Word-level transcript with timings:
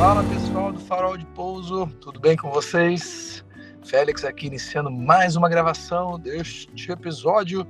Fala 0.00 0.24
pessoal 0.24 0.72
do 0.72 0.80
Farol 0.80 1.18
de 1.18 1.26
Pouso, 1.26 1.86
tudo 2.00 2.18
bem 2.18 2.34
com 2.34 2.50
vocês? 2.50 3.44
Félix 3.84 4.24
aqui 4.24 4.46
iniciando 4.46 4.90
mais 4.90 5.36
uma 5.36 5.46
gravação 5.46 6.18
deste 6.18 6.90
episódio 6.90 7.66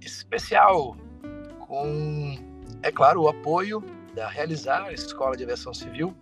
especial 0.00 0.96
com, 1.66 2.38
é 2.82 2.90
claro, 2.90 3.20
o 3.20 3.28
apoio 3.28 3.84
da 4.14 4.26
Realizar 4.30 4.90
Escola 4.94 5.36
de 5.36 5.44
Aviação 5.44 5.74
Civil 5.74 6.16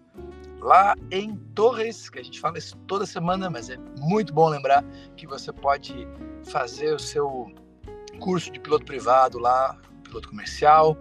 lá 0.59 0.97
em 1.13 1.37
Torres, 1.55 2.11
que 2.11 2.19
a 2.19 2.25
gente 2.25 2.41
fala 2.41 2.59
isso 2.59 2.77
toda 2.79 3.07
semana, 3.07 3.49
mas 3.49 3.71
é 3.71 3.77
muito 4.01 4.35
bom 4.35 4.49
lembrar 4.49 4.85
que 5.17 5.29
você 5.29 5.53
pode 5.53 6.09
fazer 6.51 6.93
o 6.93 6.99
seu 6.99 7.55
curso 8.19 8.51
de 8.51 8.59
piloto 8.59 8.85
privado 8.85 9.39
lá, 9.39 9.79
piloto 10.03 10.29
comercial, 10.29 10.99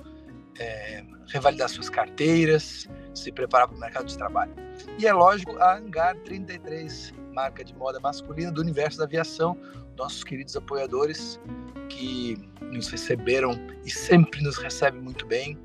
é, 0.59 1.03
revalidar 1.29 1.67
suas 1.67 1.89
carteiras, 1.89 2.87
se 3.15 3.31
preparar 3.31 3.67
para 3.67 3.77
o 3.77 3.79
mercado 3.79 4.05
de 4.05 4.17
trabalho. 4.17 4.53
E 4.99 5.07
é 5.07 5.13
lógico, 5.13 5.57
a 5.57 5.77
Hangar 5.77 6.15
33, 6.19 7.13
marca 7.33 7.63
de 7.63 7.75
moda 7.75 7.99
masculina 7.99 8.51
do 8.51 8.61
universo 8.61 8.97
da 8.97 9.05
aviação, 9.05 9.57
nossos 9.97 10.23
queridos 10.23 10.55
apoiadores 10.55 11.39
que 11.89 12.37
nos 12.61 12.87
receberam 12.89 13.51
e 13.83 13.89
sempre 13.89 14.41
nos 14.43 14.57
recebem 14.57 15.01
muito 15.01 15.25
bem. 15.25 15.57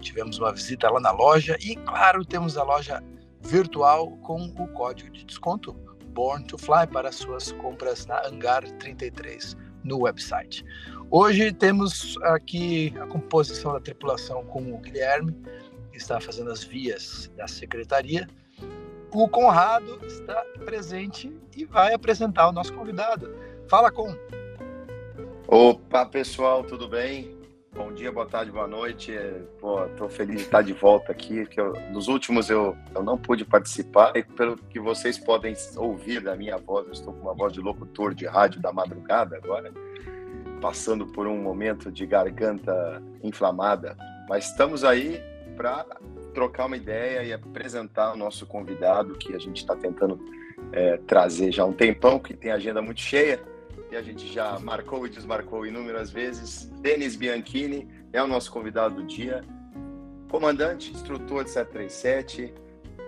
Tivemos 0.00 0.38
uma 0.38 0.52
visita 0.52 0.90
lá 0.90 1.00
na 1.00 1.10
loja 1.10 1.56
e, 1.60 1.76
claro, 1.76 2.24
temos 2.24 2.56
a 2.56 2.62
loja 2.62 3.02
virtual 3.40 4.16
com 4.18 4.46
o 4.58 4.68
código 4.68 5.10
de 5.10 5.24
desconto 5.24 5.72
Born 6.08 6.44
to 6.46 6.58
Fly 6.58 6.86
para 6.92 7.12
suas 7.12 7.52
compras 7.52 8.06
na 8.06 8.26
Hangar 8.26 8.68
33 8.78 9.56
no 9.84 10.02
website. 10.02 10.64
Hoje 11.10 11.52
temos 11.52 12.16
aqui 12.22 12.92
a 13.00 13.06
composição 13.06 13.72
da 13.72 13.80
tripulação 13.80 14.44
com 14.46 14.72
o 14.72 14.78
Guilherme, 14.78 15.34
está 15.98 16.20
fazendo 16.20 16.50
as 16.50 16.64
vias 16.64 17.30
da 17.36 17.46
secretaria. 17.46 18.26
O 19.12 19.28
Conrado 19.28 20.00
está 20.06 20.42
presente 20.64 21.32
e 21.56 21.64
vai 21.64 21.92
apresentar 21.92 22.48
o 22.48 22.52
nosso 22.52 22.72
convidado. 22.72 23.34
Fala, 23.68 23.90
Com. 23.90 24.14
Opa, 25.46 26.06
pessoal, 26.06 26.62
tudo 26.62 26.88
bem? 26.88 27.36
Bom 27.74 27.92
dia, 27.92 28.10
boa 28.10 28.26
tarde, 28.26 28.50
boa 28.50 28.66
noite. 28.66 29.12
Pô, 29.60 29.86
tô 29.96 30.08
feliz 30.08 30.36
de 30.36 30.42
estar 30.42 30.62
de 30.62 30.72
volta 30.72 31.12
aqui, 31.12 31.44
porque 31.44 31.60
eu, 31.60 31.72
nos 31.90 32.08
últimos 32.08 32.50
eu, 32.50 32.76
eu 32.94 33.02
não 33.02 33.16
pude 33.16 33.44
participar, 33.44 34.16
e 34.16 34.22
pelo 34.22 34.56
que 34.56 34.80
vocês 34.80 35.18
podem 35.18 35.54
ouvir 35.76 36.20
da 36.20 36.34
minha 36.34 36.58
voz, 36.58 36.86
eu 36.86 36.92
estou 36.92 37.12
com 37.12 37.20
uma 37.20 37.34
voz 37.34 37.52
de 37.52 37.60
locutor 37.60 38.14
de 38.14 38.26
rádio 38.26 38.60
da 38.60 38.72
madrugada 38.72 39.36
agora, 39.36 39.72
passando 40.60 41.06
por 41.06 41.26
um 41.26 41.40
momento 41.40 41.90
de 41.90 42.04
garganta 42.04 43.02
inflamada, 43.22 43.96
mas 44.28 44.46
estamos 44.46 44.84
aí 44.84 45.22
para 45.58 45.84
trocar 46.32 46.66
uma 46.66 46.76
ideia 46.76 47.24
e 47.24 47.32
apresentar 47.32 48.14
o 48.14 48.16
nosso 48.16 48.46
convidado 48.46 49.18
que 49.18 49.34
a 49.34 49.38
gente 49.40 49.56
está 49.56 49.74
tentando 49.74 50.24
é, 50.70 50.98
trazer 50.98 51.50
já 51.50 51.64
há 51.64 51.66
um 51.66 51.72
tempão, 51.72 52.20
que 52.20 52.32
tem 52.32 52.52
agenda 52.52 52.80
muito 52.80 53.00
cheia 53.00 53.40
e 53.90 53.96
a 53.96 54.02
gente 54.02 54.32
já 54.32 54.56
marcou 54.60 55.04
e 55.04 55.10
desmarcou 55.10 55.66
inúmeras 55.66 56.12
vezes. 56.12 56.66
Denis 56.80 57.16
Bianchini 57.16 57.88
é 58.12 58.22
o 58.22 58.28
nosso 58.28 58.52
convidado 58.52 58.94
do 58.94 59.02
dia, 59.02 59.42
comandante, 60.30 60.92
instrutor 60.92 61.42
de 61.42 61.50
737 61.50 62.54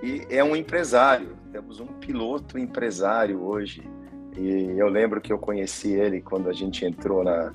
e 0.02 0.26
é 0.28 0.42
um 0.42 0.56
empresário. 0.56 1.36
Temos 1.52 1.78
um 1.78 1.86
piloto 1.86 2.58
empresário 2.58 3.40
hoje. 3.44 3.88
E 4.36 4.76
eu 4.76 4.88
lembro 4.88 5.20
que 5.20 5.32
eu 5.32 5.38
conheci 5.38 5.92
ele 5.92 6.20
quando 6.20 6.48
a 6.48 6.52
gente 6.52 6.84
entrou 6.84 7.22
na, 7.22 7.52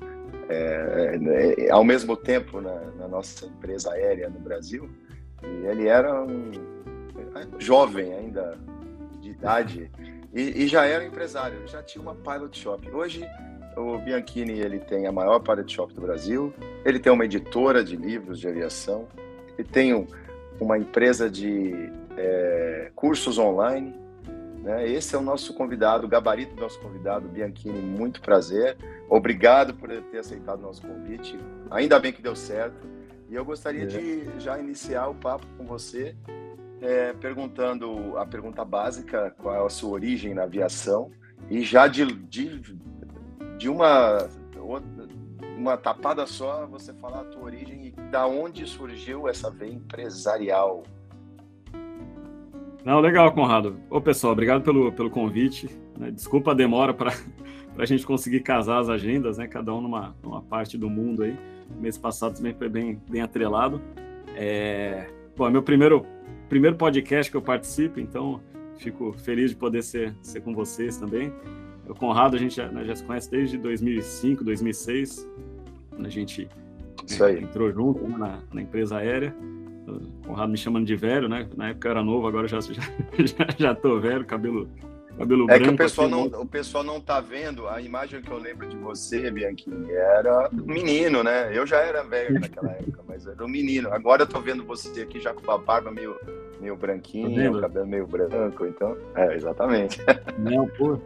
é, 0.48 1.18
é, 1.58 1.70
ao 1.70 1.84
mesmo 1.84 2.16
tempo 2.16 2.60
na, 2.60 2.74
na, 2.98 3.08
nossa 3.08 3.46
empresa 3.46 3.92
aérea 3.92 4.28
no 4.28 4.38
Brasil. 4.38 4.88
E 5.42 5.66
ele 5.66 5.88
era 5.88 6.22
um 6.22 6.50
jovem 7.58 8.12
ainda 8.14 8.58
de 9.20 9.30
idade 9.30 9.90
e, 10.32 10.64
e, 10.64 10.66
já 10.66 10.84
era 10.84 11.04
empresário, 11.04 11.66
já 11.66 11.82
tinha 11.82 12.02
uma 12.02 12.14
pilot 12.14 12.58
shop. 12.58 12.90
Hoje 12.90 13.26
o 13.76 13.98
Bianchini 13.98 14.58
ele 14.58 14.78
tem 14.78 15.06
a 15.06 15.12
maior 15.12 15.40
pilot 15.40 15.72
shop 15.72 15.94
do 15.94 16.00
Brasil, 16.00 16.52
ele 16.84 16.98
tem 16.98 17.12
uma 17.12 17.24
editora 17.24 17.82
de 17.82 17.96
livros 17.96 18.38
de 18.38 18.46
aviação, 18.46 19.06
ele 19.56 19.66
tem 19.66 19.94
um, 19.94 20.06
uma 20.60 20.78
empresa 20.78 21.30
de 21.30 21.90
é, 22.16 22.90
cursos 22.94 23.38
online. 23.38 23.94
Né? 24.66 24.88
Esse 24.90 25.14
é 25.14 25.18
o 25.18 25.22
nosso 25.22 25.54
convidado, 25.54 26.06
o 26.06 26.08
gabarito 26.08 26.56
do 26.56 26.60
nosso 26.60 26.80
convidado, 26.80 27.28
Bianchini, 27.28 27.80
muito 27.80 28.20
prazer. 28.20 28.76
Obrigado 29.08 29.72
por 29.74 29.88
ter 29.88 30.18
aceitado 30.18 30.58
o 30.58 30.62
nosso 30.62 30.82
convite. 30.82 31.38
Ainda 31.70 32.00
bem 32.00 32.12
que 32.12 32.20
deu 32.20 32.34
certo. 32.34 32.84
E 33.30 33.34
eu 33.36 33.44
gostaria 33.44 33.84
é. 33.84 33.86
de 33.86 34.40
já 34.40 34.58
iniciar 34.58 35.06
o 35.06 35.14
papo 35.14 35.46
com 35.56 35.64
você 35.64 36.16
é, 36.82 37.12
perguntando 37.12 38.18
a 38.18 38.26
pergunta 38.26 38.64
básica, 38.64 39.32
qual 39.38 39.54
é 39.54 39.64
a 39.64 39.70
sua 39.70 39.90
origem 39.90 40.34
na 40.34 40.42
aviação, 40.42 41.12
e 41.48 41.62
já 41.62 41.86
de, 41.86 42.04
de, 42.04 42.76
de 43.56 43.68
uma, 43.68 44.28
uma 45.56 45.76
tapada 45.76 46.26
só, 46.26 46.66
você 46.66 46.92
falar 46.94 47.20
a 47.20 47.24
tua 47.24 47.44
origem 47.44 47.86
e 47.86 47.90
da 48.10 48.26
onde 48.26 48.66
surgiu 48.66 49.28
essa 49.28 49.48
veia 49.48 49.72
empresarial. 49.72 50.82
Não, 52.86 53.00
legal, 53.00 53.32
Conrado. 53.32 53.80
Ô, 53.90 54.00
pessoal, 54.00 54.32
obrigado 54.32 54.62
pelo, 54.62 54.92
pelo 54.92 55.10
convite. 55.10 55.68
Né? 55.98 56.08
Desculpa 56.12 56.52
a 56.52 56.54
demora 56.54 56.94
para 56.94 57.12
a 57.76 57.84
gente 57.84 58.06
conseguir 58.06 58.38
casar 58.40 58.78
as 58.78 58.88
agendas, 58.88 59.38
né? 59.38 59.48
Cada 59.48 59.74
um 59.74 59.80
numa, 59.80 60.14
numa 60.22 60.40
parte 60.40 60.78
do 60.78 60.88
mundo 60.88 61.24
aí. 61.24 61.36
Mês 61.80 61.98
passado 61.98 62.36
também 62.36 62.54
foi 62.54 62.68
bem, 62.68 63.02
bem 63.10 63.22
atrelado. 63.22 63.82
É... 64.36 65.08
Bom, 65.36 65.48
é 65.48 65.50
meu 65.50 65.64
primeiro 65.64 66.06
primeiro 66.48 66.76
podcast 66.76 67.28
que 67.28 67.36
eu 67.36 67.42
participo, 67.42 67.98
então 67.98 68.40
fico 68.76 69.12
feliz 69.14 69.50
de 69.50 69.56
poder 69.56 69.82
ser, 69.82 70.14
ser 70.22 70.40
com 70.42 70.54
vocês 70.54 70.96
também. 70.96 71.32
O 71.88 71.94
Conrado 71.94 72.36
a 72.36 72.38
gente 72.38 72.54
já, 72.54 72.68
né, 72.68 72.84
já 72.84 72.94
se 72.94 73.02
conhece 73.02 73.28
desde 73.28 73.58
2005, 73.58 74.44
2006, 74.44 75.28
quando 75.90 76.06
a 76.06 76.08
gente 76.08 76.48
né, 77.18 77.40
entrou 77.40 77.72
junto 77.72 78.04
né, 78.04 78.16
na, 78.16 78.42
na, 78.54 78.62
empresa 78.62 78.98
aérea. 78.98 79.34
Conrado 80.26 80.50
me 80.50 80.58
chamando 80.58 80.86
de 80.86 80.96
velho, 80.96 81.28
né? 81.28 81.48
Na 81.56 81.70
época 81.70 81.88
eu 81.88 81.90
era 81.92 82.02
novo, 82.02 82.26
agora 82.26 82.48
já, 82.48 82.60
já, 82.60 82.82
já, 83.18 83.46
já 83.56 83.74
tô 83.74 84.00
velho, 84.00 84.24
cabelo 84.24 84.68
Cabelo 85.16 85.44
é 85.44 85.58
branco, 85.58 85.64
que 85.64 85.74
o 85.74 85.76
pessoal, 85.78 86.08
não, 86.08 86.24
o 86.26 86.46
pessoal 86.46 86.84
não 86.84 87.00
tá 87.00 87.20
vendo 87.20 87.66
a 87.68 87.80
imagem 87.80 88.20
que 88.20 88.30
eu 88.30 88.38
lembro 88.38 88.68
de 88.68 88.76
você, 88.76 89.30
Bianchini, 89.30 89.90
era 89.90 90.50
menino, 90.52 91.24
né? 91.24 91.56
Eu 91.56 91.66
já 91.66 91.78
era 91.78 92.02
velho 92.02 92.38
naquela 92.38 92.72
época, 92.76 93.02
mas 93.08 93.26
era 93.26 93.42
um 93.42 93.48
menino. 93.48 93.90
Agora 93.92 94.22
eu 94.22 94.26
tô 94.26 94.40
vendo 94.40 94.62
você 94.64 95.00
aqui 95.00 95.18
já 95.18 95.32
com 95.32 95.50
a 95.50 95.56
barba 95.56 95.90
meio, 95.90 96.14
meio 96.60 96.76
branquinha, 96.76 97.50
o 97.50 97.60
cabelo 97.60 97.86
meio 97.86 98.06
branco, 98.06 98.66
então. 98.66 98.94
É, 99.14 99.34
exatamente. 99.34 99.98
Não, 100.38 100.68
pô. 100.68 101.00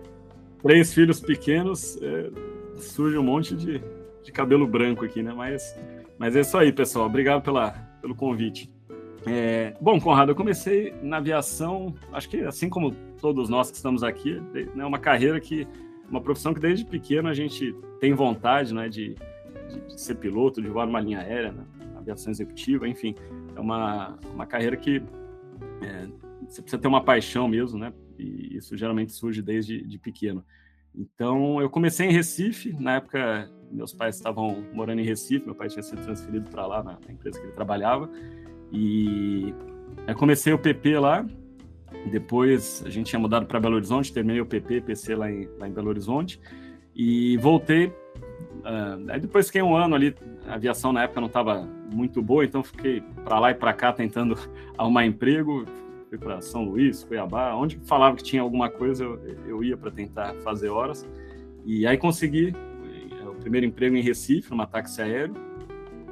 Três 0.61 0.93
filhos 0.93 1.21
pequenos, 1.21 1.97
é, 2.03 2.31
surge 2.79 3.17
um 3.17 3.23
monte 3.23 3.55
de, 3.55 3.81
de 4.25 4.33
cabelo 4.33 4.67
branco 4.67 5.05
aqui, 5.05 5.23
né? 5.23 5.33
Mas, 5.35 5.79
mas 6.19 6.35
é 6.35 6.41
isso 6.41 6.59
aí, 6.59 6.73
pessoal. 6.73 7.07
Obrigado 7.07 7.43
pela, 7.43 7.75
pelo 8.01 8.15
convite. 8.15 8.71
É, 9.27 9.75
bom, 9.81 10.01
Conrado, 10.01 10.31
eu 10.31 10.35
comecei 10.35 10.95
na 11.03 11.19
aviação, 11.19 11.95
acho 12.13 12.29
que 12.29 12.39
assim 12.41 12.71
como 12.71 12.93
todos 13.21 13.49
nós 13.49 13.71
que 13.71 13.77
estamos 13.77 14.03
aqui, 14.03 14.41
é 14.55 14.65
né, 14.77 14.85
uma 14.85 14.99
carreira 14.99 15.39
que, 15.39 15.67
uma 16.09 16.21
profissão 16.21 16.55
que 16.55 16.61
desde 16.61 16.87
pequeno 16.87 17.29
a 17.29 17.35
gente 17.35 17.75
tem 18.01 18.15
vontade 18.15 18.73
né, 18.73 18.89
de, 18.89 19.15
de, 19.69 19.81
de 19.89 20.01
ser 20.01 20.15
piloto, 20.15 20.63
de 20.63 20.69
voar 20.69 20.87
numa 20.87 21.01
linha 21.01 21.21
aérea, 21.21 21.53
né, 21.53 21.65
aviação 21.97 22.31
executiva, 22.31 22.89
enfim, 22.89 23.15
é 23.55 23.61
uma, 23.61 24.19
uma 24.33 24.47
carreira 24.47 24.77
que 24.77 25.03
é, 25.83 26.09
você 26.49 26.63
precisa 26.63 26.81
ter 26.81 26.89
uma 26.89 27.05
paixão 27.05 27.47
mesmo, 27.47 27.79
né, 27.79 27.93
e 28.19 28.57
isso 28.57 28.75
geralmente 28.75 29.13
surge 29.13 29.43
desde 29.43 29.83
de 29.83 29.99
pequeno. 29.99 30.43
Então, 30.95 31.61
eu 31.61 31.69
comecei 31.69 32.07
em 32.07 32.13
Recife, 32.13 32.73
na 32.81 32.97
época 32.97 33.51
meus 33.71 33.93
pais 33.93 34.17
estavam 34.17 34.65
morando 34.73 35.01
em 35.01 35.05
Recife, 35.05 35.45
meu 35.47 35.55
pai 35.55 35.69
tinha 35.69 35.83
sido 35.83 36.03
transferido 36.03 36.51
para 36.51 36.67
lá, 36.67 36.83
na, 36.83 36.99
na 37.07 37.13
empresa 37.13 37.39
que 37.39 37.47
ele 37.47 37.53
trabalhava, 37.53 38.11
e 38.73 39.55
eu 40.07 40.15
comecei 40.15 40.53
o 40.53 40.59
PP 40.59 40.99
lá, 40.99 41.25
depois 42.11 42.83
a 42.87 42.91
gente 42.91 43.07
tinha 43.07 43.19
mudado 43.19 43.47
para 43.47 43.61
Belo 43.61 43.77
Horizonte, 43.77 44.13
terminei 44.13 44.41
o 44.41 44.47
PP, 44.47 44.83
PC 44.83 45.15
lá 45.15 45.31
em, 45.31 45.49
lá 45.59 45.69
em 45.69 45.73
Belo 45.73 45.89
Horizonte, 45.89 46.41
e 46.95 47.37
voltei. 47.39 47.87
Uh, 47.87 49.09
aí 49.09 49.21
depois 49.21 49.47
fiquei 49.47 49.63
um 49.63 49.75
ano 49.75 49.95
ali, 49.95 50.15
a 50.47 50.55
aviação 50.55 50.93
na 50.93 51.05
época 51.05 51.21
não 51.21 51.29
estava 51.29 51.67
muito 51.93 52.23
boa, 52.23 52.45
então 52.45 52.63
fiquei 52.63 53.03
para 53.25 53.39
lá 53.39 53.51
e 53.51 53.55
para 53.55 53.73
cá 53.73 53.93
tentando 53.93 54.37
arrumar 54.77 55.07
emprego. 55.07 55.65
fui 56.09 56.19
para 56.19 56.41
São 56.41 56.65
Luís, 56.65 57.05
Cuiabá, 57.05 57.55
onde 57.55 57.79
falava 57.85 58.17
que 58.17 58.23
tinha 58.23 58.43
alguma 58.43 58.69
coisa, 58.69 59.05
eu, 59.05 59.21
eu 59.47 59.65
ia 59.65 59.77
para 59.77 59.91
tentar 59.91 60.35
fazer 60.43 60.69
horas. 60.69 61.09
E 61.65 61.87
aí 61.87 61.97
consegui 61.97 62.55
primeiro 63.41 63.67
emprego 63.67 63.97
em 63.97 64.03
Recife, 64.03 64.51
numa 64.51 64.67
táxi 64.67 65.03
aéreo, 65.03 65.35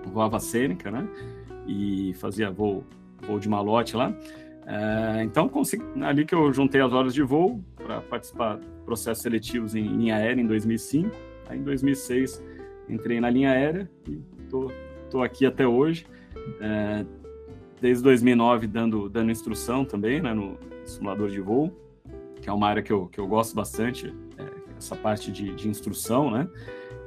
voava 0.07 0.41
Sêneca, 0.41 0.91
né? 0.91 1.07
E 1.67 2.15
fazia 2.15 2.51
voo, 2.51 2.85
voo 3.27 3.39
de 3.39 3.49
malote 3.49 3.97
lá. 3.97 4.15
É, 4.67 5.23
então, 5.23 5.49
consegui, 5.49 5.85
ali 6.03 6.25
que 6.25 6.35
eu 6.35 6.53
juntei 6.53 6.81
as 6.81 6.93
horas 6.93 7.15
de 7.15 7.23
voo 7.23 7.63
para 7.77 8.01
participar 8.01 8.59
de 8.59 8.67
processos 8.85 9.23
seletivos 9.23 9.75
em 9.75 9.83
linha 9.83 10.17
aérea 10.17 10.41
em 10.41 10.47
2005. 10.47 11.11
Aí, 11.49 11.59
em 11.59 11.63
2006, 11.63 12.43
entrei 12.89 13.21
na 13.21 13.31
linha 13.31 13.51
aérea 13.51 13.91
e 14.07 14.17
tô, 14.51 14.71
tô 15.11 15.23
aqui 15.23 15.47
até 15.47 15.67
hoje. 15.67 16.07
É, 16.61 17.05
desde 17.81 18.03
2009 18.03 18.67
dando, 18.67 19.09
dando 19.09 19.31
instrução 19.31 19.85
também 19.85 20.21
né, 20.21 20.35
no 20.35 20.59
simulador 20.85 21.31
de 21.31 21.41
voo, 21.41 21.73
que 22.41 22.49
é 22.49 22.53
uma 22.53 22.69
área 22.69 22.83
que 22.83 22.93
eu, 22.93 23.07
que 23.07 23.19
eu 23.19 23.27
gosto 23.27 23.55
bastante, 23.55 24.13
é, 24.37 24.45
essa 24.77 24.97
parte 24.97 25.31
de, 25.31 25.55
de 25.55 25.69
instrução, 25.69 26.31
né? 26.31 26.49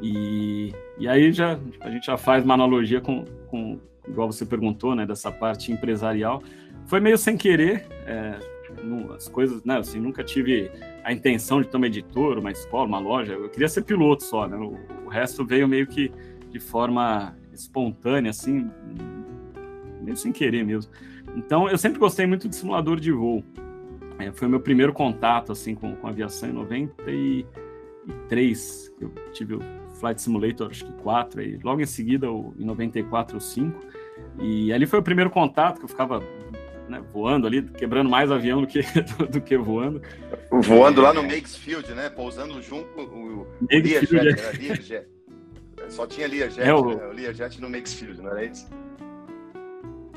E, 0.02 0.74
e 0.98 1.08
aí 1.08 1.32
já 1.32 1.58
a 1.80 1.90
gente 1.90 2.08
já 2.08 2.18
faz 2.18 2.44
uma 2.44 2.56
analogia 2.56 3.00
com, 3.00 3.24
com 3.48 3.80
igual 4.08 4.32
você 4.32 4.46
perguntou, 4.46 4.96
né, 4.96 5.06
dessa 5.06 5.30
parte 5.32 5.72
empresarial. 5.72 6.42
Foi 6.88 7.00
meio 7.00 7.18
sem 7.18 7.38
querer, 7.38 7.86
é, 8.06 8.40
as 9.16 9.28
coisas, 9.28 9.64
né, 9.64 9.78
assim, 9.78 10.00
nunca 10.00 10.24
tive 10.24 10.72
a 11.04 11.14
intenção 11.14 11.62
de 11.62 11.68
ter 11.68 11.78
uma 11.78 11.86
editora, 11.88 12.40
uma 12.40 12.52
escola, 12.52 12.88
uma 12.88 13.00
loja. 13.00 13.34
Eu 13.34 13.50
queria 13.50 13.70
ser 13.70 13.84
piloto 13.84 14.24
só, 14.24 14.48
né? 14.48 14.58
O, 14.58 14.76
o 15.06 15.10
resto 15.10 15.46
veio 15.46 15.68
meio 15.68 15.86
que 15.88 16.12
de 16.50 16.60
forma 16.60 17.36
espontânea, 17.54 18.32
assim, 18.32 18.70
meio 20.02 20.18
sem 20.18 20.32
querer 20.32 20.64
mesmo. 20.64 20.92
Então, 21.36 21.70
eu 21.70 21.78
sempre 21.78 22.00
gostei 22.00 22.26
muito 22.26 22.50
de 22.50 22.56
simulador 22.56 23.00
de 23.00 23.12
voo. 23.12 23.44
É, 24.20 24.32
foi 24.32 24.48
o 24.48 24.52
meu 24.52 24.60
primeiro 24.60 24.94
contato, 24.94 25.52
assim, 25.52 25.76
com, 25.76 25.96
com 25.96 26.08
aviação 26.08 26.50
em 26.50 26.54
93. 26.54 28.94
Eu 29.00 29.12
tive 29.32 29.60
Flight 30.02 30.20
Simulator, 30.20 30.72
acho 30.72 30.84
que 30.84 30.92
4, 30.94 31.42
e 31.42 31.60
logo 31.64 31.80
em 31.80 31.86
seguida, 31.86 32.30
o, 32.30 32.54
em 32.58 32.66
94, 32.66 33.38
o 33.38 33.40
5. 33.40 33.80
E 34.40 34.74
ali 34.74 34.88
foi 34.88 35.00
o 35.00 35.04
primeiro 35.04 35.30
contato 35.30 35.78
que 35.78 35.86
eu 35.86 35.90
ficava 35.90 36.22
né, 36.90 37.02
voando 37.14 37.46
ali, 37.46 37.62
quebrando 37.62 38.10
mais 38.10 38.32
avião 38.32 38.62
do 38.62 38.68
que, 38.68 38.82
do, 39.30 39.40
que 39.40 39.56
voando. 39.58 40.02
Voando 40.52 41.02
é... 41.02 41.04
lá 41.04 41.14
no 41.14 41.22
Makesfield, 41.22 41.94
né? 41.94 42.10
Pousando 42.10 42.60
junto 42.62 42.90
com 42.90 43.04
o, 43.04 43.42
o 43.42 43.48
Learjet, 43.70 44.96
é. 44.96 45.06
Só 45.88 46.08
tinha 46.08 46.28
Learjet, 46.28 46.68
é, 46.68 46.74
o... 46.74 46.84
né? 46.84 47.06
o 47.06 47.12
Learjet 47.14 47.62
no 47.62 47.70
Makesfield, 47.70 48.22
não 48.22 48.32
era 48.32 48.46
isso? 48.46 48.68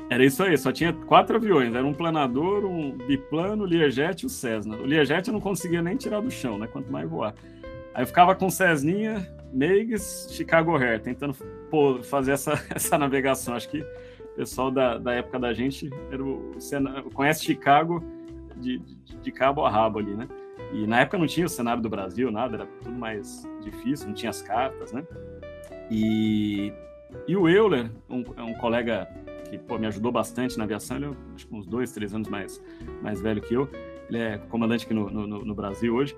Era 0.09 0.23
isso 0.23 0.43
aí, 0.43 0.57
só 0.57 0.71
tinha 0.71 0.93
quatro 0.93 1.35
aviões. 1.35 1.73
Era 1.73 1.85
um 1.85 1.93
planador, 1.93 2.65
um 2.65 2.91
biplano, 2.91 3.63
o 3.63 3.67
Learjet 3.67 4.23
e 4.23 4.25
o 4.25 4.29
Cessna. 4.29 4.77
O 4.77 4.85
Learjet 4.85 5.27
eu 5.27 5.33
não 5.33 5.41
conseguia 5.41 5.81
nem 5.81 5.95
tirar 5.95 6.21
do 6.21 6.31
chão, 6.31 6.57
né? 6.57 6.67
Quanto 6.67 6.91
mais 6.91 7.09
voar. 7.09 7.35
Aí 7.93 8.03
eu 8.03 8.07
ficava 8.07 8.35
com 8.35 8.49
Cessninha, 8.49 9.27
Meigs, 9.55 10.27
Chicago 10.31 10.75
Air, 10.77 11.01
tentando 11.01 11.33
pô, 11.71 12.03
fazer 12.03 12.33
essa, 12.33 12.61
essa 12.75 12.97
navegação. 12.97 13.55
Acho 13.55 13.69
que 13.69 13.79
o 13.79 14.35
pessoal 14.35 14.69
da, 14.69 14.97
da 14.97 15.13
época 15.13 15.39
da 15.39 15.53
gente 15.53 15.89
era 16.11 16.21
o, 16.21 16.51
conhece 17.13 17.45
Chicago 17.45 18.03
de, 18.57 18.79
de, 18.79 19.17
de 19.17 19.31
cabo 19.31 19.65
a 19.65 19.69
rabo 19.69 19.99
ali, 19.99 20.13
né? 20.13 20.27
E 20.73 20.85
na 20.85 20.99
época 21.01 21.17
não 21.17 21.25
tinha 21.25 21.45
o 21.45 21.49
cenário 21.49 21.81
do 21.81 21.89
Brasil, 21.89 22.29
nada, 22.31 22.55
era 22.55 22.65
tudo 22.83 22.97
mais 22.97 23.47
difícil, 23.61 24.07
não 24.07 24.13
tinha 24.13 24.29
as 24.29 24.41
cartas, 24.41 24.91
né? 24.91 25.05
E, 25.89 26.73
e 27.25 27.37
o 27.37 27.47
Euler, 27.47 27.89
um, 28.09 28.23
um 28.37 28.53
colega 28.55 29.07
que 29.49 29.57
pô, 29.57 29.77
me 29.77 29.87
ajudou 29.87 30.11
bastante 30.11 30.57
na 30.57 30.65
aviação. 30.65 30.97
Ele 30.97 31.05
é 31.05 31.09
acho 31.35 31.47
que 31.47 31.55
uns 31.55 31.65
dois, 31.65 31.91
três 31.93 32.13
anos 32.13 32.27
mais, 32.27 32.61
mais 33.01 33.21
velho 33.21 33.41
que 33.41 33.53
eu. 33.53 33.69
Ele 34.09 34.17
é 34.17 34.37
comandante 34.49 34.85
aqui 34.85 34.93
no, 34.93 35.09
no, 35.09 35.45
no, 35.45 35.55
Brasil 35.55 35.95
hoje. 35.95 36.15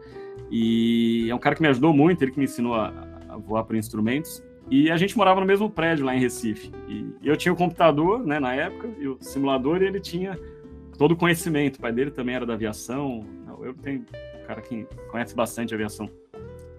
E 0.50 1.28
é 1.30 1.36
um 1.36 1.40
cara 1.40 1.56
que 1.56 1.62
me 1.62 1.68
ajudou 1.68 1.94
muito, 1.94 2.22
ele 2.22 2.31
que 2.31 2.40
me 2.40 2.45
ensinou 2.45 2.75
a 2.75 3.06
voar 3.39 3.63
por 3.63 3.75
instrumentos. 3.75 4.44
E 4.69 4.92
a 4.92 4.98
gente 4.98 5.18
morava 5.18 5.39
no 5.39 5.45
mesmo 5.45 5.69
prédio 5.69 6.06
lá 6.06 6.16
em 6.16 6.19
Recife. 6.19 6.72
E 6.88 7.06
eu 7.24 7.38
tinha 7.38 7.54
o 7.54 7.56
computador, 7.56 8.25
né, 8.25 8.39
na 8.39 8.54
época, 8.54 8.89
e 9.00 9.07
o 9.07 9.18
simulador, 9.22 9.81
e 9.81 9.86
ele 9.86 10.00
tinha 10.00 10.38
todo 10.98 11.13
o 11.13 11.16
conhecimento. 11.16 11.78
O 11.78 11.80
pai 11.80 11.92
dele 11.92 12.12
também 12.12 12.36
era 12.36 12.45
da 12.45 12.54
aviação. 12.54 13.25
Eu 13.62 13.74
tenho 13.74 14.01
um 14.01 14.48
cara 14.48 14.62
que 14.62 14.86
conhece 15.10 15.34
bastante 15.34 15.74
aviação. 15.74 16.10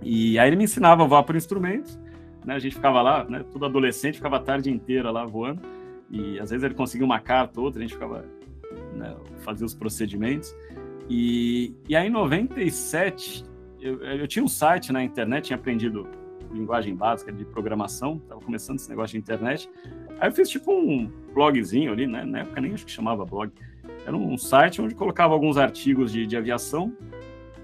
E 0.02 0.38
aí 0.38 0.49
ele 0.49 0.56
me 0.56 0.64
ensinava 0.64 1.02
a 1.02 1.06
voar 1.06 1.22
por 1.22 1.34
instrumentos. 1.34 1.99
Né, 2.44 2.55
a 2.55 2.58
gente 2.58 2.75
ficava 2.75 3.00
lá, 3.00 3.25
né, 3.25 3.44
tudo 3.50 3.64
adolescente, 3.64 4.16
ficava 4.16 4.37
a 4.37 4.40
tarde 4.40 4.70
inteira 4.70 5.11
lá 5.11 5.25
voando. 5.25 5.62
E 6.11 6.38
às 6.38 6.50
vezes 6.50 6.64
ele 6.64 6.75
conseguia 6.75 7.06
uma 7.06 7.20
carta 7.20 7.58
ou 7.58 7.66
outra, 7.66 7.81
a 7.81 7.82
gente 7.82 7.94
ficava 7.94 8.25
né, 8.94 9.16
os 9.62 9.75
procedimentos. 9.75 10.54
E, 11.08 11.75
e 11.88 11.96
aí 11.96 12.06
em 12.06 12.11
97 12.11 13.44
eu, 13.81 14.02
eu 14.02 14.26
tinha 14.26 14.44
um 14.44 14.49
site 14.49 14.93
na 14.93 15.02
internet, 15.02 15.46
tinha 15.46 15.56
aprendido 15.56 16.06
linguagem 16.52 16.94
básica 16.94 17.32
de 17.32 17.44
programação, 17.44 18.20
estava 18.22 18.40
começando 18.40 18.78
esse 18.78 18.88
negócio 18.88 19.12
de 19.12 19.18
internet. 19.18 19.68
Aí 20.18 20.28
eu 20.28 20.32
fiz 20.32 20.48
tipo 20.48 20.72
um 20.72 21.10
blogzinho 21.34 21.92
ali, 21.92 22.06
né? 22.06 22.24
Na 22.24 22.40
época 22.40 22.60
nem 22.60 22.74
acho 22.74 22.84
que 22.84 22.92
chamava 22.92 23.24
blog. 23.24 23.52
Era 24.06 24.16
um 24.16 24.36
site 24.38 24.80
onde 24.80 24.94
colocava 24.94 25.34
alguns 25.34 25.56
artigos 25.56 26.12
de, 26.12 26.26
de 26.26 26.36
aviação. 26.36 26.92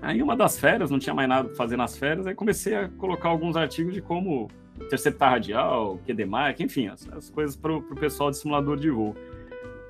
Aí 0.02 0.22
uma 0.22 0.36
das 0.36 0.58
férias, 0.58 0.90
não 0.90 0.98
tinha 0.98 1.14
mais 1.14 1.28
nada 1.28 1.48
para 1.48 1.56
fazer 1.56 1.76
nas 1.76 1.96
férias, 1.96 2.26
aí 2.26 2.34
comecei 2.34 2.75
a 2.75 2.88
colocar 2.90 3.31
alguns 3.31 3.56
artigos 3.56 3.94
de 3.94 4.02
como 4.02 4.48
interceptar 4.78 5.30
radial, 5.30 5.98
QDMark, 6.06 6.62
enfim, 6.62 6.88
as, 6.88 7.08
as 7.10 7.30
coisas 7.30 7.56
para 7.56 7.75
o 7.75 7.82
pessoal 7.96 8.30
de 8.30 8.37
simulador 8.37 8.76
de 8.76 8.90
voo. 8.90 9.16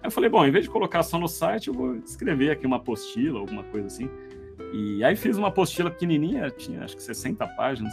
Aí 0.00 0.06
eu 0.06 0.10
falei, 0.10 0.30
bom, 0.30 0.44
em 0.44 0.50
vez 0.50 0.66
de 0.66 0.70
colocar 0.70 1.02
só 1.02 1.18
no 1.18 1.26
site, 1.26 1.68
eu 1.68 1.74
vou 1.74 1.96
escrever 1.96 2.50
aqui 2.50 2.66
uma 2.66 2.76
apostila, 2.76 3.40
alguma 3.40 3.64
coisa 3.64 3.86
assim. 3.86 4.08
E 4.72 5.02
aí 5.02 5.16
fiz 5.16 5.36
uma 5.36 5.48
apostila 5.48 5.90
pequenininha, 5.90 6.50
tinha 6.50 6.84
acho 6.84 6.96
que 6.96 7.02
60 7.02 7.46
páginas. 7.56 7.92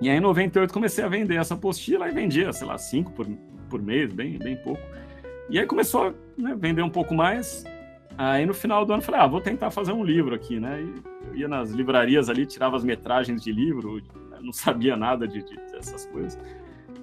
E 0.00 0.10
aí 0.10 0.16
em 0.16 0.20
98 0.20 0.72
comecei 0.72 1.04
a 1.04 1.08
vender 1.08 1.36
essa 1.36 1.54
apostila 1.54 2.08
e 2.08 2.12
vendia, 2.12 2.52
sei 2.52 2.66
lá, 2.66 2.76
5 2.76 3.12
por, 3.12 3.26
por 3.68 3.82
mês, 3.82 4.12
bem, 4.12 4.38
bem 4.38 4.56
pouco. 4.56 4.82
E 5.48 5.58
aí 5.58 5.66
começou 5.66 6.08
a 6.08 6.14
né, 6.40 6.54
vender 6.58 6.82
um 6.82 6.90
pouco 6.90 7.14
mais. 7.14 7.64
Aí 8.18 8.44
no 8.46 8.54
final 8.54 8.84
do 8.84 8.92
ano 8.92 9.02
falei, 9.02 9.20
ah, 9.20 9.26
vou 9.26 9.40
tentar 9.40 9.70
fazer 9.70 9.92
um 9.92 10.04
livro 10.04 10.34
aqui, 10.34 10.58
né? 10.58 10.82
E 10.82 11.28
eu 11.28 11.36
ia 11.36 11.48
nas 11.48 11.70
livrarias 11.70 12.28
ali, 12.28 12.46
tirava 12.46 12.76
as 12.76 12.84
metragens 12.84 13.42
de 13.42 13.52
livro, 13.52 14.02
não 14.40 14.52
sabia 14.52 14.96
nada 14.96 15.26
de, 15.26 15.42
de 15.42 15.56
dessas 15.70 16.06
coisas. 16.06 16.38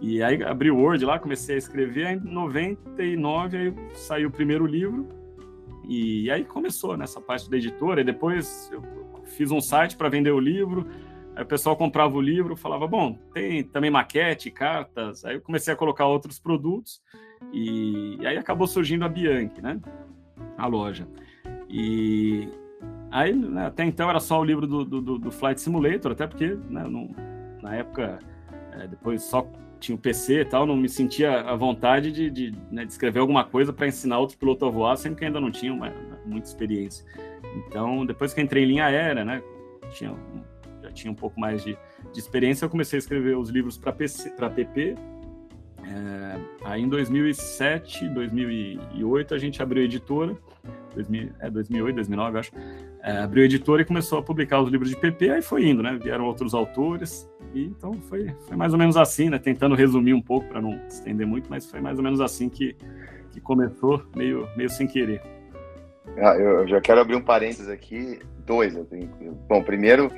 E 0.02 0.22
aí 0.22 0.44
abri 0.44 0.70
o 0.72 0.78
Word 0.78 1.06
lá, 1.06 1.20
comecei 1.20 1.56
a 1.56 1.58
escrever, 1.58 2.08
aí, 2.08 2.16
em 2.16 2.20
99 2.20 3.58
aí 3.58 3.74
saiu 3.94 4.30
o 4.30 4.32
primeiro 4.32 4.66
livro, 4.66 5.08
e 5.88 6.30
aí 6.32 6.44
começou 6.44 6.98
nessa 6.98 7.22
parte 7.22 7.50
da 7.50 7.58
editora, 7.58 8.02
e 8.02 8.04
depois 8.04 8.70
eu 8.72 8.82
fiz 9.24 9.52
um 9.52 9.62
site 9.62 9.96
para 9.96 10.10
vender 10.10 10.32
o 10.32 10.40
livro, 10.40 10.88
aí 11.36 11.44
o 11.44 11.48
pessoal 11.48 11.76
comprava 11.76 12.16
o 12.16 12.22
livro, 12.22 12.56
falava, 12.56 12.88
bom, 12.88 13.18
tem 13.34 13.64
também 13.64 13.90
maquete, 13.90 14.52
cartas, 14.52 15.26
aí 15.26 15.36
eu 15.36 15.42
comecei 15.42 15.74
a 15.74 15.78
colocar 15.78 16.06
outros 16.06 16.40
produtos, 16.40 17.02
e, 17.52 18.18
e 18.20 18.28
aí 18.28 18.38
acabou 18.38 18.68
surgindo 18.68 19.06
a 19.06 19.10
Bianchi, 19.10 19.62
né, 19.62 19.80
a 20.58 20.68
loja. 20.68 21.08
E 21.70 22.48
aí, 23.12 23.34
né, 23.34 23.66
até 23.68 23.84
então 23.84 24.10
era 24.10 24.20
só 24.20 24.40
o 24.40 24.44
livro 24.44 24.68
do, 24.68 24.86
do, 24.86 25.18
do 25.20 25.32
Flight 25.32 25.60
Simulator, 25.60 26.12
até 26.12 26.28
porque 26.28 26.58
né, 26.70 26.84
não, 26.84 27.10
na 27.62 27.76
época 27.76 28.20
é, 28.74 28.88
depois 28.88 29.24
só 29.24 29.48
tinha 29.80 29.96
o 29.96 30.00
PC 30.00 30.42
e 30.42 30.46
tal, 30.46 30.66
não 30.66 30.78
me 30.78 30.88
sentia 30.88 31.42
à 31.42 31.56
vontade 31.56 32.12
de, 32.12 32.30
de, 32.30 32.54
né, 32.72 32.86
de 32.86 32.92
escrever 32.92 33.20
alguma 33.20 33.44
coisa 33.44 33.74
para 33.74 33.86
ensinar 33.86 34.18
outro 34.18 34.38
piloto 34.38 34.66
a 34.66 34.70
voar, 34.70 34.96
sendo 34.96 35.16
que 35.16 35.26
ainda 35.26 35.42
não 35.42 35.52
tinha 35.52 35.74
uma, 35.74 35.92
muita 36.26 36.48
experiência. 36.48 37.06
Então, 37.68 38.06
depois 38.06 38.34
que 38.34 38.42
entrei 38.42 38.64
em 38.64 38.68
linha 38.68 38.86
aérea, 38.86 39.26
né, 39.26 39.44
tinha, 39.92 40.16
tinha 40.94 41.12
um 41.12 41.16
pouco 41.16 41.40
mais 41.40 41.64
de, 41.64 41.78
de 42.12 42.20
experiência, 42.20 42.66
eu 42.66 42.70
comecei 42.70 42.98
a 42.98 43.00
escrever 43.00 43.38
os 43.38 43.50
livros 43.50 43.78
para 43.78 43.92
PP. 43.92 44.96
É, 45.86 46.40
aí 46.64 46.82
em 46.82 46.88
2007, 46.88 48.08
2008 48.10 49.34
a 49.34 49.38
gente 49.38 49.62
abriu 49.62 49.82
a 49.82 49.86
editora, 49.86 50.36
2000, 50.96 51.30
é 51.40 51.50
2008, 51.50 51.96
2009 51.96 52.40
acho, 52.40 52.52
é, 53.02 53.18
abriu 53.18 53.44
a 53.44 53.46
editora 53.46 53.82
e 53.82 53.86
começou 53.86 54.18
a 54.18 54.24
publicar 54.24 54.62
os 54.62 54.70
livros 54.70 54.90
de 54.90 54.96
PP, 54.96 55.30
aí 55.30 55.42
foi 55.42 55.68
indo, 55.68 55.84
né, 55.84 56.00
vieram 56.02 56.26
outros 56.26 56.54
autores, 56.54 57.30
e 57.54 57.66
então 57.66 57.94
foi, 57.94 58.34
foi 58.48 58.58
mais 58.58 58.74
ou 58.74 58.80
menos 58.80 58.98
assim, 58.98 59.30
né? 59.30 59.38
Tentando 59.38 59.76
resumir 59.76 60.14
um 60.14 60.22
pouco 60.22 60.48
para 60.48 60.62
não 60.62 60.80
estender 60.88 61.26
muito, 61.26 61.50
mas 61.50 61.70
foi 61.70 61.80
mais 61.80 61.98
ou 61.98 62.04
menos 62.04 62.20
assim 62.20 62.50
que, 62.50 62.76
que 63.32 63.40
começou, 63.40 64.04
meio, 64.16 64.48
meio 64.56 64.70
sem 64.70 64.88
querer. 64.88 65.22
Ah, 66.18 66.36
eu 66.36 66.68
já 66.68 66.82
quero 66.82 67.02
abrir 67.02 67.16
um 67.16 67.22
parênteses 67.22 67.70
aqui, 67.70 68.20
dois. 68.46 68.76
Eu 68.76 68.86
tenho, 68.86 69.10
bom, 69.48 69.64
primeiro, 69.64 70.12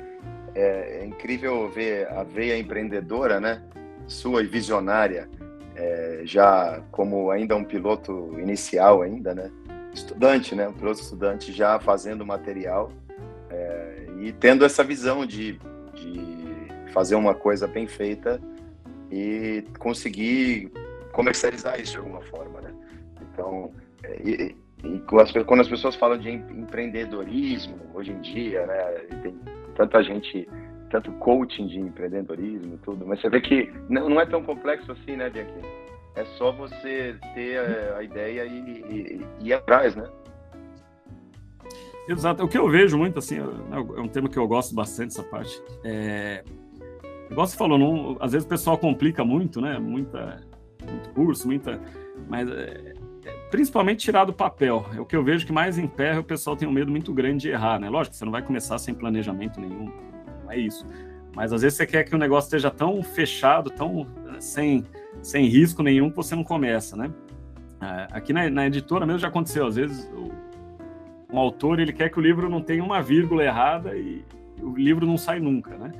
é, 0.56 1.00
é, 1.00 1.04
incrível 1.04 1.68
ver 1.68 2.08
a 2.08 2.22
veia 2.22 2.58
empreendedora, 2.58 3.38
né? 3.38 3.62
Sua 4.06 4.42
e 4.42 4.46
visionária, 4.46 5.28
é, 5.74 6.22
já 6.24 6.82
como 6.90 7.30
ainda 7.30 7.54
um 7.54 7.62
piloto 7.62 8.34
inicial 8.40 9.02
ainda, 9.02 9.34
né? 9.34 9.50
Estudante, 9.92 10.54
né? 10.54 10.66
Um 10.66 10.72
piloto 10.72 11.00
estudante 11.00 11.52
já 11.52 11.78
fazendo 11.78 12.24
material 12.24 12.90
é, 13.50 14.06
e 14.18 14.32
tendo 14.32 14.64
essa 14.64 14.82
visão 14.82 15.26
de, 15.26 15.60
de 15.92 16.90
fazer 16.90 17.16
uma 17.16 17.34
coisa 17.34 17.66
bem 17.66 17.86
feita 17.86 18.40
e 19.10 19.62
conseguir 19.78 20.72
comercializar 21.12 21.78
isso 21.78 21.92
de 21.92 21.98
alguma 21.98 22.22
forma, 22.22 22.62
né? 22.62 22.72
Então, 23.30 23.72
é, 24.02 24.54
e 24.84 25.00
quando 25.46 25.60
as 25.60 25.68
pessoas 25.68 25.94
falam 25.96 26.16
de 26.16 26.30
empreendedorismo 26.30 27.76
hoje 27.92 28.12
em 28.12 28.20
dia, 28.20 28.66
né, 28.66 28.84
tem 29.22 29.38
tanta 29.76 30.02
gente, 30.02 30.48
tanto 30.90 31.12
coaching 31.12 31.66
de 31.66 31.78
empreendedorismo 31.78 32.74
e 32.74 32.78
tudo, 32.78 33.06
mas 33.06 33.20
você 33.20 33.28
vê 33.28 33.40
que 33.40 33.72
não, 33.88 34.20
é 34.20 34.26
tão 34.26 34.42
complexo 34.42 34.90
assim, 34.92 35.16
né, 35.16 35.30
Bianchi? 35.30 35.52
É 36.16 36.24
só 36.38 36.50
você 36.50 37.14
ter 37.34 37.58
a, 37.58 37.98
a 37.98 38.02
ideia 38.02 38.44
e, 38.46 38.58
e, 38.58 39.26
e 39.40 39.48
ir 39.48 39.52
atrás, 39.52 39.94
né? 39.94 40.08
Exato. 42.08 42.44
O 42.44 42.48
que 42.48 42.56
eu 42.56 42.68
vejo 42.68 42.96
muito, 42.96 43.18
assim, 43.18 43.38
é 43.38 44.00
um 44.00 44.08
tema 44.08 44.28
que 44.28 44.38
eu 44.38 44.46
gosto 44.46 44.74
bastante, 44.74 45.08
essa 45.08 45.22
parte. 45.24 45.60
É... 45.84 46.44
Igual 47.30 47.46
você 47.46 47.56
falou, 47.56 47.76
não, 47.76 48.16
às 48.20 48.32
vezes 48.32 48.46
o 48.46 48.48
pessoal 48.48 48.78
complica 48.78 49.24
muito, 49.24 49.60
né? 49.60 49.78
Muita, 49.78 50.40
muito 50.88 51.10
curso, 51.10 51.46
muita. 51.48 51.80
Mas 52.28 52.48
é, 52.48 52.94
principalmente 53.50 54.00
tirar 54.00 54.24
do 54.24 54.32
papel. 54.32 54.86
É 54.94 55.00
o 55.00 55.06
que 55.06 55.16
eu 55.16 55.22
vejo 55.22 55.46
que 55.46 55.52
mais 55.52 55.78
emperra, 55.78 56.20
o 56.20 56.24
pessoal 56.24 56.56
tem 56.56 56.66
um 56.66 56.72
medo 56.72 56.90
muito 56.90 57.12
grande 57.12 57.42
de 57.42 57.50
errar, 57.50 57.78
né? 57.78 57.88
Lógico, 57.88 58.16
você 58.16 58.24
não 58.24 58.32
vai 58.32 58.42
começar 58.42 58.78
sem 58.78 58.94
planejamento 58.94 59.60
nenhum, 59.60 59.90
não 60.44 60.52
é 60.52 60.58
isso. 60.58 60.86
Mas 61.34 61.52
às 61.52 61.62
vezes 61.62 61.76
você 61.76 61.86
quer 61.86 62.04
que 62.04 62.14
o 62.14 62.18
negócio 62.18 62.46
esteja 62.46 62.70
tão 62.70 63.02
fechado, 63.02 63.70
tão 63.70 64.06
sem, 64.40 64.84
sem 65.22 65.46
risco 65.46 65.82
nenhum, 65.82 66.10
que 66.10 66.16
você 66.16 66.34
não 66.34 66.44
começa, 66.44 66.96
né? 66.96 67.10
É, 67.80 68.08
aqui 68.10 68.32
na, 68.32 68.48
na 68.48 68.66
editora 68.66 69.04
mesmo 69.04 69.18
já 69.20 69.28
aconteceu, 69.28 69.66
às 69.66 69.76
vezes 69.76 70.10
um 71.30 71.38
autor 71.38 71.78
ele 71.78 71.92
quer 71.92 72.08
que 72.08 72.18
o 72.18 72.22
livro 72.22 72.48
não 72.48 72.62
tenha 72.62 72.82
uma 72.82 73.02
vírgula 73.02 73.44
errada 73.44 73.96
e 73.96 74.24
o 74.62 74.74
livro 74.74 75.06
não 75.06 75.18
sai 75.18 75.38
nunca, 75.38 75.76
né? 75.76 75.92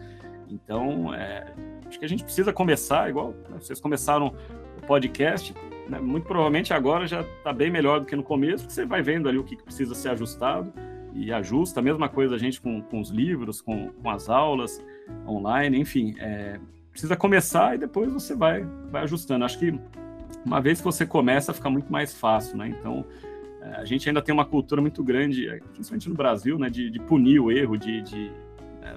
Então, 0.48 1.12
é, 1.12 1.52
acho 1.86 1.98
que 1.98 2.04
a 2.04 2.08
gente 2.08 2.24
precisa 2.24 2.52
começar, 2.52 3.10
igual 3.10 3.34
né, 3.50 3.58
vocês 3.60 3.80
começaram 3.80 4.34
o 4.78 4.86
podcast, 4.86 5.52
né, 5.88 6.00
muito 6.00 6.26
provavelmente 6.26 6.72
agora 6.72 7.06
já 7.06 7.20
está 7.20 7.52
bem 7.52 7.70
melhor 7.70 8.00
do 8.00 8.06
que 8.06 8.16
no 8.16 8.22
começo, 8.22 8.64
porque 8.64 8.74
você 8.74 8.84
vai 8.84 9.02
vendo 9.02 9.28
ali 9.28 9.38
o 9.38 9.44
que 9.44 9.56
precisa 9.56 9.94
ser 9.94 10.10
ajustado 10.10 10.72
e 11.14 11.32
ajusta. 11.32 11.80
A 11.80 11.82
mesma 11.82 12.08
coisa 12.08 12.34
a 12.34 12.38
gente 12.38 12.60
com, 12.60 12.80
com 12.82 13.00
os 13.00 13.10
livros, 13.10 13.60
com, 13.60 13.88
com 13.88 14.10
as 14.10 14.28
aulas 14.28 14.82
online, 15.26 15.78
enfim. 15.78 16.14
É, 16.18 16.58
precisa 16.90 17.16
começar 17.16 17.74
e 17.74 17.78
depois 17.78 18.12
você 18.12 18.34
vai, 18.34 18.66
vai 18.90 19.02
ajustando. 19.02 19.44
Acho 19.44 19.58
que 19.58 19.78
uma 20.44 20.60
vez 20.60 20.78
que 20.78 20.84
você 20.84 21.04
começa, 21.04 21.52
fica 21.52 21.68
muito 21.68 21.90
mais 21.90 22.14
fácil, 22.14 22.56
né? 22.56 22.68
Então, 22.68 23.04
a 23.74 23.84
gente 23.84 24.08
ainda 24.08 24.22
tem 24.22 24.32
uma 24.32 24.44
cultura 24.44 24.80
muito 24.80 25.02
grande, 25.02 25.46
principalmente 25.72 26.08
no 26.08 26.14
Brasil, 26.14 26.58
né, 26.58 26.70
de, 26.70 26.90
de 26.90 27.00
punir 27.00 27.40
o 27.40 27.50
erro, 27.50 27.76
de. 27.76 28.02
de 28.02 28.30
né, 28.80 28.96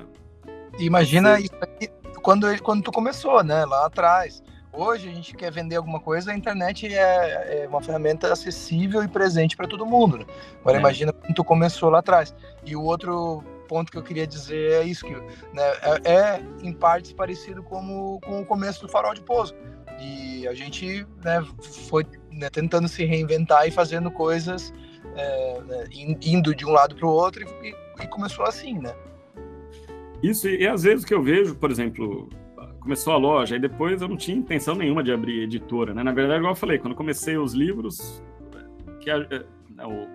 Imagina 0.78 1.40
isso 1.40 1.56
aqui 1.60 1.90
quando, 2.22 2.62
quando 2.62 2.84
tu 2.84 2.92
começou, 2.92 3.44
né, 3.44 3.66
lá 3.66 3.86
atrás. 3.86 4.44
Hoje 4.80 5.10
a 5.10 5.12
gente 5.12 5.36
quer 5.36 5.52
vender 5.52 5.76
alguma 5.76 6.00
coisa, 6.00 6.32
a 6.32 6.34
internet 6.34 6.88
é, 6.88 7.64
é 7.64 7.68
uma 7.68 7.82
ferramenta 7.82 8.32
acessível 8.32 9.04
e 9.04 9.10
presente 9.10 9.58
para 9.58 9.68
todo 9.68 9.86
mundo. 9.86 10.20
Né? 10.20 10.26
Agora 10.62 10.78
é. 10.78 10.80
imagina 10.80 11.12
quando 11.12 11.36
tu 11.36 11.44
começou 11.44 11.90
lá 11.90 12.00
atrás. 12.00 12.34
E 12.66 12.78
o 12.78 12.84
outro 12.84 13.44
ponto 13.68 13.92
que 13.92 13.98
eu 13.98 14.02
queria 14.02 14.26
dizer 14.26 14.72
é 14.72 14.84
isso 14.84 15.06
que 15.06 15.12
né, 15.12 15.64
é, 16.06 16.14
é, 16.14 16.44
em 16.64 16.72
partes 16.72 17.12
parecido 17.12 17.62
como 17.62 18.22
com 18.22 18.42
o 18.42 18.46
começo 18.46 18.80
do 18.80 18.88
Farol 18.88 19.14
de 19.14 19.22
Pouso. 19.22 19.54
E 20.00 20.48
a 20.48 20.54
gente 20.54 21.06
né, 21.26 21.46
foi 21.86 22.06
né, 22.32 22.50
tentando 22.50 22.88
se 22.88 23.04
reinventar 23.04 23.68
e 23.68 23.72
fazendo 23.72 24.10
coisas, 24.10 24.74
é, 25.14 25.60
né, 25.60 25.84
indo 25.92 26.56
de 26.56 26.66
um 26.66 26.72
lado 26.72 26.96
para 26.96 27.06
o 27.06 27.10
outro, 27.10 27.44
e, 27.62 27.76
e, 28.02 28.08
começou 28.08 28.46
assim, 28.46 28.80
né? 28.80 28.96
Isso, 30.24 30.48
e, 30.48 30.62
e 30.62 30.68
às 30.68 30.84
vezes 30.84 31.04
o 31.04 31.08
que 31.08 31.14
eu 31.14 31.22
vejo, 31.22 31.54
por 31.56 31.70
exemplo, 31.70 32.30
começou 32.90 33.14
a 33.14 33.18
loja, 33.18 33.56
e 33.56 33.60
depois 33.60 34.02
eu 34.02 34.08
não 34.08 34.18
tinha 34.18 34.36
intenção 34.36 34.74
nenhuma 34.74 35.04
de 35.04 35.12
abrir 35.12 35.44
editora, 35.44 35.94
né? 35.94 36.02
Na 36.02 36.12
verdade, 36.12 36.40
igual 36.40 36.54
eu 36.54 36.56
falei, 36.56 36.80
quando 36.80 36.96
comecei 36.96 37.38
os 37.38 37.54
livros, 37.54 38.20
que 39.00 39.12
a, 39.12 39.18
é, 39.30 39.44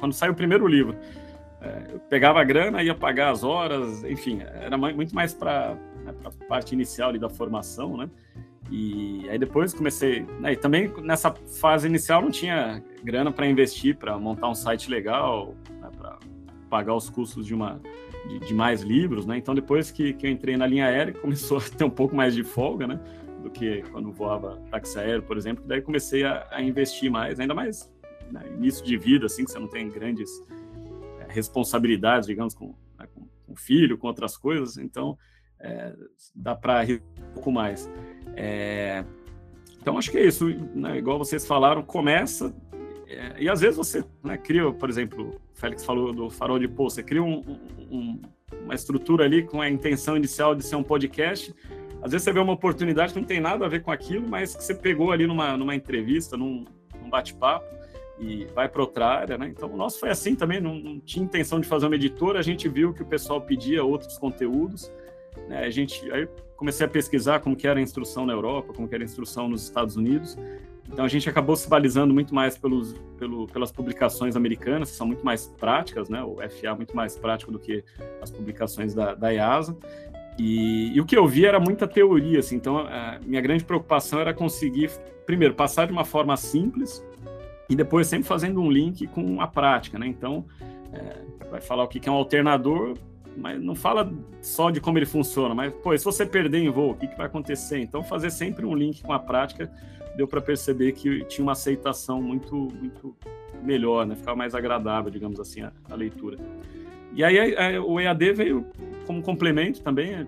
quando 0.00 0.12
saiu 0.12 0.32
o 0.32 0.34
primeiro 0.34 0.66
livro, 0.66 0.96
é, 1.60 1.92
eu 1.92 2.00
pegava 2.00 2.40
a 2.40 2.44
grana, 2.44 2.82
ia 2.82 2.92
pagar 2.92 3.30
as 3.30 3.44
horas, 3.44 4.02
enfim, 4.02 4.40
era 4.42 4.76
muito 4.76 5.14
mais 5.14 5.32
para 5.32 5.76
né, 6.04 6.12
a 6.24 6.46
parte 6.46 6.74
inicial 6.74 7.10
ali 7.10 7.18
da 7.20 7.28
formação, 7.28 7.96
né? 7.96 8.10
E 8.68 9.24
aí 9.30 9.38
depois 9.38 9.72
comecei. 9.72 10.26
Né, 10.40 10.54
e 10.54 10.56
também 10.56 10.92
nessa 11.00 11.30
fase 11.60 11.86
inicial 11.86 12.22
não 12.22 12.30
tinha 12.32 12.82
grana 13.04 13.30
para 13.30 13.46
investir, 13.46 13.94
para 13.94 14.18
montar 14.18 14.48
um 14.48 14.54
site 14.54 14.90
legal, 14.90 15.54
né, 15.80 15.90
para 15.96 16.18
pagar 16.68 16.96
os 16.96 17.08
custos 17.08 17.46
de 17.46 17.54
uma 17.54 17.80
de, 18.28 18.38
de, 18.40 18.54
mais 18.54 18.82
livros, 18.82 19.26
né? 19.26 19.36
Então 19.36 19.54
depois 19.54 19.90
que, 19.90 20.12
que 20.12 20.26
eu 20.26 20.30
entrei 20.30 20.56
na 20.56 20.66
linha 20.66 20.86
aérea 20.86 21.12
começou 21.20 21.58
a 21.58 21.60
ter 21.60 21.84
um 21.84 21.90
pouco 21.90 22.14
mais 22.14 22.34
de 22.34 22.42
folga, 22.42 22.86
né? 22.86 23.00
Do 23.42 23.50
que 23.50 23.82
quando 23.90 24.10
voava 24.10 24.56
táxi 24.70 24.98
aéreo, 24.98 25.22
por 25.22 25.36
exemplo. 25.36 25.64
Daí 25.66 25.82
comecei 25.82 26.24
a, 26.24 26.46
a 26.50 26.62
investir 26.62 27.10
mais, 27.10 27.38
ainda 27.38 27.54
mais 27.54 27.92
né, 28.30 28.42
início 28.56 28.84
de 28.84 28.96
vida, 28.96 29.26
assim, 29.26 29.44
que 29.44 29.50
você 29.50 29.58
não 29.58 29.68
tem 29.68 29.88
grandes 29.88 30.30
é, 31.20 31.26
responsabilidades, 31.28 32.26
digamos, 32.26 32.54
com, 32.54 32.74
né, 32.98 33.06
com, 33.14 33.28
com 33.46 33.54
filho, 33.54 33.98
com 33.98 34.06
outras 34.06 34.36
coisas. 34.36 34.78
Então 34.78 35.18
é, 35.60 35.94
dá 36.34 36.54
para 36.54 36.84
um 36.84 37.34
pouco 37.34 37.52
mais. 37.52 37.90
É, 38.34 39.04
então, 39.84 39.98
acho 39.98 40.10
que 40.10 40.16
é 40.16 40.26
isso. 40.26 40.48
Né? 40.74 40.96
Igual 40.96 41.18
vocês 41.18 41.46
falaram, 41.46 41.82
começa. 41.82 42.54
É, 43.14 43.42
e 43.42 43.48
às 43.48 43.60
vezes 43.60 43.76
você 43.76 44.04
né, 44.22 44.36
cria, 44.36 44.70
por 44.72 44.88
exemplo, 44.88 45.30
o 45.30 45.56
Félix 45.56 45.84
falou 45.84 46.12
do 46.12 46.30
farol 46.30 46.58
de 46.58 46.68
pô, 46.68 46.88
você 46.88 47.02
cria 47.02 47.22
um, 47.22 47.58
um, 47.90 48.20
uma 48.64 48.74
estrutura 48.74 49.24
ali 49.24 49.42
com 49.42 49.60
a 49.60 49.68
intenção 49.68 50.16
inicial 50.16 50.54
de 50.54 50.64
ser 50.64 50.76
um 50.76 50.82
podcast. 50.82 51.54
Às 52.02 52.12
vezes 52.12 52.24
você 52.24 52.32
vê 52.32 52.40
uma 52.40 52.52
oportunidade 52.52 53.12
que 53.12 53.18
não 53.18 53.26
tem 53.26 53.40
nada 53.40 53.64
a 53.64 53.68
ver 53.68 53.82
com 53.82 53.90
aquilo, 53.90 54.28
mas 54.28 54.54
que 54.54 54.62
você 54.62 54.74
pegou 54.74 55.10
ali 55.10 55.26
numa, 55.26 55.56
numa 55.56 55.74
entrevista, 55.74 56.36
num, 56.36 56.64
num 57.00 57.08
bate-papo 57.08 57.64
e 58.18 58.44
vai 58.54 58.68
para 58.68 58.82
outra 58.82 59.06
área, 59.06 59.38
né? 59.38 59.48
Então, 59.48 59.72
o 59.72 59.76
nosso 59.76 59.98
foi 59.98 60.10
assim 60.10 60.34
também, 60.34 60.60
não, 60.60 60.74
não, 60.74 61.00
tinha 61.00 61.24
intenção 61.24 61.58
de 61.58 61.66
fazer 61.66 61.86
uma 61.86 61.96
editora, 61.96 62.38
a 62.38 62.42
gente 62.42 62.68
viu 62.68 62.92
que 62.92 63.02
o 63.02 63.06
pessoal 63.06 63.40
pedia 63.40 63.82
outros 63.82 64.18
conteúdos, 64.18 64.90
né? 65.48 65.64
A 65.64 65.70
gente, 65.70 66.10
aí 66.12 66.28
comecei 66.56 66.86
a 66.86 66.88
pesquisar 66.88 67.40
como 67.40 67.56
que 67.56 67.66
era 67.66 67.80
a 67.80 67.82
instrução 67.82 68.24
na 68.24 68.32
Europa, 68.32 68.72
como 68.72 68.88
que 68.88 68.94
era 68.94 69.02
a 69.02 69.06
instrução 69.06 69.48
nos 69.48 69.62
Estados 69.62 69.96
Unidos. 69.96 70.36
Então 70.88 71.04
a 71.04 71.08
gente 71.08 71.28
acabou 71.28 71.56
se 71.56 71.68
balizando 71.68 72.12
muito 72.12 72.34
mais 72.34 72.56
pelos, 72.58 72.94
pelo, 73.18 73.46
pelas 73.46 73.72
publicações 73.72 74.36
americanas, 74.36 74.90
que 74.90 74.96
são 74.96 75.06
muito 75.06 75.24
mais 75.24 75.46
práticas, 75.46 76.08
né? 76.08 76.22
O 76.22 76.36
FA 76.36 76.68
é 76.68 76.74
muito 76.74 76.94
mais 76.94 77.16
prático 77.16 77.50
do 77.50 77.58
que 77.58 77.82
as 78.22 78.30
publicações 78.30 78.94
da, 78.94 79.14
da 79.14 79.30
IASA. 79.30 79.76
E, 80.38 80.94
e, 80.94 81.00
o 81.00 81.06
que 81.06 81.16
eu 81.16 81.26
vi 81.26 81.46
era 81.46 81.58
muita 81.58 81.86
teoria, 81.86 82.40
assim. 82.40 82.56
Então 82.56 82.78
a 82.78 83.18
minha 83.24 83.40
grande 83.40 83.64
preocupação 83.64 84.20
era 84.20 84.34
conseguir, 84.34 84.90
primeiro, 85.24 85.54
passar 85.54 85.86
de 85.86 85.92
uma 85.92 86.04
forma 86.04 86.36
simples 86.36 87.04
e 87.68 87.74
depois 87.74 88.06
sempre 88.06 88.26
fazendo 88.26 88.60
um 88.60 88.70
link 88.70 89.06
com 89.08 89.40
a 89.40 89.46
prática, 89.46 89.98
né? 89.98 90.06
Então 90.06 90.44
é, 90.92 91.48
vai 91.50 91.60
falar 91.60 91.84
o 91.84 91.88
que 91.88 92.08
é 92.08 92.12
um 92.12 92.16
alternador, 92.16 92.94
mas 93.36 93.60
não 93.60 93.74
fala 93.74 94.12
só 94.40 94.70
de 94.70 94.80
como 94.80 94.98
ele 94.98 95.06
funciona, 95.06 95.54
mas, 95.54 95.72
pô, 95.72 95.96
se 95.96 96.04
você 96.04 96.24
perder 96.24 96.58
em 96.58 96.70
voo, 96.70 96.92
o 96.92 96.94
que, 96.94 97.08
que 97.08 97.16
vai 97.16 97.26
acontecer? 97.26 97.78
Então, 97.78 98.02
fazer 98.02 98.30
sempre 98.30 98.64
um 98.64 98.74
link 98.74 99.02
com 99.02 99.12
a 99.12 99.18
prática 99.18 99.70
deu 100.16 100.26
para 100.26 100.40
perceber 100.40 100.92
que 100.92 101.24
tinha 101.24 101.44
uma 101.44 101.52
aceitação 101.52 102.22
muito, 102.22 102.54
muito 102.54 103.16
melhor, 103.62 104.06
né? 104.06 104.14
Ficava 104.14 104.36
mais 104.36 104.54
agradável, 104.54 105.10
digamos 105.10 105.40
assim, 105.40 105.62
a, 105.62 105.72
a 105.90 105.94
leitura. 105.94 106.38
E 107.14 107.22
aí 107.22 107.54
a, 107.54 107.76
a, 107.76 107.80
o 107.80 108.00
EAD 108.00 108.32
veio 108.32 108.66
como 109.06 109.22
complemento 109.22 109.80
também, 109.82 110.14
é, 110.14 110.26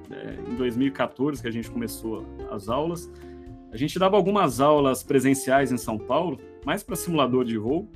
em 0.48 0.54
2014 0.54 1.42
que 1.42 1.48
a 1.48 1.50
gente 1.50 1.70
começou 1.70 2.24
as 2.50 2.68
aulas. 2.68 3.10
A 3.72 3.76
gente 3.76 3.98
dava 3.98 4.16
algumas 4.16 4.60
aulas 4.60 5.02
presenciais 5.02 5.72
em 5.72 5.76
São 5.76 5.98
Paulo, 5.98 6.38
mais 6.64 6.82
para 6.82 6.96
simulador 6.96 7.44
de 7.44 7.58
voo, 7.58 7.88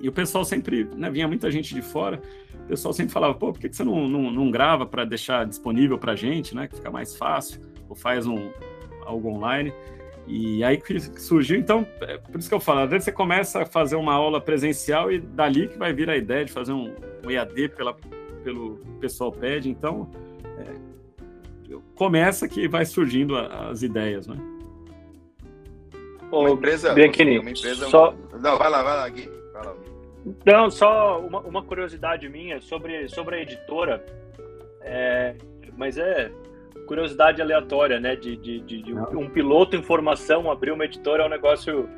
e 0.00 0.08
o 0.08 0.12
pessoal 0.12 0.44
sempre, 0.44 0.84
né, 0.96 1.10
vinha 1.10 1.26
muita 1.26 1.50
gente 1.50 1.74
de 1.74 1.80
fora, 1.80 2.20
o 2.64 2.68
pessoal 2.68 2.92
sempre 2.92 3.12
falava, 3.12 3.34
pô, 3.34 3.52
por 3.52 3.60
que, 3.60 3.72
você 3.72 3.84
não, 3.84 4.08
não, 4.08 4.30
não 4.30 4.50
grava 4.50 4.84
para 4.84 5.04
deixar 5.04 5.46
disponível 5.46 5.96
para 5.96 6.14
gente, 6.14 6.54
né, 6.54 6.66
que 6.68 6.76
fica 6.76 6.90
mais 6.90 7.16
fácil, 7.16 7.60
ou 7.88 7.94
faz 7.94 8.26
um, 8.26 8.50
algo 9.06 9.30
online. 9.30 9.72
E 10.26 10.64
aí 10.64 10.76
que 10.76 10.98
surgiu, 11.20 11.56
então, 11.56 11.86
é 12.00 12.18
por 12.18 12.38
isso 12.38 12.48
que 12.48 12.54
eu 12.54 12.60
falo, 12.60 12.80
às 12.80 12.90
vezes 12.90 13.04
você 13.04 13.12
começa 13.12 13.62
a 13.62 13.66
fazer 13.66 13.94
uma 13.94 14.12
aula 14.12 14.40
presencial 14.40 15.10
e 15.10 15.20
dali 15.20 15.68
que 15.68 15.78
vai 15.78 15.92
vir 15.92 16.10
a 16.10 16.16
ideia 16.16 16.44
de 16.44 16.52
fazer 16.52 16.72
um, 16.72 16.92
um 17.24 17.30
EAD 17.30 17.68
pela, 17.68 17.94
pelo 18.42 18.80
pessoal 19.00 19.30
pede, 19.30 19.70
então 19.70 20.10
é, 20.58 21.76
começa 21.94 22.48
que 22.48 22.66
vai 22.66 22.84
surgindo 22.84 23.36
a, 23.36 23.68
as 23.70 23.82
ideias, 23.82 24.26
né? 24.26 24.36
Uma 26.32 26.50
empresa, 26.50 26.92
Bianchini, 26.92 27.38
uma 27.38 27.50
empresa, 27.50 27.88
só... 27.88 28.12
Não, 28.32 28.58
vai 28.58 28.68
lá, 28.68 28.82
vai 28.82 28.96
lá, 28.96 29.08
Gui. 29.08 29.30
Não, 30.44 30.68
só 30.70 31.20
uma, 31.20 31.38
uma, 31.40 31.62
curiosidade 31.62 32.28
minha 32.28 32.60
sobre, 32.60 33.08
sobre 33.08 33.36
a 33.36 33.42
editora, 33.42 34.04
é, 34.80 35.36
mas 35.76 35.96
é 35.98 36.32
curiosidade 36.86 37.42
aleatória, 37.42 38.00
né? 38.00 38.16
De, 38.16 38.36
de, 38.36 38.60
de, 38.60 38.82
de 38.82 38.94
um, 38.94 39.28
piloto 39.28 39.76
em 39.76 39.82
formação 39.82 40.50
abrir 40.50 40.70
uma 40.70 40.84
editora 40.84 41.24
é 41.24 41.26
um 41.26 41.30
negócio 41.30 41.88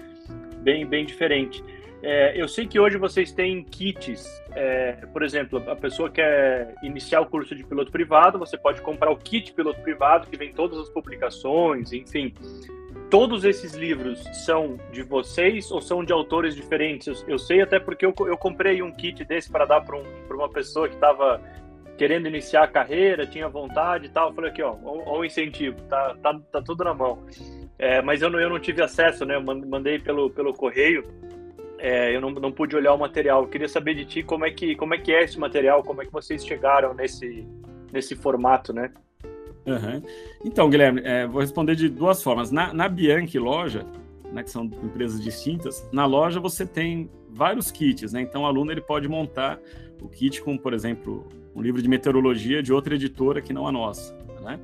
bem, 0.63 0.85
bem 0.85 1.05
diferente. 1.05 1.63
É, 2.01 2.41
eu 2.41 2.47
sei 2.47 2.67
que 2.67 2.79
hoje 2.79 2.97
vocês 2.97 3.33
têm 3.33 3.63
kits, 3.65 4.25
é, 4.55 4.93
por 5.13 5.23
exemplo, 5.23 5.63
a 5.69 5.75
pessoa 5.75 6.09
quer 6.09 6.75
iniciar 6.83 7.21
o 7.21 7.27
curso 7.27 7.57
de 7.57 7.65
piloto 7.65 7.91
privado, 7.91 8.39
você 8.39 8.57
pode 8.57 8.81
comprar 8.83 9.11
o 9.11 9.17
kit 9.17 9.53
piloto 9.53 9.81
privado, 9.81 10.29
que 10.29 10.37
vem 10.37 10.53
todas 10.53 10.79
as 10.79 10.89
publicações, 10.89 11.93
enfim. 11.93 12.33
todos 13.11 13.45
esses 13.45 13.75
livros 13.75 14.23
são 14.45 14.79
de 14.93 15.03
vocês 15.03 15.73
ou 15.73 15.81
são 15.81 16.05
de 16.05 16.13
autores 16.13 16.55
diferentes? 16.55 17.09
Eu, 17.09 17.31
eu 17.31 17.39
sei 17.39 17.63
até 17.63 17.81
porque 17.81 18.07
eu, 18.07 18.15
eu 18.21 18.37
comprei 18.37 18.81
um 18.81 18.93
kit 18.93 19.25
desse 19.25 19.51
para 19.51 19.65
dar 19.65 19.81
para 19.81 19.97
um, 19.97 20.05
uma 20.31 20.49
pessoa 20.49 20.89
que 20.89 20.95
estava 20.95 21.41
querendo 21.99 22.29
iniciar 22.29 22.63
a 22.63 22.69
carreira, 22.69 23.27
tinha 23.27 23.49
vontade 23.49 24.07
e 24.07 24.09
tal. 24.09 24.29
Eu 24.29 24.35
falei 24.35 24.51
aqui, 24.51 24.63
ó, 24.63 24.77
ó 24.85 25.19
o 25.19 25.25
incentivo, 25.25 25.77
tá, 25.83 26.17
tá, 26.23 26.41
tá 26.53 26.63
tudo 26.63 26.85
na 26.85 26.95
mão. 26.95 27.19
É, 27.79 28.01
mas 28.01 28.23
eu 28.23 28.31
não, 28.31 28.41
eu 28.41 28.49
não 28.49 28.59
tive 28.59 28.83
acesso, 28.83 29.27
né? 29.27 29.35
Eu 29.35 29.43
mandei 29.43 29.99
pelo, 29.99 30.31
pelo 30.31 30.55
correio. 30.55 31.05
É, 31.79 32.15
eu 32.15 32.21
não, 32.21 32.31
não 32.31 32.53
pude 32.53 32.75
olhar 32.75 32.95
o 32.95 32.99
material. 32.99 33.43
Eu 33.43 33.49
queria 33.49 33.69
saber 33.69 33.95
de 33.95 34.05
ti 34.05 34.23
como 34.23 34.45
é 34.45 34.51
que 34.51 34.75
como 34.77 34.95
é 34.95 34.99
que 34.99 35.13
é 35.13 35.25
esse 35.25 35.39
material, 35.39 35.83
como 35.83 36.03
é 36.03 36.07
que 36.07 36.13
vocês 36.13 36.45
chegaram 36.47 36.95
nesse 36.95 37.47
nesse 37.93 38.15
formato, 38.17 38.73
né? 38.73 38.91
Uhum. 39.67 40.03
Então, 40.45 40.71
Guilherme, 40.71 41.03
é, 41.05 41.27
vou 41.27 41.41
responder 41.41 41.75
de 41.75 41.89
duas 41.89 42.23
formas. 42.23 42.51
Na, 42.51 42.73
na 42.73 42.89
Bianchi 42.89 43.39
loja, 43.39 43.85
né, 44.33 44.43
que 44.43 44.51
são 44.51 44.65
empresas 44.65 45.23
distintas, 45.23 45.87
na 45.93 46.07
loja 46.07 46.41
você 46.41 46.67
tem 46.67 47.11
vários 47.31 47.71
kits, 47.71 48.13
né? 48.13 48.23
Então 48.23 48.43
o 48.43 48.47
aluno 48.47 48.73
ele 48.73 48.81
pode 48.81 49.09
montar 49.09 49.61
o 50.01 50.09
kit 50.09 50.41
com, 50.43 50.57
por 50.57 50.73
exemplo, 50.73 51.29
um 51.55 51.61
livro 51.61 51.83
de 51.83 51.89
meteorologia 51.89 52.63
de 52.63 52.73
outra 52.73 52.95
editora 52.95 53.41
que 53.41 53.53
não 53.53 53.67
a 53.67 53.73
nossa, 53.73 54.17
né? 54.43 54.59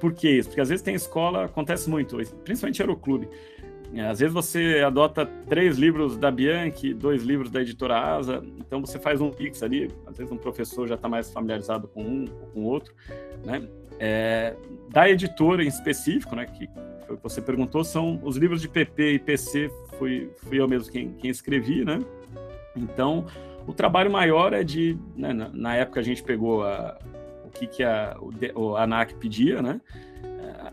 Por 0.00 0.12
que 0.12 0.28
isso? 0.28 0.50
Porque 0.50 0.60
às 0.60 0.68
vezes 0.68 0.82
tem 0.82 0.94
escola, 0.94 1.46
acontece 1.46 1.88
muito, 1.88 2.16
principalmente 2.44 2.82
aeroclube. 2.82 3.28
Às 4.10 4.18
vezes 4.18 4.34
você 4.34 4.82
adota 4.84 5.24
três 5.48 5.78
livros 5.78 6.18
da 6.18 6.30
Bianchi, 6.30 6.92
dois 6.92 7.22
livros 7.22 7.50
da 7.50 7.62
editora 7.62 7.98
Asa, 7.98 8.42
então 8.58 8.80
você 8.80 8.98
faz 8.98 9.20
um 9.20 9.30
mix 9.38 9.62
ali, 9.62 9.90
às 10.06 10.18
vezes 10.18 10.30
um 10.30 10.36
professor 10.36 10.86
já 10.86 10.96
está 10.96 11.08
mais 11.08 11.30
familiarizado 11.30 11.88
com 11.88 12.02
um 12.02 12.24
ou 12.24 12.46
com 12.48 12.60
o 12.60 12.64
outro, 12.64 12.92
né? 13.44 13.66
É, 13.98 14.54
da 14.90 15.08
editora 15.08 15.64
em 15.64 15.68
específico, 15.68 16.36
né, 16.36 16.46
que 16.46 16.68
foi 17.06 17.14
o 17.14 17.18
que 17.18 17.22
você 17.22 17.40
perguntou, 17.40 17.84
são 17.84 18.20
os 18.22 18.36
livros 18.36 18.60
de 18.60 18.68
PP 18.68 19.14
e 19.14 19.18
PC, 19.18 19.70
fui, 19.98 20.30
fui 20.38 20.60
eu 20.60 20.68
mesmo 20.68 20.90
quem, 20.90 21.12
quem 21.12 21.30
escrevi, 21.30 21.84
né? 21.84 22.00
Então, 22.76 23.26
o 23.66 23.72
trabalho 23.72 24.10
maior 24.10 24.52
é 24.52 24.62
de, 24.62 24.98
né, 25.16 25.32
na, 25.32 25.48
na, 25.48 25.76
época 25.76 26.00
a 26.00 26.02
gente 26.02 26.22
pegou 26.22 26.64
a, 26.64 26.98
o 27.44 27.50
que, 27.50 27.66
que 27.66 27.82
a, 27.82 28.16
o, 28.54 28.76
ANAC 28.76 29.14
pedia, 29.14 29.62
né? 29.62 29.80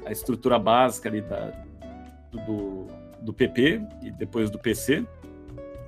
A 0.06 0.12
estrutura 0.12 0.60
básica 0.60 1.08
ali 1.08 1.22
da, 1.22 1.52
do, 2.46 2.88
do 3.22 3.34
PP 3.34 3.82
e 4.02 4.12
depois 4.12 4.50
do 4.50 4.60
PC. 4.60 5.06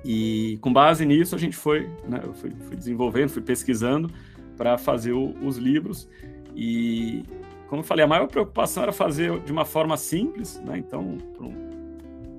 E 0.04 0.58
com 0.60 0.72
base 0.72 1.04
nisso 1.04 1.34
a 1.34 1.38
gente 1.38 1.56
foi, 1.56 1.90
né, 2.08 2.20
eu 2.22 2.32
fui, 2.32 2.50
fui 2.50 2.76
desenvolvendo, 2.76 3.30
fui 3.30 3.42
pesquisando 3.42 4.10
para 4.56 4.78
fazer 4.78 5.12
o, 5.12 5.34
os 5.44 5.56
livros. 5.56 6.08
E, 6.56 7.22
como 7.68 7.80
eu 7.80 7.84
falei, 7.84 8.04
a 8.04 8.08
maior 8.08 8.26
preocupação 8.26 8.82
era 8.82 8.92
fazer 8.92 9.38
de 9.40 9.52
uma 9.52 9.66
forma 9.66 9.96
simples, 9.96 10.58
né? 10.64 10.78
Então, 10.78 11.18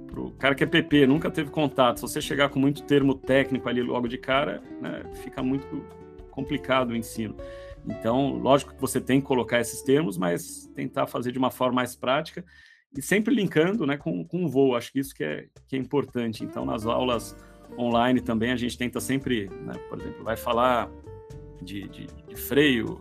para 0.08 0.22
o 0.22 0.32
cara 0.32 0.56
que 0.56 0.64
é 0.64 0.68
PP, 0.68 1.06
nunca 1.06 1.30
teve 1.30 1.52
contato, 1.52 1.98
se 1.98 2.02
você 2.02 2.20
chegar 2.20 2.50
com 2.50 2.60
muito 2.60 2.82
termo 2.84 3.14
técnico 3.14 3.70
ali 3.70 3.84
logo 3.84 4.08
de 4.08 4.18
cara, 4.18 4.62
né, 4.82 5.04
fica 5.22 5.44
muito 5.44 5.86
complicado 6.32 6.90
o 6.92 6.96
ensino. 6.96 7.36
Então, 7.88 8.34
lógico 8.38 8.74
que 8.74 8.82
você 8.82 9.00
tem 9.00 9.22
que 9.22 9.28
colocar 9.28 9.60
esses 9.60 9.82
termos, 9.84 10.18
mas 10.18 10.68
tentar 10.76 11.06
fazer 11.06 11.32
de 11.32 11.38
uma 11.38 11.52
forma 11.52 11.76
mais 11.76 11.96
prática 11.96 12.44
e 12.96 13.02
sempre 13.02 13.34
linkando 13.34 13.86
né, 13.86 13.96
com, 13.96 14.26
com 14.26 14.44
o 14.44 14.50
voo. 14.50 14.76
Acho 14.76 14.92
que 14.92 15.00
isso 15.00 15.14
que 15.14 15.24
é, 15.24 15.46
que 15.68 15.76
é 15.76 15.80
importante. 15.80 16.44
Então, 16.44 16.66
nas 16.66 16.86
aulas 16.86 17.36
online 17.78 18.20
também, 18.20 18.52
a 18.52 18.56
gente 18.56 18.78
tenta 18.78 19.00
sempre, 19.00 19.48
né, 19.48 19.74
por 19.88 20.00
exemplo, 20.00 20.24
vai 20.24 20.36
falar 20.36 20.90
de, 21.62 21.88
de, 21.88 22.08
de 22.08 22.36
freio, 22.36 23.00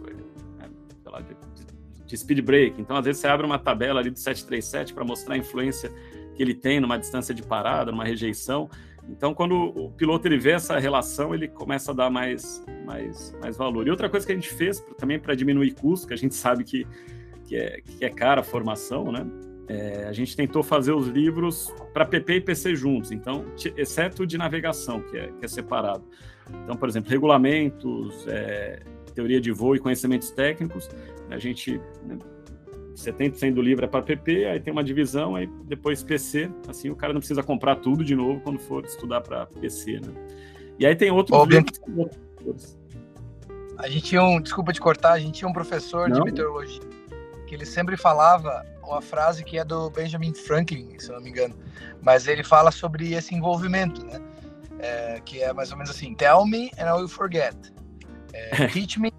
de, 1.21 2.05
de, 2.07 2.17
speed 2.17 2.41
brake. 2.41 2.81
Então, 2.81 2.97
às 2.97 3.05
vezes, 3.05 3.21
você 3.21 3.29
abre 3.29 3.47
uma 3.47 3.59
tabela 3.59 4.01
ali 4.01 4.11
do 4.11 4.19
737 4.19 4.95
para 4.95 5.05
mostrar 5.05 5.35
a 5.35 5.39
influência 5.39 5.93
que 6.35 6.43
ele 6.43 6.55
tem 6.55 6.81
numa 6.81 6.99
distância 6.99 7.35
de 7.35 7.43
parada, 7.43 7.91
numa 7.91 8.05
rejeição. 8.05 8.69
Então, 9.09 9.33
quando 9.35 9.55
o 9.55 9.91
piloto 9.91 10.27
ele 10.27 10.39
vê 10.39 10.53
essa 10.53 10.79
relação, 10.79 11.35
ele 11.35 11.49
começa 11.49 11.93
a 11.93 11.95
dar 11.95 12.11
mais, 12.11 12.65
mais, 12.85 13.35
mais 13.41 13.57
valor. 13.57 13.87
E 13.87 13.91
outra 13.91 14.09
coisa 14.09 14.27
que 14.27 14.33
a 14.33 14.35
gente 14.35 14.53
fez 14.53 14.81
também 14.99 15.19
para 15.19 15.35
diminuir 15.35 15.75
custo, 15.75 16.09
que 16.09 16.15
a 16.15 16.17
gente 16.17 16.35
sabe 16.35 16.65
que, 16.65 16.87
que, 17.45 17.57
é, 17.57 17.81
que 17.81 18.05
é 18.05 18.11
cara 18.11 18.41
a 18.41 18.45
formação, 18.45 19.11
né? 19.13 19.27
É, 19.69 20.07
a 20.09 20.13
gente 20.13 20.37
tentou 20.37 20.63
fazer 20.63 20.93
os 20.93 21.09
livros 21.09 21.75
para 21.93 22.05
PP 22.05 22.35
e 22.35 22.41
PC 22.41 22.77
juntos, 22.77 23.11
então, 23.11 23.45
exceto 23.77 24.25
de 24.25 24.39
navegação, 24.39 25.03
que 25.03 25.17
é, 25.17 25.33
que 25.33 25.45
é 25.45 25.49
separado. 25.49 26.05
Então, 26.63 26.77
por 26.77 26.89
exemplo, 26.89 27.11
regulamentos, 27.11 28.25
é, 28.29 28.81
teoria 29.17 29.41
de 29.41 29.51
voo 29.51 29.75
e 29.75 29.81
conhecimentos 29.81 30.31
técnicos, 30.31 30.89
a 31.29 31.39
gente. 31.39 31.81
Né, 32.05 32.19
70% 32.95 33.53
do 33.53 33.61
livro 33.61 33.85
é 33.85 33.89
para 33.89 34.01
PP, 34.01 34.47
aí 34.47 34.59
tem 34.59 34.73
uma 34.73 34.83
divisão, 34.83 35.37
aí 35.37 35.47
depois 35.65 36.03
PC, 36.03 36.51
assim 36.67 36.89
o 36.89 36.97
cara 36.97 37.13
não 37.13 37.21
precisa 37.21 37.43
comprar 37.43 37.77
tudo 37.77 38.03
de 38.03 38.17
novo 38.17 38.41
quando 38.41 38.59
for 38.59 38.83
estudar 38.87 39.21
para 39.21 39.45
PC, 39.45 40.01
né? 40.01 40.15
E 40.79 40.87
aí 40.87 40.97
tem 40.97 41.11
outros 41.11 41.39
livros. 41.47 42.79
A 43.77 43.87
gente 43.87 44.03
tinha 44.03 44.23
um, 44.23 44.41
desculpa 44.41 44.73
te 44.73 44.81
cortar, 44.81 45.13
a 45.13 45.19
gente 45.19 45.35
tinha 45.35 45.49
um 45.49 45.53
professor 45.53 46.09
não? 46.09 46.21
de 46.21 46.25
meteorologia 46.25 46.81
que 47.47 47.55
ele 47.55 47.65
sempre 47.65 47.97
falava 47.97 48.67
uma 48.83 49.01
frase 49.01 49.45
que 49.45 49.59
é 49.59 49.65
do 49.65 49.89
Benjamin 49.91 50.35
Franklin, 50.35 50.99
se 50.99 51.09
eu 51.09 51.17
não 51.17 51.23
me 51.23 51.31
engano, 51.31 51.57
mas 52.03 52.27
ele 52.27 52.45
fala 52.45 52.71
sobre 52.71 53.15
esse 53.15 53.35
envolvimento, 53.35 54.05
né? 54.05 54.21
É, 54.79 55.23
que 55.25 55.43
é 55.43 55.53
mais 55.53 55.71
ou 55.71 55.79
menos 55.79 55.91
assim: 55.91 56.15
Tell 56.15 56.45
me 56.45 56.71
and 56.79 56.87
I 56.87 56.93
will 56.93 57.09
forget. 57.09 57.57
É, 58.37 58.67
teach 58.69 59.01
me, 59.01 59.13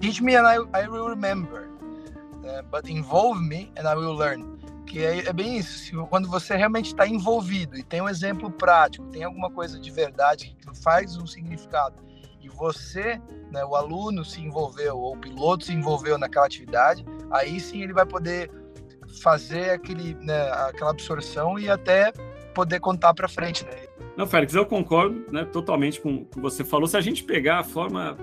teach 0.00 0.22
me 0.22 0.36
and 0.36 0.46
I, 0.46 0.56
I 0.82 0.88
will 0.88 1.08
remember. 1.08 1.68
É, 2.44 2.62
but 2.62 2.88
involve 2.88 3.40
me 3.40 3.72
and 3.78 3.88
I 3.88 3.94
will 3.94 4.14
learn. 4.14 4.54
Que 4.86 5.04
é, 5.04 5.28
é 5.28 5.32
bem 5.32 5.56
isso. 5.56 6.06
Quando 6.06 6.28
você 6.28 6.56
realmente 6.56 6.86
está 6.86 7.06
envolvido 7.06 7.76
e 7.76 7.82
tem 7.82 8.00
um 8.00 8.08
exemplo 8.08 8.50
prático, 8.50 9.06
tem 9.06 9.24
alguma 9.24 9.50
coisa 9.50 9.78
de 9.78 9.90
verdade 9.90 10.54
que 10.60 10.82
faz 10.82 11.16
um 11.16 11.26
significado 11.26 12.04
e 12.44 12.48
você, 12.50 13.20
né, 13.50 13.64
o 13.64 13.74
aluno 13.74 14.22
se 14.22 14.40
envolveu 14.40 14.98
ou 14.98 15.14
o 15.14 15.16
piloto 15.16 15.64
se 15.64 15.72
envolveu 15.72 16.18
naquela 16.18 16.44
atividade, 16.44 17.04
aí 17.30 17.58
sim 17.58 17.82
ele 17.82 17.94
vai 17.94 18.04
poder 18.04 18.50
fazer 19.22 19.70
aquele, 19.70 20.14
né, 20.20 20.50
aquela 20.68 20.90
absorção 20.90 21.58
e 21.58 21.70
até 21.70 22.12
poder 22.54 22.80
contar 22.80 23.14
para 23.14 23.26
frente, 23.28 23.64
né? 23.64 23.86
Não, 24.16 24.26
Félix, 24.26 24.54
eu 24.54 24.66
concordo 24.66 25.24
né, 25.32 25.44
totalmente 25.46 26.00
com 26.00 26.16
o 26.16 26.24
que 26.26 26.38
você 26.38 26.62
falou. 26.62 26.86
Se 26.86 26.96
a 26.96 27.00
gente 27.00 27.24
pegar 27.24 27.60
a 27.60 27.64
forma 27.64 28.16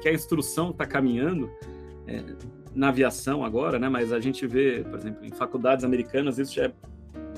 que 0.00 0.08
a 0.08 0.12
instrução 0.12 0.70
está 0.70 0.86
caminhando 0.86 1.50
é, 2.06 2.22
na 2.74 2.88
aviação 2.88 3.44
agora, 3.44 3.78
né, 3.78 3.88
mas 3.88 4.12
a 4.12 4.20
gente 4.20 4.46
vê, 4.46 4.84
por 4.84 4.98
exemplo, 4.98 5.24
em 5.24 5.30
faculdades 5.30 5.84
americanas, 5.84 6.38
isso 6.38 6.54
já 6.54 6.64
é 6.64 6.72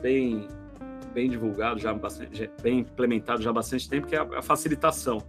bem, 0.01 0.49
bem 1.15 1.31
divulgado, 1.31 1.79
já, 1.79 1.93
bastante, 1.95 2.37
já 2.37 2.49
bem 2.63 2.81
implementado 2.81 3.41
já 3.43 3.51
há 3.51 3.53
bastante 3.53 3.89
tempo, 3.89 4.07
que 4.07 4.17
é 4.17 4.19
a, 4.19 4.39
a 4.39 4.43
facilitação. 4.43 5.23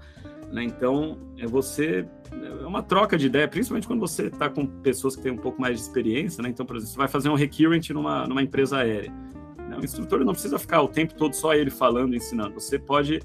Né? 0.52 0.64
Então, 0.64 1.18
é 1.38 1.46
você 1.46 2.08
é 2.32 2.66
uma 2.66 2.82
troca 2.82 3.18
de 3.18 3.28
ideia, 3.28 3.48
principalmente 3.48 3.88
quando 3.88 4.00
você 4.00 4.28
está 4.28 4.50
com 4.50 4.66
pessoas 4.66 5.16
que 5.16 5.22
têm 5.22 5.32
um 5.32 5.38
pouco 5.38 5.62
mais 5.62 5.78
de 5.78 5.84
experiência, 5.84 6.42
né? 6.42 6.50
Então, 6.50 6.66
por 6.66 6.76
exemplo, 6.76 6.92
você 6.92 6.98
vai 6.98 7.08
fazer 7.08 7.30
um 7.30 7.36
recurrent 7.36 7.90
numa, 7.90 8.28
numa 8.28 8.42
empresa 8.42 8.78
aérea. 8.78 9.12
Né? 9.58 9.78
O 9.80 9.84
instrutor 9.84 10.24
não 10.24 10.34
precisa 10.34 10.58
ficar 10.58 10.82
o 10.82 10.88
tempo 10.88 11.14
todo 11.14 11.34
só 11.34 11.54
ele 11.54 11.70
falando, 11.70 12.16
ensinando. 12.16 12.54
Você 12.56 12.78
pode, 12.80 13.20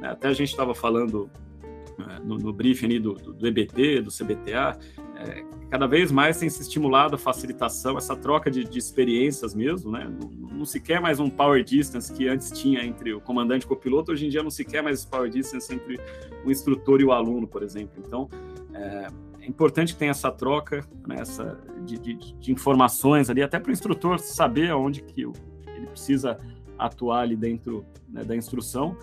né? 0.00 0.08
até 0.08 0.28
a 0.28 0.32
gente 0.32 0.50
estava 0.50 0.74
falando 0.74 1.30
no, 2.24 2.38
no, 2.38 2.52
briefing 2.52 3.00
do, 3.00 3.14
do, 3.14 3.32
do, 3.32 3.46
EBT, 3.46 4.02
do 4.02 4.10
CBTA, 4.10 4.78
é, 5.16 5.44
cada 5.70 5.86
vez 5.86 6.10
mais 6.10 6.38
tem 6.38 6.48
se 6.48 6.62
estimulado 6.62 7.14
a 7.14 7.18
facilitação, 7.18 7.96
essa 7.96 8.16
troca 8.16 8.50
de, 8.50 8.64
de 8.64 8.78
experiências 8.78 9.54
mesmo, 9.54 9.90
né? 9.90 10.08
Não, 10.08 10.30
não, 10.58 10.64
se 10.64 10.80
quer 10.80 11.00
mais 11.00 11.20
um 11.20 11.30
power 11.30 11.62
distance 11.62 12.12
que 12.12 12.28
antes 12.28 12.50
tinha 12.50 12.84
entre 12.84 13.12
o 13.12 13.20
comandante 13.20 13.62
e 13.62 13.66
o 13.66 13.68
copiloto, 13.68 14.12
hoje 14.12 14.26
em 14.26 14.28
dia 14.28 14.42
não 14.42 14.50
se 14.50 14.64
quer 14.64 14.82
mais 14.82 15.04
power 15.04 15.30
distance 15.30 15.72
entre 15.72 16.00
o 16.44 16.50
instrutor 16.50 17.00
e 17.00 17.04
o 17.04 17.12
aluno, 17.12 17.46
por 17.46 17.62
exemplo. 17.62 18.02
Então, 18.04 18.28
é, 18.74 19.06
é 19.40 19.46
importante 19.46 19.92
que 19.94 19.98
tenha 19.98 20.10
essa 20.10 20.30
troca 20.30 20.84
né, 21.06 21.16
essa, 21.20 21.58
de, 21.84 21.98
de, 21.98 22.14
de 22.14 22.52
informações 22.52 23.30
ali, 23.30 23.42
até 23.42 23.58
para 23.58 23.70
o 23.70 23.72
instrutor 23.72 24.18
saber 24.18 24.70
aonde 24.70 25.02
que 25.02 25.22
ele 25.22 25.86
precisa 25.86 26.38
atuar 26.78 27.20
ali 27.20 27.36
dentro 27.36 27.84
né, 28.08 28.24
da 28.24 28.34
instrução 28.34 28.96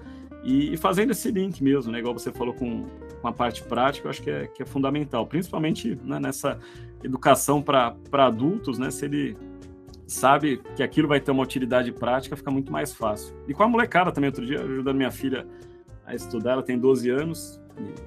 e, 0.50 0.78
fazendo 0.78 1.12
esse 1.12 1.30
link 1.30 1.62
mesmo, 1.62 1.92
né, 1.92 2.00
igual 2.00 2.14
você 2.14 2.32
falou 2.32 2.54
com, 2.54 2.86
com 3.22 3.28
a 3.28 3.34
parte 3.34 3.62
prática, 3.64 4.08
eu 4.08 4.10
acho 4.10 4.22
que 4.22 4.30
é, 4.30 4.48
que 4.48 4.64
é 4.64 4.66
fundamental, 4.66 5.28
principalmente 5.28 6.00
né, 6.02 6.22
nessa 6.22 6.58
educação 7.04 7.62
para 7.62 7.98
adultos, 8.14 8.80
né, 8.80 8.90
se 8.90 9.04
ele 9.04 9.38
sabe 10.08 10.62
que 10.74 10.82
aquilo 10.82 11.06
vai 11.06 11.20
ter 11.20 11.32
uma 11.32 11.44
utilidade 11.44 11.92
prática, 11.92 12.38
fica 12.38 12.50
muito 12.50 12.72
mais 12.72 12.94
fácil. 12.94 13.36
E 13.46 13.54
com 13.54 13.62
a 13.62 13.68
molecada 13.68 14.10
também, 14.10 14.30
outro 14.30 14.46
dia, 14.46 14.62
ajudando 14.62 14.96
minha 14.96 15.12
filha 15.12 15.46
a 16.06 16.16
estudar, 16.16 16.54
ela 16.54 16.64
tem 16.64 16.80
12 16.80 17.10
anos, 17.10 17.62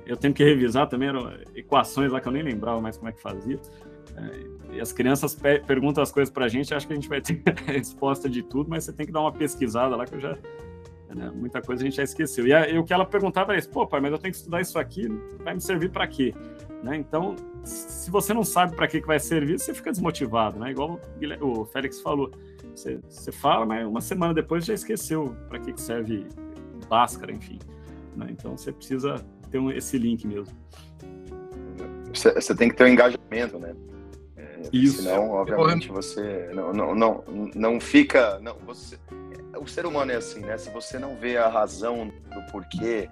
eu 0.06 0.16
tenho 0.16 0.32
que 0.32 0.42
revisar 0.42 0.88
também, 0.88 1.10
eram 1.10 1.30
equações 1.54 2.10
lá 2.10 2.22
que 2.22 2.26
eu 2.28 2.32
nem 2.32 2.42
lembrava 2.42 2.80
mais 2.80 2.96
como 2.96 3.10
é 3.10 3.12
que 3.12 3.20
fazia. 3.20 3.60
É, 4.16 4.76
e 4.76 4.80
as 4.80 4.92
crianças 4.92 5.34
pe 5.34 5.60
perguntam 5.60 6.02
as 6.02 6.10
coisas 6.10 6.32
para 6.32 6.46
a 6.46 6.48
gente, 6.48 6.72
acho 6.72 6.86
que 6.86 6.94
a 6.94 6.96
gente 6.96 7.08
vai 7.08 7.20
ter 7.20 7.42
a 7.46 7.52
resposta 7.70 8.30
de 8.30 8.42
tudo, 8.42 8.70
mas 8.70 8.84
você 8.84 8.94
tem 8.94 9.04
que 9.04 9.12
dar 9.12 9.20
uma 9.20 9.30
pesquisada 9.30 9.94
lá 9.94 10.06
que 10.06 10.14
eu 10.14 10.20
já 10.20 10.38
né? 11.14 11.30
Muita 11.34 11.60
coisa 11.60 11.82
a 11.82 11.84
gente 11.84 11.96
já 11.96 12.02
esqueceu. 12.02 12.46
E, 12.46 12.52
a, 12.52 12.68
e, 12.68 12.78
o 12.78 12.84
que 12.84 12.92
ela 12.92 13.04
perguntava 13.04 13.54
é 13.54 13.58
isso: 13.58 13.70
pô, 13.70 13.86
pai, 13.86 14.00
mas 14.00 14.12
eu 14.12 14.18
tenho 14.18 14.32
que 14.32 14.38
estudar 14.38 14.60
isso 14.60 14.78
aqui, 14.78 15.08
vai 15.42 15.54
me 15.54 15.60
servir 15.60 15.90
para 15.90 16.06
quê? 16.06 16.34
Né? 16.82 16.96
Então, 16.96 17.36
se 17.64 18.10
você 18.10 18.32
não 18.32 18.44
sabe 18.44 18.74
para 18.74 18.88
que, 18.88 19.00
que 19.00 19.06
vai 19.06 19.20
servir, 19.20 19.58
você 19.58 19.74
fica 19.74 19.90
desmotivado, 19.90 20.58
né? 20.58 20.70
Igual 20.70 21.00
o, 21.40 21.60
o 21.60 21.64
Félix 21.66 22.00
falou. 22.00 22.30
Você, 22.74 23.00
você 23.08 23.32
fala, 23.32 23.66
mas 23.66 23.86
uma 23.86 24.00
semana 24.00 24.32
depois 24.32 24.64
já 24.64 24.72
esqueceu 24.72 25.36
para 25.48 25.58
que, 25.58 25.72
que 25.72 25.80
serve 25.80 26.26
Bhaskara, 26.88 27.32
enfim. 27.32 27.58
Né? 28.16 28.28
Então 28.30 28.56
você 28.56 28.72
precisa 28.72 29.16
ter 29.50 29.58
um, 29.58 29.70
esse 29.70 29.98
link 29.98 30.26
mesmo. 30.26 30.54
Você, 32.12 32.32
você 32.32 32.54
tem 32.54 32.68
que 32.68 32.76
ter 32.76 32.84
um 32.84 32.88
engajamento, 32.88 33.58
né? 33.58 33.74
É, 34.36 34.60
Isso. 34.72 35.02
Senão, 35.02 35.30
obviamente, 35.30 35.88
você 35.88 36.50
não, 36.54 36.72
não, 36.72 36.94
não, 36.94 37.24
não 37.54 37.80
fica. 37.80 38.38
Não, 38.40 38.56
você, 38.66 38.98
o 39.60 39.68
ser 39.68 39.84
humano 39.86 40.10
é 40.10 40.16
assim, 40.16 40.40
né? 40.40 40.56
Se 40.56 40.70
você 40.70 40.98
não 40.98 41.16
vê 41.16 41.36
a 41.36 41.48
razão 41.48 42.08
do 42.08 42.42
porquê 42.50 43.08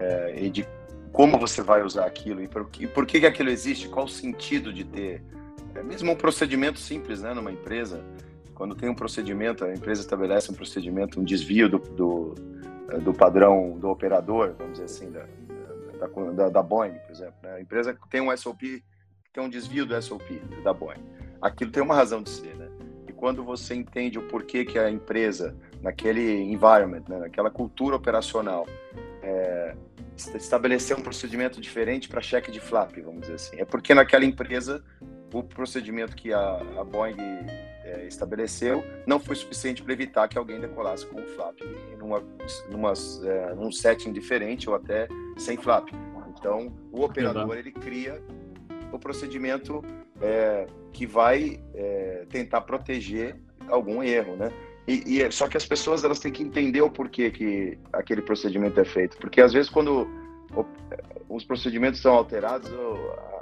é, 0.00 0.34
e 0.36 0.50
de 0.50 0.66
como 1.12 1.38
você 1.38 1.62
vai 1.62 1.82
usar 1.82 2.06
aquilo 2.06 2.42
e 2.42 2.48
por, 2.48 2.68
que, 2.70 2.86
por 2.86 3.06
que, 3.06 3.20
que 3.20 3.26
aquilo 3.26 3.50
existe, 3.50 3.88
qual 3.88 4.06
o 4.06 4.08
sentido 4.08 4.72
de 4.72 4.84
ter. 4.84 5.22
É 5.74 5.82
mesmo 5.82 6.12
um 6.12 6.16
procedimento 6.16 6.78
simples, 6.78 7.20
né? 7.20 7.34
Numa 7.34 7.52
empresa, 7.52 8.02
quando 8.54 8.74
tem 8.74 8.88
um 8.88 8.94
procedimento, 8.94 9.64
a 9.64 9.72
empresa 9.72 10.00
estabelece 10.00 10.50
um 10.50 10.54
procedimento, 10.54 11.20
um 11.20 11.24
desvio 11.24 11.68
do, 11.68 11.78
do, 11.78 12.34
do 13.02 13.12
padrão 13.12 13.78
do 13.78 13.88
operador, 13.88 14.54
vamos 14.58 14.74
dizer 14.74 14.84
assim, 14.84 15.10
da, 15.10 15.26
da, 16.34 16.48
da 16.48 16.62
Boeing, 16.62 16.94
por 17.06 17.10
exemplo. 17.10 17.34
Né? 17.42 17.54
A 17.54 17.60
empresa 17.60 17.96
tem 18.10 18.20
um 18.20 18.34
SOP, 18.36 18.82
tem 19.32 19.42
um 19.42 19.48
desvio 19.48 19.86
do 19.86 20.00
SOP 20.00 20.40
da 20.62 20.72
Boeing. 20.72 21.02
Aquilo 21.40 21.70
tem 21.70 21.82
uma 21.82 21.94
razão 21.94 22.22
de 22.22 22.30
ser, 22.30 22.54
né? 22.56 22.68
E 23.08 23.12
quando 23.12 23.42
você 23.42 23.74
entende 23.74 24.18
o 24.18 24.22
porquê 24.28 24.64
que 24.64 24.78
a 24.78 24.90
empresa, 24.90 25.56
naquele 25.82 26.42
environment, 26.44 27.02
né? 27.08 27.18
naquela 27.18 27.50
cultura 27.50 27.96
operacional, 27.96 28.66
é, 29.22 29.74
estabelecer 30.16 30.96
um 30.96 31.02
procedimento 31.02 31.60
diferente 31.60 32.08
para 32.08 32.20
cheque 32.20 32.50
de 32.50 32.60
flap, 32.60 32.96
vamos 32.98 33.22
dizer 33.22 33.34
assim. 33.34 33.56
É 33.58 33.64
porque 33.64 33.94
naquela 33.94 34.24
empresa 34.24 34.82
o 35.32 35.42
procedimento 35.42 36.14
que 36.14 36.32
a, 36.32 36.56
a 36.78 36.84
Boeing 36.84 37.16
é, 37.84 38.06
estabeleceu 38.06 38.84
não 39.06 39.18
foi 39.18 39.34
suficiente 39.34 39.82
para 39.82 39.92
evitar 39.92 40.28
que 40.28 40.38
alguém 40.38 40.60
decolasse 40.60 41.06
com 41.06 41.20
o 41.20 41.26
flap 41.26 41.58
numa, 41.98 42.22
numa, 42.70 42.92
é, 43.24 43.54
num 43.54 43.72
setting 43.72 44.12
diferente 44.12 44.68
ou 44.68 44.76
até 44.76 45.08
sem 45.36 45.56
flap. 45.56 45.88
Então, 46.38 46.72
o 46.90 47.02
operador 47.02 47.56
ele 47.56 47.72
cria 47.72 48.22
o 48.90 48.98
procedimento 48.98 49.82
é, 50.20 50.66
que 50.92 51.06
vai 51.06 51.62
é, 51.74 52.26
tentar 52.28 52.62
proteger 52.62 53.36
algum 53.68 54.02
erro, 54.02 54.36
né? 54.36 54.52
E, 54.86 55.20
e, 55.20 55.30
só 55.30 55.46
que 55.46 55.56
as 55.56 55.64
pessoas 55.64 56.02
elas 56.02 56.18
têm 56.18 56.32
que 56.32 56.42
entender 56.42 56.82
o 56.82 56.90
porquê 56.90 57.30
que 57.30 57.78
aquele 57.92 58.20
procedimento 58.20 58.80
é 58.80 58.84
feito, 58.84 59.16
porque 59.18 59.40
às 59.40 59.52
vezes 59.52 59.70
quando 59.70 60.08
os 61.28 61.44
procedimentos 61.44 62.00
são 62.00 62.14
alterados, 62.14 62.70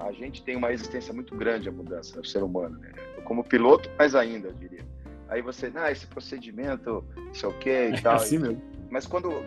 a 0.01 0.13
gente 0.13 0.43
tem 0.43 0.57
uma 0.57 0.69
resistência 0.69 1.13
muito 1.13 1.35
grande 1.35 1.69
à 1.69 1.73
mudança, 1.73 2.21
o 2.21 2.25
ser 2.25 2.43
humano. 2.43 2.79
Né? 2.79 2.93
Como 3.25 3.43
piloto, 3.43 3.91
mais 3.99 4.15
ainda, 4.15 4.49
eu 4.49 4.55
diria. 4.55 4.85
Aí 5.29 5.43
você, 5.43 5.73
ah, 5.75 5.91
esse 5.91 6.07
procedimento, 6.07 7.05
isso 7.33 7.47
é 7.47 7.49
o 7.49 7.59
quê 7.59 7.93
e 7.95 8.01
tal. 8.01 8.15
É 8.15 8.17
assim 8.17 8.39
mesmo. 8.39 8.63
Mas 8.91 9.07
quando, 9.07 9.45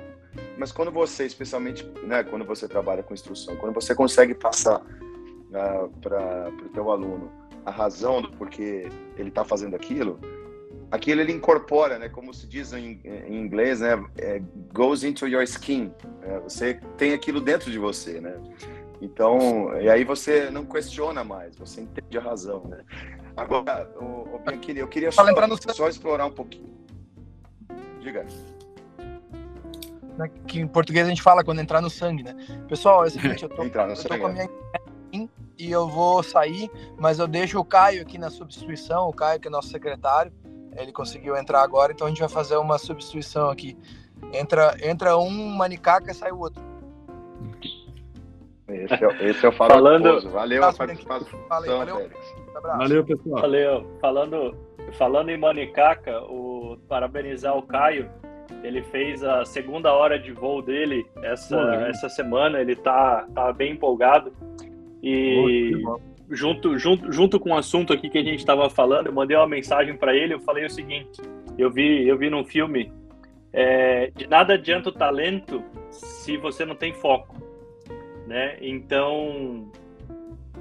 mas 0.58 0.71
quando 0.71 0.91
você, 0.91 1.25
especialmente, 1.25 1.86
né, 2.03 2.23
quando 2.23 2.45
você 2.45 2.67
trabalha 2.67 3.03
com 3.03 3.13
instrução, 3.13 3.56
quando 3.58 3.73
você 3.73 3.93
consegue 3.93 4.34
passar 4.34 4.82
uh, 4.82 5.56
ah, 5.56 5.89
para 6.01 6.49
o 6.65 6.69
teu 6.69 6.91
aluno 6.91 7.32
a 7.65 7.71
razão 7.71 8.21
do 8.21 8.29
porquê 8.32 8.89
ele 9.17 9.29
está 9.29 9.43
fazendo 9.43 9.75
aquilo, 9.75 10.19
aquilo 10.93 11.21
ele 11.21 11.32
incorpora, 11.32 11.97
né? 11.97 12.08
Como 12.08 12.32
se 12.32 12.45
diz 12.45 12.71
em, 12.71 13.01
em 13.03 13.36
inglês, 13.36 13.79
né? 13.79 13.99
É, 14.15 14.39
goes 14.71 15.03
into 15.03 15.27
your 15.27 15.41
skin. 15.41 15.91
Né? 16.21 16.39
Você 16.43 16.79
tem 16.97 17.13
aquilo 17.13 17.41
dentro 17.41 17.71
de 17.71 17.79
você, 17.79 18.21
né? 18.21 18.36
Então, 19.01 19.75
e 19.82 19.89
aí 19.89 20.03
você 20.03 20.51
não 20.51 20.63
questiona 20.63 21.23
mais, 21.23 21.58
você 21.58 21.82
entende 21.82 22.15
a 22.15 22.21
razão, 22.21 22.65
né? 22.67 22.84
Agora, 23.36 23.91
o, 23.99 24.36
o 24.36 24.39
Bianchini, 24.39 24.79
eu 24.79 24.88
queria 24.88 25.12
só, 25.12 25.23
só 25.73 25.89
explorar 25.89 26.27
um 26.27 26.32
pouquinho. 26.32 26.71
Diga. 27.99 28.27
Né, 30.15 30.29
que 30.47 30.60
em 30.60 30.67
português 30.67 31.08
a 31.08 31.10
gente 31.10 31.23
fala 31.23 31.43
quando 31.43 31.60
entrar 31.60 31.82
no 31.82 31.89
sangue, 31.89 32.21
né? 32.21 32.36
Pessoal, 32.69 33.03
é 33.03 33.08
o 33.08 33.10
seguinte, 33.10 33.41
eu 33.41 33.49
tô, 33.49 33.63
entrar 33.65 33.88
no 33.88 33.93
eu 33.93 33.95
sangue, 33.95 34.10
tô 34.10 34.19
com 34.19 34.27
a 34.27 34.29
minha 34.29 34.47
e 35.58 35.71
eu 35.71 35.88
vou 35.88 36.23
sair, 36.23 36.69
mas 36.97 37.19
eu 37.19 37.27
deixo 37.27 37.60
o 37.60 37.65
Caio 37.65 38.01
aqui 38.01 38.17
na 38.17 38.29
substituição, 38.29 39.08
o 39.08 39.13
Caio 39.13 39.39
que 39.39 39.47
é 39.47 39.51
nosso 39.51 39.69
secretário, 39.69 40.32
ele 40.77 40.91
conseguiu 40.91 41.36
entrar 41.36 41.62
agora, 41.62 41.91
então 41.91 42.07
a 42.07 42.09
gente 42.09 42.19
vai 42.19 42.29
fazer 42.29 42.57
uma 42.57 42.77
substituição 42.77 43.49
aqui. 43.49 43.77
Entra, 44.33 44.75
entra 44.81 45.17
um 45.17 45.29
manicaca 45.29 46.12
e 46.12 46.13
sai 46.13 46.31
o 46.31 46.39
outro. 46.39 46.62
Esse 48.67 48.93
é, 48.93 49.29
esse 49.29 49.45
é 49.45 49.49
o 49.49 49.51
Falando... 49.53 50.29
Valeu 50.31 50.63
a 50.63 50.73
participação, 50.73 51.39
valeu, 51.47 51.77
valeu. 51.77 52.09
Valeu, 52.62 53.05
pessoal. 53.05 53.41
Valeu. 53.41 53.97
Falando, 53.99 54.57
falando 54.97 55.29
em 55.29 55.38
manicaca, 55.38 56.21
o, 56.23 56.77
parabenizar 56.88 57.57
o 57.57 57.63
Caio. 57.63 58.09
Ele 58.63 58.81
fez 58.83 59.23
a 59.23 59.43
segunda 59.43 59.91
hora 59.91 60.17
de 60.17 60.31
voo 60.31 60.62
dele 60.62 61.05
essa, 61.21 61.57
essa 61.89 62.07
semana. 62.07 62.62
Ele 62.62 62.75
tá, 62.75 63.27
tá 63.33 63.51
bem 63.51 63.73
empolgado. 63.73 64.31
E 65.01 65.83
junto, 66.34 66.78
junto, 66.78 67.12
junto 67.12 67.39
com 67.39 67.52
o 67.52 67.58
assunto 67.58 67.93
aqui 67.93 68.10
que 68.10 68.17
a 68.17 68.24
gente 68.24 68.39
estava 68.39 68.69
falando, 68.69 69.08
eu 69.08 69.13
mandei 69.13 69.36
uma 69.38 69.48
mensagem 69.48 69.96
para 69.96 70.15
ele. 70.15 70.34
Eu 70.34 70.39
falei 70.39 70.65
o 70.65 70.69
seguinte: 70.69 71.22
eu 71.58 71.72
vi, 71.72 72.08
eu 72.08 72.17
vi 72.17 72.30
num 72.30 72.43
filme, 72.43 72.91
é, 73.52 74.12
de 74.15 74.28
nada 74.28 74.54
adianta 74.54 74.89
o 74.89 74.91
talento 74.91 75.63
se 75.91 76.38
você 76.38 76.65
não 76.65 76.76
tem 76.76 76.93
foco, 76.93 77.36
né? 78.28 78.58
Então, 78.62 79.72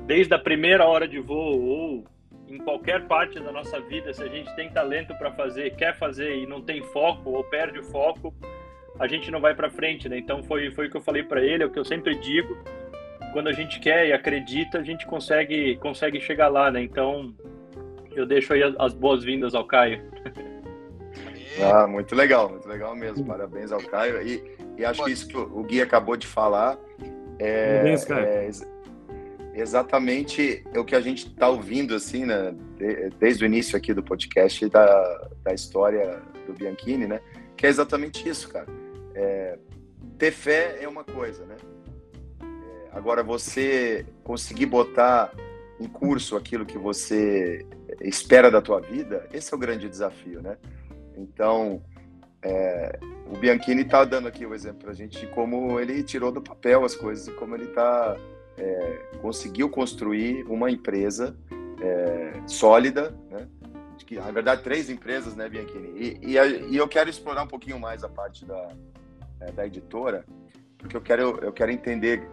desde 0.06 0.34
a 0.34 0.38
primeira 0.38 0.86
hora 0.86 1.08
de 1.08 1.18
voo 1.18 1.60
ou 1.60 2.04
em 2.48 2.58
qualquer 2.58 3.06
parte 3.06 3.40
da 3.40 3.50
nossa 3.50 3.80
vida, 3.80 4.12
se 4.12 4.22
a 4.22 4.28
gente 4.28 4.54
tem 4.54 4.70
talento 4.70 5.14
para 5.16 5.32
fazer, 5.32 5.74
quer 5.76 5.96
fazer 5.96 6.36
e 6.36 6.46
não 6.46 6.60
tem 6.60 6.82
foco 6.82 7.30
ou 7.30 7.42
perde 7.44 7.78
o 7.78 7.84
foco, 7.84 8.34
a 8.98 9.06
gente 9.06 9.30
não 9.30 9.40
vai 9.40 9.54
para 9.54 9.70
frente, 9.70 10.08
né? 10.08 10.18
Então 10.18 10.42
foi 10.42 10.70
foi 10.70 10.86
o 10.86 10.90
que 10.90 10.96
eu 10.96 11.00
falei 11.00 11.22
para 11.22 11.40
ele, 11.40 11.62
é 11.62 11.66
o 11.66 11.70
que 11.70 11.78
eu 11.78 11.84
sempre 11.84 12.14
digo 12.14 12.56
quando 13.32 13.48
a 13.48 13.52
gente 13.52 13.80
quer 13.80 14.06
e 14.06 14.12
acredita, 14.12 14.78
a 14.78 14.82
gente 14.82 15.06
consegue, 15.06 15.76
consegue 15.76 16.20
chegar 16.20 16.48
lá, 16.48 16.70
né? 16.70 16.82
Então, 16.82 17.34
eu 18.14 18.26
deixo 18.26 18.52
aí 18.52 18.62
as 18.78 18.92
boas-vindas 18.94 19.54
ao 19.54 19.66
Caio. 19.66 20.02
Ah, 21.60 21.86
muito 21.86 22.14
legal, 22.14 22.48
muito 22.48 22.66
legal 22.66 22.96
mesmo. 22.96 23.26
Parabéns 23.26 23.72
ao 23.72 23.80
Caio. 23.80 24.22
E, 24.26 24.42
e 24.78 24.84
acho 24.84 25.04
que 25.04 25.10
isso 25.10 25.28
que 25.28 25.36
o 25.36 25.62
Gui 25.62 25.82
acabou 25.82 26.16
de 26.16 26.26
falar 26.26 26.78
é, 27.38 27.96
Parabéns, 28.06 28.62
é 28.62 29.60
exatamente 29.60 30.64
o 30.76 30.84
que 30.84 30.94
a 30.94 31.00
gente 31.00 31.26
está 31.26 31.48
ouvindo, 31.48 31.94
assim, 31.94 32.24
né? 32.24 32.54
desde 33.18 33.44
o 33.44 33.46
início 33.46 33.76
aqui 33.76 33.92
do 33.92 34.02
podcast 34.02 34.68
da, 34.68 35.28
da 35.42 35.52
história 35.52 36.22
do 36.46 36.52
Bianchini, 36.52 37.06
né? 37.06 37.20
Que 37.56 37.66
é 37.66 37.68
exatamente 37.68 38.28
isso, 38.28 38.48
cara. 38.48 38.66
É, 39.14 39.58
ter 40.18 40.30
fé 40.30 40.78
é 40.80 40.88
uma 40.88 41.04
coisa, 41.04 41.44
né? 41.44 41.56
Agora, 42.92 43.22
você 43.22 44.04
conseguir 44.22 44.66
botar 44.66 45.32
em 45.80 45.88
curso 45.88 46.36
aquilo 46.36 46.66
que 46.66 46.78
você 46.78 47.66
espera 48.00 48.50
da 48.50 48.60
tua 48.60 48.80
vida, 48.80 49.26
esse 49.32 49.52
é 49.52 49.56
o 49.56 49.58
grande 49.58 49.88
desafio, 49.88 50.42
né? 50.42 50.56
Então, 51.16 51.82
é, 52.42 52.98
o 53.30 53.36
Bianchini 53.38 53.82
está 53.82 54.04
dando 54.04 54.28
aqui 54.28 54.44
o 54.44 54.54
exemplo 54.54 54.80
para 54.80 54.90
a 54.90 54.94
gente 54.94 55.18
de 55.18 55.26
como 55.28 55.80
ele 55.80 56.02
tirou 56.02 56.30
do 56.30 56.42
papel 56.42 56.84
as 56.84 56.94
coisas 56.94 57.26
e 57.28 57.32
como 57.32 57.54
ele 57.54 57.68
tá, 57.68 58.16
é, 58.58 58.98
conseguiu 59.20 59.70
construir 59.70 60.44
uma 60.44 60.70
empresa 60.70 61.36
é, 61.80 62.42
sólida, 62.46 63.14
né? 63.30 63.48
Que, 64.04 64.16
na 64.16 64.30
verdade, 64.30 64.62
três 64.62 64.90
empresas, 64.90 65.34
né, 65.34 65.48
Bianchini? 65.48 65.92
E, 65.96 66.18
e, 66.20 66.72
e, 66.72 66.76
eu 66.76 66.86
quero 66.86 67.08
explorar 67.08 67.44
um 67.44 67.46
pouquinho 67.46 67.78
mais 67.78 68.04
a 68.04 68.08
parte 68.08 68.44
da, 68.44 68.68
é, 69.40 69.52
da 69.52 69.66
editora, 69.66 70.26
porque 70.76 70.96
eu 70.96 71.00
quero, 71.00 71.38
eu 71.40 71.52
quero 71.52 71.70
entender 71.70 72.28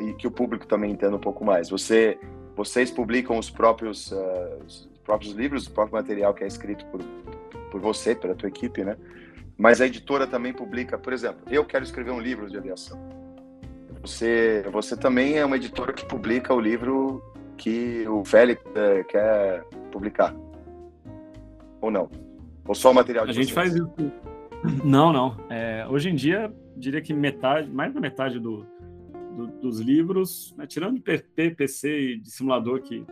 e 0.00 0.12
que 0.14 0.26
o 0.26 0.30
público 0.30 0.66
também 0.66 0.90
entenda 0.90 1.16
um 1.16 1.20
pouco 1.20 1.44
mais. 1.44 1.70
Você, 1.70 2.18
vocês 2.56 2.90
publicam 2.90 3.38
os 3.38 3.50
próprios, 3.50 4.10
uh, 4.10 4.64
os 4.66 4.88
próprios 5.04 5.32
livros, 5.32 5.66
o 5.66 5.70
próprio 5.70 5.96
material 5.96 6.34
que 6.34 6.44
é 6.44 6.46
escrito 6.46 6.84
por, 6.86 7.00
por 7.70 7.80
você, 7.80 8.14
pela 8.14 8.34
tua 8.34 8.48
equipe, 8.48 8.84
né? 8.84 8.96
Mas 9.56 9.80
a 9.80 9.86
editora 9.86 10.26
também 10.26 10.52
publica, 10.52 10.98
por 10.98 11.12
exemplo, 11.12 11.40
eu 11.50 11.64
quero 11.64 11.84
escrever 11.84 12.12
um 12.12 12.20
livro 12.20 12.48
de 12.48 12.56
aviação. 12.56 12.98
Você, 14.02 14.64
você 14.70 14.96
também 14.96 15.38
é 15.38 15.44
uma 15.44 15.56
editora 15.56 15.92
que 15.92 16.04
publica 16.04 16.54
o 16.54 16.60
livro 16.60 17.22
que 17.56 18.06
o 18.08 18.24
Félix 18.24 18.62
uh, 18.66 19.04
quer 19.08 19.64
publicar, 19.90 20.34
ou 21.80 21.90
não? 21.90 22.08
Ou 22.66 22.74
só 22.74 22.90
o 22.90 22.94
material 22.94 23.24
de 23.24 23.30
A 23.30 23.34
gente 23.34 23.52
faz 23.52 23.74
isso. 23.74 23.90
Não, 24.84 25.12
não. 25.12 25.36
É, 25.48 25.86
hoje 25.88 26.10
em 26.10 26.14
dia, 26.14 26.52
diria 26.76 27.00
que 27.00 27.14
metade, 27.14 27.70
mais 27.70 27.94
da 27.94 28.00
metade 28.00 28.38
do, 28.38 28.66
do, 29.38 29.46
dos 29.46 29.78
livros, 29.78 30.52
né, 30.58 30.66
tirando 30.66 31.00
PP, 31.00 31.52
PC 31.52 32.00
e 32.00 32.18
de 32.18 32.28
simulador, 32.28 32.82
que 32.82 33.06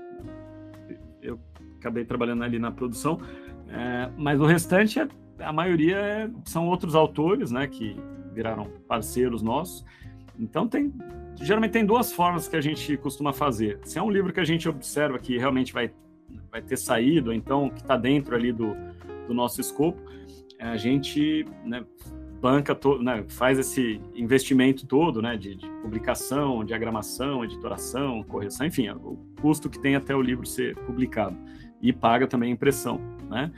eu 1.22 1.38
acabei 1.78 2.04
trabalhando 2.04 2.42
ali 2.42 2.58
na 2.58 2.72
produção, 2.72 3.20
é, 3.68 4.10
mas 4.16 4.40
o 4.40 4.44
restante, 4.44 4.98
é, 4.98 5.08
a 5.38 5.52
maioria 5.52 5.96
é, 5.96 6.30
são 6.44 6.66
outros 6.66 6.96
autores, 6.96 7.52
né, 7.52 7.68
que 7.68 7.96
viraram 8.34 8.64
parceiros 8.88 9.40
nossos. 9.40 9.84
Então, 10.38 10.66
tem, 10.66 10.92
geralmente 11.40 11.70
tem 11.70 11.86
duas 11.86 12.12
formas 12.12 12.48
que 12.48 12.56
a 12.56 12.60
gente 12.60 12.96
costuma 12.96 13.32
fazer. 13.32 13.78
Se 13.84 13.98
é 13.98 14.02
um 14.02 14.10
livro 14.10 14.32
que 14.32 14.40
a 14.40 14.44
gente 14.44 14.68
observa 14.68 15.18
que 15.20 15.38
realmente 15.38 15.72
vai, 15.72 15.92
vai 16.50 16.60
ter 16.60 16.76
saído, 16.76 17.32
então 17.32 17.70
que 17.70 17.80
está 17.80 17.96
dentro 17.96 18.34
ali 18.34 18.52
do, 18.52 18.74
do 19.28 19.32
nosso 19.32 19.60
escopo, 19.60 20.00
a 20.58 20.76
gente 20.76 21.46
né, 21.64 21.84
banca, 22.40 22.74
to, 22.74 23.02
né, 23.02 23.24
faz 23.28 23.58
esse 23.58 24.00
investimento 24.14 24.86
todo, 24.86 25.22
né, 25.22 25.36
de, 25.36 25.56
de, 25.56 25.68
publicação, 25.82 26.64
diagramação, 26.64 27.44
editoração, 27.44 28.22
correção, 28.22 28.66
enfim, 28.66 28.88
o 28.90 29.18
custo 29.40 29.68
que 29.70 29.78
tem 29.78 29.96
até 29.96 30.14
o 30.14 30.20
livro 30.20 30.46
ser 30.46 30.76
publicado 30.76 31.36
e 31.80 31.92
paga 31.92 32.26
também 32.26 32.50
a 32.50 32.52
impressão, 32.52 33.00
né? 33.28 33.50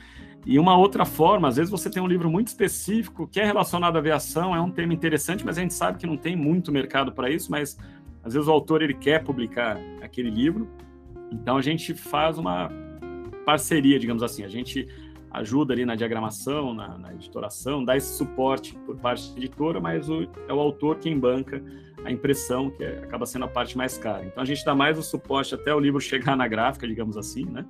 E 0.47 0.59
uma 0.59 0.77
outra 0.79 1.05
forma, 1.05 1.49
às 1.49 1.57
vezes 1.57 1.71
você 1.71 1.91
tem 1.91 2.03
um 2.03 2.07
livro 2.07 2.31
muito 2.31 2.47
específico 2.47 3.27
que 3.27 3.39
é 3.39 3.45
relacionado 3.45 3.97
à 3.97 3.99
aviação, 3.99 4.55
é 4.55 4.61
um 4.61 4.71
tema 4.71 4.95
interessante, 4.95 5.45
mas 5.45 5.59
a 5.59 5.61
gente 5.61 5.75
sabe 5.75 5.99
que 5.99 6.07
não 6.07 6.17
tem 6.17 6.35
muito 6.35 6.73
mercado 6.73 7.13
para 7.13 7.29
isso, 7.29 7.51
mas 7.51 7.77
às 8.23 8.33
vezes 8.33 8.49
o 8.49 8.51
autor 8.51 8.81
ele 8.81 8.95
quer 8.95 9.23
publicar 9.23 9.79
aquele 10.01 10.31
livro, 10.31 10.69
então 11.31 11.57
a 11.59 11.63
gente 11.63 11.93
faz 11.93 12.39
uma 12.39 12.71
parceria, 13.45 13.99
digamos 13.99 14.23
assim, 14.23 14.45
a 14.45 14.49
gente 14.49 14.89
ajuda 15.31 15.75
ali 15.75 15.85
na 15.85 15.95
diagramação, 15.95 16.73
na, 16.73 16.97
na 16.99 17.13
editoração, 17.13 17.85
dá 17.85 17.97
esse 17.97 18.17
suporte 18.17 18.75
por 18.87 18.97
parte 18.97 19.31
da 19.33 19.39
editora, 19.39 19.81
mas 19.81 20.09
o, 20.09 20.29
é 20.49 20.53
o 20.53 20.61
autor 20.61 20.99
quem 20.99 21.19
banca 21.19 21.63
a 22.05 22.11
impressão, 22.11 22.71
que 22.71 22.83
é, 22.83 22.99
acaba 22.99 23.27
sendo 23.27 23.45
a 23.45 23.49
parte 23.49 23.77
mais 23.77 23.99
cara. 23.99 24.25
Então 24.25 24.43
a 24.43 24.47
gente 24.47 24.65
dá 24.65 24.75
mais 24.75 24.99
o 24.99 25.03
suporte 25.03 25.55
até 25.55 25.75
o 25.75 25.81
livro 25.81 26.01
chegar 26.01 26.37
na 26.37 26.49
gráfica, 26.49 26.87
digamos 26.87 27.17
assim, 27.17 27.45
né? 27.45 27.65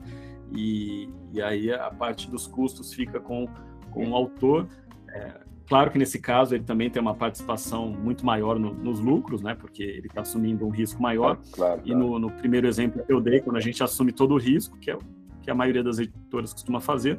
E, 0.53 1.09
e 1.33 1.42
aí 1.42 1.73
a 1.73 1.90
parte 1.90 2.31
dos 2.31 2.47
custos 2.47 2.92
fica 2.92 3.21
com, 3.21 3.47
com 3.90 4.11
o 4.11 4.14
autor. 4.14 4.66
É, 5.11 5.40
claro 5.66 5.90
que 5.90 5.99
nesse 5.99 6.21
caso 6.21 6.55
ele 6.55 6.64
também 6.64 6.88
tem 6.88 7.03
uma 7.03 7.14
participação 7.14 7.90
muito 7.90 8.25
maior 8.25 8.59
no, 8.59 8.73
nos 8.73 9.01
lucros, 9.01 9.42
né? 9.42 9.55
Porque 9.55 9.83
ele 9.83 10.07
está 10.07 10.23
assumindo 10.23 10.66
um 10.66 10.71
risco 10.71 11.03
maior. 11.03 11.37
Claro, 11.53 11.81
claro. 11.81 11.83
E 11.85 11.94
no, 11.94 12.18
no, 12.18 12.31
primeiro 12.31 12.66
exemplo 12.66 13.05
que 13.05 13.12
eu 13.12 13.21
dei, 13.21 13.40
quando 13.40 13.57
a 13.57 13.61
gente 13.61 13.83
assume 13.83 14.12
todo 14.12 14.35
o 14.35 14.38
risco, 14.38 14.79
que 14.79 14.90
é 14.90 14.99
que 15.42 15.51
a 15.51 15.55
maioria 15.55 15.83
das 15.83 15.99
editoras 15.99 16.53
costuma 16.53 16.79
fazer, 16.79 17.18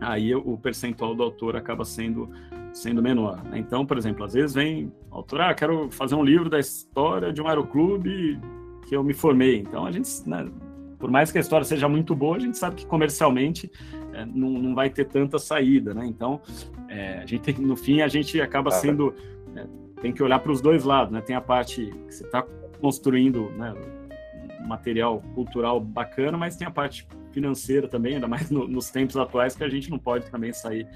aí 0.00 0.34
o 0.34 0.56
percentual 0.56 1.14
do 1.14 1.22
autor 1.22 1.56
acaba 1.56 1.84
sendo 1.84 2.28
sendo 2.72 3.02
menor. 3.02 3.42
Né? 3.44 3.58
Então, 3.58 3.84
por 3.84 3.96
exemplo, 3.96 4.24
às 4.24 4.34
vezes 4.34 4.54
vem 4.54 4.92
o 5.10 5.16
autor, 5.16 5.40
ah, 5.40 5.54
quero 5.54 5.90
fazer 5.90 6.14
um 6.14 6.24
livro 6.24 6.48
da 6.48 6.58
história 6.58 7.32
de 7.32 7.40
um 7.40 7.48
aeroclube 7.48 8.38
que 8.86 8.94
eu 8.94 9.02
me 9.02 9.14
formei. 9.14 9.58
Então, 9.58 9.84
a 9.84 9.90
gente, 9.90 10.08
né, 10.26 10.48
por 10.98 11.10
mais 11.10 11.32
que 11.32 11.38
a 11.38 11.40
história 11.40 11.64
seja 11.64 11.88
muito 11.88 12.14
boa, 12.14 12.36
a 12.36 12.40
gente 12.40 12.56
sabe 12.56 12.76
que 12.76 12.86
comercialmente 12.86 13.70
é, 14.12 14.24
não, 14.24 14.50
não 14.50 14.74
vai 14.74 14.90
ter 14.90 15.06
tanta 15.06 15.38
saída, 15.38 15.94
né? 15.94 16.04
Então, 16.06 16.40
é, 16.88 17.18
a 17.18 17.26
gente 17.26 17.40
tem, 17.40 17.54
no 17.54 17.76
fim, 17.76 18.00
a 18.00 18.08
gente 18.08 18.40
acaba 18.40 18.70
sendo 18.70 19.14
é, 19.56 19.66
tem 20.00 20.12
que 20.12 20.22
olhar 20.22 20.38
para 20.38 20.52
os 20.52 20.60
dois 20.60 20.84
lados, 20.84 21.12
né? 21.12 21.20
Tem 21.20 21.36
a 21.36 21.40
parte 21.40 21.86
que 22.06 22.14
você 22.14 22.24
está 22.24 22.44
construindo, 22.80 23.50
né, 23.50 23.74
material 24.66 25.20
cultural 25.34 25.80
bacana, 25.80 26.36
mas 26.36 26.56
tem 26.56 26.66
a 26.66 26.70
parte 26.70 27.06
financeira 27.32 27.88
também, 27.88 28.14
ainda 28.14 28.26
mais 28.26 28.50
no, 28.50 28.66
nos 28.66 28.90
tempos 28.90 29.16
atuais 29.16 29.54
que 29.54 29.64
a 29.64 29.68
gente 29.68 29.90
não 29.90 29.98
pode 29.98 30.30
também 30.30 30.52
sair 30.52 30.86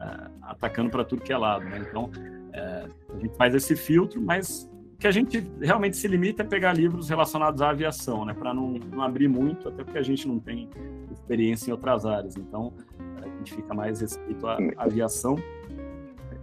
uh, 0.00 0.30
atacando 0.42 0.90
para 0.90 1.04
tudo 1.04 1.22
que 1.22 1.32
é 1.32 1.36
lado, 1.36 1.64
né? 1.64 1.84
Então, 1.88 2.04
uh, 2.04 3.14
a 3.14 3.18
gente 3.18 3.36
faz 3.36 3.54
esse 3.54 3.76
filtro, 3.76 4.20
mas 4.20 4.70
que 4.98 5.06
a 5.06 5.10
gente 5.10 5.42
realmente 5.60 5.96
se 5.96 6.06
limita 6.06 6.42
a 6.42 6.46
pegar 6.46 6.74
livros 6.74 7.08
relacionados 7.08 7.62
à 7.62 7.70
aviação, 7.70 8.24
né? 8.24 8.34
Para 8.34 8.52
não, 8.52 8.72
não, 8.72 9.02
abrir 9.02 9.28
muito, 9.28 9.68
até 9.68 9.82
porque 9.82 9.98
a 9.98 10.02
gente 10.02 10.28
não 10.28 10.38
tem 10.38 10.68
experiência 11.10 11.70
em 11.70 11.72
outras 11.72 12.04
áreas. 12.04 12.36
Então, 12.36 12.74
a 13.22 13.26
gente 13.38 13.54
fica 13.54 13.72
mais 13.72 14.00
respeito 14.00 14.46
à, 14.46 14.58
à 14.76 14.84
aviação. 14.84 15.36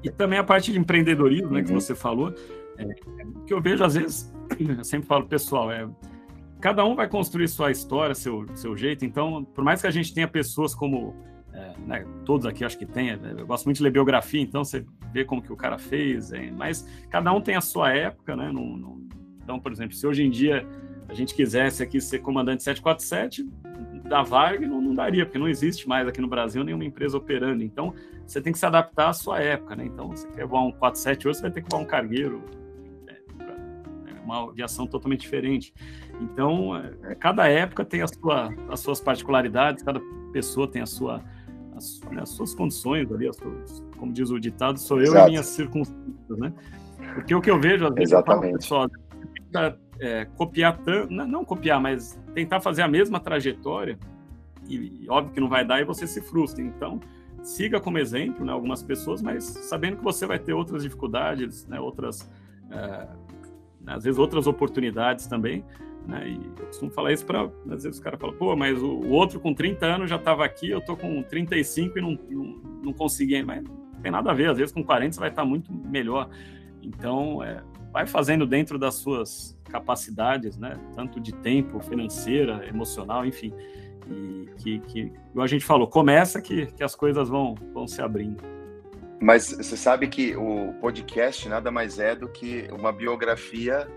E 0.03 0.09
também 0.09 0.39
a 0.39 0.43
parte 0.43 0.71
de 0.71 0.79
empreendedorismo, 0.79 1.51
né, 1.51 1.61
que 1.61 1.71
uhum. 1.71 1.79
você 1.79 1.93
falou, 1.93 2.33
é, 2.77 2.85
que 3.45 3.53
eu 3.53 3.61
vejo 3.61 3.83
às 3.83 3.93
vezes, 3.93 4.33
eu 4.59 4.83
sempre 4.83 5.07
falo, 5.07 5.27
pessoal, 5.27 5.71
é, 5.71 5.87
cada 6.59 6.85
um 6.85 6.95
vai 6.95 7.07
construir 7.07 7.47
sua 7.47 7.71
história, 7.71 8.15
seu, 8.15 8.45
seu 8.55 8.75
jeito. 8.75 9.05
Então, 9.05 9.43
por 9.43 9.63
mais 9.63 9.81
que 9.81 9.87
a 9.87 9.91
gente 9.91 10.13
tenha 10.13 10.27
pessoas 10.27 10.73
como 10.73 11.15
é, 11.53 11.73
né, 11.85 12.05
todos 12.25 12.45
aqui 12.45 12.63
acho 12.63 12.77
que 12.77 12.85
tem, 12.85 13.09
eu 13.09 13.47
gosto 13.47 13.65
muito 13.65 13.77
de 13.77 13.83
ler 13.83 13.91
biografia, 13.91 14.41
então 14.41 14.63
você 14.63 14.85
vê 15.11 15.25
como 15.25 15.41
que 15.41 15.51
o 15.51 15.55
cara 15.55 15.77
fez, 15.77 16.31
mas 16.55 16.87
cada 17.09 17.33
um 17.33 17.41
tem 17.41 17.55
a 17.55 17.61
sua 17.61 17.91
época, 17.91 18.35
né? 18.35 18.51
Não, 18.51 18.77
não, 18.77 19.07
então, 19.43 19.59
por 19.59 19.71
exemplo, 19.71 19.95
se 19.95 20.05
hoje 20.05 20.23
em 20.23 20.29
dia 20.29 20.67
a 21.07 21.13
gente 21.13 21.33
quisesse 21.33 21.81
aqui 21.81 22.01
ser 22.01 22.19
comandante 22.19 22.63
747, 22.63 23.47
da 24.07 24.21
Varg 24.21 24.65
não, 24.65 24.81
não, 24.81 24.93
daria, 24.93 25.25
porque 25.25 25.39
não 25.39 25.47
existe 25.47 25.87
mais 25.87 26.07
aqui 26.07 26.21
no 26.21 26.27
Brasil 26.27 26.63
nenhuma 26.63 26.85
empresa 26.85 27.17
operando. 27.17 27.63
Então, 27.63 27.93
você 28.25 28.41
tem 28.41 28.53
que 28.53 28.59
se 28.59 28.65
adaptar 28.65 29.09
à 29.09 29.13
sua 29.13 29.39
época, 29.39 29.75
né? 29.75 29.85
Então, 29.85 30.09
você 30.09 30.27
quer 30.29 30.45
voar 30.45 30.63
um 30.63 30.71
478, 30.71 31.35
você 31.35 31.41
vai 31.41 31.51
ter 31.51 31.61
que 31.61 31.69
voar 31.69 31.81
um 31.81 31.85
cargueiro, 31.85 32.43
uma 34.27 34.49
aviação 34.49 34.85
totalmente 34.85 35.21
diferente. 35.21 35.73
Então, 36.21 36.75
é, 36.75 37.15
cada 37.15 37.47
época 37.47 37.85
tem 37.85 38.01
a 38.01 38.07
sua, 38.07 38.53
as 38.69 38.79
suas 38.79 38.99
particularidades, 38.99 39.83
cada 39.83 40.01
pessoa 40.31 40.67
tem 40.67 40.81
a 40.81 40.85
sua 40.85 41.23
as, 41.75 42.01
né, 42.11 42.21
as 42.21 42.29
suas 42.29 42.53
condições 42.53 43.11
ali, 43.11 43.31
suas, 43.33 43.85
como 43.97 44.11
diz 44.11 44.29
o 44.31 44.39
ditado, 44.39 44.79
sou 44.79 44.97
eu 44.97 45.05
Exato. 45.05 45.27
e 45.27 45.31
minhas 45.31 45.45
circunstâncias, 45.45 46.37
né? 46.39 46.51
Porque 47.13 47.33
o 47.33 47.41
que 47.41 47.49
eu 47.49 47.59
vejo, 47.59 47.85
às 47.85 47.93
vezes, 47.93 48.11
Exatamente. 48.11 48.55
eu 48.55 48.61
falo, 48.67 48.89
pessoal, 48.89 48.89
tenta, 49.35 49.79
é, 49.99 50.25
copiar 50.25 50.77
tanto, 50.77 51.13
não, 51.13 51.27
não, 51.27 51.45
copiar, 51.45 51.79
mas 51.79 52.19
tentar 52.33 52.59
fazer 52.59 52.81
a 52.81 52.87
mesma 52.87 53.19
trajetória, 53.19 53.97
e, 54.67 55.03
e, 55.03 55.09
óbvio 55.09 55.33
que 55.33 55.39
não 55.39 55.47
vai 55.47 55.63
dar 55.65 55.79
e 55.79 55.85
você 55.85 56.05
se 56.05 56.21
frustra. 56.21 56.61
Então, 56.61 56.99
siga 57.41 57.79
como 57.79 57.97
exemplo 57.97 58.45
né, 58.45 58.51
algumas 58.51 58.83
pessoas, 58.83 59.21
mas 59.21 59.43
sabendo 59.43 59.97
que 59.97 60.03
você 60.03 60.25
vai 60.25 60.37
ter 60.37 60.53
outras 60.53 60.83
dificuldades, 60.83 61.65
né, 61.67 61.79
outras, 61.79 62.29
é, 62.69 63.07
às 63.95 64.03
vezes 64.03 64.19
outras 64.19 64.47
oportunidades 64.47 65.27
também, 65.27 65.63
né? 66.07 66.29
E 66.29 66.35
eu 66.35 66.65
costumo 66.65 66.91
falar 66.91 67.11
isso 67.11 67.25
para. 67.25 67.43
Às 67.43 67.83
vezes 67.83 67.97
os 67.97 67.99
caras 67.99 68.19
falam, 68.19 68.35
pô, 68.35 68.55
mas 68.55 68.81
o, 68.81 68.87
o, 68.87 69.09
outro 69.09 69.39
com 69.39 69.53
30 69.53 69.85
anos 69.85 70.09
já 70.09 70.15
estava 70.15 70.45
aqui, 70.45 70.69
eu 70.69 70.81
tô 70.81 70.95
com 70.95 71.21
35 71.21 71.97
e 71.97 72.01
não, 72.01 72.17
não, 72.29 72.43
não 72.83 72.93
consegui. 72.93 73.43
Mas 73.43 73.63
não 73.63 74.01
tem 74.01 74.11
nada 74.11 74.31
a 74.31 74.33
ver, 74.33 74.49
às 74.49 74.57
vezes 74.57 74.73
com 74.73 74.83
40 74.83 75.13
você 75.13 75.19
vai 75.19 75.29
estar 75.29 75.45
muito 75.45 75.71
melhor. 75.71 76.29
Então, 76.81 77.43
é, 77.43 77.61
vai 77.91 78.07
fazendo 78.07 78.45
dentro 78.45 78.79
das 78.79 78.95
suas 78.95 79.59
capacidades, 79.65 80.57
né? 80.57 80.79
Tanto 80.95 81.19
de 81.19 81.33
tempo, 81.33 81.79
financeira, 81.81 82.65
emocional, 82.67 83.25
enfim. 83.25 83.53
E 84.09 84.47
que, 84.57 84.79
que 84.79 85.11
a 85.37 85.47
gente 85.47 85.65
falou, 85.65 85.87
começa 85.87 86.41
que, 86.41 86.67
que 86.67 86.83
as 86.83 86.95
coisas 86.95 87.27
vão, 87.27 87.55
vão 87.73 87.85
se 87.85 88.01
abrindo. 88.01 88.41
Mas 89.19 89.51
você 89.51 89.75
sabe 89.75 90.07
que 90.07 90.35
o 90.35 90.73
podcast 90.79 91.49
nada 91.49 91.71
mais 91.71 91.97
é 91.99 92.15
do 92.15 92.29
que 92.29 92.67
uma 92.71 92.91
biografia 92.91 93.87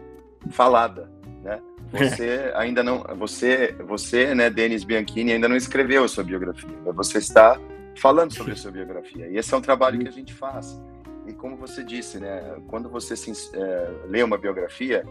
falada, 0.50 1.10
né? 1.42 1.60
Você 1.92 2.50
ainda 2.56 2.82
não, 2.82 3.04
você, 3.16 3.74
você, 3.86 4.34
né, 4.34 4.48
Denis 4.48 4.82
Bianchini, 4.82 5.32
ainda 5.32 5.48
não 5.48 5.56
escreveu 5.56 6.04
a 6.04 6.08
sua 6.08 6.24
biografia. 6.24 6.70
Você 6.94 7.18
está 7.18 7.60
falando 7.96 8.32
sobre 8.32 8.52
a 8.52 8.56
sua 8.56 8.70
biografia. 8.70 9.28
E 9.28 9.36
esse 9.36 9.52
é 9.52 9.56
um 9.56 9.60
trabalho 9.60 9.98
que 9.98 10.08
a 10.08 10.12
gente 10.12 10.32
faz. 10.32 10.80
E 11.26 11.32
como 11.34 11.56
você 11.56 11.84
disse, 11.84 12.18
né, 12.18 12.56
quando 12.68 12.88
você 12.88 13.14
se, 13.14 13.30
é, 13.54 13.90
lê 14.06 14.22
uma 14.22 14.38
biografia, 14.38 15.04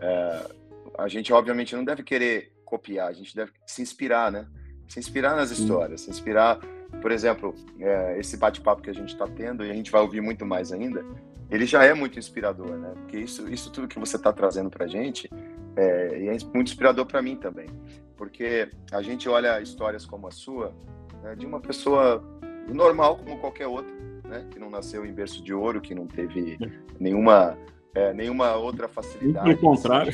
é, 0.00 0.50
a 0.98 1.08
gente 1.08 1.32
obviamente 1.32 1.74
não 1.74 1.84
deve 1.84 2.02
querer 2.02 2.52
copiar, 2.64 3.08
a 3.08 3.12
gente 3.12 3.34
deve 3.34 3.52
se 3.66 3.80
inspirar, 3.80 4.30
né? 4.30 4.46
Se 4.88 4.98
inspirar 4.98 5.34
nas 5.34 5.50
histórias, 5.50 6.02
se 6.02 6.10
inspirar, 6.10 6.60
por 7.00 7.10
exemplo, 7.10 7.54
é, 7.78 8.18
esse 8.18 8.36
bate-papo 8.36 8.82
que 8.82 8.90
a 8.90 8.94
gente 8.94 9.12
está 9.12 9.26
tendo 9.26 9.64
e 9.64 9.70
a 9.70 9.74
gente 9.74 9.90
vai 9.90 10.00
ouvir 10.00 10.20
muito 10.20 10.44
mais 10.44 10.72
ainda. 10.72 11.04
Ele 11.50 11.64
já 11.64 11.84
é 11.84 11.94
muito 11.94 12.18
inspirador, 12.18 12.76
né? 12.76 12.92
Porque 12.96 13.18
isso, 13.18 13.48
isso 13.48 13.70
tudo 13.70 13.86
que 13.86 13.98
você 13.98 14.16
está 14.16 14.32
trazendo 14.32 14.68
para 14.68 14.84
a 14.84 14.88
gente 14.88 15.30
é, 15.76 16.26
é 16.26 16.30
muito 16.52 16.68
inspirador 16.68 17.06
para 17.06 17.22
mim 17.22 17.36
também, 17.36 17.68
porque 18.16 18.68
a 18.90 19.02
gente 19.02 19.28
olha 19.28 19.60
histórias 19.60 20.06
como 20.06 20.26
a 20.26 20.30
sua, 20.30 20.74
né, 21.22 21.36
de 21.36 21.46
uma 21.46 21.60
pessoa 21.60 22.24
normal 22.66 23.18
como 23.18 23.38
qualquer 23.38 23.66
outra, 23.66 23.94
né, 24.24 24.46
que 24.50 24.58
não 24.58 24.70
nasceu 24.70 25.04
em 25.04 25.12
berço 25.12 25.44
de 25.44 25.52
ouro, 25.52 25.80
que 25.80 25.94
não 25.94 26.06
teve 26.06 26.58
nenhuma, 26.98 27.56
é, 27.94 28.12
nenhuma 28.12 28.56
outra 28.56 28.88
facilidade. 28.88 29.54
Pelo 29.54 29.58
contrário. 29.58 30.12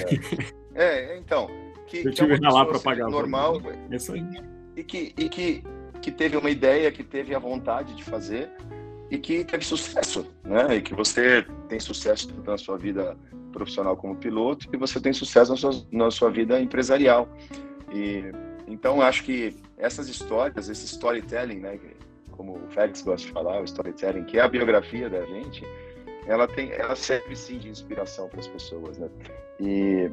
É, 0.75 1.19
então. 1.19 1.49
Que, 1.87 2.07
Eu 2.07 2.13
tive 2.13 2.39
que 2.39 2.47
é 2.47 2.49
lá 2.49 2.65
para 2.65 2.79
pagar. 2.79 3.09
Normal. 3.11 3.61
É 3.91 3.97
isso 3.97 4.15
aí. 4.15 4.25
E 4.75 4.83
que, 4.83 5.15
e 5.19 5.29
que, 5.29 5.63
que 6.03 6.11
teve 6.11 6.37
uma 6.37 6.51
ideia, 6.51 6.91
que 6.93 7.03
teve 7.03 7.35
a 7.35 7.38
vontade 7.38 7.95
de 7.95 8.05
fazer 8.05 8.51
e 9.11 9.17
que 9.17 9.45
teve 9.45 9.65
sucesso, 9.65 10.27
né? 10.43 10.77
E 10.77 10.83
que 10.83 10.95
você 10.95 11.47
tem 11.69 11.79
sucesso 11.79 12.29
na 12.45 12.59
sua 12.59 12.77
vida 12.77 13.17
profissional 13.53 13.97
como 13.97 14.17
piloto 14.17 14.67
e 14.73 14.77
você 14.77 15.01
tem 15.01 15.12
sucesso 15.12 15.53
na 15.53 15.57
sua, 15.57 15.87
na 15.91 16.11
sua 16.11 16.31
vida 16.31 16.61
empresarial. 16.61 17.29
E 17.93 18.25
então 18.67 19.01
acho 19.01 19.23
que 19.23 19.57
essas 19.77 20.09
histórias, 20.09 20.69
esse 20.69 20.87
storytelling, 20.87 21.61
né, 21.61 21.79
como 22.31 22.57
o 22.57 22.71
Félix 22.71 23.03
gosta 23.03 23.27
de 23.27 23.33
falar, 23.33 23.61
o 23.61 23.65
storytelling, 23.65 24.25
que 24.25 24.38
é 24.38 24.43
a 24.43 24.49
biografia 24.49 25.09
da 25.09 25.25
gente, 25.27 25.62
ela 26.27 26.49
tem, 26.49 26.73
ela 26.73 26.97
serve 26.97 27.37
sim 27.37 27.59
de 27.59 27.69
inspiração 27.69 28.29
para 28.29 28.41
as 28.41 28.47
pessoas, 28.47 28.99
né? 28.99 29.09
E, 29.61 30.11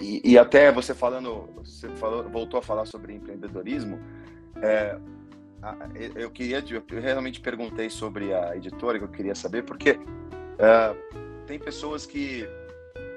e, 0.00 0.32
e, 0.32 0.38
até 0.38 0.70
você 0.70 0.94
falando, 0.94 1.48
você 1.56 1.88
falou, 1.96 2.22
voltou 2.28 2.58
a 2.58 2.62
falar 2.62 2.84
sobre 2.86 3.14
empreendedorismo, 3.14 3.98
é, 4.62 4.98
eu 6.14 6.30
queria, 6.30 6.64
eu 6.68 7.00
realmente 7.00 7.40
perguntei 7.40 7.90
sobre 7.90 8.32
a 8.32 8.56
editora 8.56 8.98
que 8.98 9.04
eu 9.04 9.08
queria 9.08 9.34
saber 9.34 9.62
porque 9.62 9.98
é, 10.58 10.94
tem 11.46 11.58
pessoas 11.58 12.06
que, 12.06 12.48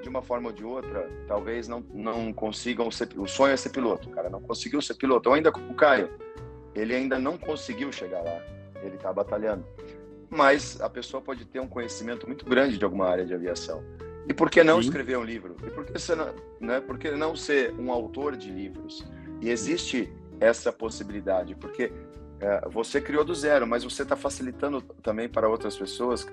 de 0.02 0.08
uma 0.08 0.22
forma 0.22 0.48
ou 0.48 0.54
de 0.54 0.64
outra, 0.64 1.08
talvez 1.26 1.68
não, 1.68 1.84
não 1.92 2.32
consigam 2.32 2.90
ser. 2.90 3.08
O 3.16 3.26
sonho 3.26 3.52
é 3.52 3.56
ser 3.56 3.70
piloto, 3.70 4.08
cara. 4.10 4.28
Não 4.28 4.40
conseguiu 4.40 4.82
ser 4.82 4.94
piloto. 4.94 5.28
Ou 5.28 5.34
ainda 5.34 5.52
com 5.52 5.60
o 5.60 5.74
Caio. 5.74 6.10
ele 6.74 6.94
ainda 6.94 7.18
não 7.18 7.38
conseguiu 7.38 7.92
chegar 7.92 8.22
lá, 8.22 8.42
ele 8.82 8.96
está 8.96 9.12
batalhando. 9.12 9.64
Mas 10.28 10.80
a 10.80 10.90
pessoa 10.90 11.22
pode 11.22 11.44
ter 11.44 11.60
um 11.60 11.68
conhecimento 11.68 12.26
muito 12.26 12.44
grande 12.44 12.76
de 12.76 12.84
alguma 12.84 13.08
área 13.08 13.24
de 13.24 13.32
aviação. 13.32 13.84
E 14.26 14.34
por 14.34 14.50
que 14.50 14.64
não 14.64 14.80
Sim. 14.80 14.88
escrever 14.88 15.18
um 15.18 15.22
livro? 15.22 15.54
E 15.64 15.70
por 15.70 15.84
que, 15.84 16.14
não, 16.14 16.34
né, 16.60 16.80
por 16.80 16.98
que 16.98 17.10
não 17.10 17.36
ser 17.36 17.72
um 17.78 17.92
autor 17.92 18.36
de 18.36 18.50
livros? 18.50 19.06
E 19.40 19.50
existe 19.50 20.10
essa 20.40 20.72
possibilidade, 20.72 21.54
porque 21.54 21.92
é, 22.40 22.68
você 22.68 23.00
criou 23.00 23.24
do 23.24 23.34
zero, 23.34 23.66
mas 23.66 23.84
você 23.84 24.02
está 24.02 24.16
facilitando 24.16 24.80
também 25.02 25.28
para 25.28 25.48
outras 25.48 25.76
pessoas 25.76 26.26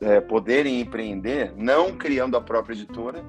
é, 0.00 0.20
poderem 0.20 0.80
empreender, 0.80 1.52
não 1.56 1.96
criando 1.96 2.36
a 2.36 2.40
própria 2.40 2.74
editora, 2.74 3.22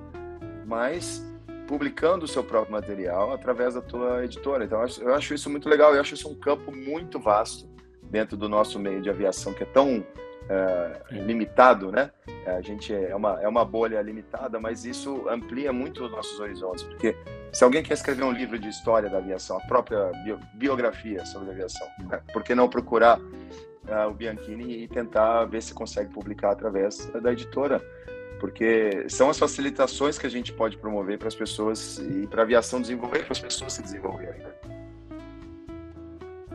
mas 0.66 1.26
publicando 1.68 2.26
o 2.26 2.28
seu 2.28 2.44
próprio 2.44 2.72
material 2.72 3.34
através 3.34 3.74
da 3.74 3.82
tua 3.82 4.24
editora. 4.24 4.66
Então, 4.66 4.84
eu 5.02 5.14
acho 5.16 5.34
isso 5.34 5.50
muito 5.50 5.68
legal. 5.68 5.94
Eu 5.94 6.02
acho 6.02 6.14
isso 6.14 6.30
um 6.30 6.36
campo 6.36 6.72
muito 6.72 7.20
vasto 7.20 7.68
dentro 8.04 8.38
do 8.38 8.48
nosso 8.48 8.80
meio 8.80 9.02
de 9.02 9.10
aviação, 9.10 9.54
que 9.54 9.64
é 9.64 9.66
tão 9.66 10.06
é, 10.50 11.02
limitado, 11.12 11.92
né? 11.92 12.12
A 12.46 12.62
gente 12.62 12.94
é 12.94 13.16
uma, 13.16 13.42
é 13.42 13.48
uma 13.48 13.66
bolha 13.66 14.02
limitada, 14.02 14.60
mas 14.60 14.86
isso 14.86 15.28
amplia 15.28 15.74
muito 15.74 16.06
os 16.06 16.12
nossos 16.12 16.40
horizontes, 16.40 16.84
porque 16.84 17.16
se 17.52 17.64
alguém 17.64 17.82
quer 17.82 17.94
escrever 17.94 18.24
um 18.24 18.32
livro 18.32 18.60
de 18.60 18.68
história 18.68 19.10
da 19.10 19.18
aviação, 19.18 19.58
a 19.58 19.62
própria 19.62 20.12
bio, 20.24 20.40
biografia 20.54 21.26
sobre 21.26 21.50
a 21.50 21.52
aviação, 21.54 21.88
né? 22.10 22.22
por 22.32 22.44
que 22.44 22.54
não 22.54 22.70
procurar 22.70 23.20
uh, 23.20 24.10
o 24.10 24.14
Bianchini 24.14 24.84
e 24.84 24.88
tentar 24.88 25.46
ver 25.46 25.64
se 25.64 25.74
consegue 25.74 26.12
publicar 26.14 26.52
através 26.52 27.06
da 27.22 27.32
editora? 27.32 27.82
Porque 28.40 29.06
são 29.08 29.30
as 29.30 29.40
facilitações 29.40 30.20
que 30.20 30.28
a 30.28 30.30
gente 30.30 30.52
pode 30.52 30.78
promover 30.78 31.18
para 31.18 31.30
as 31.30 31.36
pessoas 31.36 31.98
e 31.98 32.28
para 32.28 32.42
a 32.42 32.44
aviação 32.44 32.82
desenvolver, 32.82 33.24
para 33.24 33.32
as 33.32 33.40
pessoas 33.40 33.74
se 33.74 33.82
desenvolverem. 33.82 34.42
Né? 34.42 34.75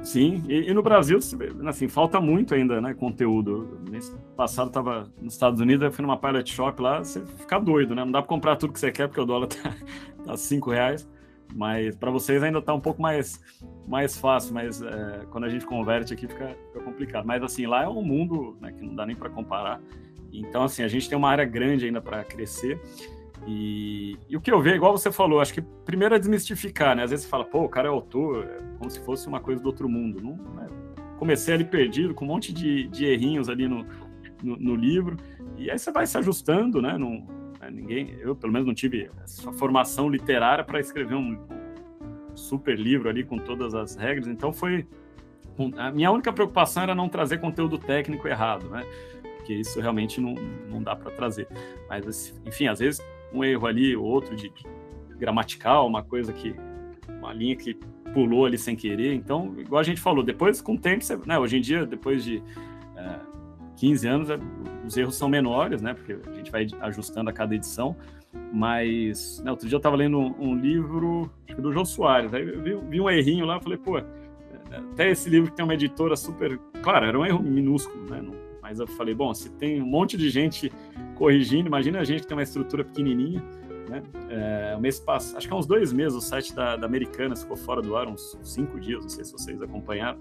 Sim, 0.02 0.42
e, 0.48 0.70
e, 0.70 0.74
no 0.74 0.82
Brasil, 0.82 1.18
assim, 1.66 1.88
falta 1.88 2.20
muito 2.20 2.54
ainda, 2.54 2.80
né, 2.80 2.94
conteúdo. 2.94 3.78
Mês 3.90 4.08
passado 4.34 4.68
estava 4.68 5.10
nos 5.20 5.34
Estados 5.34 5.60
Unidos, 5.60 5.84
eu 5.84 5.92
fui 5.92 6.02
numa 6.02 6.16
pilot 6.16 6.50
shop 6.50 6.80
lá, 6.80 7.00
você 7.00 7.24
fica 7.36 7.58
doido, 7.58 7.94
né? 7.94 8.04
Não 8.04 8.12
dá 8.12 8.22
para 8.22 8.28
comprar 8.28 8.56
tudo 8.56 8.72
que 8.72 8.80
você 8.80 8.90
quer, 8.90 9.08
porque 9.08 9.20
o 9.20 9.26
dólar 9.26 9.48
tá, 9.48 9.76
tá 10.24 10.36
cinco 10.36 10.70
reais. 10.70 11.06
Mas 11.54 11.96
para 11.96 12.10
vocês 12.10 12.42
ainda 12.42 12.60
está 12.60 12.72
um 12.72 12.80
pouco 12.80 13.02
mais, 13.02 13.40
mais 13.86 14.16
fácil, 14.16 14.54
mas 14.54 14.80
é, 14.80 15.26
quando 15.30 15.44
a 15.44 15.48
gente 15.48 15.66
converte 15.66 16.14
aqui 16.14 16.26
fica, 16.26 16.56
fica, 16.72 16.84
complicado. 16.84 17.26
Mas 17.26 17.42
assim, 17.42 17.66
lá 17.66 17.82
é 17.84 17.88
um 17.88 18.02
mundo 18.02 18.56
né, 18.60 18.72
que 18.72 18.84
não 18.84 18.94
dá 18.94 19.04
nem 19.04 19.16
para 19.16 19.28
comparar. 19.28 19.80
Então, 20.32 20.62
assim, 20.62 20.82
a 20.82 20.88
gente 20.88 21.08
tem 21.08 21.18
uma 21.18 21.28
área 21.28 21.44
grande 21.44 21.86
ainda 21.86 22.00
para 22.00 22.22
crescer. 22.24 22.80
E, 23.46 24.18
e, 24.29 24.37
o 24.37 24.40
que 24.40 24.53
eu 24.53 24.61
vejo, 24.61 24.76
igual 24.76 24.96
você 24.96 25.11
falou, 25.11 25.40
acho 25.40 25.55
que 25.55 25.62
primeiro 25.62 26.14
é 26.14 26.18
desmistificar, 26.18 26.94
né? 26.94 27.05
Às 27.05 27.11
vezes 27.11 27.24
você 27.24 27.31
fala, 27.31 27.44
pô, 27.44 27.64
o 27.64 27.68
cara 27.68 27.88
é 27.88 27.90
autor, 27.90 28.44
é 28.44 28.61
como 28.79 28.90
se 28.90 29.00
fosse 29.05 29.26
uma 29.26 29.40
coisa 29.40 29.62
do 29.62 29.66
outro 29.66 29.88
mundo. 29.88 30.22
Não, 30.22 30.37
né? 30.55 30.68
Comecei 31.18 31.55
ali 31.55 31.64
perdido, 31.64 32.14
com 32.14 32.24
um 32.24 32.29
monte 32.29 32.53
de, 32.53 32.87
de 32.88 33.07
errinhos 33.07 33.48
ali 33.48 33.66
no, 33.68 33.85
no, 34.42 34.57
no, 34.57 34.74
livro, 34.74 35.16
e 35.57 35.70
aí 35.70 35.79
você 35.79 35.90
vai 35.90 36.07
se 36.07 36.16
ajustando, 36.18 36.81
né? 36.81 36.96
Não, 36.98 37.26
né? 37.61 37.70
ninguém, 37.70 38.16
eu 38.20 38.35
pelo 38.35 38.53
menos 38.53 38.66
não 38.66 38.74
tive 38.74 39.11
essa 39.22 39.53
formação 39.53 40.09
literária 40.09 40.64
para 40.64 40.81
escrever 40.81 41.14
um 41.14 41.38
super 42.35 42.79
livro 42.79 43.09
ali 43.09 43.24
com 43.24 43.38
todas 43.38 43.74
as 43.74 43.96
regras, 43.96 44.29
então 44.29 44.53
foi. 44.53 44.87
A 45.76 45.90
minha 45.90 46.11
única 46.11 46.33
preocupação 46.33 46.83
era 46.85 46.94
não 46.94 47.09
trazer 47.09 47.38
conteúdo 47.38 47.76
técnico 47.76 48.26
errado, 48.26 48.68
né? 48.70 48.83
Porque 49.37 49.53
isso 49.55 49.79
realmente 49.81 50.20
não, 50.20 50.35
não 50.70 50.83
dá 50.83 50.96
para 50.96 51.11
trazer. 51.11 51.48
Mas, 51.88 52.35
enfim, 52.46 52.66
às 52.66 52.79
vezes 52.79 53.03
um 53.32 53.44
erro 53.44 53.66
ali, 53.66 53.96
outro 53.96 54.34
de, 54.34 54.52
gramatical, 55.18 55.86
uma 55.86 56.02
coisa 56.02 56.32
que. 56.32 56.54
uma 57.08 57.32
linha 57.32 57.56
que 57.56 57.74
pulou 58.12 58.46
ali 58.46 58.58
sem 58.58 58.74
querer. 58.74 59.14
Então, 59.14 59.54
igual 59.58 59.80
a 59.80 59.84
gente 59.84 60.00
falou, 60.00 60.24
depois 60.24 60.60
com 60.60 60.74
o 60.74 60.78
tempo, 60.78 61.04
você, 61.04 61.16
né, 61.26 61.38
hoje 61.38 61.58
em 61.58 61.60
dia, 61.60 61.86
depois 61.86 62.24
de 62.24 62.42
é, 62.96 63.20
15 63.76 64.08
anos, 64.08 64.30
é, 64.30 64.38
os 64.84 64.96
erros 64.96 65.16
são 65.16 65.28
menores, 65.28 65.80
né? 65.80 65.94
Porque 65.94 66.16
a 66.28 66.32
gente 66.34 66.50
vai 66.50 66.66
ajustando 66.80 67.30
a 67.30 67.32
cada 67.32 67.54
edição. 67.54 67.96
Mas, 68.52 69.40
né, 69.44 69.50
outro 69.50 69.68
dia 69.68 69.76
eu 69.76 69.80
estava 69.80 69.96
lendo 69.96 70.18
um, 70.18 70.34
um, 70.38 70.56
livro 70.56 71.30
do 71.58 71.72
João 71.72 71.84
Soares, 71.84 72.32
aí 72.32 72.48
eu 72.48 72.62
vi, 72.62 72.76
vi 72.88 73.00
um 73.00 73.10
errinho 73.10 73.44
lá, 73.44 73.60
falei, 73.60 73.76
pô, 73.78 74.00
até 74.70 75.10
esse 75.10 75.28
livro 75.28 75.50
que 75.50 75.56
tem 75.56 75.64
uma 75.64 75.74
editora 75.74 76.16
super. 76.16 76.58
Claro, 76.82 77.06
era 77.06 77.18
um 77.18 77.26
erro 77.26 77.42
minúsculo, 77.42 78.08
né? 78.08 78.22
Não, 78.22 78.34
mas 78.70 78.78
eu 78.78 78.87
falei, 78.87 79.12
bom, 79.12 79.35
se 79.35 79.50
tem 79.50 79.83
um 79.83 79.87
monte 79.87 80.16
de 80.16 80.30
gente 80.30 80.72
corrigindo, 81.16 81.66
imagina 81.66 81.98
a 81.98 82.04
gente 82.04 82.20
que 82.20 82.28
tem 82.28 82.37
uma 82.37 82.42
estrutura 82.44 82.85
pequenininha, 82.85 83.42
né? 83.88 84.00
É, 84.28 84.76
o 84.76 84.80
mês 84.80 85.00
passado, 85.00 85.38
acho 85.38 85.48
que 85.48 85.52
há 85.52 85.56
uns 85.56 85.66
dois 85.66 85.92
meses, 85.92 86.16
o 86.16 86.20
site 86.20 86.54
da, 86.54 86.76
da 86.76 86.87
Americana 86.87 87.35
ficou 87.35 87.56
fora 87.56 87.83
do 87.83 87.96
ar, 87.96 88.06
uns 88.06 88.38
cinco 88.44 88.78
dias, 88.78 89.02
não 89.02 89.09
sei 89.09 89.24
se 89.24 89.33
vocês 89.33 89.61
acompanharam. 89.61 90.20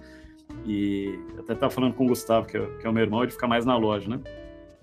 E 0.65 1.13
até 1.37 1.53
estava 1.53 1.71
falando 1.71 1.93
com 1.93 2.05
o 2.05 2.07
Gustavo, 2.07 2.47
que 2.47 2.57
é, 2.57 2.65
que 2.77 2.87
é 2.87 2.89
o 2.89 2.93
meu 2.93 3.03
irmão, 3.03 3.21
ele 3.21 3.31
fica 3.31 3.47
mais 3.47 3.67
na 3.67 3.77
loja, 3.77 4.09
né? 4.09 4.19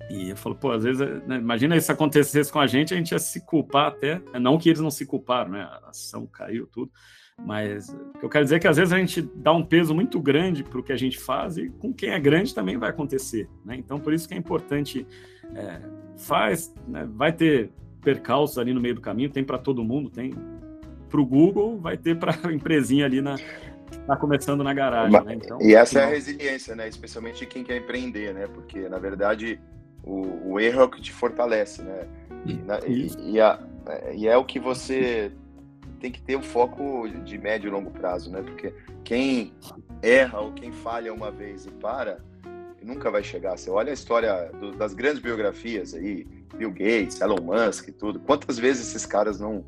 E 0.09 0.31
eu 0.31 0.37
falo, 0.37 0.55
pô, 0.55 0.71
às 0.71 0.85
vezes, 0.85 1.01
né, 1.27 1.37
imagina 1.37 1.77
isso 1.77 1.91
acontecesse 1.91 2.53
com 2.53 2.61
a 2.61 2.69
gente, 2.69 2.95
a 2.95 2.97
gente 2.97 3.11
ia 3.11 3.19
se 3.19 3.45
culpar 3.45 3.89
até, 3.89 4.23
não 4.41 4.59
que 4.59 4.69
eles 4.69 4.81
não 4.81 4.93
se 4.93 5.05
culparam, 5.05 5.51
né? 5.51 5.63
A 5.63 5.89
ação 5.89 6.25
caiu, 6.25 6.69
tudo. 6.69 6.93
Mas 7.45 7.95
eu 8.23 8.29
quero 8.29 8.45
dizer 8.45 8.57
é 8.57 8.59
que 8.59 8.67
às 8.67 8.77
vezes 8.77 8.93
a 8.93 8.99
gente 8.99 9.23
dá 9.35 9.53
um 9.53 9.65
peso 9.65 9.95
muito 9.95 10.19
grande 10.21 10.65
para 10.65 10.81
o 10.81 10.83
que 10.83 10.93
a 10.93 10.97
gente 10.97 11.19
faz 11.19 11.59
e 11.59 11.69
com 11.69 11.93
quem 11.93 12.11
é 12.11 12.19
grande 12.19 12.55
também 12.55 12.77
vai 12.77 12.91
acontecer. 12.91 13.49
Né? 13.65 13.77
Então, 13.77 14.01
por 14.01 14.13
isso 14.13 14.27
que 14.27 14.35
é 14.35 14.37
importante, 14.37 15.07
é, 15.55 15.81
faz, 16.17 16.75
né? 16.89 17.07
vai 17.15 17.33
ter 17.33 17.71
percalços 18.01 18.59
ali 18.59 18.73
no 18.73 18.81
meio 18.81 18.95
do 18.95 19.01
caminho, 19.01 19.31
tem 19.31 19.45
para 19.45 19.59
todo 19.59 19.85
mundo, 19.85 20.09
tem 20.09 20.35
para 21.09 21.21
o 21.21 21.27
Google, 21.27 21.79
vai 21.79 21.97
ter 21.97 22.19
para 22.19 22.37
a 22.43 22.51
empresinha 22.53 23.05
ali 23.05 23.21
na, 23.21 23.37
está 23.91 24.17
começando 24.17 24.65
na 24.65 24.73
garagem. 24.73 25.23
Né? 25.23 25.35
Então, 25.35 25.61
e 25.61 25.75
essa 25.75 26.01
é 26.01 26.05
a 26.05 26.09
resiliência, 26.09 26.75
né? 26.75 26.89
especialmente 26.89 27.45
quem 27.47 27.63
quer 27.63 27.77
empreender, 27.77 28.33
né? 28.33 28.47
porque 28.47 28.89
na 28.89 28.99
verdade 28.99 29.61
o, 30.03 30.53
o 30.53 30.61
erro 30.61 30.81
é 30.81 30.85
o 30.85 30.89
que 30.89 31.01
te 31.01 31.13
fortalece. 31.13 31.83
Né? 31.83 32.07
E, 32.47 32.55
na, 32.55 32.81
e, 32.87 33.35
e, 33.35 33.41
a, 33.41 33.61
e 34.15 34.27
é 34.27 34.37
o 34.37 34.45
que 34.45 34.59
você 34.59 35.33
tem 35.97 36.11
que 36.11 36.21
ter 36.21 36.37
um 36.37 36.43
foco 36.43 37.09
de 37.09 37.39
médio 37.39 37.69
e 37.69 37.71
longo 37.71 37.91
prazo, 37.91 38.31
né? 38.31 38.43
Porque 38.43 38.73
quem 39.05 39.53
erra 40.03 40.41
ou 40.41 40.53
quem 40.53 40.73
falha 40.73 41.13
uma 41.13 41.31
vez 41.31 41.67
e 41.67 41.71
para, 41.71 42.19
nunca 42.83 43.11
vai 43.11 43.23
chegar. 43.23 43.57
Você 43.57 43.71
olha 43.71 43.91
a 43.91 43.95
história 43.95 44.51
do, 44.61 44.73
das 44.73 44.95
grandes 44.95 45.21
biografias 45.21 45.95
aí, 45.95 46.27
Bill 46.57 46.71
Gates, 46.71 47.21
Elon 47.21 47.41
Musk 47.43 47.89
e 47.89 47.93
tudo. 47.93 48.21
Quantas 48.21 48.59
vezes 48.59 48.89
esses 48.89 49.05
caras 49.05 49.41
não 49.41 49.65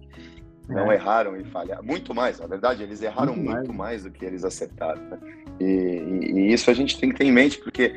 não 0.69 0.93
é. 0.93 0.97
erraram 0.97 1.35
e 1.37 1.45
falharam? 1.45 1.83
Muito 1.83 2.15
mais, 2.15 2.39
na 2.39 2.47
verdade, 2.47 2.83
eles 2.83 3.01
erraram 3.01 3.35
muito, 3.35 3.51
muito 3.51 3.73
mais. 3.73 4.03
mais. 4.03 4.05
do 4.05 4.11
que 4.11 4.25
eles 4.25 4.45
acertaram. 4.45 5.01
Né? 5.03 5.19
E, 5.59 5.65
e, 5.65 6.31
e, 6.33 6.53
isso 6.53 6.71
a 6.71 6.75
gente 6.75 7.01
tem 7.01 7.11
que 7.11 7.17
ter 7.17 7.25
em 7.25 7.33
mente, 7.33 7.59
porque 7.59 7.95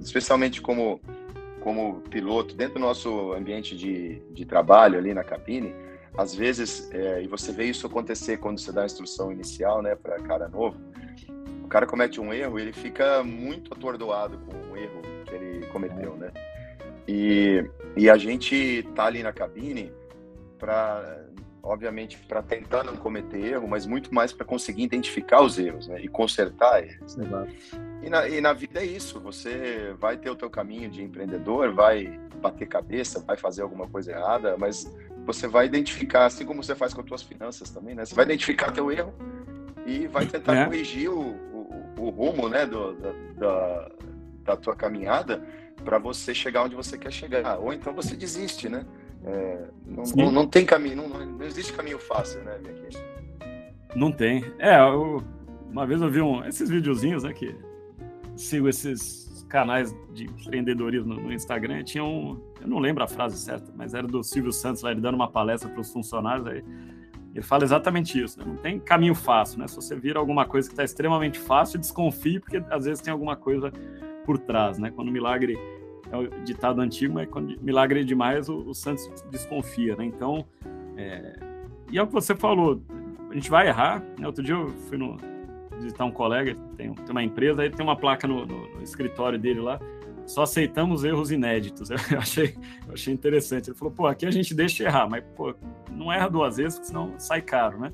especialmente 0.00 0.60
como 0.60 1.00
como 1.60 2.00
piloto 2.08 2.54
dentro 2.54 2.74
do 2.74 2.80
nosso 2.80 3.32
ambiente 3.32 3.76
de, 3.76 4.22
de 4.30 4.44
trabalho 4.44 4.96
ali 4.96 5.12
na 5.12 5.24
cabine, 5.24 5.74
às 6.16 6.34
vezes, 6.34 6.90
é, 6.92 7.22
e 7.22 7.26
você 7.26 7.52
vê 7.52 7.64
isso 7.64 7.86
acontecer 7.86 8.38
quando 8.38 8.58
você 8.58 8.72
dá 8.72 8.82
a 8.82 8.86
instrução 8.86 9.30
inicial, 9.30 9.82
né, 9.82 9.94
para 9.94 10.16
cara 10.20 10.48
novo, 10.48 10.76
o 11.62 11.68
cara 11.68 11.86
comete 11.86 12.20
um 12.20 12.32
erro, 12.32 12.58
ele 12.58 12.72
fica 12.72 13.22
muito 13.22 13.74
atordoado 13.74 14.38
com 14.38 14.72
o 14.72 14.76
erro 14.76 15.02
que 15.26 15.34
ele 15.34 15.66
cometeu, 15.66 16.16
né? 16.16 16.30
E, 17.06 17.62
e 17.96 18.08
a 18.08 18.16
gente 18.16 18.82
tá 18.94 19.04
ali 19.04 19.22
na 19.22 19.32
cabine 19.32 19.92
para, 20.58 21.24
obviamente, 21.62 22.18
para 22.26 22.42
tentar 22.42 22.84
não 22.84 22.96
cometer 22.96 23.38
erro, 23.38 23.68
mas 23.68 23.86
muito 23.86 24.14
mais 24.14 24.32
para 24.32 24.46
conseguir 24.46 24.82
identificar 24.82 25.42
os 25.42 25.58
erros, 25.58 25.88
né, 25.88 26.00
e 26.00 26.08
consertar 26.08 26.82
eles. 26.82 27.16
Né? 27.16 27.26
E 28.02 28.10
na, 28.10 28.28
e 28.28 28.40
na 28.40 28.52
vida 28.52 28.80
é 28.80 28.86
isso, 28.86 29.20
você 29.20 29.94
vai 29.98 30.16
ter 30.16 30.30
o 30.30 30.36
teu 30.36 30.48
caminho 30.48 30.88
de 30.90 31.02
empreendedor, 31.02 31.72
vai 31.72 32.18
bater 32.40 32.66
cabeça, 32.66 33.20
vai 33.20 33.36
fazer 33.36 33.62
alguma 33.62 33.86
coisa 33.88 34.12
errada, 34.12 34.56
mas 34.56 34.90
você 35.28 35.46
vai 35.46 35.66
identificar, 35.66 36.24
assim 36.24 36.46
como 36.46 36.62
você 36.62 36.74
faz 36.74 36.94
com 36.94 37.02
as 37.02 37.06
suas 37.06 37.22
finanças 37.22 37.68
também, 37.68 37.94
né? 37.94 38.02
Você 38.02 38.14
vai 38.14 38.24
identificar 38.24 38.72
teu 38.72 38.90
erro 38.90 39.12
e 39.84 40.06
vai 40.06 40.24
tentar 40.24 40.56
é. 40.56 40.64
corrigir 40.64 41.10
o, 41.10 41.20
o, 41.20 41.92
o, 41.98 42.08
rumo, 42.08 42.48
né, 42.48 42.64
do, 42.64 42.94
da, 42.94 43.12
da, 43.36 43.90
da 44.42 44.56
tua 44.56 44.74
caminhada 44.74 45.46
para 45.84 45.98
você 45.98 46.34
chegar 46.34 46.62
onde 46.62 46.74
você 46.74 46.96
quer 46.96 47.12
chegar. 47.12 47.58
Ou 47.58 47.74
então 47.74 47.92
você 47.92 48.16
desiste, 48.16 48.70
né? 48.70 48.86
É, 49.22 49.68
não, 49.84 50.04
não, 50.16 50.32
não, 50.32 50.46
tem 50.46 50.64
caminho, 50.64 50.96
não, 50.96 51.08
não, 51.08 51.44
existe 51.44 51.74
caminho 51.74 51.98
fácil, 51.98 52.42
né, 52.42 52.54
aqui. 52.54 52.98
Não 53.94 54.10
tem. 54.10 54.42
É, 54.58 54.80
eu, 54.80 55.22
uma 55.70 55.86
vez 55.86 56.00
eu 56.00 56.10
vi 56.10 56.22
um, 56.22 56.42
esses 56.46 56.70
videozinhos, 56.70 57.24
né, 57.24 57.34
que 57.34 57.54
sigo 58.34 58.66
esses 58.66 59.44
canais 59.46 59.94
de 60.14 60.24
empreendedorismo 60.24 61.14
no 61.14 61.30
Instagram, 61.30 61.84
tinha 61.84 62.02
um, 62.04 62.40
eu 62.60 62.68
não 62.68 62.78
lembro 62.78 63.02
a 63.02 63.06
frase 63.06 63.38
certa, 63.38 63.72
mas 63.76 63.94
era 63.94 64.06
do 64.06 64.22
Silvio 64.22 64.52
Santos, 64.52 64.82
lá, 64.82 64.90
ele 64.90 65.00
dando 65.00 65.14
uma 65.14 65.30
palestra 65.30 65.68
para 65.68 65.80
os 65.80 65.92
funcionários, 65.92 66.46
aí 66.46 66.64
ele 67.34 67.42
fala 67.42 67.62
exatamente 67.62 68.20
isso, 68.20 68.38
né? 68.38 68.44
não 68.46 68.56
tem 68.56 68.80
caminho 68.80 69.14
fácil, 69.14 69.58
né? 69.58 69.68
Se 69.68 69.76
você 69.76 69.94
vira 69.94 70.18
alguma 70.18 70.44
coisa 70.44 70.68
que 70.68 70.72
está 70.72 70.82
extremamente 70.82 71.38
fácil, 71.38 71.78
desconfie, 71.78 72.40
porque 72.40 72.62
às 72.70 72.84
vezes 72.84 73.00
tem 73.00 73.12
alguma 73.12 73.36
coisa 73.36 73.70
por 74.24 74.38
trás, 74.38 74.78
né? 74.78 74.90
Quando 74.90 75.08
o 75.08 75.12
milagre 75.12 75.58
é 76.10 76.16
o 76.16 76.28
ditado 76.42 76.80
antigo, 76.80 77.14
mas 77.14 77.28
quando 77.28 77.54
milagre 77.60 78.00
é 78.00 78.02
demais, 78.02 78.48
o, 78.48 78.56
o 78.56 78.74
Santos 78.74 79.08
desconfia, 79.30 79.94
né? 79.94 80.04
Então, 80.04 80.44
é... 80.96 81.38
e 81.92 81.98
é 81.98 82.02
o 82.02 82.06
que 82.06 82.12
você 82.12 82.34
falou, 82.34 82.82
a 83.30 83.34
gente 83.34 83.50
vai 83.50 83.68
errar, 83.68 84.02
né? 84.18 84.26
Outro 84.26 84.42
dia 84.42 84.54
eu 84.54 84.68
fui 84.88 84.96
no, 84.96 85.16
visitar 85.78 86.04
um 86.04 86.10
colega, 86.10 86.54
tem, 86.76 86.92
tem 86.92 87.10
uma 87.10 87.22
empresa, 87.22 87.62
aí 87.62 87.70
tem 87.70 87.84
uma 87.84 87.96
placa 87.96 88.26
no, 88.26 88.44
no, 88.44 88.68
no 88.74 88.82
escritório 88.82 89.38
dele 89.38 89.60
lá, 89.60 89.78
só 90.28 90.42
aceitamos 90.42 91.04
erros 91.04 91.30
inéditos. 91.30 91.88
Eu 92.12 92.18
achei, 92.18 92.54
eu 92.86 92.94
achei 92.94 93.12
interessante. 93.14 93.70
Ele 93.70 93.76
falou, 93.76 93.92
pô, 93.92 94.06
aqui 94.06 94.26
a 94.26 94.30
gente 94.30 94.54
deixa 94.54 94.84
errar, 94.84 95.08
mas, 95.08 95.24
pô, 95.34 95.54
não 95.90 96.12
erra 96.12 96.28
duas 96.28 96.58
vezes, 96.58 96.74
porque 96.74 96.88
senão 96.88 97.14
sai 97.18 97.40
caro, 97.40 97.80
né? 97.80 97.92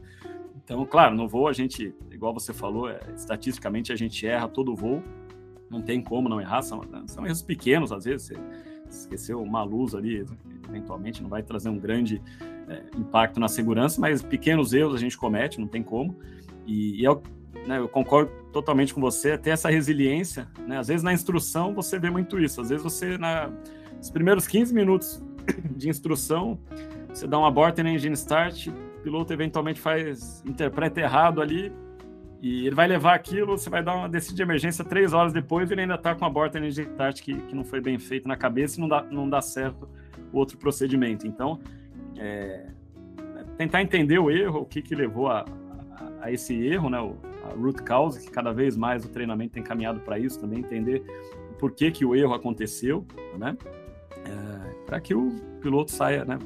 Então, 0.62 0.84
claro, 0.84 1.14
no 1.14 1.28
voo 1.28 1.46
a 1.46 1.52
gente, 1.52 1.94
igual 2.10 2.34
você 2.34 2.52
falou, 2.52 2.88
é, 2.88 2.98
estatisticamente 3.14 3.92
a 3.92 3.96
gente 3.96 4.26
erra 4.26 4.48
todo 4.48 4.74
voo, 4.74 5.02
não 5.70 5.80
tem 5.80 6.02
como 6.02 6.28
não 6.28 6.40
errar, 6.40 6.62
são, 6.62 6.82
são 7.06 7.24
erros 7.26 7.42
pequenos 7.42 7.92
às 7.92 8.04
vezes, 8.04 8.28
você 8.28 8.36
esqueceu 8.88 9.42
uma 9.42 9.62
luz 9.62 9.94
ali, 9.94 10.24
eventualmente 10.68 11.22
não 11.22 11.28
vai 11.28 11.42
trazer 11.42 11.68
um 11.68 11.78
grande 11.78 12.20
é, 12.66 12.82
impacto 12.96 13.38
na 13.38 13.48
segurança, 13.48 14.00
mas 14.00 14.22
pequenos 14.22 14.72
erros 14.72 14.94
a 14.94 14.98
gente 14.98 15.18
comete, 15.18 15.60
não 15.60 15.68
tem 15.68 15.82
como, 15.82 16.16
e, 16.66 17.02
e 17.02 17.06
é, 17.06 17.10
né, 17.66 17.78
eu 17.78 17.88
concordo 17.88 18.30
totalmente 18.52 18.92
com 18.92 19.00
você, 19.00 19.36
ter 19.38 19.50
essa 19.50 19.70
resiliência, 19.70 20.48
né, 20.66 20.78
às 20.78 20.88
vezes 20.88 21.02
na 21.02 21.12
instrução 21.12 21.74
você 21.74 21.98
vê 21.98 22.10
muito 22.10 22.38
isso, 22.38 22.60
às 22.60 22.68
vezes 22.68 22.82
você, 22.82 23.16
na, 23.18 23.50
nos 23.96 24.10
primeiros 24.10 24.46
15 24.46 24.74
minutos 24.74 25.22
de 25.76 25.88
instrução, 25.88 26.58
você 27.08 27.26
dá 27.26 27.38
uma 27.38 27.48
abort 27.48 27.76
na 27.78 27.90
engine 27.90 28.14
start, 28.14 28.68
piloto 29.02 29.32
eventualmente 29.32 29.80
faz, 29.80 30.42
interpreta 30.46 31.00
errado 31.00 31.40
ali, 31.40 31.72
e 32.42 32.66
ele 32.66 32.74
vai 32.74 32.86
levar 32.86 33.14
aquilo, 33.14 33.56
você 33.56 33.70
vai 33.70 33.82
dar 33.82 33.94
uma 33.94 34.08
decisão 34.08 34.36
de 34.36 34.42
emergência 34.42 34.84
três 34.84 35.14
horas 35.14 35.32
depois, 35.32 35.70
ele 35.70 35.80
ainda 35.80 35.94
está 35.94 36.14
com 36.14 36.24
a 36.26 36.30
borda 36.30 36.58
energia 36.58 36.84
start 36.84 37.22
que, 37.22 37.34
que 37.34 37.54
não 37.54 37.64
foi 37.64 37.80
bem 37.80 37.98
feito 37.98 38.28
na 38.28 38.36
cabeça 38.36 38.76
e 38.76 38.80
não 38.80 38.88
dá, 38.88 39.02
não 39.02 39.28
dá 39.28 39.40
certo 39.40 39.88
o 40.30 40.38
outro 40.38 40.58
procedimento. 40.58 41.26
Então, 41.26 41.58
é, 42.18 42.66
tentar 43.56 43.80
entender 43.80 44.18
o 44.18 44.30
erro, 44.30 44.60
o 44.60 44.66
que, 44.66 44.82
que 44.82 44.94
levou 44.94 45.28
a, 45.28 45.40
a, 45.40 46.26
a 46.26 46.32
esse 46.32 46.54
erro, 46.54 46.90
né, 46.90 47.00
o, 47.00 47.16
a 47.50 47.54
root 47.54 47.82
cause, 47.82 48.20
que 48.20 48.30
cada 48.30 48.52
vez 48.52 48.76
mais 48.76 49.04
o 49.04 49.08
treinamento 49.08 49.54
tem 49.54 49.62
caminhado 49.62 50.00
para 50.00 50.18
isso 50.18 50.40
também, 50.40 50.60
entender 50.60 51.02
por 51.58 51.72
que, 51.72 51.90
que 51.90 52.04
o 52.04 52.14
erro 52.14 52.34
aconteceu, 52.34 53.06
né, 53.38 53.56
é, 54.24 54.84
para 54.86 55.00
que 55.00 55.14
o 55.14 55.30
piloto 55.60 55.92
saia, 55.92 56.24
né, 56.24 56.38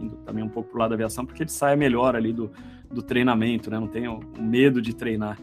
indo 0.00 0.16
também 0.16 0.44
um 0.44 0.48
pouco 0.48 0.70
para 0.70 0.76
o 0.76 0.80
lado 0.80 0.90
da 0.90 0.94
aviação, 0.94 1.24
porque 1.24 1.42
ele 1.42 1.50
saia 1.50 1.76
melhor 1.76 2.14
ali 2.14 2.32
do, 2.32 2.50
do 2.90 3.02
treinamento, 3.02 3.70
né? 3.70 3.78
Não 3.78 3.88
tenha 3.88 4.12
o 4.12 4.20
medo 4.38 4.80
de 4.80 4.94
treinar. 4.94 5.38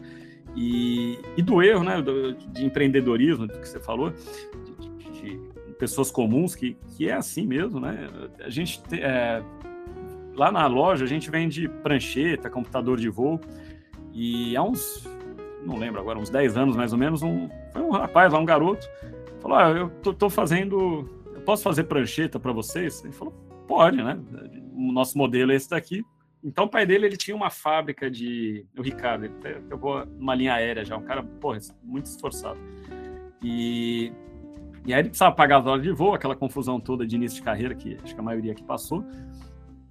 E, 0.56 1.18
e 1.36 1.42
do 1.42 1.62
erro, 1.62 1.84
né? 1.84 2.00
Do, 2.00 2.34
de 2.34 2.64
empreendedorismo, 2.64 3.46
do 3.46 3.58
que 3.58 3.68
você 3.68 3.80
falou, 3.80 4.10
de, 4.10 5.10
de, 5.10 5.20
de, 5.20 5.40
pessoas 5.78 6.10
comuns, 6.10 6.54
que, 6.54 6.76
que 6.96 7.08
é 7.08 7.14
assim 7.14 7.46
mesmo, 7.46 7.80
né? 7.80 8.08
A 8.40 8.50
gente, 8.50 8.82
te, 8.82 9.00
é, 9.00 9.42
lá 10.34 10.50
na 10.52 10.66
loja, 10.66 11.04
a 11.04 11.08
gente 11.08 11.30
vende 11.30 11.68
prancheta, 11.68 12.48
computador 12.48 12.98
de 12.98 13.08
voo, 13.08 13.40
e 14.14 14.56
há 14.56 14.62
uns, 14.62 15.04
não 15.66 15.76
lembro 15.76 16.00
agora, 16.00 16.18
uns 16.18 16.30
10 16.30 16.56
anos 16.56 16.76
mais 16.76 16.92
ou 16.92 16.98
menos, 16.98 17.22
um, 17.22 17.48
foi 17.72 17.82
um 17.82 17.90
rapaz 17.90 18.32
lá, 18.32 18.38
um 18.38 18.44
garoto, 18.44 18.88
falou: 19.40 19.58
ah, 19.58 19.70
eu 19.70 19.90
tô, 20.02 20.14
tô 20.14 20.30
fazendo, 20.30 21.08
eu 21.34 21.40
posso 21.40 21.62
fazer 21.64 21.84
prancheta 21.84 22.38
para 22.38 22.52
vocês? 22.52 23.04
Ele 23.04 23.12
falou: 23.12 23.34
pode, 23.66 23.96
né? 23.96 24.18
O 24.72 24.92
nosso 24.92 25.18
modelo 25.18 25.52
é 25.52 25.56
esse 25.56 25.68
daqui. 25.68 26.04
Então, 26.42 26.64
o 26.64 26.68
pai 26.68 26.84
dele, 26.84 27.06
ele 27.06 27.16
tinha 27.16 27.34
uma 27.34 27.48
fábrica 27.48 28.10
de... 28.10 28.66
O 28.76 28.82
Ricardo, 28.82 29.24
ele 29.24 29.34
pegou 29.66 30.04
uma 30.18 30.34
linha 30.34 30.52
aérea 30.52 30.84
já, 30.84 30.94
um 30.94 31.02
cara, 31.02 31.22
porra, 31.22 31.58
muito 31.82 32.04
esforçado. 32.04 32.58
E, 33.42 34.12
e 34.84 34.92
aí 34.92 35.00
ele 35.00 35.08
precisava 35.08 35.34
pagar 35.34 35.60
as 35.60 35.66
horas 35.66 35.82
de 35.82 35.90
voo, 35.90 36.12
aquela 36.12 36.36
confusão 36.36 36.78
toda 36.78 37.06
de 37.06 37.16
início 37.16 37.38
de 37.38 37.42
carreira, 37.42 37.74
que 37.74 37.96
acho 38.02 38.14
que 38.14 38.20
a 38.20 38.22
maioria 38.22 38.52
aqui 38.52 38.62
passou. 38.62 39.02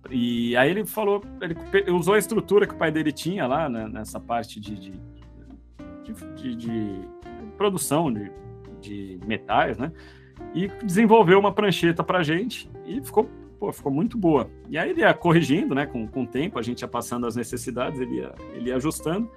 E 0.09 0.55
aí 0.57 0.69
ele 0.69 0.85
falou, 0.85 1.23
ele 1.41 1.91
usou 1.91 2.13
a 2.13 2.19
estrutura 2.19 2.67
que 2.67 2.73
o 2.73 2.77
pai 2.77 2.91
dele 2.91 3.11
tinha 3.11 3.47
lá, 3.47 3.69
né, 3.69 3.87
nessa 3.87 4.19
parte 4.19 4.59
de, 4.59 4.75
de, 4.75 4.93
de, 6.35 6.55
de 6.55 7.01
produção 7.57 8.11
de, 8.11 8.31
de 8.81 9.19
metais, 9.25 9.77
né? 9.77 9.91
E 10.53 10.67
desenvolveu 10.83 11.39
uma 11.39 11.53
prancheta 11.53 12.03
para 12.03 12.21
gente 12.21 12.69
e 12.85 13.01
ficou 13.01 13.29
pô, 13.63 13.71
ficou 13.71 13.91
muito 13.91 14.17
boa. 14.17 14.49
E 14.69 14.77
aí 14.77 14.89
ele 14.89 14.99
ia 14.99 15.13
corrigindo, 15.13 15.73
né, 15.73 15.85
com, 15.85 16.05
com 16.05 16.23
o 16.23 16.27
tempo, 16.27 16.59
a 16.59 16.61
gente 16.61 16.81
ia 16.81 16.87
passando 16.87 17.25
as 17.25 17.37
necessidades, 17.37 17.97
ele 17.97 18.17
ia, 18.17 18.35
ele 18.53 18.69
ia 18.69 18.75
ajustando. 18.75 19.31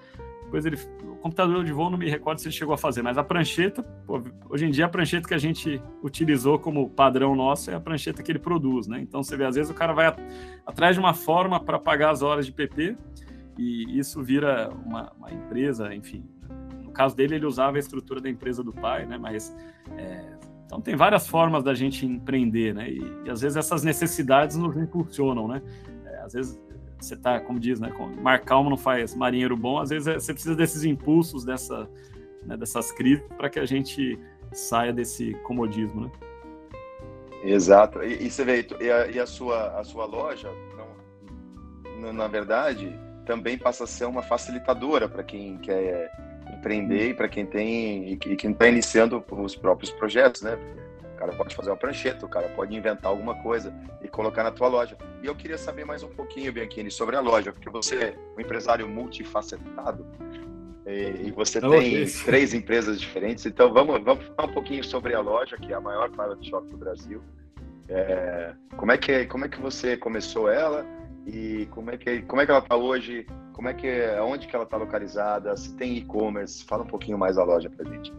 Depois 0.47 0.65
ele, 0.65 0.77
o 1.03 1.17
computador 1.17 1.65
de 1.65 1.73
voo 1.73 1.91
não 1.91 1.99
me 1.99 2.09
recordo 2.09 2.39
se 2.39 2.47
ele 2.47 2.55
chegou 2.55 2.73
a 2.73 2.79
fazer, 2.79 3.03
mas 3.03 3.19
a 3.19 3.25
prancheta, 3.25 3.83
pô, 3.83 4.23
hoje 4.49 4.65
em 4.65 4.71
dia 4.71 4.87
a 4.87 4.89
prancheta 4.89 5.27
que 5.27 5.35
a 5.35 5.39
gente 5.39 5.83
utilizou 6.03 6.57
como 6.57 6.89
padrão 6.89 7.35
nosso 7.35 7.71
é 7.71 7.75
a 7.75 7.81
prancheta 7.81 8.23
que 8.23 8.31
ele 8.31 8.39
produz, 8.39 8.87
né? 8.87 9.01
Então 9.01 9.23
você 9.23 9.37
vê, 9.37 9.45
às 9.45 9.57
vezes 9.57 9.71
o 9.71 9.75
cara 9.75 9.93
vai 9.93 10.07
atrás 10.65 10.95
de 10.95 11.01
uma 11.01 11.15
forma 11.15 11.59
para 11.59 11.81
pagar 11.81 12.11
as 12.11 12.23
horas 12.23 12.47
de 12.47 12.53
PP 12.53 12.97
e 13.59 13.99
isso 13.99 14.23
vira 14.23 14.71
uma, 14.85 15.13
uma, 15.19 15.33
empresa, 15.33 15.93
enfim. 15.93 16.25
No 16.83 16.93
caso 16.93 17.17
dele, 17.17 17.35
ele 17.35 17.47
usava 17.47 17.77
a 17.77 17.81
estrutura 17.81 18.21
da 18.21 18.31
empresa 18.31 18.63
do 18.63 18.73
pai, 18.73 19.05
né? 19.05 19.19
Mas 19.19 19.55
é, 19.99 20.37
então 20.65 20.81
tem 20.81 20.95
várias 20.95 21.27
formas 21.27 21.65
da 21.65 21.75
gente 21.75 22.07
empreender, 22.07 22.73
né? 22.73 22.89
E, 22.89 23.01
e 23.25 23.31
às 23.31 23.41
vezes 23.41 23.57
essas 23.57 23.83
necessidades 23.83 24.57
nos 24.57 24.77
impulsionam, 24.77 25.49
né? 25.49 25.61
É, 26.05 26.19
às 26.19 26.35
vezes 26.35 26.61
você 26.99 27.15
está, 27.15 27.41
como 27.41 27.61
diz, 27.61 27.81
né? 27.81 27.93
Mar 28.21 28.41
calmo 28.41 28.71
não 28.71 28.77
faz 28.77 29.15
marinheiro 29.15 29.57
bom. 29.57 29.79
Às 29.79 29.91
vezes 29.91 30.09
é, 30.09 30.15
você 30.15 30.33
precisa 30.33 30.55
desses 30.55 30.85
impulsos, 30.85 31.45
dessa, 31.45 31.89
né, 32.45 32.57
dessas 32.57 32.91
crises, 32.93 33.25
para 33.37 33.51
que 33.51 33.59
a 33.59 33.67
gente 33.67 34.19
saia 34.53 34.93
desse 34.93 35.35
comodismo, 35.45 36.03
né? 36.03 36.11
Exato. 37.45 38.03
E, 38.03 38.27
e 38.27 38.31
você 38.31 38.45
vê, 38.45 38.67
e 38.81 38.91
a, 38.91 39.07
e 39.09 39.21
a, 39.21 39.27
sua, 39.27 39.79
a 39.79 39.85
sua 39.85 40.05
loja, 40.05 40.51
não, 42.01 42.13
na 42.13 42.29
verdade, 42.29 42.99
também 43.25 43.59
passa 43.59 43.85
a 43.85 43.87
ser 43.87 44.05
uma 44.05 44.23
facilitadora 44.23 45.09
para 45.09 45.23
quem 45.23 45.59
quer 45.59 46.11
empreender 46.59 47.11
e 47.11 47.15
para 47.15 47.29
quem 47.29 47.45
tem 47.45 48.13
e 48.13 48.17
quem 48.17 48.53
está 48.53 48.69
iniciando 48.69 49.23
os 49.31 49.57
próprios 49.57 49.91
projetos, 49.91 50.43
né? 50.43 50.57
O 51.17 51.19
cara 51.19 51.33
pode 51.33 51.57
fazer 51.57 51.71
uma 51.71 51.77
prancheta, 51.79 52.27
o 52.27 52.29
cara 52.29 52.47
pode 52.51 52.77
inventar 52.77 53.11
alguma 53.11 53.35
coisa 53.43 53.73
e 54.03 54.07
colocar 54.07 54.43
na 54.45 54.51
tua 54.51 54.69
loja. 54.69 54.99
E 55.23 55.27
eu 55.27 55.35
queria 55.35 55.57
saber 55.57 55.87
mais 55.87 56.03
um 56.03 56.09
pouquinho, 56.09 56.53
Bianchini, 56.53 56.91
sobre 56.91 57.17
a 57.17 57.21
loja, 57.21 57.53
porque 57.53 57.71
você 57.71 57.97
é 57.97 58.17
um 58.37 58.41
empresário 58.41 58.87
multifacetado 58.87 60.05
e 60.87 61.31
você 61.33 61.59
tem 61.59 62.07
três 62.25 62.53
empresas 62.53 63.01
diferentes. 63.01 63.47
Então 63.47 63.73
vamos, 63.73 63.99
vamos 64.05 64.27
falar 64.27 64.51
um 64.51 64.53
pouquinho 64.53 64.85
sobre 64.85 65.15
a 65.15 65.21
loja, 65.21 65.57
que 65.57 65.73
é 65.73 65.75
a 65.75 65.81
maior 65.81 66.11
private 66.11 66.51
shop 66.51 66.69
do 66.69 66.77
Brasil. 66.77 67.23
É, 67.89 68.53
como 68.77 68.93
é 68.93 68.99
que 68.99 69.25
como 69.25 69.47
é 69.47 69.49
que 69.49 69.61
você 69.61 69.97
começou 69.97 70.51
ela 70.51 70.85
e 71.27 71.67
como 71.71 71.91
é 71.91 71.97
que 71.97 72.21
como 72.23 72.43
é 72.43 72.45
que 72.45 72.51
ela 72.51 72.61
está 72.61 72.77
hoje? 72.77 73.27
Como 73.55 73.69
é 73.69 73.73
que 73.73 73.89
onde 74.21 74.47
que 74.47 74.55
ela 74.55 74.67
está 74.67 74.77
localizada? 74.77 75.57
Se 75.57 75.75
tem 75.77 75.97
e-commerce? 75.97 76.63
Fala 76.63 76.83
um 76.83 76.87
pouquinho 76.87 77.17
mais 77.17 77.37
da 77.37 77.45
loja 77.45 77.71
para 77.71 77.91
gente. 77.91 78.13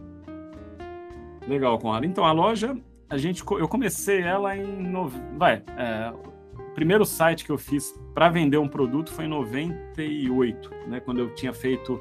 Legal, 1.46 1.78
Conrado. 1.78 2.04
Então 2.04 2.24
a 2.26 2.32
loja 2.32 2.76
a 3.10 3.16
gente 3.16 3.42
eu 3.48 3.68
comecei 3.68 4.20
ela 4.20 4.56
em 4.56 4.92
vai 5.36 5.62
é, 5.76 6.12
o 6.12 6.74
primeiro 6.74 7.04
site 7.04 7.44
que 7.44 7.50
eu 7.50 7.58
fiz 7.58 7.98
para 8.14 8.28
vender 8.28 8.58
um 8.58 8.68
produto 8.68 9.12
foi 9.12 9.24
em 9.24 9.28
98, 9.28 10.70
né? 10.86 11.00
Quando 11.00 11.20
eu 11.20 11.34
tinha 11.34 11.52
feito 11.52 12.00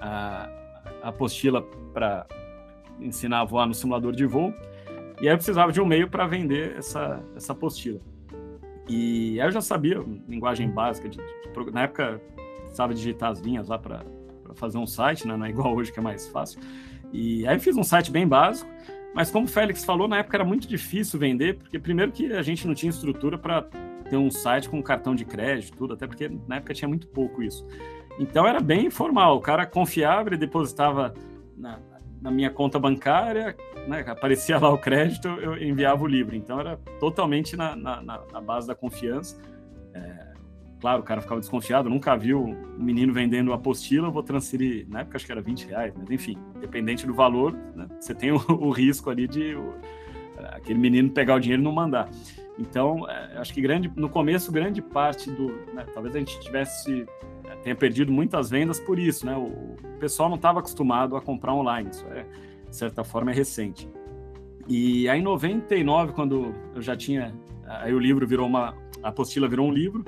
a, 0.00 0.48
a 1.02 1.08
apostila 1.08 1.62
para 1.92 2.26
ensinar 3.00 3.40
a 3.40 3.44
voar 3.44 3.66
no 3.66 3.74
simulador 3.74 4.12
de 4.12 4.26
voo. 4.26 4.52
E 5.20 5.28
aí 5.28 5.34
eu 5.34 5.36
precisava 5.36 5.72
de 5.72 5.80
um 5.80 5.86
meio 5.86 6.08
para 6.08 6.26
vender 6.26 6.76
essa, 6.76 7.22
essa 7.34 7.52
apostila. 7.52 8.00
E 8.88 9.40
aí 9.40 9.46
eu 9.46 9.52
já 9.52 9.60
sabia 9.60 10.02
linguagem 10.28 10.70
básica. 10.70 11.08
De, 11.08 11.16
de, 11.16 11.70
na 11.72 11.82
época, 11.82 12.20
precisava 12.60 12.94
digitar 12.94 13.30
as 13.30 13.40
linhas 13.40 13.68
lá 13.68 13.78
para 13.78 14.04
fazer 14.54 14.78
um 14.78 14.86
site, 14.86 15.26
né? 15.26 15.36
não 15.36 15.46
é 15.46 15.50
igual 15.50 15.74
hoje 15.74 15.92
que 15.92 15.98
é 15.98 16.02
mais 16.02 16.28
fácil. 16.28 16.60
E 17.12 17.46
aí 17.46 17.58
fiz 17.58 17.76
um 17.76 17.84
site 17.84 18.10
bem 18.10 18.26
básico, 18.26 18.70
mas 19.16 19.30
como 19.30 19.46
o 19.46 19.48
Félix 19.48 19.82
falou, 19.82 20.06
na 20.06 20.18
época 20.18 20.36
era 20.36 20.44
muito 20.44 20.68
difícil 20.68 21.18
vender, 21.18 21.56
porque 21.56 21.78
primeiro 21.78 22.12
que 22.12 22.34
a 22.34 22.42
gente 22.42 22.66
não 22.66 22.74
tinha 22.74 22.90
estrutura 22.90 23.38
para 23.38 23.62
ter 24.10 24.18
um 24.18 24.30
site 24.30 24.68
com 24.68 24.82
cartão 24.82 25.14
de 25.14 25.24
crédito, 25.24 25.74
tudo, 25.74 25.94
até 25.94 26.06
porque 26.06 26.30
na 26.46 26.56
época 26.56 26.74
tinha 26.74 26.86
muito 26.86 27.08
pouco 27.08 27.42
isso. 27.42 27.66
Então 28.18 28.46
era 28.46 28.60
bem 28.60 28.84
informal, 28.84 29.38
o 29.38 29.40
cara 29.40 29.64
confiava, 29.64 30.28
ele 30.28 30.36
depositava 30.36 31.14
na, 31.56 31.78
na 32.20 32.30
minha 32.30 32.50
conta 32.50 32.78
bancária, 32.78 33.56
né, 33.88 34.04
aparecia 34.06 34.58
lá 34.58 34.68
o 34.68 34.76
crédito, 34.76 35.28
eu 35.28 35.56
enviava 35.56 36.04
o 36.04 36.06
livro. 36.06 36.36
Então 36.36 36.60
era 36.60 36.76
totalmente 37.00 37.56
na, 37.56 37.74
na, 37.74 38.02
na 38.02 38.40
base 38.42 38.66
da 38.68 38.74
confiança. 38.74 39.40
É, 39.94 40.25
claro, 40.80 41.00
o 41.00 41.04
cara 41.04 41.20
ficava 41.20 41.40
desconfiado, 41.40 41.88
nunca 41.88 42.16
viu 42.16 42.44
um 42.44 42.82
menino 42.82 43.12
vendendo 43.12 43.52
apostila, 43.52 44.10
vou 44.10 44.22
transferir, 44.22 44.86
na 44.88 45.00
época 45.00 45.16
acho 45.16 45.26
que 45.26 45.32
era 45.32 45.40
20 45.40 45.66
reais, 45.66 45.94
mas 45.96 46.10
enfim, 46.10 46.36
dependente 46.60 47.06
do 47.06 47.14
valor, 47.14 47.52
né, 47.74 47.86
você 47.98 48.14
tem 48.14 48.32
o, 48.32 48.40
o, 48.48 48.70
risco 48.70 49.10
ali 49.10 49.26
de 49.26 49.54
o, 49.54 49.74
aquele 50.52 50.78
menino 50.78 51.10
pegar 51.10 51.36
o 51.36 51.40
dinheiro 51.40 51.62
e 51.62 51.64
não 51.64 51.72
mandar. 51.72 52.08
Então, 52.58 53.08
é, 53.08 53.38
acho 53.38 53.52
que 53.52 53.60
grande, 53.60 53.90
no 53.94 54.08
começo, 54.08 54.50
grande 54.50 54.80
parte 54.80 55.30
do. 55.30 55.48
Né, 55.74 55.84
talvez 55.92 56.14
a 56.16 56.18
gente 56.18 56.40
tivesse 56.40 57.06
tenha 57.66 57.74
perdido 57.74 58.12
muitas 58.12 58.48
vendas 58.48 58.78
por 58.78 58.96
isso, 58.96 59.26
né? 59.26 59.36
O, 59.36 59.76
pessoal 59.98 60.28
não 60.28 60.36
estava 60.36 60.60
acostumado 60.60 61.16
a 61.16 61.22
comprar 61.22 61.54
online, 61.54 61.90
isso 61.90 62.06
é, 62.08 62.26
de 62.68 62.76
certa 62.76 63.02
forma, 63.02 63.30
é 63.32 63.34
recente. 63.34 63.88
E 64.68 65.08
aí, 65.08 65.18
em 65.18 65.22
99, 65.22 66.12
quando 66.12 66.54
eu 66.74 66.82
já 66.82 66.94
tinha. 66.94 67.34
Aí 67.64 67.92
o 67.92 67.98
livro 67.98 68.26
virou 68.26 68.46
uma. 68.46 68.76
A 69.02 69.08
apostila 69.08 69.48
virou 69.48 69.66
um 69.66 69.72
livro. 69.72 70.04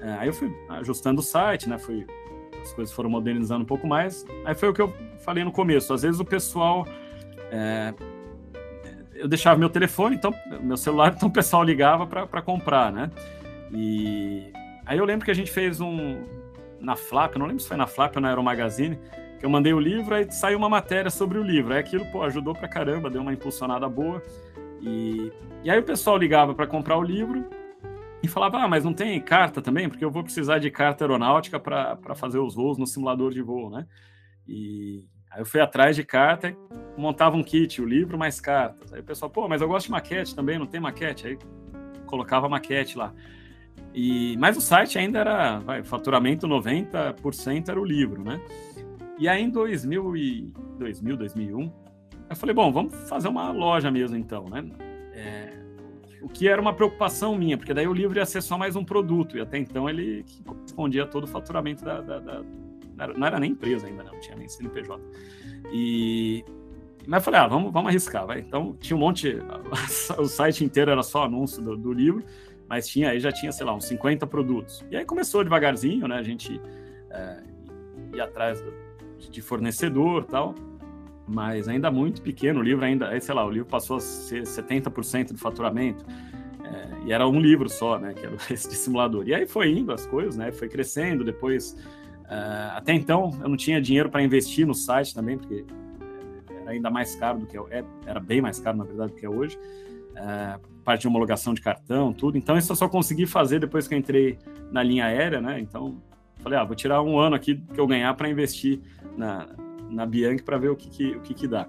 É, 0.00 0.12
aí 0.14 0.28
eu 0.28 0.32
fui 0.32 0.54
ajustando 0.68 1.20
o 1.20 1.22
site, 1.22 1.68
né? 1.68 1.78
Fui 1.78 2.06
as 2.62 2.72
coisas 2.72 2.94
foram 2.94 3.10
modernizando 3.10 3.62
um 3.62 3.66
pouco 3.66 3.86
mais. 3.86 4.24
Aí 4.44 4.54
foi 4.54 4.68
o 4.68 4.74
que 4.74 4.82
eu 4.82 4.92
falei 5.18 5.44
no 5.44 5.52
começo. 5.52 5.92
Às 5.92 6.02
vezes 6.02 6.20
o 6.20 6.24
pessoal. 6.24 6.86
É, 7.50 7.94
eu 9.14 9.28
deixava 9.28 9.58
meu 9.58 9.68
telefone, 9.68 10.16
então, 10.16 10.32
meu 10.60 10.76
celular, 10.76 11.12
então 11.16 11.28
o 11.28 11.32
pessoal 11.32 11.62
ligava 11.62 12.06
para 12.06 12.42
comprar, 12.42 12.92
né? 12.92 13.10
E 13.72 14.52
aí 14.86 14.98
eu 14.98 15.04
lembro 15.04 15.24
que 15.24 15.30
a 15.30 15.34
gente 15.34 15.50
fez 15.50 15.80
um. 15.80 16.24
Na 16.80 16.96
Flap, 16.96 17.36
não 17.36 17.44
lembro 17.44 17.60
se 17.62 17.68
foi 17.68 17.76
na 17.76 17.86
Flap 17.86 18.16
ou 18.16 18.22
na 18.22 18.28
Aeromagazine, 18.28 18.98
que 19.38 19.44
eu 19.44 19.50
mandei 19.50 19.74
o 19.74 19.78
livro, 19.78 20.14
aí 20.14 20.30
saiu 20.32 20.56
uma 20.56 20.68
matéria 20.68 21.10
sobre 21.10 21.38
o 21.38 21.42
livro. 21.42 21.74
Aí 21.74 21.80
aquilo, 21.80 22.06
pô, 22.06 22.22
ajudou 22.22 22.54
pra 22.54 22.66
caramba, 22.66 23.10
deu 23.10 23.20
uma 23.20 23.34
impulsionada 23.34 23.86
boa. 23.86 24.22
E, 24.80 25.30
e 25.62 25.70
aí 25.70 25.78
o 25.78 25.82
pessoal 25.82 26.16
ligava 26.16 26.54
para 26.54 26.66
comprar 26.66 26.96
o 26.96 27.02
livro 27.02 27.44
e 28.22 28.28
falava: 28.28 28.58
Ah, 28.58 28.68
mas 28.68 28.84
não 28.84 28.92
tem 28.92 29.20
carta 29.20 29.62
também? 29.62 29.88
Porque 29.88 30.04
eu 30.04 30.10
vou 30.10 30.22
precisar 30.22 30.58
de 30.58 30.70
carta 30.70 31.04
aeronáutica 31.04 31.58
para 31.58 32.14
fazer 32.14 32.38
os 32.38 32.54
voos 32.54 32.78
no 32.78 32.86
simulador 32.86 33.32
de 33.32 33.42
voo, 33.42 33.70
né? 33.70 33.86
E 34.46 35.04
aí 35.30 35.40
eu 35.40 35.46
fui 35.46 35.60
atrás 35.60 35.96
de 35.96 36.04
carta, 36.04 36.56
montava 36.96 37.36
um 37.36 37.42
kit, 37.42 37.80
o 37.80 37.86
livro 37.86 38.18
mais 38.18 38.40
cartas. 38.40 38.92
Aí 38.92 39.00
o 39.00 39.04
pessoal, 39.04 39.30
pô, 39.30 39.48
mas 39.48 39.62
eu 39.62 39.68
gosto 39.68 39.86
de 39.86 39.92
maquete 39.92 40.34
também, 40.34 40.58
não 40.58 40.66
tem 40.66 40.80
maquete? 40.80 41.26
Aí 41.26 41.38
colocava 42.06 42.48
maquete 42.48 42.98
lá. 42.98 43.14
E, 43.94 44.36
mas 44.38 44.56
o 44.56 44.60
site 44.60 44.98
ainda 44.98 45.18
era, 45.20 45.58
vai, 45.58 45.82
faturamento 45.82 46.46
90% 46.46 47.68
era 47.68 47.80
o 47.80 47.84
livro, 47.84 48.22
né? 48.22 48.40
E 49.18 49.28
aí 49.28 49.42
em 49.42 49.50
2000, 49.50 50.16
e, 50.16 50.52
2000 50.78 51.16
2001, 51.16 51.72
eu 52.30 52.36
falei, 52.36 52.54
bom, 52.54 52.72
vamos 52.72 52.94
fazer 53.08 53.28
uma 53.28 53.50
loja 53.50 53.90
mesmo 53.90 54.16
então, 54.16 54.44
né? 54.44 54.64
É, 55.12 55.49
o 56.22 56.28
que 56.28 56.48
era 56.48 56.60
uma 56.60 56.72
preocupação 56.72 57.34
minha, 57.36 57.56
porque 57.56 57.72
daí 57.72 57.86
o 57.86 57.92
livro 57.92 58.18
ia 58.18 58.26
ser 58.26 58.42
só 58.42 58.58
mais 58.58 58.76
um 58.76 58.84
produto, 58.84 59.36
e 59.36 59.40
até 59.40 59.58
então 59.58 59.88
ele 59.88 60.24
correspondia 60.44 61.06
todo 61.06 61.24
o 61.24 61.26
faturamento 61.26 61.84
da, 61.84 62.00
da, 62.00 62.18
da 62.18 62.42
não 63.16 63.26
era 63.26 63.40
nem 63.40 63.52
empresa 63.52 63.86
ainda, 63.86 64.04
não 64.04 64.20
tinha 64.20 64.36
nem 64.36 64.46
CNPJ. 64.46 65.02
E 65.72 66.44
mas 67.06 67.20
eu 67.20 67.24
falei, 67.24 67.40
ah, 67.40 67.46
vamos, 67.46 67.72
vamos 67.72 67.88
arriscar, 67.88 68.26
vai. 68.26 68.40
Então 68.40 68.76
tinha 68.78 68.94
um 68.94 69.00
monte, 69.00 69.38
o 70.18 70.26
site 70.26 70.62
inteiro 70.62 70.90
era 70.90 71.02
só 71.02 71.24
anúncio 71.24 71.62
do, 71.62 71.76
do, 71.76 71.92
livro, 71.92 72.22
mas 72.68 72.86
tinha 72.86 73.10
aí 73.10 73.18
já 73.18 73.32
tinha, 73.32 73.50
sei 73.50 73.64
lá, 73.64 73.74
uns 73.74 73.86
50 73.86 74.26
produtos. 74.26 74.84
E 74.90 74.96
aí 74.96 75.04
começou 75.04 75.42
devagarzinho, 75.42 76.06
né? 76.06 76.16
A 76.16 76.22
gente 76.22 76.60
é, 77.10 77.42
ia 78.14 78.24
atrás 78.24 78.60
do, 78.60 78.72
de 79.30 79.40
fornecedor 79.40 80.24
tal 80.26 80.54
mas 81.30 81.68
ainda 81.68 81.90
muito 81.90 82.20
pequeno. 82.20 82.58
O 82.58 82.62
livro 82.62 82.84
ainda, 82.84 83.18
sei 83.20 83.34
lá, 83.34 83.46
o 83.46 83.50
livro 83.50 83.68
passou 83.68 83.98
a 83.98 84.00
ser 84.00 84.42
70% 84.42 85.32
do 85.32 85.38
faturamento. 85.38 86.04
É, 86.64 87.06
e 87.06 87.12
era 87.12 87.26
um 87.26 87.40
livro 87.40 87.68
só, 87.68 87.98
né, 87.98 88.12
que 88.12 88.26
era 88.26 88.34
esse 88.50 88.68
de 88.68 88.74
simulador. 88.74 89.26
E 89.28 89.32
aí 89.32 89.46
foi 89.46 89.70
indo 89.70 89.92
as 89.92 90.04
coisas, 90.06 90.36
né, 90.36 90.50
foi 90.50 90.68
crescendo. 90.68 91.22
Depois, 91.22 91.76
uh, 92.24 92.74
até 92.74 92.92
então, 92.92 93.30
eu 93.40 93.48
não 93.48 93.56
tinha 93.56 93.80
dinheiro 93.80 94.10
para 94.10 94.22
investir 94.22 94.66
no 94.66 94.74
site 94.74 95.14
também, 95.14 95.38
porque 95.38 95.64
era 96.62 96.72
ainda 96.72 96.90
mais 96.90 97.14
caro 97.14 97.38
do 97.38 97.46
que 97.46 97.56
é, 97.56 97.84
era 98.04 98.18
bem 98.18 98.40
mais 98.40 98.58
caro 98.58 98.76
na 98.76 98.84
verdade 98.84 99.12
do 99.12 99.16
que 99.16 99.24
é 99.24 99.30
hoje. 99.30 99.56
Uh, 100.10 100.68
parte 100.82 101.02
de 101.02 101.08
homologação 101.08 101.54
de 101.54 101.60
cartão, 101.60 102.12
tudo. 102.12 102.36
Então 102.36 102.58
isso 102.58 102.72
eu 102.72 102.76
só 102.76 102.88
consegui 102.88 103.24
fazer 103.24 103.60
depois 103.60 103.86
que 103.86 103.94
eu 103.94 103.98
entrei 103.98 104.36
na 104.72 104.82
linha 104.82 105.04
aérea, 105.04 105.40
né? 105.40 105.60
Então 105.60 106.02
falei, 106.42 106.58
ah, 106.58 106.64
vou 106.64 106.74
tirar 106.74 107.02
um 107.02 107.18
ano 107.18 107.36
aqui 107.36 107.62
que 107.72 107.78
eu 107.78 107.86
ganhar 107.86 108.12
para 108.14 108.28
investir 108.28 108.80
na, 109.16 109.46
na 109.90 110.06
Bianchi 110.06 110.42
para 110.42 110.58
ver 110.58 110.70
o 110.70 110.76
que, 110.76 110.88
que 110.88 111.16
o 111.16 111.20
que, 111.20 111.34
que 111.34 111.48
dá. 111.48 111.68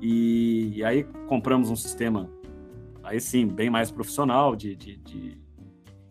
E, 0.00 0.72
e, 0.76 0.84
aí 0.84 1.04
compramos 1.28 1.70
um 1.70 1.76
sistema, 1.76 2.28
aí 3.04 3.20
sim, 3.20 3.46
bem 3.46 3.70
mais 3.70 3.90
profissional 3.90 4.56
de 4.56 4.76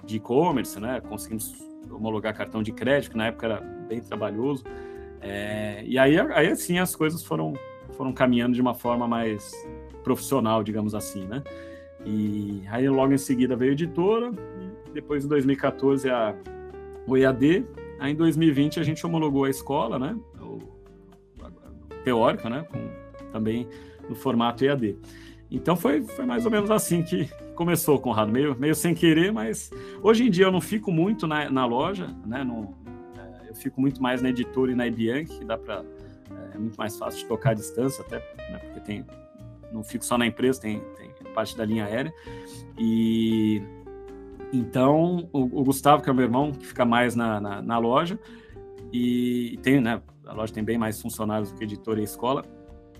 e-commerce, 0.08 0.76
de, 0.76 0.80
de 0.80 0.88
né? 0.88 1.02
Conseguimos 1.02 1.54
homologar 1.89 2.34
cartão 2.34 2.64
de 2.64 2.72
crédito, 2.72 3.12
que 3.12 3.18
na 3.18 3.28
época 3.28 3.47
era 3.47 3.62
bem 3.62 3.99
trabalhoso. 3.99 4.64
É, 5.20 5.84
e 5.86 5.97
aí, 5.97 6.18
aí 6.18 6.56
sim 6.56 6.80
as 6.80 6.95
coisas 6.95 7.24
foram, 7.24 7.54
foram 7.91 8.14
caminhando 8.14 8.56
de 8.56 8.62
uma 8.62 8.74
forma 8.74 9.08
mais 9.08 9.54
profissional, 10.04 10.64
digamos 10.64 10.95
assim, 10.95 11.26
né? 11.26 11.43
E 12.06 12.64
aí 12.70 12.89
logo 12.89 13.14
em 13.14 13.18
seguida 13.18 13.56
veio 13.56 13.72
a 13.72 13.74
editora, 13.74 14.32
depois 14.93 15.24
em 15.24 15.28
2014 15.28 16.10
a, 16.10 16.36
o 17.06 17.16
EAD, 17.16 17.66
aí 17.99 18.14
em 18.14 18.16
2020 18.16 18.80
a 18.80 18.84
gente 18.84 19.06
homologou 19.06 19.45
a 19.45 19.49
escola, 19.49 19.99
né? 19.99 20.18
Teórica, 22.02 22.49
né? 22.49 22.66
Com, 22.70 22.89
também 23.32 23.68
no 24.08 24.16
formato 24.16 24.64
EAD. 24.64 24.97
Então 25.49 25.76
foi, 25.76 26.02
foi 26.02 26.26
mais 26.26 26.45
ou 26.45 26.52
menos 26.52 26.72
assim 26.72 27.04
que 27.04 27.30
começou, 27.56 27.99
Conrado, 27.99 28.32
meio, 28.32 28.58
meio 28.58 28.76
sem 28.76 28.93
querer, 28.93 29.32
mas 29.32 29.72
hoje 30.02 30.26
em 30.26 30.30
dia 30.30 30.45
eu 30.45 30.52
não 30.52 30.62
fico 30.62 30.91
muito 30.91 31.28
na, 31.28 31.49
na 31.49 31.66
loja, 31.66 32.08
né? 32.26 32.43
No, 32.43 32.76
é, 33.18 33.49
eu 33.49 33.56
fico 33.56 33.80
muito 33.82 34.02
mais 34.02 34.22
na 34.22 34.30
editora 34.30 34.72
e 34.72 34.76
na 34.76 34.88
IBIAN, 34.88 35.26
que 35.26 35.43
dá 35.43 35.58
para 35.58 35.84
é, 36.32 36.56
é, 36.56 36.58
muito 36.58 36.76
mais 36.76 36.97
fácil 36.97 37.22
de 37.22 37.26
tocar 37.26 37.52
à 37.52 37.54
distância, 37.54 38.04
até 38.04 38.18
né, 38.18 38.60
porque 38.60 38.80
tem 38.80 39.06
não 39.72 39.84
fico 39.84 40.04
só 40.04 40.18
na 40.18 40.28
empresa, 40.28 40.60
tem, 40.60 40.82
tem 40.97 41.12
parte 41.34 41.56
da 41.56 41.66
linha 41.66 41.86
aérea. 41.86 42.14
E 42.78 43.62
então 44.54 45.30
o, 45.32 45.43
o, 45.62 45.64
Gustavo, 45.64 46.04
que 46.04 46.10
é 46.10 46.12
o 46.12 46.16
meu 46.16 46.26
irmão, 46.26 46.52
que 46.52 46.68
fica 46.68 46.86
mais 46.86 47.16
na, 47.16 47.39
na, 47.39 47.62
na 47.62 47.78
loja, 47.78 48.20
e 48.91 49.57
tem, 49.63 49.79
né, 49.79 50.01
a 50.25 50.33
loja 50.33 50.53
tem 50.53 50.63
bem 50.63 50.77
mais 50.77 51.01
funcionários 51.01 51.51
do 51.51 51.57
que 51.57 51.63
editora 51.63 51.99
e 51.99 52.03
escola. 52.03 52.43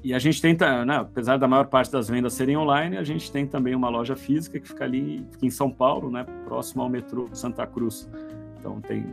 E 0.04 0.14
a 0.14 0.20
gente 0.20 0.42
tenta, 0.42 0.84
né, 0.84 0.98
apesar 0.98 1.38
da 1.38 1.48
maior 1.48 1.68
parte 1.68 1.92
das 1.92 2.10
vendas 2.10 2.34
serem 2.34 2.58
online, 2.58 2.98
a 2.98 3.04
gente 3.04 3.32
tem 3.32 3.46
também 3.46 3.76
uma 3.76 3.90
loja 3.90 4.16
física 4.16 4.60
que 4.60 4.68
fica 4.68 4.84
ali 4.84 5.26
fica 5.32 5.46
em 5.46 5.52
São 5.52 5.70
Paulo, 5.70 6.10
né, 6.10 6.26
próximo 6.46 6.82
ao 6.82 6.90
metrô 6.90 7.28
Santa 7.34 7.68
Cruz. 7.68 8.10
Então 8.58 8.82
tem, 8.82 9.06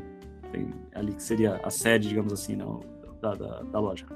tem 0.50 0.72
ali 0.94 1.12
que 1.12 1.22
seria 1.22 1.60
a 1.62 1.70
sede, 1.70 2.08
digamos 2.08 2.32
assim, 2.32 2.56
não, 2.56 2.80
da, 3.20 3.34
da, 3.34 3.62
da 3.62 3.80
loja. 3.80 4.06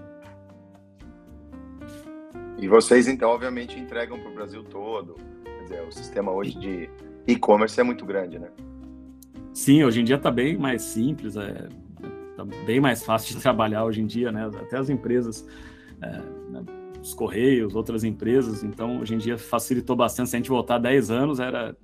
E 2.59 2.69
vocês, 2.69 3.09
então, 3.09 3.31
obviamente, 3.31 3.79
entregam 3.79 4.19
para 4.21 4.31
o 4.31 4.35
Brasil 4.35 4.63
todo. 4.63 5.17
Quer 5.45 5.63
dizer, 5.65 5.83
o 5.83 5.93
sistema 5.93 6.31
hoje 6.31 6.59
de 6.59 6.89
e-commerce 7.27 7.79
é 7.81 7.83
muito 7.83 8.07
grande, 8.07 8.39
né? 8.39 8.49
Sim, 9.53 9.85
hoje 9.85 10.01
em 10.01 10.05
dia 10.05 10.17
está 10.17 10.31
bem 10.31 10.57
mais 10.57 10.83
simples. 10.83 11.37
É, 11.37 11.69
Tá 12.47 12.57
bem 12.65 12.81
mais 12.81 13.05
fácil 13.05 13.37
de 13.37 13.41
trabalhar 13.43 13.85
hoje 13.85 14.01
em 14.01 14.07
dia, 14.07 14.33
né? 14.33 14.51
Até 14.61 14.77
as 14.77 14.91
empresas, 14.91 15.47
é, 16.01 16.09
né? 16.51 16.65
os 17.01 17.15
Correios, 17.15 17.75
outras 17.75 18.05
empresas. 18.05 18.63
Então, 18.65 19.01
hoje 19.01 19.15
em 19.15 19.19
dia 19.19 19.39
facilitou 19.39 19.95
bastante. 19.95 20.31
Se 20.31 20.37
a 20.37 20.39
gente 20.39 20.51
voltar 20.51 20.79
10 20.79 21.11
anos, 21.11 21.41
era. 21.41 21.77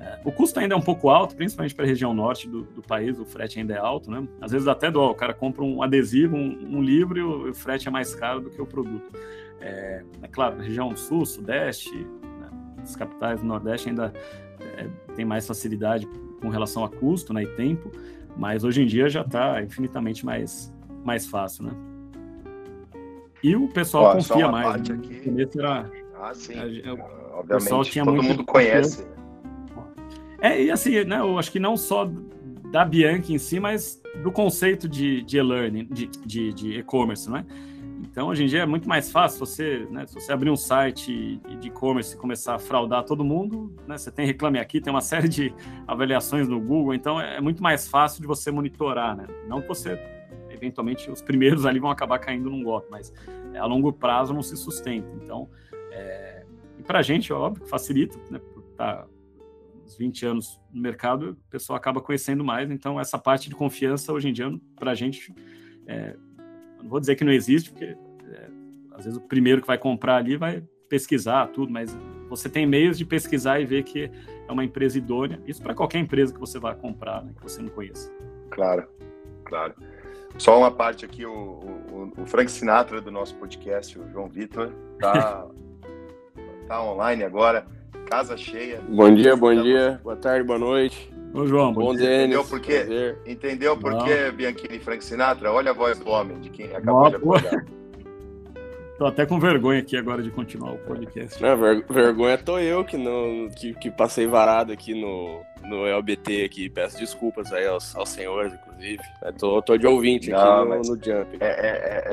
É, 0.00 0.20
o 0.24 0.30
custo 0.30 0.60
ainda 0.60 0.74
é 0.74 0.78
um 0.78 0.82
pouco 0.82 1.08
alto, 1.08 1.34
principalmente 1.34 1.74
para 1.74 1.84
a 1.84 1.88
região 1.88 2.14
norte 2.14 2.48
do, 2.48 2.62
do, 2.62 2.80
país, 2.80 3.18
o 3.18 3.24
frete 3.24 3.58
ainda 3.58 3.74
é 3.74 3.78
alto, 3.78 4.10
né? 4.10 4.26
Às 4.40 4.52
vezes 4.52 4.68
até 4.68 4.90
dó, 4.92 5.10
o 5.10 5.14
cara 5.14 5.34
compra 5.34 5.64
um 5.64 5.82
adesivo, 5.82 6.36
um, 6.36 6.76
um 6.76 6.82
livro 6.82 7.18
e 7.18 7.22
o, 7.22 7.50
o, 7.50 7.54
frete 7.54 7.88
é 7.88 7.90
mais 7.90 8.14
caro 8.14 8.40
do 8.40 8.50
que 8.50 8.62
o 8.62 8.66
produto. 8.66 9.10
É, 9.60 10.04
é 10.22 10.28
claro, 10.28 10.60
região 10.60 10.96
sul, 10.96 11.26
sudeste, 11.26 11.92
né? 11.92 12.48
as 12.80 12.94
capitais 12.94 13.40
do 13.40 13.46
nordeste 13.46 13.88
ainda 13.88 14.12
é, 14.60 14.86
tem 15.16 15.24
mais 15.24 15.44
facilidade 15.48 16.06
com 16.40 16.48
relação 16.48 16.84
a 16.84 16.88
custo 16.88 17.32
né, 17.32 17.42
e 17.42 17.46
tempo, 17.48 17.90
mas 18.38 18.62
hoje 18.62 18.82
em 18.82 18.86
dia 18.86 19.08
já 19.08 19.22
está 19.22 19.60
infinitamente 19.62 20.24
mais, 20.24 20.72
mais 21.04 21.26
fácil, 21.26 21.64
né? 21.64 21.72
E 23.42 23.54
o 23.54 23.68
pessoal 23.68 24.04
Ó, 24.04 24.12
confia 24.14 24.48
mais. 24.48 24.88
Né? 24.88 24.94
Aqui... 24.94 25.58
Era... 25.58 25.90
Ah, 26.20 26.32
sim. 26.34 26.54
A, 26.58 26.64
o, 26.94 27.18
Obviamente, 27.38 27.64
pessoal 27.64 27.84
tinha 27.84 28.04
todo 28.04 28.22
mundo 28.22 28.44
conhece. 28.44 29.06
É, 30.40 30.62
e 30.62 30.70
assim, 30.70 31.04
né, 31.04 31.18
eu 31.18 31.38
acho 31.38 31.50
que 31.50 31.58
não 31.58 31.76
só 31.76 32.10
da 32.70 32.84
Bianchi 32.84 33.34
em 33.34 33.38
si, 33.38 33.58
mas 33.58 34.00
do 34.22 34.30
conceito 34.30 34.88
de, 34.88 35.22
de 35.22 35.38
e-learning, 35.38 35.86
de, 35.90 36.06
de, 36.06 36.52
de 36.52 36.78
e-commerce, 36.78 37.30
né? 37.30 37.44
Então, 38.00 38.28
hoje 38.28 38.44
em 38.44 38.46
dia 38.46 38.62
é 38.62 38.66
muito 38.66 38.88
mais 38.88 39.10
fácil 39.10 39.40
você, 39.40 39.86
né, 39.90 40.06
se 40.06 40.14
você 40.14 40.32
abrir 40.32 40.50
um 40.50 40.56
site 40.56 41.40
de 41.60 41.68
e-commerce 41.68 42.14
e 42.14 42.18
começar 42.18 42.54
a 42.54 42.58
fraudar 42.58 43.04
todo 43.04 43.24
mundo, 43.24 43.74
né, 43.86 43.98
você 43.98 44.10
tem 44.10 44.26
Reclame 44.26 44.58
Aqui, 44.58 44.80
tem 44.80 44.92
uma 44.92 45.00
série 45.02 45.28
de 45.28 45.54
avaliações 45.86 46.48
no 46.48 46.60
Google, 46.60 46.94
então 46.94 47.20
é 47.20 47.40
muito 47.40 47.62
mais 47.62 47.88
fácil 47.88 48.20
de 48.20 48.26
você 48.26 48.50
monitorar, 48.50 49.16
né? 49.16 49.26
Não 49.48 49.60
que 49.60 49.68
você, 49.68 49.98
eventualmente, 50.50 51.10
os 51.10 51.22
primeiros 51.22 51.66
ali 51.66 51.78
vão 51.78 51.90
acabar 51.90 52.18
caindo 52.18 52.48
num 52.48 52.62
golpe, 52.62 52.88
mas 52.90 53.12
a 53.56 53.66
longo 53.66 53.92
prazo 53.92 54.32
não 54.32 54.42
se 54.42 54.56
sustenta. 54.56 55.08
Então, 55.22 55.48
é... 55.90 56.44
e 56.78 56.82
para 56.82 57.00
a 57.00 57.02
gente, 57.02 57.32
óbvio 57.32 57.66
facilita, 57.66 58.18
né, 58.30 58.38
por 58.38 58.62
estar 58.62 59.02
tá 59.02 59.06
uns 59.84 59.96
20 59.96 60.26
anos 60.26 60.60
no 60.72 60.80
mercado, 60.80 61.30
o 61.30 61.50
pessoal 61.50 61.76
acaba 61.76 62.00
conhecendo 62.00 62.44
mais, 62.44 62.70
então 62.70 63.00
essa 63.00 63.18
parte 63.18 63.48
de 63.48 63.54
confiança, 63.54 64.12
hoje 64.12 64.28
em 64.28 64.32
dia, 64.32 64.50
para 64.76 64.92
a 64.92 64.94
gente... 64.94 65.34
É 65.86 66.14
não 66.82 66.88
vou 66.88 67.00
dizer 67.00 67.16
que 67.16 67.24
não 67.24 67.32
existe, 67.32 67.70
porque 67.70 67.84
é, 67.84 68.48
às 68.92 69.04
vezes 69.04 69.18
o 69.18 69.20
primeiro 69.20 69.60
que 69.60 69.66
vai 69.66 69.78
comprar 69.78 70.16
ali 70.16 70.36
vai 70.36 70.62
pesquisar 70.88 71.46
tudo, 71.48 71.72
mas 71.72 71.96
você 72.28 72.48
tem 72.48 72.66
meios 72.66 72.96
de 72.98 73.04
pesquisar 73.04 73.60
e 73.60 73.64
ver 73.64 73.82
que 73.84 74.10
é 74.48 74.52
uma 74.52 74.64
empresa 74.64 74.98
idônea. 74.98 75.40
Isso 75.46 75.62
para 75.62 75.74
qualquer 75.74 75.98
empresa 75.98 76.32
que 76.32 76.40
você 76.40 76.58
vai 76.58 76.74
comprar, 76.74 77.22
né, 77.22 77.32
que 77.36 77.42
você 77.42 77.60
não 77.60 77.68
conheça. 77.68 78.10
Claro, 78.50 78.88
claro. 79.44 79.74
Só 80.36 80.58
uma 80.58 80.70
parte 80.70 81.04
aqui, 81.04 81.26
o, 81.26 81.32
o, 81.32 82.12
o 82.22 82.26
Frank 82.26 82.50
Sinatra 82.50 83.00
do 83.00 83.10
nosso 83.10 83.34
podcast, 83.36 83.98
o 83.98 84.08
João 84.10 84.28
Vitor, 84.28 84.72
tá, 85.00 85.46
tá 86.68 86.82
online 86.82 87.24
agora, 87.24 87.66
casa 88.08 88.36
cheia. 88.36 88.80
Bom 88.88 89.14
dia, 89.14 89.36
bom 89.36 89.54
dia, 89.54 90.00
boa 90.02 90.16
tarde, 90.16 90.42
boa 90.42 90.58
noite. 90.58 91.10
Ô, 91.34 91.46
João, 91.46 91.72
bom, 91.72 91.82
bom 91.82 91.94
dia. 91.94 92.24
Entendeu 92.24 92.44
por 92.44 92.60
quê? 92.60 93.14
Entendeu 93.26 93.76
por 93.76 94.04
quê, 94.04 94.30
Bianchini 94.34 94.76
e 94.76 94.80
Frank 94.80 95.04
Sinatra? 95.04 95.52
Olha 95.52 95.72
a 95.72 95.74
voz 95.74 95.98
do 95.98 96.08
homem, 96.08 96.40
de 96.40 96.48
quem 96.48 96.66
acabou 96.74 97.02
Não, 97.02 97.10
de 97.10 97.16
acordar. 97.16 97.64
Tô 98.98 99.06
até 99.06 99.24
com 99.24 99.38
vergonha 99.38 99.78
aqui 99.78 99.96
agora 99.96 100.20
de 100.20 100.30
continuar 100.30 100.72
o 100.72 100.78
podcast. 100.78 101.40
Não, 101.40 101.56
ver, 101.56 101.84
vergonha 101.88 102.36
tô 102.36 102.58
eu 102.58 102.84
que, 102.84 102.96
não, 102.96 103.48
que, 103.50 103.72
que 103.74 103.92
passei 103.92 104.26
varado 104.26 104.72
aqui 104.72 104.92
no, 104.92 105.40
no 105.62 105.86
LBT 105.86 106.44
aqui. 106.44 106.68
Peço 106.68 106.98
desculpas 106.98 107.52
aí 107.52 107.64
aos, 107.64 107.94
aos 107.94 108.08
senhores, 108.08 108.52
inclusive. 108.54 109.02
Eu 109.22 109.32
tô, 109.34 109.62
tô 109.62 109.76
de 109.76 109.86
ouvinte 109.86 110.30
não, 110.30 110.62
aqui 110.62 110.68
no, 110.68 110.76
no 110.78 110.82
Jump. 110.82 111.36
É, 111.38 111.46
é, 111.46 112.08
é, 112.08 112.12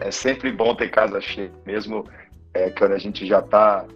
é, 0.00 0.10
sempre 0.10 0.50
bom 0.50 0.74
ter 0.74 0.88
casa 0.88 1.20
cheia, 1.20 1.52
mesmo 1.64 2.04
é, 2.54 2.70
quando 2.70 2.94
a 2.94 2.98
gente 2.98 3.24
já 3.24 3.40
tá 3.40 3.86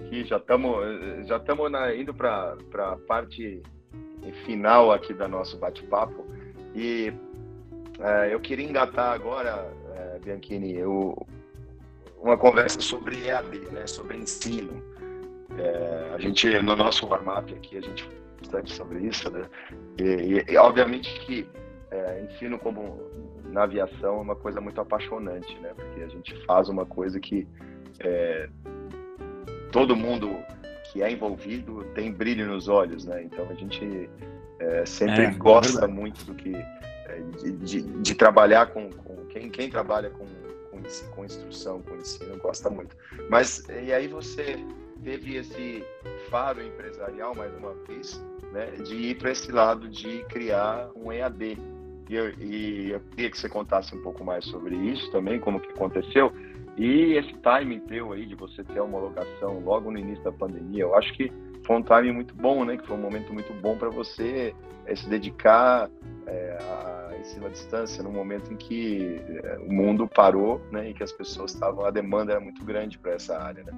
aqui, 0.00 0.24
já 0.24 0.36
estamos 0.36 1.26
já 1.26 1.36
estamos 1.36 1.70
indo 1.96 2.14
para 2.14 2.56
a 2.74 2.96
parte 3.06 3.62
final 4.44 4.92
aqui 4.92 5.14
da 5.14 5.28
nosso 5.28 5.58
bate-papo. 5.58 6.26
E 6.74 7.12
é, 8.00 8.34
eu 8.34 8.40
queria 8.40 8.68
engatar 8.68 9.12
agora, 9.12 9.70
é, 9.94 10.18
Bianchini, 10.18 10.78
uma 12.18 12.36
conversa 12.36 12.80
sobre 12.80 13.26
EAD, 13.26 13.58
né, 13.72 13.86
sobre 13.86 14.16
ensino. 14.16 14.82
É, 15.58 16.12
a 16.14 16.18
gente, 16.18 16.48
no 16.62 16.76
nosso 16.76 17.06
warm-up 17.06 17.52
aqui, 17.54 17.76
a 17.76 17.80
gente 17.80 18.08
bastante 18.40 18.72
sobre 18.72 19.06
isso, 19.06 19.30
né? 19.30 19.48
E, 19.98 20.02
e, 20.02 20.52
e 20.52 20.56
obviamente 20.56 21.20
que 21.20 21.46
é, 21.90 22.22
ensino 22.24 22.58
como 22.58 23.00
na 23.44 23.64
aviação 23.64 24.18
é 24.18 24.20
uma 24.20 24.36
coisa 24.36 24.60
muito 24.60 24.80
apaixonante, 24.80 25.58
né? 25.60 25.72
Porque 25.74 26.02
a 26.02 26.08
gente 26.08 26.34
faz 26.46 26.68
uma 26.68 26.86
coisa 26.86 27.18
que 27.20 27.46
é, 28.00 28.48
todo 29.70 29.96
mundo 29.96 30.38
que 30.92 31.02
é 31.02 31.10
envolvido 31.10 31.84
tem 31.94 32.12
brilho 32.12 32.46
nos 32.46 32.68
olhos, 32.68 33.04
né? 33.04 33.22
Então 33.22 33.46
a 33.48 33.54
gente 33.54 34.10
é, 34.58 34.84
sempre 34.84 35.24
é, 35.24 35.30
gosta 35.30 35.86
muito 35.86 36.24
do 36.24 36.34
que 36.34 36.54
é, 36.54 37.22
de, 37.38 37.52
de, 37.52 37.82
de 37.82 38.14
trabalhar 38.14 38.66
com, 38.66 38.90
com 38.90 39.16
quem, 39.26 39.48
quem 39.48 39.70
trabalha 39.70 40.10
com 40.10 40.26
com 41.14 41.24
instrução, 41.24 41.82
com 41.82 41.96
ensino, 41.96 42.36
gosta 42.38 42.70
muito. 42.70 42.96
Mas 43.28 43.62
e 43.68 43.92
aí 43.92 44.08
você 44.08 44.58
teve 45.02 45.36
esse 45.36 45.84
faro 46.28 46.62
empresarial 46.62 47.34
mais 47.34 47.54
uma 47.56 47.74
vez, 47.86 48.22
né, 48.52 48.66
de 48.82 48.94
ir 48.94 49.18
para 49.18 49.30
esse 49.30 49.50
lado 49.50 49.88
de 49.88 50.24
criar 50.24 50.90
um 50.94 51.12
EAD. 51.12 51.58
E 52.08 52.14
eu, 52.16 52.30
e 52.40 52.90
eu 52.90 53.00
queria 53.10 53.30
que 53.30 53.38
você 53.38 53.48
contasse 53.48 53.94
um 53.94 54.02
pouco 54.02 54.24
mais 54.24 54.44
sobre 54.46 54.74
isso 54.74 55.10
também, 55.12 55.38
como 55.38 55.60
que 55.60 55.70
aconteceu. 55.70 56.32
E 56.80 57.12
esse 57.12 57.34
timing 57.34 57.80
teu 57.80 58.12
aí 58.12 58.24
de 58.24 58.34
você 58.34 58.64
ter 58.64 58.78
a 58.78 58.82
homologação 58.82 59.60
logo 59.60 59.90
no 59.90 59.98
início 59.98 60.24
da 60.24 60.32
pandemia, 60.32 60.84
eu 60.84 60.94
acho 60.96 61.12
que 61.12 61.30
foi 61.66 61.76
um 61.76 61.82
timing 61.82 62.12
muito 62.12 62.34
bom, 62.34 62.64
né? 62.64 62.78
Que 62.78 62.86
foi 62.86 62.96
um 62.96 63.00
momento 63.00 63.34
muito 63.34 63.52
bom 63.52 63.76
para 63.76 63.90
você 63.90 64.54
é, 64.86 64.96
se 64.96 65.06
dedicar 65.06 65.90
é, 66.26 66.58
a 66.58 67.18
ensino 67.20 67.44
à 67.44 67.48
distância 67.50 68.02
no 68.02 68.10
momento 68.10 68.50
em 68.50 68.56
que 68.56 69.20
eh, 69.28 69.58
o 69.68 69.70
mundo 69.70 70.08
parou, 70.08 70.58
né, 70.72 70.88
e 70.88 70.94
que 70.94 71.02
as 71.02 71.12
pessoas 71.12 71.52
estavam, 71.52 71.84
a 71.84 71.90
demanda 71.90 72.32
era 72.32 72.40
muito 72.40 72.64
grande 72.64 72.98
para 72.98 73.12
essa 73.12 73.38
área, 73.38 73.62
né? 73.62 73.72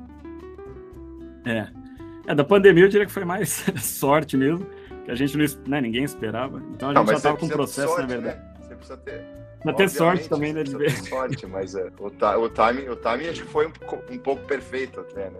É. 1.45 2.31
é, 2.31 2.35
da 2.37 2.45
pandemia 2.45 2.85
eu 2.85 2.89
diria 2.89 3.05
que 3.05 3.11
foi 3.11 3.25
mais 3.25 3.67
sorte 3.83 4.37
mesmo, 4.37 4.65
que 5.05 5.11
a 5.11 5.15
gente 5.17 5.37
não, 5.37 5.45
né, 5.67 5.81
ninguém 5.81 6.05
esperava. 6.05 6.63
Então 6.71 6.91
a 6.91 6.95
gente 6.95 7.01
não, 7.01 7.07
já 7.09 7.17
estava 7.17 7.37
com 7.37 7.47
o 7.47 7.51
processo, 7.51 7.89
sorte, 7.89 8.03
na 8.03 8.07
verdade. 8.07 8.39
Né? 8.39 8.55
Você 8.61 8.75
precisa 8.77 8.97
ter 8.99 9.42
Pra 9.63 9.73
ter 9.73 9.89
sorte 9.89 10.29
também, 10.29 10.53
né? 10.53 10.63
De 10.63 10.77
ver. 10.77 10.91
sorte, 10.91 11.47
mas 11.47 11.75
é, 11.75 11.91
o, 11.99 12.07
o, 12.07 12.49
timing, 12.49 12.89
o 12.89 12.97
timing 12.97 13.29
acho 13.29 13.43
que 13.43 13.49
foi 13.49 13.67
um, 13.67 13.73
um 14.11 14.19
pouco 14.19 14.45
perfeito 14.47 15.01
até, 15.01 15.31
né? 15.31 15.39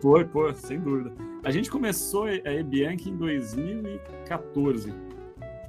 Foi, 0.00 0.24
pô, 0.24 0.52
sem 0.54 0.80
dúvida. 0.80 1.12
A 1.42 1.50
gente 1.50 1.70
começou 1.70 2.24
a 2.24 2.52
Ebianca 2.52 3.08
em 3.08 3.16
2014. 3.16 4.94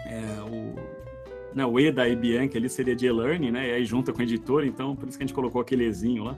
É, 0.05 0.41
o, 0.41 1.55
né, 1.55 1.66
o 1.66 1.80
E 1.80 1.91
da 1.91 2.07
Ebianca 2.07 2.57
ali 2.57 2.70
seria 2.70 2.95
de 2.95 3.07
e-learning, 3.07 3.51
né? 3.51 3.70
E 3.70 3.74
aí 3.74 3.86
junta 3.86 4.14
com 4.14 4.20
o 4.20 4.22
editor, 4.22 4.64
então 4.64 4.95
por 4.95 5.10
isso 5.10 5.18
que 5.18 5.24
a 5.24 5.28
gente 5.28 5.36
colocou 5.36 5.62
aquele 5.62 5.86
Ezinho 5.86 6.24
lá. 6.24 6.38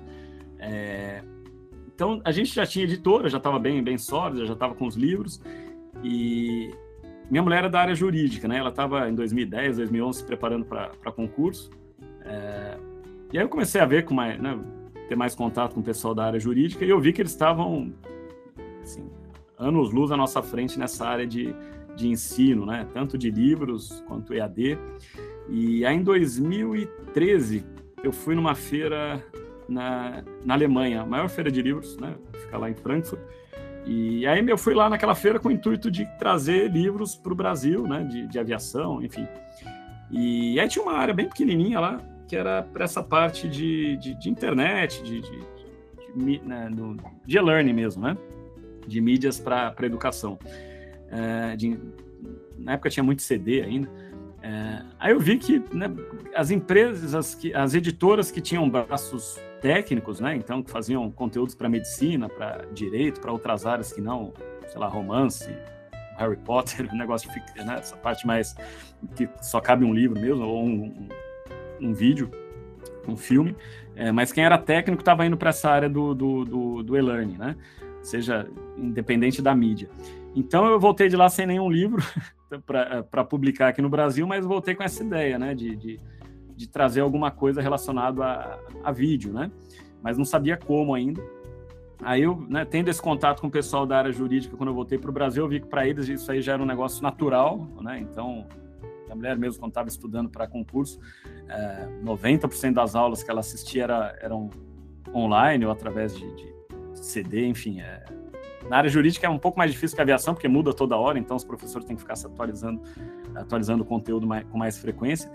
É... 0.58 1.24
Então 1.94 2.22
a 2.24 2.32
gente 2.32 2.54
já 2.54 2.66
tinha 2.66 2.86
editora, 2.86 3.30
já 3.30 3.38
estava 3.38 3.60
bem, 3.60 3.84
bem 3.84 3.98
sólida, 3.98 4.46
já 4.46 4.54
estava 4.54 4.74
com 4.74 4.88
os 4.88 4.96
livros. 4.96 5.42
E 6.04 6.72
minha 7.32 7.42
mulher 7.42 7.60
era 7.60 7.70
da 7.70 7.80
área 7.80 7.96
jurídica, 7.96 8.48
né? 8.48 8.58
Ela 8.58 8.70
estava 8.70 9.10
em 9.10 9.16
2010, 9.16 9.78
2011 9.78 10.20
se 10.20 10.26
preparando 10.26 10.66
para 10.66 11.12
concurso. 11.12 11.72
É... 12.24 12.78
E 13.34 13.38
aí 13.38 13.44
eu 13.44 13.50
comecei 13.50 13.82
a 13.82 13.86
ver 13.86 14.06
com 14.06 14.14
mais, 14.14 14.40
né, 14.40 14.60
ter 15.08 15.16
mais 15.16 15.34
contato 15.34 15.74
com 15.74 15.80
o 15.80 15.84
pessoal 15.84 16.14
da 16.14 16.26
área 16.26 16.40
jurídica 16.40 16.86
e 16.86 16.90
eu 16.90 17.00
vi 17.00 17.14
que 17.14 17.22
eles 17.22 17.32
estavam 17.32 17.94
assim, 18.84 19.10
anos 19.58 19.92
luz 19.92 20.12
à 20.12 20.18
nossa 20.18 20.42
frente 20.42 20.78
nessa 20.78 21.08
área 21.08 21.26
de 21.26 21.56
de 21.96 22.08
ensino, 22.08 22.66
né? 22.66 22.88
tanto 22.94 23.18
de 23.18 23.30
livros 23.30 24.04
quanto 24.08 24.34
EAD. 24.34 24.78
E 25.50 25.86
aí 25.86 25.96
em 25.96 26.04
2013 26.04 27.64
eu 28.04 28.12
fui 28.12 28.36
numa 28.36 28.56
feira 28.56 29.24
na, 29.68 30.24
na 30.44 30.54
Alemanha, 30.54 31.02
a 31.02 31.06
maior 31.06 31.30
feira 31.30 31.52
de 31.52 31.62
livros, 31.62 31.98
né? 31.98 32.16
fica 32.34 32.58
lá 32.58 32.70
em 32.70 32.74
Frankfurt. 32.74 33.22
E 33.86 34.28
aí 34.28 34.48
eu 34.48 34.58
fui 34.58 34.74
lá 34.74 34.90
naquela 34.90 35.16
feira 35.16 35.40
com 35.40 35.50
o 35.50 35.52
intuito 35.52 35.90
de 35.90 36.06
trazer 36.18 36.70
livros 36.72 37.16
para 37.16 37.34
o 37.34 37.36
Brasil, 37.36 37.88
né? 37.88 38.04
de, 38.04 38.28
de 38.28 38.40
aviação, 38.40 39.04
enfim. 39.04 39.28
E 40.10 40.60
aí 40.60 40.68
tinha 40.68 40.84
uma 40.84 40.94
área 40.94 41.14
bem 41.14 41.28
pequenininha 41.28 41.80
lá, 41.80 42.02
que 42.28 42.36
era 42.36 42.64
para 42.64 42.84
essa 42.84 43.02
parte 43.02 43.48
de, 43.48 43.98
de, 43.98 44.14
de 44.14 44.30
internet, 44.30 45.02
de, 45.04 45.22
de, 45.22 46.42
né, 46.46 46.70
de 47.26 47.38
e-learning 47.38 47.74
mesmo, 47.74 48.04
né? 48.04 48.18
De 48.86 49.00
mídias 49.00 49.40
para 49.40 49.74
educação. 49.82 50.38
É, 51.10 51.56
na 52.58 52.74
época 52.74 52.90
tinha 52.90 53.04
muito 53.04 53.22
CD 53.22 53.62
ainda. 53.62 53.90
É, 54.42 54.82
aí 55.00 55.12
eu 55.12 55.20
vi 55.20 55.38
que 55.38 55.64
né, 55.72 55.88
as 56.36 56.50
empresas, 56.50 57.14
as, 57.14 57.36
que, 57.36 57.54
as 57.54 57.74
editoras 57.74 58.32
que 58.32 58.42
tinham 58.42 58.68
braços 58.70 59.40
técnicos, 59.62 60.20
né, 60.20 60.36
então 60.36 60.64
que 60.64 60.72
faziam 60.72 61.12
conteúdos 61.12 61.54
para 61.54 61.70
medicina, 61.70 62.28
para 62.28 62.66
direito, 62.74 63.22
para 63.22 63.32
outras 63.32 63.66
áreas 63.66 63.94
que 63.94 64.02
não, 64.02 64.34
sei 64.68 64.80
lá, 64.80 64.88
romance, 64.88 65.48
Harry 66.18 66.38
Potter, 66.38 66.90
um 66.94 66.98
negócio 66.98 67.30
de, 67.32 67.64
né, 67.64 67.78
essa 67.80 67.96
parte 67.96 68.26
mais 68.26 68.56
que 69.16 69.30
só 69.42 69.62
cabe 69.62 69.86
um 69.86 69.94
livro 69.94 70.20
mesmo 70.20 70.44
ou 70.44 70.64
um, 70.64 71.10
um, 71.80 71.90
um 71.90 71.94
vídeo, 71.94 72.32
um 73.08 73.16
filme. 73.16 73.56
É, 73.96 74.12
mas 74.12 74.32
quem 74.32 74.44
era 74.44 74.58
técnico 74.58 75.02
estava 75.02 75.26
indo 75.26 75.38
para 75.38 75.50
essa 75.50 75.70
área 75.70 75.90
do, 75.90 76.16
do, 76.16 76.46
do, 76.46 76.84
do 76.84 76.98
e-learning, 76.98 77.38
né? 77.38 77.56
Seja 78.02 78.48
independente 78.78 79.42
da 79.42 79.54
mídia. 79.54 79.90
Então 80.36 80.66
eu 80.66 80.80
voltei 80.80 81.10
de 81.10 81.16
lá 81.16 81.30
sem 81.30 81.46
nenhum 81.46 81.70
livro 81.70 82.02
para 82.60 83.24
publicar 83.24 83.70
aqui 83.70 83.82
no 83.82 83.90
Brasil, 83.90 84.26
mas 84.28 84.46
voltei 84.46 84.76
com 84.76 84.84
essa 84.84 85.04
ideia, 85.04 85.38
né, 85.38 85.54
de, 85.54 85.76
de, 85.76 86.00
de 86.56 86.68
trazer 86.68 87.02
alguma 87.02 87.32
coisa 87.32 87.62
relacionada 87.62 88.24
a, 88.24 88.60
a, 88.84 88.92
vídeo, 88.92 89.34
né, 89.34 89.52
mas 90.02 90.18
não 90.18 90.26
sabia 90.26 90.58
como 90.58 90.94
ainda. 90.94 91.22
Aí 92.04 92.24
eu, 92.24 92.36
né, 92.50 92.66
tendo 92.66 92.90
esse 92.90 93.02
contato 93.02 93.42
com 93.42 93.48
o 93.48 93.52
pessoal 93.52 93.86
da 93.86 93.98
área 93.98 94.12
jurídica 94.12 94.58
quando 94.58 94.70
eu 94.70 94.76
voltei 94.76 94.98
para 94.98 95.10
o 95.10 95.14
Brasil, 95.14 95.44
eu 95.44 95.50
vi 95.50 95.60
que 95.60 95.68
para 95.68 95.88
eles 95.88 96.08
isso 96.08 96.32
aí 96.32 96.42
já 96.42 96.54
era 96.54 96.64
um 96.64 96.66
negócio 96.66 97.02
natural, 97.04 97.68
né, 97.82 98.00
então 98.00 98.48
a 99.10 99.16
mulher 99.16 99.38
mesmo 99.38 99.60
quando 99.60 99.72
estava 99.72 99.90
estudando 99.90 100.30
para 100.30 100.48
concurso, 100.48 101.00
é, 101.50 101.88
90% 102.04 102.74
das 102.74 102.96
aulas 102.96 103.22
que 103.22 103.30
ela 103.30 103.42
assistia 103.42 103.84
era, 103.84 104.18
eram 104.22 104.50
online 105.14 105.66
ou 105.66 105.72
através 105.72 106.18
de, 106.18 106.26
de 106.36 106.52
CD, 106.94 107.46
enfim, 107.46 107.82
é, 107.82 108.04
na 108.72 108.78
área 108.78 108.90
jurídica 108.90 109.28
é 109.28 109.30
um 109.30 109.38
pouco 109.38 109.58
mais 109.58 109.70
difícil 109.70 109.98
que 109.98 110.02
a 110.02 110.04
aviação, 110.04 110.34
porque 110.34 110.48
muda 110.48 110.74
toda 110.74 110.96
hora, 110.96 111.20
então 111.20 111.36
os 111.36 111.44
professores 111.44 111.86
têm 111.86 111.94
que 111.94 112.02
ficar 112.02 112.16
se 112.16 112.26
atualizando, 112.26 112.82
atualizando 113.36 113.84
o 113.84 113.86
conteúdo 113.86 114.26
mais, 114.26 114.46
com 114.46 114.58
mais 114.58 114.78
frequência. 114.78 115.30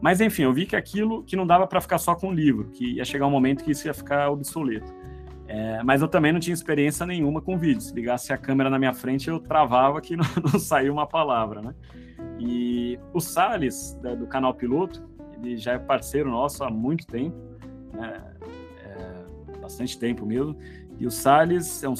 Mas 0.00 0.20
enfim, 0.20 0.44
eu 0.44 0.52
vi 0.52 0.66
que 0.66 0.76
aquilo 0.76 1.24
que 1.24 1.34
não 1.34 1.44
dava 1.44 1.66
para 1.66 1.80
ficar 1.80 1.98
só 1.98 2.14
com 2.14 2.28
o 2.28 2.32
livro, 2.32 2.70
que 2.70 2.92
ia 2.92 3.04
chegar 3.04 3.26
um 3.26 3.30
momento 3.30 3.64
que 3.64 3.72
isso 3.72 3.88
ia 3.88 3.92
ficar 3.92 4.30
obsoleto. 4.30 4.94
É, 5.48 5.82
mas 5.82 6.00
eu 6.00 6.06
também 6.06 6.32
não 6.32 6.38
tinha 6.38 6.54
experiência 6.54 7.04
nenhuma 7.04 7.42
com 7.42 7.58
vídeo. 7.58 7.80
Se 7.80 7.92
ligasse 7.92 8.32
a 8.32 8.38
câmera 8.38 8.70
na 8.70 8.78
minha 8.78 8.94
frente, 8.94 9.28
eu 9.28 9.40
travava 9.40 10.00
que 10.00 10.14
não, 10.16 10.24
não 10.24 10.92
uma 10.92 11.08
palavra, 11.08 11.60
né? 11.60 11.74
E 12.38 13.00
o 13.12 13.18
Salles, 13.18 13.98
do 14.16 14.28
canal 14.28 14.54
Piloto, 14.54 15.04
ele 15.34 15.56
já 15.56 15.72
é 15.72 15.78
parceiro 15.78 16.30
nosso 16.30 16.62
há 16.62 16.70
muito 16.70 17.04
tempo, 17.04 17.36
né? 17.92 18.22
é, 18.84 19.58
bastante 19.58 19.98
tempo 19.98 20.24
mesmo. 20.24 20.56
E 21.00 21.04
o 21.04 21.10
Salles 21.10 21.82
é 21.82 21.88
um 21.88 21.96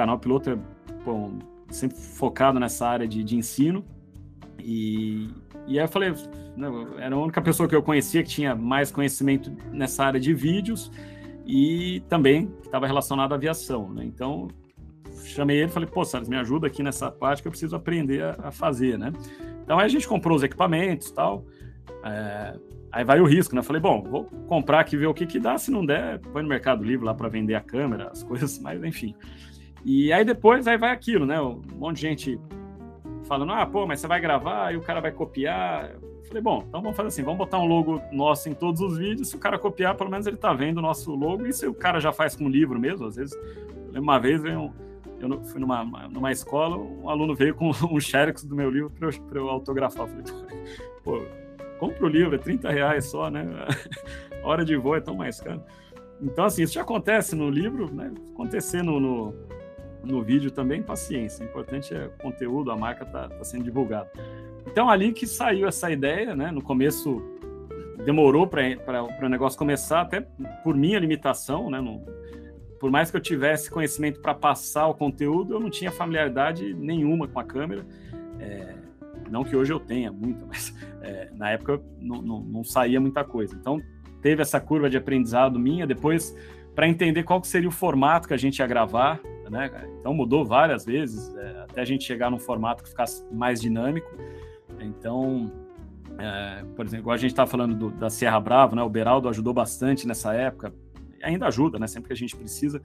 canal 0.00 0.18
piloto 0.18 0.48
é 0.48 0.58
bom, 1.04 1.38
sempre 1.68 1.98
focado 1.98 2.58
nessa 2.58 2.88
área 2.88 3.06
de, 3.06 3.22
de 3.22 3.36
ensino. 3.36 3.84
E, 4.58 5.28
e 5.66 5.78
aí 5.78 5.84
eu 5.84 5.88
falei, 5.88 6.14
né, 6.56 6.68
era 6.98 7.14
a 7.14 7.18
única 7.18 7.42
pessoa 7.42 7.68
que 7.68 7.74
eu 7.74 7.82
conhecia 7.82 8.22
que 8.22 8.30
tinha 8.30 8.54
mais 8.54 8.90
conhecimento 8.90 9.52
nessa 9.70 10.04
área 10.04 10.18
de 10.18 10.32
vídeos 10.32 10.90
e 11.46 12.02
também 12.08 12.46
que 12.46 12.66
estava 12.66 12.86
relacionado 12.86 13.32
à 13.32 13.34
aviação. 13.34 13.90
Né? 13.90 14.04
Então, 14.06 14.48
chamei 15.22 15.58
ele 15.58 15.68
e 15.68 15.72
falei, 15.72 15.88
pô, 15.88 16.02
Salles, 16.02 16.30
me 16.30 16.36
ajuda 16.36 16.66
aqui 16.66 16.82
nessa 16.82 17.10
parte 17.10 17.42
que 17.42 17.48
eu 17.48 17.52
preciso 17.52 17.76
aprender 17.76 18.22
a, 18.22 18.36
a 18.44 18.50
fazer, 18.50 18.98
né? 18.98 19.12
Então, 19.62 19.78
aí 19.78 19.84
a 19.84 19.88
gente 19.88 20.08
comprou 20.08 20.34
os 20.34 20.42
equipamentos 20.42 21.10
tal. 21.10 21.44
É, 22.02 22.58
aí 22.90 23.04
vai 23.04 23.20
o 23.20 23.26
risco, 23.26 23.54
né? 23.54 23.62
Falei, 23.62 23.82
bom, 23.82 24.02
vou 24.02 24.24
comprar 24.48 24.80
aqui, 24.80 24.96
ver 24.96 25.06
o 25.06 25.14
que 25.14 25.26
que 25.26 25.38
dá. 25.38 25.58
Se 25.58 25.70
não 25.70 25.84
der, 25.84 26.18
põe 26.20 26.42
no 26.42 26.48
Mercado 26.48 26.82
Livre 26.82 27.04
lá 27.04 27.14
para 27.14 27.28
vender 27.28 27.54
a 27.54 27.60
câmera, 27.60 28.08
as 28.10 28.22
coisas, 28.24 28.58
mas 28.58 28.82
enfim. 28.82 29.14
E 29.84 30.12
aí 30.12 30.24
depois 30.24 30.66
aí 30.66 30.76
vai 30.76 30.90
aquilo, 30.90 31.24
né? 31.26 31.40
Um 31.40 31.60
monte 31.76 31.96
de 31.96 32.02
gente 32.02 32.40
falando, 33.24 33.52
ah, 33.52 33.64
pô, 33.64 33.86
mas 33.86 34.00
você 34.00 34.06
vai 34.06 34.20
gravar 34.20 34.72
e 34.72 34.76
o 34.76 34.80
cara 34.80 35.00
vai 35.00 35.12
copiar. 35.12 35.90
Eu 35.92 36.22
falei, 36.24 36.42
bom, 36.42 36.64
então 36.68 36.82
vamos 36.82 36.96
fazer 36.96 37.08
assim, 37.08 37.22
vamos 37.22 37.38
botar 37.38 37.58
um 37.58 37.66
logo 37.66 38.00
nosso 38.12 38.48
em 38.48 38.54
todos 38.54 38.80
os 38.80 38.98
vídeos, 38.98 39.28
se 39.28 39.36
o 39.36 39.38
cara 39.38 39.58
copiar, 39.58 39.96
pelo 39.96 40.10
menos 40.10 40.26
ele 40.26 40.36
tá 40.36 40.52
vendo 40.52 40.78
o 40.78 40.82
nosso 40.82 41.14
logo, 41.14 41.46
e 41.46 41.52
se 41.52 41.66
o 41.66 41.74
cara 41.74 42.00
já 42.00 42.12
faz 42.12 42.36
com 42.36 42.48
livro 42.48 42.78
mesmo, 42.78 43.06
às 43.06 43.16
vezes, 43.16 43.36
uma 43.94 44.18
vez 44.18 44.42
veio 44.42 44.72
eu 45.20 45.44
fui 45.44 45.60
numa, 45.60 45.84
numa 46.08 46.32
escola, 46.32 46.76
um 46.76 47.08
aluno 47.08 47.34
veio 47.34 47.54
com 47.54 47.70
um 47.92 48.00
xerox 48.00 48.44
do 48.44 48.56
meu 48.56 48.70
livro 48.70 48.90
para 48.90 49.08
eu, 49.08 49.14
eu, 49.34 49.50
autografar. 49.50 50.08
Eu 50.08 50.24
falei, 50.24 50.24
pô, 51.04 51.22
compra 51.78 52.06
o 52.06 52.08
livro, 52.08 52.34
é 52.34 52.38
30 52.38 52.70
reais 52.70 53.06
só, 53.06 53.30
né? 53.30 53.46
hora 54.42 54.64
de 54.64 54.76
voo 54.76 54.96
é 54.96 55.00
tão 55.00 55.14
mais 55.14 55.40
caro. 55.40 55.62
Então, 56.22 56.44
assim, 56.44 56.62
isso 56.62 56.74
já 56.74 56.82
acontece 56.82 57.36
no 57.36 57.50
livro, 57.50 57.92
né? 57.92 58.12
Acontecer 58.32 58.82
no, 58.82 58.98
no, 58.98 59.34
no 60.04 60.22
vídeo 60.22 60.50
também, 60.50 60.82
paciência. 60.82 61.44
O 61.44 61.48
importante 61.48 61.94
é 61.94 62.06
o 62.06 62.22
conteúdo, 62.22 62.70
a 62.70 62.76
marca 62.76 63.04
está 63.04 63.28
tá 63.28 63.44
sendo 63.44 63.64
divulgada. 63.64 64.10
Então, 64.66 64.88
ali 64.88 65.12
que 65.12 65.26
saiu 65.26 65.66
essa 65.66 65.90
ideia, 65.90 66.34
né? 66.34 66.50
No 66.50 66.62
começo 66.62 67.22
demorou 68.04 68.46
para 68.46 69.04
o 69.22 69.28
negócio 69.28 69.58
começar, 69.58 70.02
até 70.02 70.20
por 70.62 70.74
minha 70.74 70.98
limitação, 70.98 71.70
né? 71.70 71.78
Por 72.78 72.90
mais 72.90 73.10
que 73.10 73.16
eu 73.16 73.20
tivesse 73.20 73.70
conhecimento 73.70 74.20
para 74.20 74.34
passar 74.34 74.86
o 74.86 74.94
conteúdo, 74.94 75.54
eu 75.54 75.60
não 75.60 75.68
tinha 75.68 75.90
familiaridade 75.90 76.72
nenhuma 76.74 77.28
com 77.28 77.38
a 77.38 77.44
câmera. 77.44 77.84
É, 78.38 78.74
não 79.30 79.44
que 79.44 79.54
hoje 79.54 79.72
eu 79.72 79.78
tenha 79.78 80.10
muita, 80.10 80.44
mas 80.48 80.74
é, 81.02 81.28
na 81.34 81.50
época 81.50 81.80
não, 81.98 82.22
não, 82.22 82.40
não, 82.40 82.64
saía 82.64 83.00
muita 83.00 83.22
coisa. 83.22 83.54
Então, 83.54 83.80
teve 84.22 84.40
essa 84.40 84.60
curva 84.60 84.88
de 84.88 84.96
aprendizado 84.96 85.58
minha. 85.58 85.86
Depois, 85.86 86.34
para 86.74 86.88
entender 86.88 87.22
qual 87.22 87.40
que 87.40 87.48
seria 87.48 87.68
o 87.68 87.72
formato 87.72 88.26
que 88.26 88.34
a 88.34 88.38
gente 88.38 88.58
ia 88.58 88.66
gravar, 88.66 89.20
né? 89.50 89.70
Então 90.00 90.14
mudou 90.14 90.44
várias 90.44 90.84
vezes, 90.84 91.34
é, 91.36 91.64
até 91.68 91.80
a 91.80 91.84
gente 91.84 92.04
chegar 92.04 92.30
num 92.30 92.38
formato 92.38 92.82
que 92.82 92.90
ficasse 92.90 93.24
mais 93.32 93.60
dinâmico. 93.60 94.10
Então, 94.80 95.50
é, 96.18 96.64
por 96.76 96.86
exemplo, 96.86 97.04
igual 97.04 97.14
a 97.14 97.18
gente 97.18 97.30
estava 97.30 97.50
falando 97.50 97.74
do, 97.74 97.90
da 97.90 98.08
Serra 98.08 98.38
Bravo, 98.40 98.76
né? 98.76 98.82
O 98.82 98.88
Beraldo 98.88 99.28
ajudou 99.28 99.52
bastante 99.52 100.06
nessa 100.06 100.32
época, 100.34 100.72
ainda 101.22 101.46
ajuda, 101.46 101.78
né? 101.78 101.86
Sempre 101.86 102.08
que 102.08 102.12
a 102.12 102.16
gente 102.16 102.36
precisa. 102.36 102.80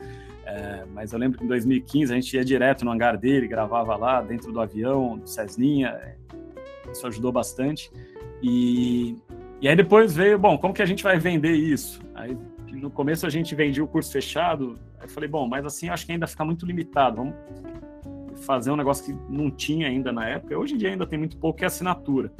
É, 0.46 0.84
mas 0.94 1.14
eu 1.14 1.20
lembro 1.20 1.38
que 1.38 1.44
em 1.44 1.48
2015 1.48 2.12
a 2.12 2.16
gente 2.16 2.36
ia 2.36 2.44
direto 2.44 2.86
no 2.86 2.92
hangar 2.92 3.18
dele, 3.18 3.48
gravava 3.48 3.96
lá 3.96 4.22
dentro 4.22 4.52
do 4.52 4.60
avião, 4.60 5.18
do 5.18 5.28
Cessninha. 5.28 6.18
Isso 6.92 7.06
ajudou 7.08 7.32
bastante. 7.32 7.92
E, 8.42 9.16
e 9.62 9.68
aí 9.68 9.76
depois 9.76 10.16
veio, 10.16 10.38
bom, 10.38 10.58
como 10.58 10.74
que 10.74 10.82
a 10.82 10.86
gente 10.86 11.04
vai 11.04 11.18
vender 11.18 11.54
isso? 11.54 12.00
Aí 12.14 12.38
no 12.80 12.90
começo 12.90 13.26
a 13.26 13.30
gente 13.30 13.54
vendia 13.56 13.84
o 13.84 13.88
curso 13.88 14.12
fechado, 14.12 14.78
aí 15.00 15.08
falei, 15.08 15.30
bom, 15.30 15.48
mas 15.48 15.66
assim 15.66 15.90
acho 15.90 16.06
que 16.06 16.12
ainda 16.12 16.28
fica 16.28 16.44
muito 16.44 16.66
limitado, 16.66 17.18
vamos 17.18 17.36
fazer 18.46 18.72
um 18.72 18.76
negócio 18.76 19.06
que 19.06 19.34
não 19.34 19.50
tinha 19.50 19.88
ainda 19.88 20.12
na 20.12 20.28
época, 20.28 20.58
hoje 20.58 20.76
em 20.76 20.78
dia 20.78 20.90
ainda 20.90 21.06
tem 21.06 21.18
muito 21.18 21.38
pouco, 21.38 21.60
que 21.60 21.64
é 21.64 21.68
assinatura. 21.68 22.32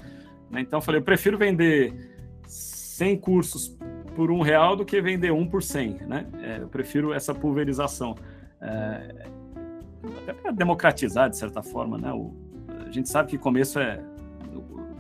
Né? 0.50 0.62
Então 0.62 0.78
eu 0.80 0.82
falei, 0.82 1.00
eu 1.00 1.06
prefiro 1.06 1.38
vender 1.38 2.16
100 2.48 3.18
cursos 3.18 3.78
por 4.16 4.32
um 4.32 4.42
real 4.42 4.76
do 4.76 4.86
que 4.86 5.02
vender 5.02 5.32
um 5.32 5.46
por 5.46 5.62
100, 5.62 6.08
né? 6.08 6.26
É, 6.42 6.62
eu 6.62 6.70
prefiro 6.70 7.12
essa 7.14 7.36
pulverização. 7.36 8.16
É, 8.62 9.28
até 10.22 10.34
para 10.34 10.52
democratizar, 10.52 11.30
de 11.30 11.36
certa 11.36 11.62
forma, 11.62 11.98
né? 11.98 12.14
O, 12.14 12.34
a 12.88 12.92
gente 12.92 13.10
sabe 13.10 13.30
que 13.30 13.38
começo 13.38 13.78
é 13.78 14.02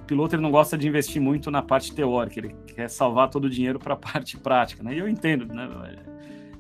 piloto 0.06 0.36
ele 0.36 0.42
não 0.42 0.52
gosta 0.52 0.78
de 0.78 0.88
investir 0.88 1.22
muito 1.22 1.50
na 1.52 1.62
parte 1.62 1.94
teórica, 1.94 2.40
ele 2.40 2.56
quer 2.68 2.90
salvar 2.90 3.30
todo 3.30 3.46
o 3.46 3.50
dinheiro 3.50 3.80
para 3.80 3.94
a 3.94 3.98
parte 3.98 4.38
prática, 4.38 4.84
né? 4.84 4.94
E 4.94 5.00
eu 5.00 5.08
entendo, 5.08 5.46
né? 5.46 5.70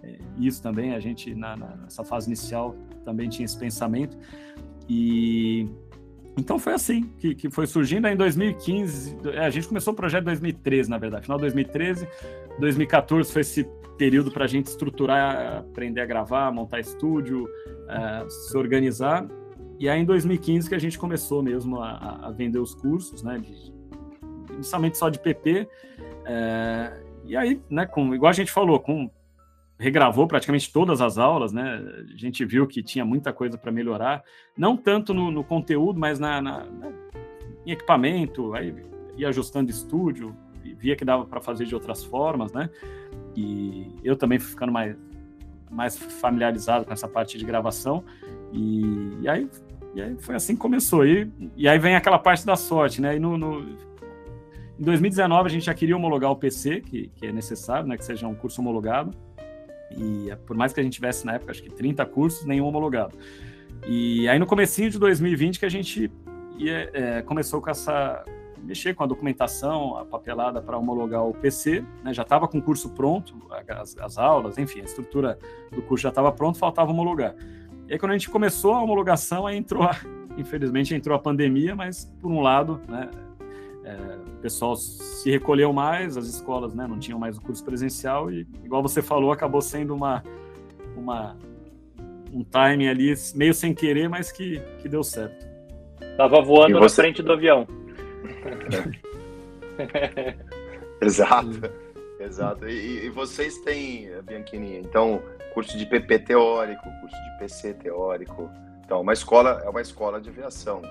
É, 0.03 0.09
é, 0.09 0.17
isso 0.39 0.61
também, 0.61 0.93
a 0.93 0.99
gente 0.99 1.33
na, 1.33 1.55
nessa 1.55 2.03
fase 2.03 2.27
inicial 2.27 2.75
também 3.03 3.29
tinha 3.29 3.45
esse 3.45 3.57
pensamento 3.57 4.17
e 4.89 5.67
então 6.37 6.59
foi 6.59 6.73
assim 6.73 7.03
que, 7.17 7.33
que 7.33 7.49
foi 7.49 7.65
surgindo. 7.65 8.05
Aí 8.07 8.13
em 8.13 8.17
2015, 8.17 9.17
é, 9.33 9.45
a 9.45 9.49
gente 9.49 9.67
começou 9.67 9.93
o 9.93 9.95
projeto 9.95 10.23
em 10.23 10.25
2013, 10.25 10.89
na 10.89 10.97
verdade, 10.97 11.23
final 11.23 11.37
de 11.37 11.43
2013, 11.43 12.07
2014 12.59 13.31
foi 13.31 13.41
esse 13.41 13.63
período 13.97 14.31
para 14.31 14.43
a 14.45 14.47
gente 14.47 14.67
estruturar, 14.67 15.59
aprender 15.59 16.01
a 16.01 16.05
gravar, 16.05 16.51
montar 16.51 16.79
estúdio, 16.79 17.45
uh, 17.45 18.29
se 18.29 18.57
organizar. 18.57 19.25
E 19.79 19.89
aí 19.89 20.01
em 20.01 20.05
2015 20.05 20.69
que 20.69 20.75
a 20.75 20.79
gente 20.79 20.97
começou 20.97 21.43
mesmo 21.43 21.81
a, 21.81 22.27
a 22.27 22.31
vender 22.31 22.59
os 22.59 22.73
cursos, 22.73 23.23
né? 23.23 23.37
De, 23.39 23.73
inicialmente 24.53 24.97
só 24.97 25.09
de 25.09 25.19
PP. 25.19 25.67
É, 26.25 27.01
e 27.25 27.35
aí, 27.35 27.61
né, 27.69 27.85
com, 27.85 28.13
igual 28.13 28.29
a 28.29 28.33
gente 28.33 28.51
falou, 28.51 28.79
com 28.79 29.09
regravou 29.77 30.27
praticamente 30.27 30.71
todas 30.71 31.01
as 31.01 31.17
aulas, 31.17 31.51
né? 31.51 31.81
A 32.13 32.17
gente 32.17 32.45
viu 32.45 32.65
que 32.65 32.81
tinha 32.81 33.03
muita 33.03 33.33
coisa 33.33 33.57
para 33.57 33.71
melhorar, 33.71 34.23
não 34.57 34.77
tanto 34.77 35.13
no, 35.13 35.29
no 35.29 35.43
conteúdo, 35.43 35.99
mas 35.99 36.17
na, 36.17 36.41
na, 36.41 36.63
na, 36.63 36.91
em 37.65 37.71
equipamento, 37.71 38.53
aí 38.53 38.73
ia 39.17 39.27
ajustando 39.29 39.69
estúdio, 39.69 40.35
via 40.77 40.95
que 40.95 41.03
dava 41.03 41.25
para 41.25 41.41
fazer 41.41 41.65
de 41.65 41.75
outras 41.75 42.03
formas, 42.03 42.53
né? 42.53 42.69
E 43.35 43.91
eu 44.03 44.15
também 44.15 44.39
fui 44.39 44.49
ficando 44.49 44.71
mais, 44.71 44.95
mais 45.69 45.97
familiarizado 45.97 46.85
com 46.85 46.93
essa 46.93 47.07
parte 47.07 47.37
de 47.37 47.45
gravação. 47.45 48.03
E, 48.53 49.17
e 49.21 49.27
aí 49.27 49.49
e 49.95 50.01
aí 50.01 50.15
foi 50.19 50.35
assim 50.35 50.55
que 50.55 50.59
começou. 50.59 51.05
E, 51.05 51.31
e 51.55 51.67
aí 51.67 51.79
vem 51.79 51.95
aquela 51.95 52.19
parte 52.19 52.45
da 52.45 52.57
sorte, 52.57 53.01
né? 53.01 53.15
E 53.15 53.19
no, 53.19 53.37
no, 53.37 53.61
em 54.77 54.83
2019 54.83 55.47
a 55.47 55.49
gente 55.49 55.65
já 55.65 55.73
queria 55.73 55.95
homologar 55.95 56.29
o 56.29 56.35
PC, 56.35 56.81
que, 56.81 57.07
que 57.15 57.27
é 57.27 57.31
necessário, 57.31 57.87
né? 57.87 57.97
Que 57.97 58.03
seja 58.03 58.27
um 58.27 58.35
curso 58.35 58.59
homologado. 58.59 59.11
E 59.97 60.27
por 60.45 60.57
mais 60.57 60.73
que 60.73 60.81
a 60.81 60.83
gente 60.83 60.93
tivesse 60.93 61.25
na 61.25 61.35
época, 61.35 61.51
acho 61.51 61.63
que 61.63 61.69
30 61.69 62.05
cursos, 62.07 62.45
nenhum 62.45 62.65
homologado. 62.65 63.17
E 63.87 64.27
aí 64.27 64.37
no 64.37 64.45
comecinho 64.45 64.89
de 64.89 64.99
2020 64.99 65.59
que 65.59 65.65
a 65.65 65.69
gente 65.69 66.11
ia, 66.57 66.89
é, 66.93 67.21
começou 67.21 67.61
com 67.61 67.69
essa 67.69 68.25
mexer 68.65 68.95
com 68.95 69.03
a 69.03 69.07
documentação, 69.07 69.95
a 69.95 70.03
papelada 70.03 70.61
para 70.61 70.77
homologar 70.77 71.23
o 71.23 71.33
PC, 71.33 71.85
né? 72.03 72.13
já 72.13 72.23
estava 72.23 72.47
com 72.47 72.57
o 72.57 72.61
curso 72.61 72.89
pronto, 72.89 73.35
as, 73.69 73.95
as, 73.97 74.17
aulas, 74.17 74.57
enfim, 74.57 74.81
a 74.81 74.83
estrutura 74.83 75.37
do 75.71 75.83
curso 75.83 76.01
já 76.01 76.09
estava 76.09 76.31
pronto, 76.31 76.57
faltava 76.57 76.91
homologar. 76.91 77.35
E 77.87 77.93
aí, 77.93 77.99
quando 77.99 78.11
a 78.11 78.17
gente 78.17 78.29
começou 78.29 78.73
a 78.73 78.81
homologação, 78.81 79.45
aí 79.45 79.57
entrou, 79.57 79.83
a, 79.83 79.95
infelizmente, 80.37 80.95
entrou 80.95 81.15
a 81.15 81.19
pandemia, 81.19 81.75
mas, 81.75 82.05
por 82.21 82.31
um 82.31 82.41
lado, 82.41 82.81
né, 82.87 83.09
é, 83.83 83.95
o 84.37 84.41
pessoal 84.41 84.75
se 84.75 85.29
recolheu 85.29 85.71
mais, 85.71 86.17
as 86.17 86.25
escolas 86.27 86.73
né, 86.73 86.87
não 86.87 86.97
tinham 86.97 87.19
mais 87.19 87.37
o 87.37 87.41
curso 87.41 87.63
presencial 87.63 88.31
e, 88.31 88.47
igual 88.63 88.81
você 88.81 89.01
falou, 89.01 89.31
acabou 89.31 89.61
sendo 89.61 89.93
uma, 89.93 90.23
uma 90.95 91.37
um 92.33 92.43
timing 92.43 92.87
ali 92.87 93.13
meio 93.33 93.53
sem 93.53 93.73
querer, 93.73 94.09
mas 94.09 94.31
que, 94.31 94.59
que 94.81 94.89
deu 94.89 95.03
certo. 95.03 95.47
Tava 96.17 96.41
voando 96.41 96.77
você... 96.79 97.01
na 97.01 97.05
frente 97.05 97.21
do 97.23 97.31
avião. 97.31 97.65
Exato, 101.01 101.69
exato. 102.19 102.67
E, 102.69 103.05
e, 103.05 103.09
vocês 103.09 103.57
têm, 103.59 104.09
Bianchini, 104.23 104.77
então, 104.77 105.21
curso 105.55 105.77
de 105.77 105.85
PP 105.85 106.19
teórico, 106.19 106.83
curso 106.99 107.15
de 107.15 107.39
PC 107.39 107.73
teórico. 107.75 108.51
Então, 108.83 109.01
uma 109.01 109.13
escola 109.13 109.61
é 109.65 109.69
uma 109.69 109.81
escola 109.81 110.19
de 110.19 110.29
aviação, 110.29 110.81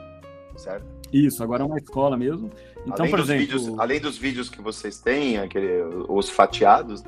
certo? 0.56 0.86
Isso, 1.12 1.44
agora 1.44 1.62
é 1.62 1.66
uma 1.66 1.76
escola 1.76 2.16
mesmo. 2.16 2.50
Então, 2.86 2.96
além 3.04 3.10
por 3.10 3.20
dos 3.20 3.28
exemplo, 3.28 3.46
vídeos, 3.46 3.78
além 3.78 4.00
dos 4.00 4.18
vídeos 4.18 4.48
que 4.48 4.62
vocês 4.62 4.98
têm, 4.98 5.38
aquele, 5.38 5.82
os 6.08 6.30
fatiados, 6.30 7.04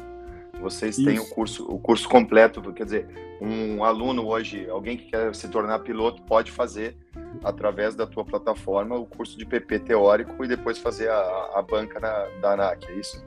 vocês 0.60 0.98
Isso. 0.98 1.08
têm 1.08 1.18
o 1.18 1.26
curso, 1.30 1.66
o 1.68 1.78
curso 1.78 2.06
completo. 2.08 2.60
Quer 2.72 2.84
dizer, 2.84 3.08
um 3.40 3.82
aluno 3.82 4.26
hoje, 4.26 4.68
alguém 4.68 4.96
que 4.96 5.06
quer 5.06 5.34
se 5.34 5.48
tornar 5.48 5.78
piloto, 5.80 6.22
pode 6.22 6.52
fazer 6.52 6.96
através 7.42 7.94
da 7.94 8.06
tua 8.06 8.24
plataforma 8.24 8.96
o 8.96 9.06
curso 9.06 9.36
de 9.38 9.46
PP 9.46 9.80
teórico 9.80 10.44
e 10.44 10.48
depois 10.48 10.78
fazer 10.78 11.08
a, 11.08 11.50
a 11.54 11.62
banca 11.62 11.98
na, 11.98 12.26
da 12.40 12.52
ANAC, 12.52 12.84
é 12.86 12.94
isso? 12.94 13.24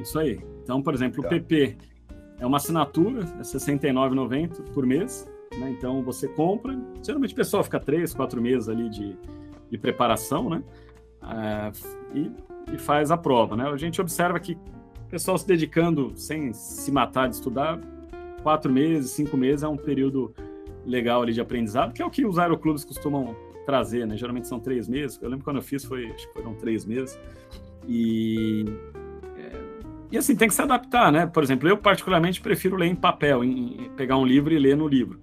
Isso 0.00 0.18
aí. 0.18 0.40
Então, 0.62 0.82
por 0.82 0.92
exemplo, 0.92 1.22
tá. 1.22 1.28
o 1.28 1.30
PP 1.30 1.78
é 2.38 2.46
uma 2.46 2.58
assinatura, 2.58 3.20
é 3.20 3.38
R$ 3.38 3.42
69,90 3.42 4.72
por 4.72 4.86
mês. 4.86 5.28
Né? 5.58 5.70
Então 5.70 6.02
você 6.02 6.28
compra. 6.28 6.78
Geralmente 7.02 7.32
o 7.32 7.36
pessoal 7.36 7.64
fica 7.64 7.80
três, 7.80 8.14
quatro 8.14 8.40
meses 8.40 8.68
ali 8.68 8.88
de, 8.88 9.16
de 9.70 9.78
preparação, 9.78 10.48
né? 10.48 10.62
É, 11.22 11.72
e, 12.14 12.30
e, 12.74 12.78
faz 12.78 13.10
a 13.10 13.16
prova, 13.16 13.56
né? 13.56 13.68
A 13.68 13.76
gente 13.76 14.00
observa 14.00 14.38
que 14.38 14.52
o 14.52 15.10
pessoal 15.10 15.36
se 15.36 15.46
dedicando 15.46 16.12
sem 16.14 16.52
se 16.52 16.92
matar 16.92 17.28
de 17.28 17.34
estudar, 17.34 17.80
quatro 18.42 18.72
meses, 18.72 19.10
cinco 19.10 19.36
meses 19.36 19.62
é 19.62 19.68
um 19.68 19.76
período 19.76 20.32
legal 20.86 21.22
ali 21.22 21.32
de 21.32 21.40
aprendizado, 21.40 21.92
que 21.92 22.00
é 22.00 22.06
o 22.06 22.10
que 22.10 22.24
os 22.24 22.38
aeroclubes 22.38 22.84
costumam 22.84 23.34
trazer, 23.66 24.06
né? 24.06 24.16
Geralmente 24.16 24.46
são 24.46 24.60
três 24.60 24.88
meses. 24.88 25.18
Eu 25.20 25.28
lembro 25.28 25.44
quando 25.44 25.56
eu 25.56 25.62
fiz 25.62 25.84
foi, 25.84 26.10
acho 26.10 26.28
que 26.28 26.34
foram 26.34 26.54
três 26.54 26.84
meses. 26.84 27.18
E 27.86 28.64
e 30.10 30.16
assim, 30.16 30.34
tem 30.34 30.48
que 30.48 30.54
se 30.54 30.62
adaptar, 30.62 31.12
né? 31.12 31.26
Por 31.26 31.42
exemplo, 31.42 31.68
eu 31.68 31.76
particularmente 31.76 32.40
prefiro 32.40 32.76
ler 32.76 32.86
em 32.86 32.94
papel, 32.94 33.44
em, 33.44 33.90
pegar 33.96 34.16
um 34.16 34.24
livro 34.24 34.52
e 34.54 34.58
ler 34.58 34.76
no 34.76 34.88
livro. 34.88 35.20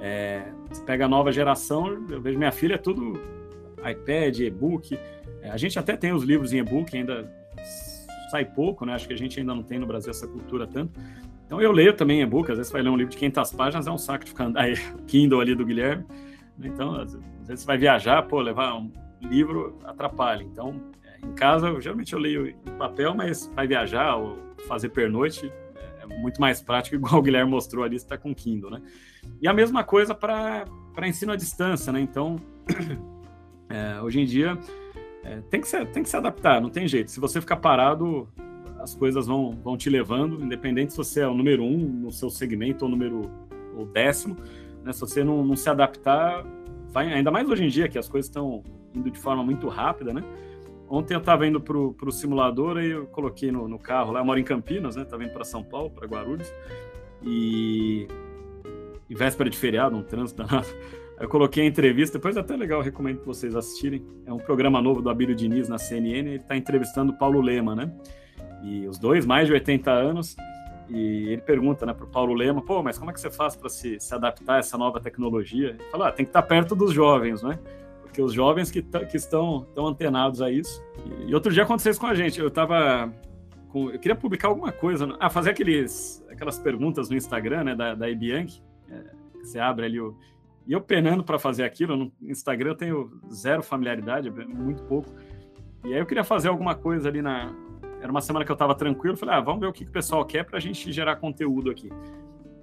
É, 0.00 0.42
você 0.68 0.82
pega 0.82 1.06
a 1.06 1.08
nova 1.08 1.32
geração, 1.32 2.04
eu 2.10 2.20
vejo 2.20 2.36
minha 2.36 2.52
filha 2.52 2.74
é 2.74 2.78
tudo 2.78 3.18
iPad, 3.78 4.38
e-book. 4.40 4.98
É, 5.40 5.50
a 5.50 5.56
gente 5.56 5.78
até 5.78 5.96
tem 5.96 6.12
os 6.12 6.22
livros 6.22 6.52
em 6.52 6.58
e-book, 6.58 6.94
ainda 6.94 7.30
sai 8.30 8.44
pouco, 8.44 8.84
né? 8.84 8.94
Acho 8.94 9.06
que 9.06 9.14
a 9.14 9.18
gente 9.18 9.40
ainda 9.40 9.54
não 9.54 9.62
tem 9.62 9.78
no 9.78 9.86
Brasil 9.86 10.10
essa 10.10 10.26
cultura 10.26 10.66
tanto. 10.66 11.00
Então 11.46 11.62
eu 11.62 11.72
leio 11.72 11.94
também 11.94 12.20
e-book, 12.20 12.50
às 12.50 12.58
vezes 12.58 12.72
vai 12.72 12.82
ler 12.82 12.90
um 12.90 12.96
livro 12.96 13.12
de 13.12 13.16
500 13.16 13.52
páginas, 13.52 13.86
é 13.86 13.90
um 13.90 13.98
saco 13.98 14.24
de 14.24 14.30
ficar 14.30 14.44
andando. 14.44 14.62
Aí, 14.62 14.74
Kindle 15.06 15.40
ali 15.40 15.54
do 15.54 15.64
Guilherme. 15.64 16.04
Então, 16.62 16.96
às 16.96 17.12
vezes 17.12 17.60
você 17.60 17.66
vai 17.66 17.78
viajar, 17.78 18.22
pô, 18.22 18.40
levar 18.40 18.74
um 18.74 18.90
livro 19.20 19.78
atrapalha. 19.84 20.42
Então, 20.42 20.80
em 21.26 21.32
casa, 21.34 21.80
geralmente 21.80 22.12
eu 22.12 22.18
leio 22.18 22.48
em 22.48 22.78
papel, 22.78 23.14
mas 23.14 23.50
vai 23.54 23.66
viajar 23.66 24.16
ou 24.16 24.38
fazer 24.66 24.88
pernoite 24.90 25.52
é, 25.74 26.04
é 26.04 26.06
muito 26.06 26.40
mais 26.40 26.60
prático, 26.60 26.96
igual 26.96 27.16
o 27.16 27.22
Guilherme 27.22 27.50
mostrou 27.50 27.84
ali, 27.84 27.96
está 27.96 28.16
com 28.16 28.34
Kindle, 28.34 28.70
né? 28.70 28.82
E 29.40 29.48
a 29.48 29.52
mesma 29.52 29.84
coisa 29.84 30.14
para 30.14 30.64
ensino 31.04 31.32
à 31.32 31.36
distância, 31.36 31.92
né? 31.92 32.00
Então, 32.00 32.36
é, 33.68 34.00
hoje 34.00 34.20
em 34.20 34.24
dia, 34.24 34.58
é, 35.24 35.40
tem, 35.50 35.60
que 35.60 35.68
se, 35.68 35.84
tem 35.86 36.02
que 36.02 36.08
se 36.08 36.16
adaptar, 36.16 36.60
não 36.60 36.70
tem 36.70 36.86
jeito. 36.86 37.10
Se 37.10 37.20
você 37.20 37.40
ficar 37.40 37.56
parado, 37.56 38.28
as 38.78 38.94
coisas 38.94 39.26
vão, 39.26 39.50
vão 39.50 39.76
te 39.76 39.90
levando, 39.90 40.42
independente 40.42 40.92
se 40.92 40.96
você 40.96 41.20
é 41.20 41.28
o 41.28 41.34
número 41.34 41.64
um 41.64 41.76
no 41.76 42.12
seu 42.12 42.30
segmento 42.30 42.84
ou 42.84 42.88
o 42.88 42.90
número 42.90 43.30
o 43.76 43.84
décimo, 43.84 44.36
né? 44.82 44.92
Se 44.92 45.00
você 45.00 45.22
não, 45.22 45.44
não 45.44 45.56
se 45.56 45.68
adaptar, 45.68 46.44
vai, 46.88 47.12
ainda 47.12 47.30
mais 47.30 47.48
hoje 47.48 47.64
em 47.64 47.68
dia 47.68 47.88
que 47.88 47.98
as 47.98 48.08
coisas 48.08 48.28
estão 48.28 48.62
indo 48.94 49.10
de 49.10 49.18
forma 49.18 49.42
muito 49.42 49.68
rápida, 49.68 50.12
né? 50.12 50.22
Ontem 50.88 51.14
eu 51.14 51.18
estava 51.18 51.46
indo 51.46 51.60
para 51.60 51.76
o 51.76 52.12
simulador 52.12 52.80
e 52.80 52.90
eu 52.90 53.06
coloquei 53.06 53.50
no, 53.50 53.66
no, 53.66 53.78
carro 53.78 54.12
lá, 54.12 54.20
eu 54.20 54.24
moro 54.24 54.38
em 54.38 54.44
Campinas, 54.44 54.94
né? 54.94 55.02
Estava 55.02 55.24
indo 55.24 55.32
para 55.32 55.44
São 55.44 55.62
Paulo, 55.62 55.90
para 55.90 56.06
Guarulhos, 56.06 56.52
e, 57.22 58.06
e 59.08 59.14
véspera 59.14 59.50
de 59.50 59.56
feriado, 59.58 59.96
um 59.96 60.02
trânsito 60.02 60.42
danado. 60.42 60.68
Eu 61.18 61.28
coloquei 61.28 61.64
a 61.64 61.66
entrevista, 61.66 62.18
depois 62.18 62.36
é 62.36 62.40
até 62.40 62.54
legal, 62.54 62.82
recomendo 62.82 63.20
que 63.20 63.26
vocês 63.26 63.56
assistirem. 63.56 64.06
É 64.26 64.32
um 64.32 64.38
programa 64.38 64.82
novo 64.82 65.00
do 65.00 65.08
Abílio 65.08 65.34
Diniz 65.34 65.68
na 65.68 65.78
CNN, 65.78 66.28
ele 66.28 66.36
está 66.36 66.56
entrevistando 66.56 67.12
o 67.12 67.18
Paulo 67.18 67.40
Lema, 67.40 67.74
né? 67.74 67.90
E 68.62 68.86
os 68.86 68.98
dois, 68.98 69.24
mais 69.24 69.46
de 69.46 69.54
80 69.54 69.90
anos, 69.90 70.36
e 70.88 71.28
ele 71.30 71.40
pergunta 71.40 71.84
né, 71.84 71.92
para 71.92 72.04
o 72.04 72.08
Paulo 72.08 72.34
Lema, 72.34 72.62
pô, 72.62 72.82
mas 72.82 72.98
como 72.98 73.10
é 73.10 73.14
que 73.14 73.20
você 73.20 73.30
faz 73.30 73.56
para 73.56 73.68
se, 73.68 73.98
se 73.98 74.14
adaptar 74.14 74.56
a 74.56 74.58
essa 74.58 74.78
nova 74.78 75.00
tecnologia? 75.00 75.70
Ele 75.70 75.82
fala, 75.90 76.08
ah, 76.08 76.12
tem 76.12 76.24
que 76.24 76.30
estar 76.30 76.42
tá 76.42 76.48
perto 76.48 76.74
dos 76.76 76.92
jovens, 76.92 77.42
né? 77.42 77.58
Porque 78.06 78.22
os 78.22 78.32
jovens 78.32 78.70
que, 78.70 78.82
que 78.82 79.16
estão, 79.16 79.66
estão 79.68 79.86
antenados 79.86 80.40
a 80.40 80.50
isso. 80.50 80.82
E, 81.04 81.30
e, 81.30 81.34
outro 81.34 81.52
dia 81.52 81.64
aconteceu 81.64 81.90
isso 81.90 82.00
com 82.00 82.06
a 82.06 82.14
gente. 82.14 82.40
Eu 82.40 82.48
estava 82.48 83.12
eu 83.74 83.98
queria 83.98 84.14
publicar 84.14 84.48
alguma 84.48 84.72
coisa, 84.72 85.14
ah, 85.20 85.28
fazer 85.28 85.50
aqueles, 85.50 86.24
aquelas 86.30 86.58
perguntas 86.58 87.10
no 87.10 87.16
Instagram, 87.16 87.64
né, 87.64 87.74
da, 87.74 87.94
da 87.94 88.10
Ebianchi, 88.10 88.62
é, 88.88 89.04
você 89.42 89.58
abre 89.58 89.84
ali 89.84 90.00
o... 90.00 90.16
E 90.66 90.72
eu 90.72 90.80
penando 90.80 91.22
para 91.22 91.38
fazer 91.38 91.62
aquilo, 91.62 91.94
no 91.94 92.12
Instagram 92.22 92.70
eu 92.70 92.74
tenho 92.74 93.20
zero 93.30 93.62
familiaridade, 93.62 94.30
muito 94.30 94.82
pouco. 94.84 95.10
E 95.84 95.92
aí 95.92 96.00
eu 96.00 96.06
queria 96.06 96.24
fazer 96.24 96.48
alguma 96.48 96.74
coisa 96.74 97.08
ali 97.08 97.22
na, 97.22 97.54
era 98.00 98.10
uma 98.10 98.20
semana 98.20 98.44
que 98.44 98.50
eu 98.50 98.54
estava 98.54 98.74
tranquilo, 98.74 99.16
falei, 99.16 99.36
ah, 99.36 99.40
vamos 99.40 99.60
ver 99.60 99.66
o 99.66 99.72
que, 99.72 99.84
que 99.84 99.90
o 99.90 99.92
pessoal 99.92 100.24
quer 100.24 100.44
para 100.44 100.56
a 100.56 100.60
gente 100.60 100.90
gerar 100.92 101.16
conteúdo 101.16 101.70
aqui. 101.70 101.88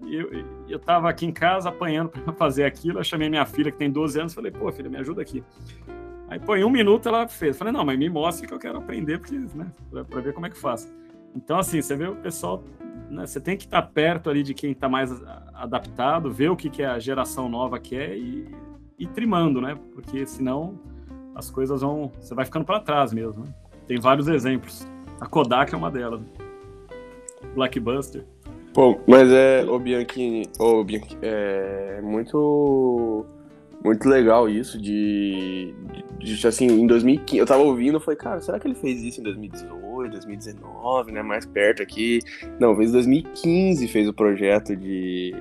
Eu, 0.08 0.78
estava 0.78 1.10
aqui 1.10 1.26
em 1.26 1.32
casa 1.32 1.70
apanhando 1.70 2.10
para 2.24 2.34
fazer 2.34 2.66
aquilo, 2.66 2.99
eu 2.99 3.04
chamei 3.04 3.30
minha 3.30 3.45
filha, 3.45 3.72
que 3.72 3.78
tem 3.78 3.91
12 3.91 4.20
anos, 4.20 4.34
falei, 4.34 4.51
pô, 4.51 4.72
filha, 4.72 4.89
me 4.89 4.97
ajuda 4.97 5.22
aqui. 5.22 5.43
Aí, 6.30 6.39
pô, 6.39 6.56
em 6.56 6.64
um 6.64 6.70
minuto 6.70 7.08
ela 7.08 7.28
fez. 7.28 7.58
Falei, 7.58 7.74
não, 7.74 7.86
mas 7.86 7.97
me 7.97 8.10
mostre 8.10 8.47
que 8.47 8.54
eu 8.54 8.60
quero 8.60 8.78
aprender, 8.78 9.20
porque, 9.20 9.38
né, 9.38 9.72
para 9.91 10.22
ver 10.22 10.34
como 10.34 10.45
é 10.45 10.49
que 10.49 10.58
faz. 10.58 10.91
Então, 11.36 11.58
assim, 11.58 11.82
você 11.82 11.95
vê 11.95 12.08
o 12.08 12.16
pessoal, 12.16 12.64
né, 13.10 13.26
você 13.26 13.39
tem 13.39 13.58
que 13.58 13.66
estar 13.66 13.82
tá 13.82 13.88
perto 13.88 14.30
ali 14.30 14.43
de 14.43 14.54
quem 14.54 14.72
está 14.72 14.88
mais 14.88 15.12
adaptado, 15.54 16.32
ver 16.32 16.49
o 16.49 16.56
que, 16.56 16.70
que 16.70 16.84
a 16.84 16.99
geração 16.99 17.49
nova 17.49 17.80
quer 17.80 18.18
e 18.18 18.47
ir 18.97 19.08
trimando, 19.08 19.62
né? 19.62 19.78
Porque 19.93 20.26
senão 20.26 20.80
as 21.36 21.49
coisas 21.49 21.82
vão, 21.82 22.12
você 22.20 22.34
vai 22.34 22.45
ficando 22.45 22.66
para 22.66 22.80
trás 22.80 23.14
mesmo. 23.14 23.43
Né? 23.45 23.54
Tem 23.88 23.99
vários 23.99 24.28
exemplos. 24.28 24.88
A 25.20 25.26
Kodak 25.26 25.74
é 25.74 25.78
uma 25.78 25.91
delas. 25.91 26.22
Blackbuster. 27.56 28.26
Pô, 28.74 28.99
mas 29.07 29.32
é, 29.32 29.63
o 29.65 29.78
Bianchini, 29.78 30.49
ô 30.57 30.84
Bianchi, 30.84 31.15
é 31.21 32.01
muito 32.01 33.24
muito 33.84 34.07
legal 34.07 34.49
isso 34.49 34.82
de, 34.82 35.76
de, 36.19 36.36
de, 36.38 36.47
assim, 36.47 36.67
em 36.67 36.88
2015, 36.88 37.38
eu 37.38 37.45
tava 37.45 37.61
ouvindo, 37.61 37.97
eu 37.97 37.99
falei, 37.99 38.17
cara, 38.17 38.39
será 38.39 38.57
que 38.57 38.65
ele 38.65 38.76
fez 38.76 39.03
isso 39.03 39.19
em 39.19 39.24
2018, 39.24 40.11
2019, 40.11 41.11
né, 41.11 41.21
mais 41.21 41.45
perto 41.45 41.84
aqui? 41.84 42.19
Não, 42.59 42.76
fez 42.76 42.89
em 42.89 42.93
2015, 42.93 43.88
fez 43.89 44.07
o 44.07 44.13
projeto 44.13 44.76
de 44.76 45.36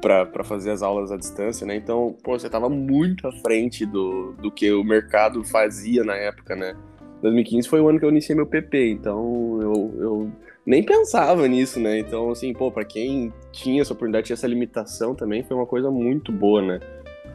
para 0.00 0.42
fazer 0.42 0.72
as 0.72 0.82
aulas 0.82 1.12
à 1.12 1.16
distância, 1.16 1.64
né? 1.64 1.76
Então, 1.76 2.16
pô, 2.24 2.36
você 2.36 2.50
tava 2.50 2.68
muito 2.68 3.28
à 3.28 3.32
frente 3.32 3.86
do, 3.86 4.32
do 4.32 4.50
que 4.50 4.72
o 4.72 4.82
mercado 4.82 5.44
fazia 5.44 6.02
na 6.02 6.16
época, 6.16 6.56
né? 6.56 6.74
2015 7.22 7.68
foi 7.68 7.80
o 7.80 7.88
ano 7.88 8.00
que 8.00 8.04
eu 8.04 8.10
iniciei 8.10 8.34
meu 8.34 8.46
PP, 8.46 8.90
então 8.90 9.60
eu, 9.62 9.94
eu 10.00 10.32
nem 10.64 10.82
pensava 10.82 11.46
nisso, 11.48 11.80
né? 11.80 11.98
Então, 11.98 12.30
assim, 12.30 12.52
pô, 12.52 12.70
pra 12.70 12.84
quem 12.84 13.32
tinha 13.50 13.82
essa 13.82 13.92
oportunidade, 13.92 14.26
tinha 14.26 14.34
essa 14.34 14.46
limitação 14.46 15.14
também, 15.14 15.42
foi 15.42 15.56
uma 15.56 15.66
coisa 15.66 15.90
muito 15.90 16.30
boa, 16.30 16.62
né? 16.62 16.80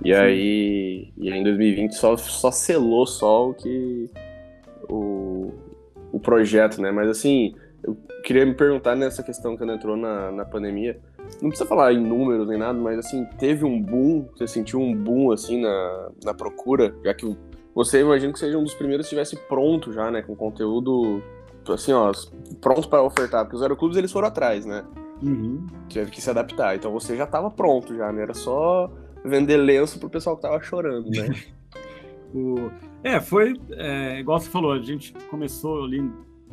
E 0.04 0.14
Sim. 0.14 0.20
aí, 0.20 1.14
e 1.18 1.32
aí 1.32 1.40
em 1.40 1.44
2020 1.44 1.94
só, 1.94 2.16
só 2.18 2.52
selou 2.52 3.06
só 3.06 3.50
o 3.50 3.54
que. 3.54 4.10
O, 4.90 5.52
o 6.12 6.20
projeto, 6.20 6.82
né? 6.82 6.92
Mas 6.92 7.10
assim, 7.10 7.54
eu 7.84 7.98
queria 8.24 8.46
me 8.46 8.54
perguntar 8.54 8.96
nessa 8.96 9.22
questão 9.22 9.58
que 9.58 9.64
entrou 9.64 9.98
na, 9.98 10.32
na 10.32 10.46
pandemia. 10.46 11.00
Não 11.42 11.50
precisa 11.50 11.68
falar 11.68 11.94
em 11.94 12.00
números 12.00 12.48
nem 12.48 12.58
nada, 12.58 12.80
mas 12.80 13.00
assim, 13.00 13.26
teve 13.38 13.66
um 13.66 13.82
boom, 13.82 14.30
você 14.34 14.48
sentiu 14.48 14.80
um 14.80 14.96
boom 14.96 15.32
assim 15.32 15.60
na, 15.60 16.10
na 16.24 16.34
procura, 16.34 16.96
já 17.04 17.14
que 17.14 17.36
você 17.76 18.00
imagina 18.00 18.32
que 18.32 18.40
seja 18.40 18.58
um 18.58 18.64
dos 18.64 18.74
primeiros 18.74 19.08
que 19.08 19.14
estivesse 19.14 19.36
pronto 19.48 19.92
já, 19.92 20.10
né? 20.10 20.22
Com 20.22 20.36
conteúdo, 20.36 21.22
assim, 21.74 21.94
ó, 21.94 22.12
pronto 22.62 22.88
para 22.88 23.02
ofertar. 23.02 23.44
Porque 23.44 23.56
os 23.56 23.62
aeroclubes 23.62 23.98
eles 23.98 24.12
foram 24.12 24.28
atrás, 24.28 24.66
né? 24.66 24.84
Uhum. 25.22 25.66
Teve 25.92 26.12
que 26.12 26.22
se 26.22 26.30
adaptar. 26.30 26.76
Então 26.76 26.92
você 26.92 27.16
já 27.16 27.24
estava 27.24 27.50
pronto 27.50 27.96
já, 27.96 28.12
né? 28.12 28.22
Era 28.22 28.34
só 28.34 28.92
vender 29.24 29.58
lenço 29.58 30.00
pro 30.00 30.10
pessoal 30.10 30.36
que 30.36 30.42
tava 30.42 30.62
chorando, 30.62 31.10
né? 31.10 31.30
o... 32.34 32.70
É, 33.04 33.20
foi 33.20 33.56
é, 33.72 34.20
igual 34.20 34.40
você 34.40 34.50
falou, 34.50 34.74
a 34.74 34.82
gente 34.82 35.14
começou 35.30 35.84
ali 35.84 36.00
em 36.00 36.12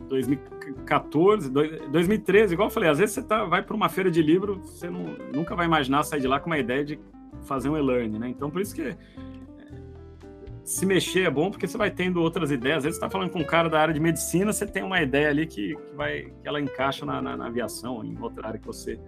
2014, 0.08 1.50
2013, 1.50 2.52
igual 2.52 2.68
eu 2.68 2.72
falei, 2.72 2.90
às 2.90 2.98
vezes 2.98 3.14
você 3.14 3.22
tá, 3.22 3.44
vai 3.44 3.62
para 3.62 3.74
uma 3.74 3.88
feira 3.88 4.10
de 4.10 4.22
livro, 4.22 4.60
você 4.62 4.90
não, 4.90 5.16
nunca 5.32 5.56
vai 5.56 5.66
imaginar 5.66 6.02
sair 6.02 6.20
de 6.20 6.28
lá 6.28 6.38
com 6.38 6.46
uma 6.46 6.58
ideia 6.58 6.84
de 6.84 6.98
fazer 7.44 7.68
um 7.68 7.76
e-learning, 7.76 8.18
né? 8.18 8.28
Então, 8.28 8.50
por 8.50 8.60
isso 8.60 8.74
que 8.74 8.96
se 10.64 10.86
mexer 10.86 11.26
é 11.26 11.30
bom 11.30 11.50
porque 11.50 11.68
você 11.68 11.76
vai 11.76 11.90
tendo 11.90 12.22
outras 12.22 12.50
ideias. 12.50 12.78
Às 12.78 12.84
vezes 12.84 12.98
você 12.98 13.04
está 13.04 13.10
falando 13.10 13.30
com 13.30 13.40
um 13.40 13.44
cara 13.44 13.68
da 13.68 13.78
área 13.78 13.92
de 13.92 14.00
medicina, 14.00 14.52
você 14.52 14.66
tem 14.66 14.82
uma 14.82 15.00
ideia 15.02 15.28
ali 15.28 15.46
que, 15.46 15.76
que 15.76 15.94
vai, 15.94 16.32
que 16.40 16.48
ela 16.48 16.60
encaixa 16.60 17.04
na, 17.04 17.20
na, 17.20 17.36
na 17.36 17.46
aviação, 17.46 18.02
em 18.02 18.16
outra 18.18 18.48
área 18.48 18.58
que 18.58 18.66
você 18.66 18.98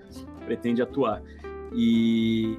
pretende 0.45 0.83
atuar. 0.83 1.23
E, 1.73 2.59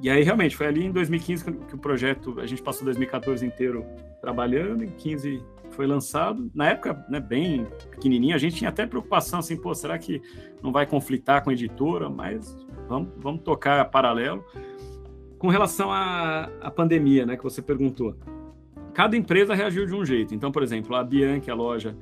e 0.00 0.08
aí, 0.08 0.22
realmente, 0.22 0.56
foi 0.56 0.68
ali 0.68 0.84
em 0.84 0.92
2015 0.92 1.44
que, 1.44 1.74
o 1.74 1.78
projeto, 1.78 2.38
a 2.38 2.46
gente 2.46 2.62
passou 2.62 2.84
2014 2.84 3.44
inteiro 3.44 3.84
trabalhando, 4.20 4.84
em 4.84 4.90
15 4.90 5.42
foi 5.70 5.86
lançado. 5.86 6.50
Na 6.54 6.70
época, 6.70 7.04
né, 7.08 7.18
bem 7.18 7.66
pequenininho, 7.90 8.34
a 8.34 8.38
gente 8.38 8.56
tinha 8.56 8.70
até 8.70 8.86
preocupação, 8.86 9.40
assim, 9.40 9.56
pô, 9.56 9.74
será 9.74 9.98
que 9.98 10.22
não 10.62 10.70
vai 10.70 10.86
conflitar 10.86 11.42
com 11.42 11.50
a 11.50 11.52
editora? 11.52 12.08
Mas 12.08 12.56
vamos, 12.88 13.10
vamos 13.16 13.42
tocar 13.42 13.84
paralelo. 13.90 14.44
Com 15.38 15.48
relação 15.48 15.92
à, 15.92 16.50
à 16.60 16.70
pandemia, 16.70 17.24
né, 17.24 17.36
que 17.36 17.44
você 17.44 17.62
perguntou, 17.62 18.16
cada 18.92 19.16
empresa 19.16 19.54
reagiu 19.54 19.86
de 19.86 19.94
um 19.94 20.04
jeito. 20.04 20.34
Então, 20.34 20.50
por 20.50 20.62
exemplo, 20.62 20.96
a 20.96 21.04
Bianchi, 21.04 21.48
a 21.50 21.54
loja, 21.54 21.96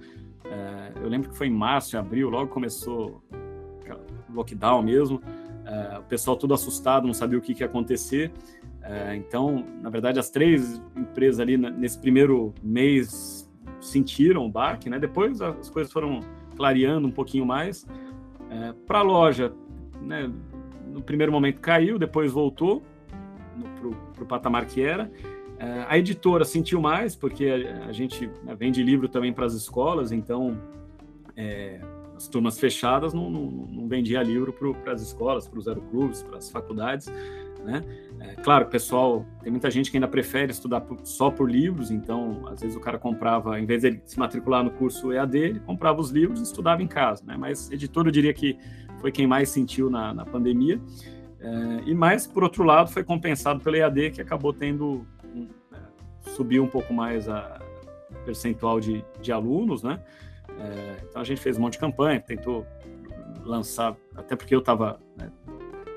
é, 0.45 0.93
eu 1.03 1.09
lembro 1.09 1.29
que 1.29 1.37
foi 1.37 1.49
em 1.49 1.53
março, 1.53 1.99
abril, 1.99 2.31
logo 2.31 2.51
começou 2.51 3.23
o 4.31 4.35
lockdown 4.35 4.83
mesmo, 4.83 5.21
é, 5.67 5.99
o 5.99 6.03
pessoal 6.05 6.37
tudo 6.37 6.55
assustado, 6.55 7.07
não 7.07 7.13
sabia 7.13 7.39
o 7.39 7.43
que, 7.43 7.55
que 7.55 7.63
ia 7.63 7.67
acontecer. 7.67 8.33
É, 8.83 9.15
então, 9.15 9.67
na 9.83 9.91
verdade, 9.91 10.19
as 10.19 10.31
três 10.31 10.81
empresas 10.97 11.39
ali 11.39 11.59
nesse 11.59 11.99
primeiro 11.99 12.55
mês 12.63 13.51
sentiram 13.81 14.47
o 14.47 14.51
baque, 14.51 14.89
né? 14.89 14.99
Depois 14.99 15.43
as 15.43 15.69
coisas 15.69 15.93
foram 15.93 16.21
clareando 16.57 17.07
um 17.07 17.11
pouquinho 17.11 17.45
mais. 17.45 17.87
Para 18.87 19.01
a 19.01 19.03
loja, 19.03 19.53
né, 20.01 20.31
no 20.87 21.03
primeiro 21.03 21.31
momento 21.31 21.61
caiu, 21.61 21.99
depois 21.99 22.33
voltou 22.33 22.83
para 24.15 24.23
o 24.23 24.27
patamar 24.27 24.67
que 24.67 24.83
era. 24.83 25.11
É, 25.59 25.87
a 25.89 25.99
editora 25.99 26.45
sentiu 26.45 26.81
mais, 26.81 27.17
porque 27.17 27.47
a, 27.87 27.93
gente 27.93 28.27
né, 28.45 28.55
vende 28.55 28.83
livro 28.83 29.09
também 29.09 29.33
para 29.33 29.47
as 29.47 29.55
escolas, 29.55 30.13
então 30.13 30.59
é, 31.35 31.81
as 32.15 32.29
turmas 32.29 32.59
fechadas 32.59 33.15
não, 33.15 33.31
não, 33.31 33.51
não 33.51 33.89
vendia 33.89 34.23
livro 34.23 34.53
para 34.53 34.93
as 34.93 35.01
escolas, 35.01 35.49
para 35.49 35.59
os 35.59 35.67
aeroclubes, 35.67 36.23
para 36.23 36.39
as 36.39 36.51
faculdades. 36.51 37.11
Né? 37.65 37.83
É, 38.21 38.35
claro, 38.37 38.67
pessoal, 38.67 39.27
tem 39.43 39.51
muita 39.51 39.71
gente 39.71 39.91
que 39.91 39.97
ainda 39.97 40.07
prefere 40.07 40.53
estudar 40.53 40.87
só 41.03 41.31
por 41.31 41.51
livros, 41.51 41.91
então 41.91 42.47
às 42.49 42.61
vezes 42.61 42.77
o 42.77 42.81
cara 42.81 42.99
comprava, 42.99 43.59
em 43.59 43.67
vez 43.67 43.83
de 43.83 44.01
se 44.05 44.19
matricular 44.19 44.63
no 44.63 44.71
curso 44.71 45.13
EAD, 45.13 45.37
ele 45.37 45.61
comprava 45.61 46.01
os 46.01 46.11
livros 46.11 46.41
e 46.41 46.43
estudava 46.45 46.83
em 46.83 46.87
casa. 46.87 47.25
Né? 47.27 47.37
Mas 47.37 47.71
editor, 47.71 48.07
eu 48.07 48.13
diria 48.13 48.33
que 48.33 48.57
foi 49.01 49.11
quem 49.11 49.27
mais 49.27 49.49
sentiu 49.49 49.91
na, 49.91 50.15
na 50.15 50.25
pandemia. 50.25 50.81
É, 51.41 51.83
e 51.87 51.95
mais, 51.95 52.27
por 52.27 52.43
outro 52.43 52.65
lado, 52.65 52.91
foi 52.91 53.05
compensado 53.05 53.61
pela 53.61 53.77
EAD, 53.77 54.13
que 54.13 54.23
acabou 54.23 54.53
tendo, 54.53 55.07
um, 55.35 55.49
é, 55.73 56.31
subiu 56.31 56.65
um 56.65 56.69
pouco 56.69 56.93
mais 56.93 57.29
a 57.29 57.61
percentual 58.25 58.81
de, 58.81 59.05
de 59.21 59.33
alunos, 59.33 59.83
né? 59.83 60.01
É, 60.59 60.97
então 61.09 61.21
a 61.21 61.25
gente 61.25 61.41
fez 61.41 61.59
um 61.59 61.61
monte 61.61 61.75
de 61.75 61.79
campanha, 61.79 62.21
tentou 62.21 62.67
lançar, 63.45 63.97
até 64.15 64.35
porque 64.35 64.55
eu 64.55 64.59
estava 64.61 64.99
né, 65.17 65.31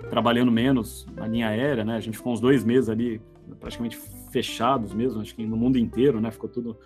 trabalhando 0.09 0.51
menos 0.51 1.07
na 1.15 1.27
linha 1.27 1.47
aérea, 1.47 1.83
né? 1.83 1.95
A 1.95 1.99
gente 1.99 2.17
ficou 2.17 2.33
uns 2.33 2.39
dois 2.39 2.63
meses 2.63 2.89
ali, 2.89 3.21
praticamente 3.59 3.97
fechados 4.31 4.93
mesmo, 4.93 5.21
acho 5.21 5.33
que 5.35 5.45
no 5.45 5.57
mundo 5.57 5.77
inteiro, 5.77 6.19
né? 6.19 6.29
Ficou 6.31 6.49
tudo. 6.49 6.77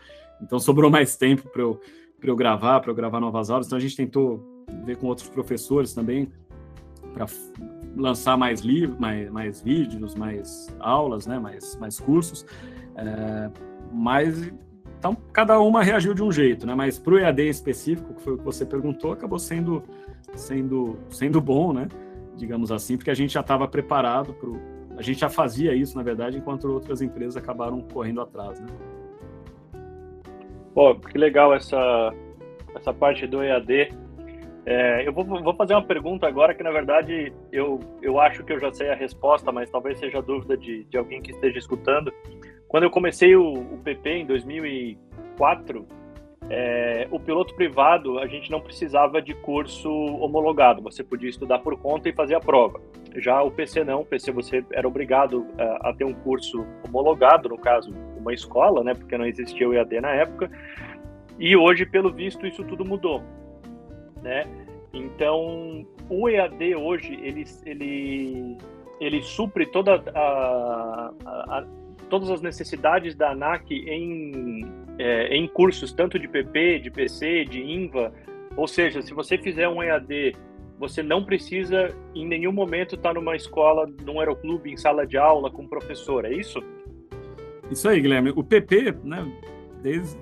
Então 0.41 0.60
sobrou 0.60 0.89
mais 0.89 1.16
tempo 1.16 1.49
para 1.49 1.62
eu, 1.62 1.80
eu 2.22 2.36
gravar, 2.36 2.80
para 2.80 2.91
eu 2.91 2.95
gravar 2.95 3.20
novas 3.20 3.49
aulas. 3.49 3.68
Então 3.68 3.78
a 3.78 3.82
gente 3.82 3.95
tentou 3.95 4.66
ver 4.86 4.97
com 4.97 5.08
outros 5.08 5.28
professores 5.28 5.93
também 5.93 6.32
para 7.14 7.28
lançar 7.96 8.38
mais 8.38 8.62
livros, 8.62 8.98
mais, 9.00 9.30
mais 9.30 9.62
vídeos, 9.62 10.16
mais 10.16 10.76
aulas, 10.80 11.28
né? 11.28 11.39
Mais, 11.39 11.78
mais 11.78 12.00
cursos. 12.00 12.46
É, 12.96 13.50
mas 13.91 14.52
então 14.98 15.16
cada 15.32 15.60
uma 15.60 15.84
reagiu 15.84 16.14
de 16.14 16.24
um 16.24 16.32
jeito, 16.32 16.66
né? 16.66 16.74
Mas 16.76 16.98
para 16.98 17.14
o 17.14 17.20
EAD 17.20 17.50
específico, 17.50 18.14
que 18.14 18.22
foi 18.22 18.34
o 18.34 18.38
que 18.38 18.44
você 18.44 18.66
perguntou, 18.66 19.12
acabou 19.12 19.39
sendo 19.39 19.84
sendo 20.36 20.98
sendo 21.10 21.41
bom, 21.41 21.74
né? 21.74 21.88
Digamos 22.36 22.72
assim, 22.72 22.98
porque 22.98 23.12
a 23.12 23.14
gente 23.14 23.34
já 23.34 23.41
estava 23.41 23.68
preparado 23.68 24.34
para 24.34 24.50
a 24.98 25.02
gente 25.02 25.20
já 25.20 25.30
fazia 25.30 25.74
isso, 25.74 25.98
na 25.98 26.04
verdade, 26.04 26.38
enquanto 26.38 26.72
outras 26.72 27.02
empresas 27.02 27.36
acabaram 27.36 27.82
correndo 27.82 28.22
atrás, 28.22 28.60
né? 28.60 28.68
Pô, 30.74 30.96
que 30.96 31.18
legal 31.18 31.54
essa 31.54 32.14
essa 32.76 32.94
parte 32.94 33.28
do 33.28 33.44
EAD. 33.44 34.03
É, 34.66 35.05
eu 35.05 35.11
vou, 35.11 35.26
vou, 35.26 35.53
fazer 35.55 35.74
uma 35.74 35.84
pergunta 35.84 36.26
agora 36.26 36.53
que, 36.53 36.64
na 36.64 36.72
verdade, 36.72 37.34
eu, 37.51 37.80
eu 38.01 38.20
acho 38.20 38.43
que 38.43 38.53
eu 38.53 38.59
já 38.59 38.72
sei 38.72 38.89
a 38.89 38.95
resposta, 38.95 39.51
mas 39.51 39.70
talvez 39.70 39.99
seja 39.99 40.22
dúvida 40.22 40.55
de, 40.55 40.86
de 40.86 40.97
alguém 40.97 41.22
que 41.22 41.32
esteja 41.32 41.59
escutando. 41.59 42.14
Quando 42.68 42.84
eu 42.84 42.89
comecei 42.89 43.36
o, 43.36 43.53
o 43.53 43.78
PP 43.84 44.09
em 44.09 44.26
2004, 44.26 45.86
é, 46.49 47.07
o 47.11 47.20
piloto 47.20 47.53
privado 47.55 48.20
a 48.20 48.28
gente 48.28 48.49
não 48.49 48.61
precisava 48.61 49.22
de 49.22 49.34
curso 49.34 49.89
homologado, 49.89 50.82
você 50.82 51.03
podia 51.03 51.30
estudar 51.30 51.59
por 51.59 51.78
conta 51.78 52.09
e 52.09 52.14
fazer 52.14 52.36
a 52.36 52.39
prova. 52.39 52.82
Já 53.18 53.41
o 53.43 53.51
PC 53.51 53.84
não, 53.84 54.01
o 54.01 54.05
PC 54.05 54.32
você 54.32 54.66
era 54.72 54.88
obrigado 54.88 55.45
a, 55.57 55.61
é, 55.61 55.78
a 55.89 55.93
ter 55.93 56.05
um 56.05 56.14
curso 56.14 56.66
homologado, 56.88 57.49
no 57.49 57.57
caso, 57.57 57.93
uma 58.18 58.34
escola, 58.34 58.84
né, 58.84 58.93
porque 58.93 59.18
não 59.18 59.26
existia 59.26 59.68
o 59.68 59.74
EAD 59.74 59.99
na 59.99 60.11
época. 60.11 60.49
E 61.38 61.55
hoje, 61.55 61.86
pelo 61.86 62.11
visto, 62.11 62.45
isso 62.45 62.64
tudo 62.64 62.86
mudou, 62.86 63.22
né? 64.24 64.48
Então, 64.94 65.86
o 66.10 66.30
EAD 66.30 66.76
hoje 66.76 67.20
ele 67.22 67.46
ele 67.66 68.58
ele 69.00 69.22
supre 69.22 69.66
toda 69.66 70.04
a, 70.16 71.14
a, 71.26 71.60
a 71.60 71.66
todas 72.10 72.30
as 72.30 72.42
necessidades 72.42 73.16
da 73.16 73.32
ANAC 73.32 73.72
em, 73.72 74.66
é, 75.00 75.36
em 75.36 75.48
cursos, 75.48 75.92
tanto 75.92 76.20
de 76.20 76.28
PP, 76.28 76.80
de 76.80 76.92
PC, 76.92 77.46
de 77.46 77.60
INVA. 77.60 78.14
Ou 78.56 78.68
seja, 78.68 79.02
se 79.02 79.14
você 79.16 79.36
fizer 79.36 79.68
um 79.68 79.82
EAD, 79.82 80.36
você 80.78 81.02
não 81.02 81.26
precisa 81.26 81.90
em 82.14 82.28
nenhum 82.28 82.52
momento 82.52 82.96
estar 82.96 83.16
numa 83.16 83.36
escola, 83.36 83.90
num 84.06 84.20
aeroclube, 84.20 84.72
em 84.72 84.78
sala 84.78 85.08
de 85.08 85.18
aula 85.18 85.50
com 85.50 85.68
professor, 85.68 86.24
é 86.26 86.34
isso? 86.34 86.62
Isso 87.72 87.90
aí, 87.90 88.00
Guilherme. 88.00 88.32
O 88.36 88.44
PP, 88.44 88.96
né, 89.04 89.26
desde, 89.82 90.16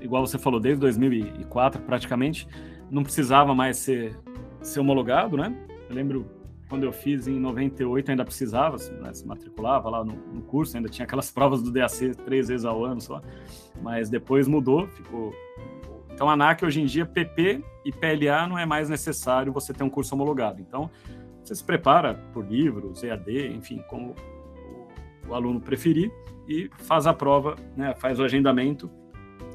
igual 0.00 0.24
você 0.24 0.38
falou, 0.38 0.60
desde 0.60 0.80
2004 0.80 1.82
praticamente, 1.82 2.46
não 2.92 3.02
precisava 3.02 3.54
mais 3.54 3.78
ser, 3.78 4.14
ser 4.60 4.80
homologado, 4.80 5.36
né? 5.36 5.56
Eu 5.88 5.96
lembro 5.96 6.26
quando 6.68 6.84
eu 6.84 6.92
fiz 6.92 7.26
em 7.26 7.38
98 7.38 8.10
ainda 8.10 8.24
precisava, 8.24 8.76
né, 9.00 9.12
se 9.12 9.26
matriculava 9.26 9.90
lá 9.90 10.04
no, 10.04 10.14
no, 10.32 10.42
curso, 10.42 10.74
ainda 10.76 10.88
tinha 10.88 11.04
aquelas 11.04 11.28
provas 11.32 11.62
do 11.62 11.70
DAC 11.70 12.14
três 12.24 12.48
vezes 12.48 12.64
ao 12.64 12.84
ano 12.84 13.00
só, 13.00 13.20
mas 13.82 14.08
depois 14.08 14.46
mudou, 14.46 14.86
ficou. 14.88 15.34
Então 16.12 16.28
a 16.28 16.34
ANAC 16.34 16.64
hoje 16.64 16.80
em 16.80 16.86
dia, 16.86 17.04
PP 17.04 17.62
e 17.84 17.92
PLA 17.92 18.46
não 18.46 18.58
é 18.58 18.64
mais 18.64 18.88
necessário 18.88 19.52
você 19.52 19.72
ter 19.72 19.84
um 19.84 19.90
curso 19.90 20.14
homologado. 20.14 20.60
Então 20.60 20.90
você 21.42 21.54
se 21.54 21.64
prepara 21.64 22.14
por 22.32 22.46
livros, 22.46 23.02
EAD, 23.02 23.48
enfim, 23.48 23.82
como 23.88 24.14
o, 25.26 25.30
o 25.30 25.34
aluno 25.34 25.60
preferir 25.60 26.10
e 26.48 26.70
faz 26.78 27.06
a 27.06 27.12
prova, 27.12 27.56
né, 27.76 27.94
faz 27.94 28.18
o 28.20 28.24
agendamento 28.24 28.90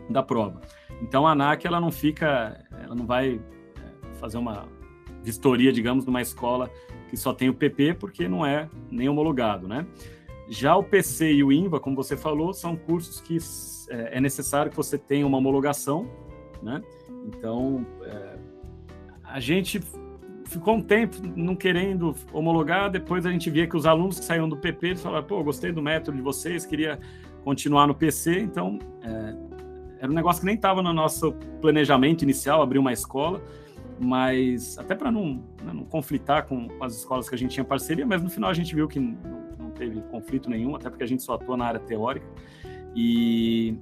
da 0.10 0.24
prova. 0.24 0.62
Então 1.02 1.28
a 1.28 1.32
ANAC 1.32 1.66
ela 1.66 1.80
não 1.80 1.92
fica, 1.92 2.66
ela 2.84 2.96
não 2.96 3.06
vai 3.06 3.36
é, 3.36 4.14
fazer 4.16 4.38
uma 4.38 4.68
vistoria, 5.24 5.72
digamos, 5.72 6.06
numa 6.06 6.22
escola 6.22 6.70
que 7.10 7.18
só 7.18 7.34
tem 7.34 7.50
o 7.50 7.54
PP 7.54 7.96
porque 7.96 8.28
não 8.28 8.46
é 8.46 8.70
nem 8.90 9.10
homologado, 9.10 9.68
né? 9.68 9.86
Já 10.50 10.76
o 10.76 10.84
PC 10.84 11.34
e 11.34 11.44
o 11.44 11.52
INVA, 11.52 11.80
como 11.80 11.96
você 11.96 12.16
falou, 12.16 12.54
são 12.54 12.76
cursos 12.76 13.20
que 13.20 13.38
é, 13.90 14.18
é 14.18 14.22
necessário 14.22 14.72
que 14.72 14.78
você 14.78 14.98
tenha 14.98 15.28
uma 15.28 15.38
homologação, 15.38 16.10
né? 16.62 16.82
Então, 17.26 17.86
é, 18.04 18.38
a 19.24 19.40
gente 19.40 19.82
ficou 20.46 20.76
um 20.76 20.82
tempo 20.82 21.18
não 21.36 21.56
querendo 21.56 22.16
homologar, 22.32 22.90
depois 22.90 23.26
a 23.26 23.32
gente 23.32 23.50
via 23.50 23.68
que 23.68 23.76
os 23.76 23.86
alunos 23.86 24.20
que 24.20 24.26
saíam 24.26 24.48
do 24.48 24.56
PP 24.56 24.88
eles 24.88 25.02
falaram, 25.02 25.28
pô, 25.28 25.44
gostei 25.44 25.72
do 25.74 25.82
método 25.82 26.16
de 26.16 26.24
vocês, 26.24 26.66
queria 26.66 26.98
continuar 27.44 27.88
no 27.88 27.94
PC, 27.94 28.40
então 28.40 28.80
é, 29.04 29.36
era 30.00 30.12
um 30.12 30.16
negócio 30.16 30.42
que 30.42 30.46
nem 30.46 30.56
estava 30.56 30.82
no 30.82 30.94
nosso 30.94 31.34
planejamento 31.62 32.22
inicial, 32.22 32.62
abrir 32.62 32.80
uma 32.80 32.94
escola, 32.94 33.42
mas 34.00 34.78
até 34.78 34.96
para 34.96 35.12
não, 35.12 35.44
né, 35.64 35.74
não 35.74 35.84
conflitar 35.84 36.46
com, 36.46 36.68
as 36.82 36.96
escolas 36.96 37.28
que 37.28 37.36
a 37.36 37.38
gente 37.38 37.52
tinha 37.52 37.64
parceria, 37.64 38.06
mas 38.06 38.22
no 38.22 38.30
final 38.30 38.50
a 38.50 38.54
gente 38.54 38.74
viu 38.76 38.88
que 38.88 39.00
não, 39.00 39.18
não, 39.58 39.72
teve 39.72 40.02
conflito 40.02 40.50
nenhum, 40.50 40.76
até 40.76 40.90
porque 40.90 41.04
a 41.04 41.08
gente 41.08 41.24
só 41.24 41.34
atua 41.34 41.58
na 41.58 41.66
área 41.66 41.80
teórica. 41.80 42.28
E, 42.96 43.78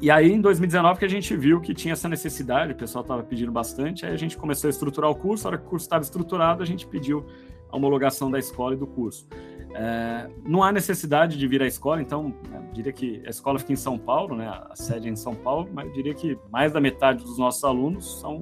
e 0.00 0.10
aí 0.10 0.32
em 0.32 0.40
2019 0.40 0.98
que 0.98 1.04
a 1.04 1.08
gente 1.08 1.36
viu 1.36 1.60
que 1.60 1.74
tinha 1.74 1.92
essa 1.92 2.08
necessidade, 2.08 2.72
o 2.72 2.76
pessoal 2.76 3.02
estava 3.02 3.22
pedindo 3.22 3.52
bastante, 3.52 4.04
aí 4.04 4.12
a 4.12 4.18
gente 4.18 4.36
começou 4.36 4.68
a 4.68 4.70
estruturar 4.70 5.10
o 5.10 5.14
curso, 5.14 5.46
a 5.46 5.50
hora 5.50 5.58
que 5.58 5.66
o 5.66 5.68
curso 5.68 5.84
estava 5.84 6.02
estruturado, 6.02 6.62
a 6.62 6.66
gente 6.66 6.86
pediu 6.86 7.24
a 7.70 7.76
homologação 7.76 8.30
da 8.30 8.38
escola 8.38 8.74
e 8.74 8.78
do 8.78 8.86
curso. 8.86 9.28
É, 9.76 10.30
não 10.46 10.62
há 10.62 10.70
necessidade 10.70 11.36
de 11.36 11.48
vir 11.48 11.60
à 11.60 11.66
escola, 11.66 12.00
então 12.00 12.32
né, 12.48 12.64
diria 12.72 12.92
que 12.92 13.20
a 13.26 13.30
escola 13.30 13.58
fica 13.58 13.72
em 13.72 13.76
São 13.76 13.98
Paulo, 13.98 14.36
né, 14.36 14.46
a 14.48 14.76
sede 14.76 15.08
é 15.08 15.10
em 15.10 15.16
São 15.16 15.34
Paulo, 15.34 15.68
mas 15.72 15.92
diria 15.92 16.14
que 16.14 16.38
mais 16.48 16.72
da 16.72 16.80
metade 16.80 17.24
dos 17.24 17.38
nossos 17.38 17.64
alunos 17.64 18.20
são 18.20 18.40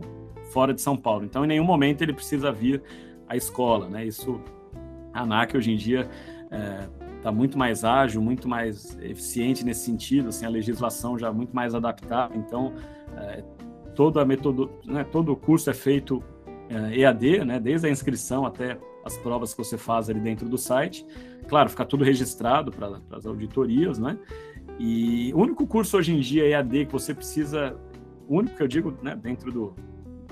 fora 0.53 0.75
de 0.75 0.83
São 0.83 0.95
Paulo. 0.95 1.25
Então, 1.25 1.43
em 1.43 1.49
nenhum 1.49 1.65
momento 1.65 2.03
ele 2.03 2.13
precisa 2.13 2.53
vir 2.53 2.83
à 3.27 3.35
escola, 3.35 3.89
né? 3.89 4.05
Isso, 4.05 4.39
a 5.15 5.23
ANAC 5.23 5.57
hoje 5.57 5.73
em 5.73 5.77
dia 5.77 6.07
está 6.45 6.57
é, 6.57 6.89
tá 7.23 7.33
muito 7.33 7.57
mais 7.57 7.83
ágil, 7.83 8.21
muito 8.21 8.47
mais 8.47 8.99
eficiente 9.01 9.65
nesse 9.65 9.87
sentido, 9.87 10.29
assim, 10.29 10.45
a 10.45 10.51
legislação 10.51 11.19
já 11.19 11.33
muito 11.33 11.57
mais 11.57 11.75
adaptada. 11.75 12.37
Então, 12.37 12.75
é, 13.17 13.43
toda 13.95 14.21
a 14.21 14.25
metodo, 14.25 14.71
né, 14.85 15.03
todo 15.05 15.33
o 15.33 15.37
curso 15.37 15.71
é 15.71 15.75
feito 15.75 16.23
é, 16.69 16.99
EAD, 16.99 17.45
né? 17.47 17.59
Desde 17.59 17.87
a 17.87 17.91
inscrição 17.91 18.45
até 18.45 18.79
as 19.05 19.17
provas 19.17 19.53
que 19.53 19.59
você 19.59 19.77
faz 19.77 20.09
ali 20.09 20.21
dentro 20.21 20.49
do 20.49 20.59
site. 20.59 21.07
Claro, 21.49 21.69
fica 21.69 21.85
tudo 21.85 22.05
registrado 22.05 22.71
para 22.71 23.01
as 23.11 23.27
auditorias, 23.27 23.99
né? 23.99 24.19
E 24.79 25.33
o 25.35 25.39
único 25.39 25.67
curso 25.67 25.97
hoje 25.97 26.15
em 26.15 26.21
dia 26.21 26.47
EAD 26.49 26.87
que 26.87 26.93
você 26.93 27.15
precisa, 27.15 27.77
o 28.29 28.39
único 28.39 28.57
que 28.57 28.63
eu 28.63 28.69
digo, 28.69 28.97
né, 29.03 29.15
dentro 29.15 29.53
do, 29.53 29.75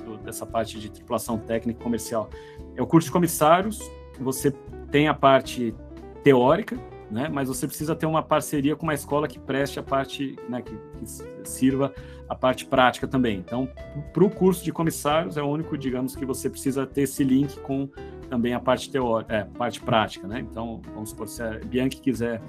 do, 0.04 0.16
dessa 0.18 0.46
parte 0.46 0.78
de 0.78 0.90
tripulação 0.90 1.38
técnica 1.38 1.82
comercial. 1.82 2.30
É 2.74 2.82
o 2.82 2.86
curso 2.86 3.06
de 3.06 3.12
comissários, 3.12 3.80
você 4.18 4.50
tem 4.90 5.08
a 5.08 5.14
parte 5.14 5.74
teórica, 6.22 6.78
né, 7.11 7.28
mas 7.28 7.48
você 7.48 7.66
precisa 7.66 7.94
ter 7.96 8.06
uma 8.06 8.22
parceria 8.22 8.76
com 8.76 8.84
uma 8.84 8.94
escola 8.94 9.26
que 9.26 9.38
preste 9.38 9.78
a 9.78 9.82
parte, 9.82 10.36
né, 10.48 10.62
que, 10.62 10.72
que 10.72 11.48
sirva 11.48 11.92
a 12.28 12.34
parte 12.34 12.64
prática 12.64 13.08
também. 13.08 13.38
Então, 13.38 13.68
para 14.12 14.24
o 14.24 14.30
curso 14.30 14.64
de 14.64 14.72
comissários 14.72 15.36
é 15.36 15.42
o 15.42 15.46
único, 15.46 15.76
digamos, 15.76 16.14
que 16.14 16.24
você 16.24 16.48
precisa 16.48 16.86
ter 16.86 17.02
esse 17.02 17.24
link 17.24 17.58
com 17.61 17.88
também 18.28 18.54
a 18.54 18.61
parte 18.61 18.90
teórica, 18.90 19.34
é, 19.34 19.44
parte 19.44 19.80
prática, 19.80 20.28
né? 20.28 20.38
Então, 20.38 20.80
vamos 20.94 21.11
supor, 21.11 21.26
se 21.26 21.42
a 21.42 21.58
Bianchi 21.58 22.00
quiser 22.00 22.40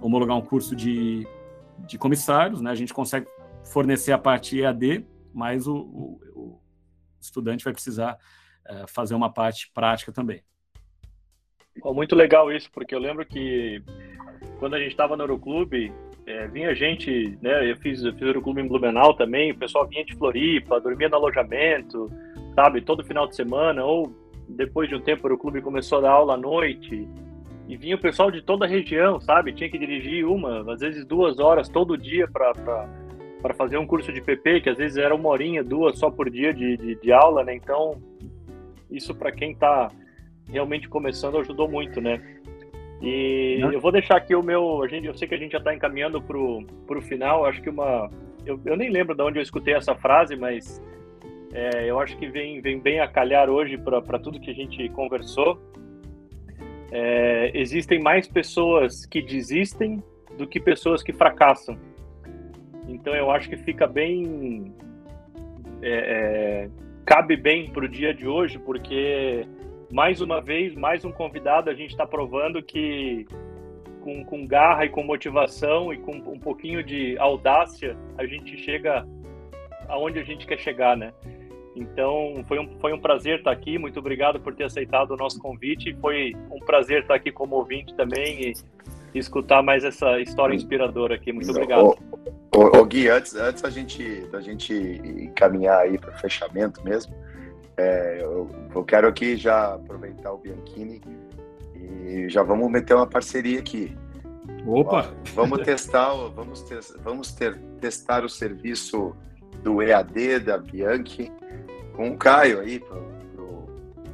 homologar 0.00 0.36
um 0.36 0.40
curso 0.40 0.74
de, 0.74 1.26
de 1.86 1.98
comissários, 1.98 2.60
né, 2.60 2.70
a 2.70 2.74
gente 2.74 2.94
consegue 2.94 3.26
fornecer 3.64 4.12
a 4.12 4.18
parte 4.18 4.58
EAD, 4.58 5.06
mas 5.34 5.66
o, 5.66 5.76
o, 6.34 6.60
estudante 7.20 7.64
vai 7.64 7.72
precisar 7.72 8.16
é, 8.66 8.86
fazer 8.86 9.14
uma 9.14 9.30
parte 9.30 9.70
prática 9.74 10.12
também. 10.12 10.42
Muito 11.84 12.14
legal 12.14 12.52
isso, 12.52 12.70
porque 12.72 12.94
eu 12.94 12.98
lembro 12.98 13.24
que 13.24 13.82
quando 14.58 14.74
a 14.74 14.78
gente 14.78 14.90
estava 14.90 15.16
no 15.16 15.22
Euroclube, 15.22 15.92
é, 16.26 16.46
vinha 16.48 16.74
gente, 16.74 17.38
né? 17.40 17.70
Eu 17.70 17.76
fiz, 17.76 18.02
eu 18.02 18.12
fiz 18.12 18.22
Euroclube 18.22 18.60
em 18.60 18.68
Blumenau 18.68 19.14
também, 19.14 19.52
o 19.52 19.58
pessoal 19.58 19.86
vinha 19.86 20.04
de 20.04 20.14
Floripa, 20.14 20.80
dormia 20.80 21.08
no 21.08 21.16
alojamento, 21.16 22.10
sabe, 22.54 22.82
todo 22.82 23.04
final 23.04 23.26
de 23.26 23.34
semana, 23.34 23.84
ou 23.84 24.12
depois 24.48 24.88
de 24.88 24.94
um 24.94 25.00
tempo 25.00 25.24
o 25.24 25.26
Euroclube 25.26 25.62
começou 25.62 25.98
a 25.98 26.02
dar 26.02 26.10
aula 26.10 26.34
à 26.34 26.36
noite, 26.36 27.08
e 27.68 27.76
vinha 27.76 27.96
o 27.96 28.00
pessoal 28.00 28.30
de 28.30 28.42
toda 28.42 28.64
a 28.64 28.68
região, 28.68 29.20
sabe? 29.20 29.52
Tinha 29.52 29.70
que 29.70 29.78
dirigir 29.78 30.26
uma, 30.26 30.72
às 30.72 30.80
vezes 30.80 31.04
duas 31.04 31.38
horas 31.38 31.68
todo 31.68 31.98
dia 31.98 32.26
para 32.26 33.54
fazer 33.54 33.76
um 33.78 33.86
curso 33.86 34.12
de 34.12 34.20
PP, 34.20 34.62
que 34.62 34.70
às 34.70 34.78
vezes 34.78 34.96
era 34.96 35.14
uma 35.14 35.28
horinha, 35.28 35.62
duas 35.62 35.98
só 35.98 36.10
por 36.10 36.30
dia 36.30 36.52
de, 36.52 36.76
de, 36.76 36.94
de 36.94 37.12
aula, 37.12 37.44
né? 37.44 37.54
Então, 37.54 38.00
isso 38.90 39.14
para 39.14 39.30
quem 39.30 39.52
está 39.52 39.90
realmente 40.48 40.88
começando 40.88 41.38
ajudou 41.38 41.68
muito, 41.68 42.00
né? 42.00 42.20
E 43.00 43.58
Não. 43.60 43.72
eu 43.72 43.80
vou 43.80 43.92
deixar 43.92 44.16
aqui 44.16 44.34
o 44.34 44.42
meu. 44.42 44.82
A 44.82 44.88
gente, 44.88 45.06
eu 45.06 45.14
sei 45.14 45.28
que 45.28 45.34
a 45.34 45.38
gente 45.38 45.52
já 45.52 45.58
está 45.58 45.74
encaminhando 45.74 46.20
para 46.20 46.38
o 46.38 47.02
final. 47.02 47.44
Acho 47.44 47.62
que 47.62 47.70
uma. 47.70 48.10
Eu, 48.44 48.60
eu 48.64 48.76
nem 48.76 48.90
lembro 48.90 49.14
de 49.14 49.22
onde 49.22 49.38
eu 49.38 49.42
escutei 49.42 49.74
essa 49.74 49.94
frase, 49.94 50.34
mas 50.34 50.82
é, 51.52 51.88
eu 51.88 51.98
acho 52.00 52.16
que 52.16 52.26
vem, 52.26 52.60
vem 52.60 52.80
bem 52.80 53.00
a 53.00 53.08
calhar 53.08 53.48
hoje 53.48 53.78
para 53.78 54.18
tudo 54.18 54.40
que 54.40 54.50
a 54.50 54.54
gente 54.54 54.88
conversou. 54.90 55.60
É, 56.90 57.50
existem 57.54 58.00
mais 58.00 58.26
pessoas 58.26 59.06
que 59.06 59.22
desistem 59.22 60.02
do 60.36 60.46
que 60.46 60.58
pessoas 60.58 61.02
que 61.02 61.12
fracassam. 61.12 61.78
Então 62.88 63.14
eu 63.14 63.30
acho 63.30 63.48
que 63.48 63.56
fica 63.56 63.86
bem. 63.86 64.74
É, 65.82 65.92
é, 65.92 66.70
cabe 67.04 67.36
bem 67.36 67.70
para 67.70 67.84
o 67.84 67.88
dia 67.88 68.12
de 68.12 68.26
hoje, 68.26 68.58
porque 68.58 69.46
mais 69.90 70.20
uma 70.20 70.40
vez, 70.40 70.74
mais 70.74 71.04
um 71.04 71.12
convidado, 71.12 71.70
a 71.70 71.74
gente 71.74 71.90
está 71.90 72.06
provando 72.06 72.62
que 72.62 73.26
com, 74.02 74.24
com 74.24 74.46
garra 74.46 74.84
e 74.84 74.88
com 74.88 75.02
motivação 75.02 75.92
e 75.92 75.98
com 75.98 76.12
um 76.12 76.38
pouquinho 76.38 76.82
de 76.82 77.18
audácia, 77.18 77.96
a 78.16 78.26
gente 78.26 78.56
chega 78.58 79.06
aonde 79.88 80.18
a 80.18 80.24
gente 80.24 80.46
quer 80.46 80.58
chegar, 80.58 80.96
né? 80.96 81.12
Então, 81.74 82.44
foi 82.46 82.58
um, 82.58 82.68
foi 82.80 82.92
um 82.92 82.98
prazer 82.98 83.38
estar 83.38 83.52
aqui. 83.52 83.78
Muito 83.78 83.98
obrigado 83.98 84.40
por 84.40 84.54
ter 84.54 84.64
aceitado 84.64 85.12
o 85.12 85.16
nosso 85.16 85.38
convite. 85.38 85.96
Foi 86.00 86.34
um 86.50 86.58
prazer 86.58 87.02
estar 87.02 87.14
aqui 87.14 87.30
como 87.30 87.56
ouvinte 87.56 87.94
também 87.94 88.50
e, 88.50 88.52
escutar 89.14 89.62
mais 89.62 89.84
essa 89.84 90.20
história 90.20 90.54
inspiradora 90.54 91.14
aqui. 91.14 91.32
Muito 91.32 91.50
obrigado. 91.50 91.96
Ô, 92.54 92.78
ô, 92.78 92.84
Gui, 92.84 93.08
antes, 93.08 93.34
antes 93.34 93.62
da, 93.62 93.70
gente, 93.70 94.20
da 94.30 94.40
gente 94.40 94.72
encaminhar 94.72 95.78
aí 95.80 95.98
para 95.98 96.10
o 96.10 96.18
fechamento 96.18 96.84
mesmo, 96.84 97.14
é, 97.78 98.18
eu, 98.20 98.50
eu, 98.74 98.84
quero 98.84 99.06
aqui 99.06 99.36
já 99.36 99.74
aproveitar 99.74 100.32
o 100.32 100.38
Bianchini 100.38 101.00
e 101.76 102.28
já 102.28 102.42
vamos 102.42 102.68
meter 102.70 102.94
uma 102.94 103.06
parceria 103.06 103.60
aqui. 103.60 103.96
Opa! 104.66 105.10
Ó, 105.10 105.32
vamos 105.34 105.60
testar, 105.60 106.12
vamos, 106.34 106.62
ter, 106.62 106.80
vamos 107.02 107.32
ter, 107.32 107.56
testar 107.80 108.24
o 108.24 108.28
serviço 108.28 109.14
do 109.62 109.80
EAD 109.80 110.40
da 110.40 110.58
Bianchi 110.58 111.30
com 111.94 112.10
o 112.10 112.16
Caio 112.16 112.60
aí 112.60 112.80
pro, 112.80 113.00
pro 113.32 113.68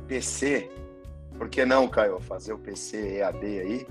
PC. 0.07 0.71
Por 1.39 1.49
que 1.49 1.65
não, 1.65 1.89
Caio, 1.89 2.21
fazer 2.21 2.53
o 2.53 2.59
PC 2.59 3.19
EAD 3.19 3.45
aí? 3.45 3.87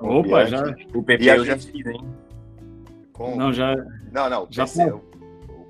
Opa, 0.00 0.44
o 0.44 0.46
já. 0.46 0.76
O 0.94 1.02
PP 1.02 1.30
eu 1.30 1.44
já 1.46 1.58
fiz, 1.58 1.86
hein? 1.86 2.06
Com... 3.12 3.36
Não, 3.36 3.52
já. 3.52 3.74
Não, 4.12 4.28
não, 4.28 4.46
já 4.50 4.64
PC, 4.64 4.84
o, 4.90 4.96
o, 4.96 5.13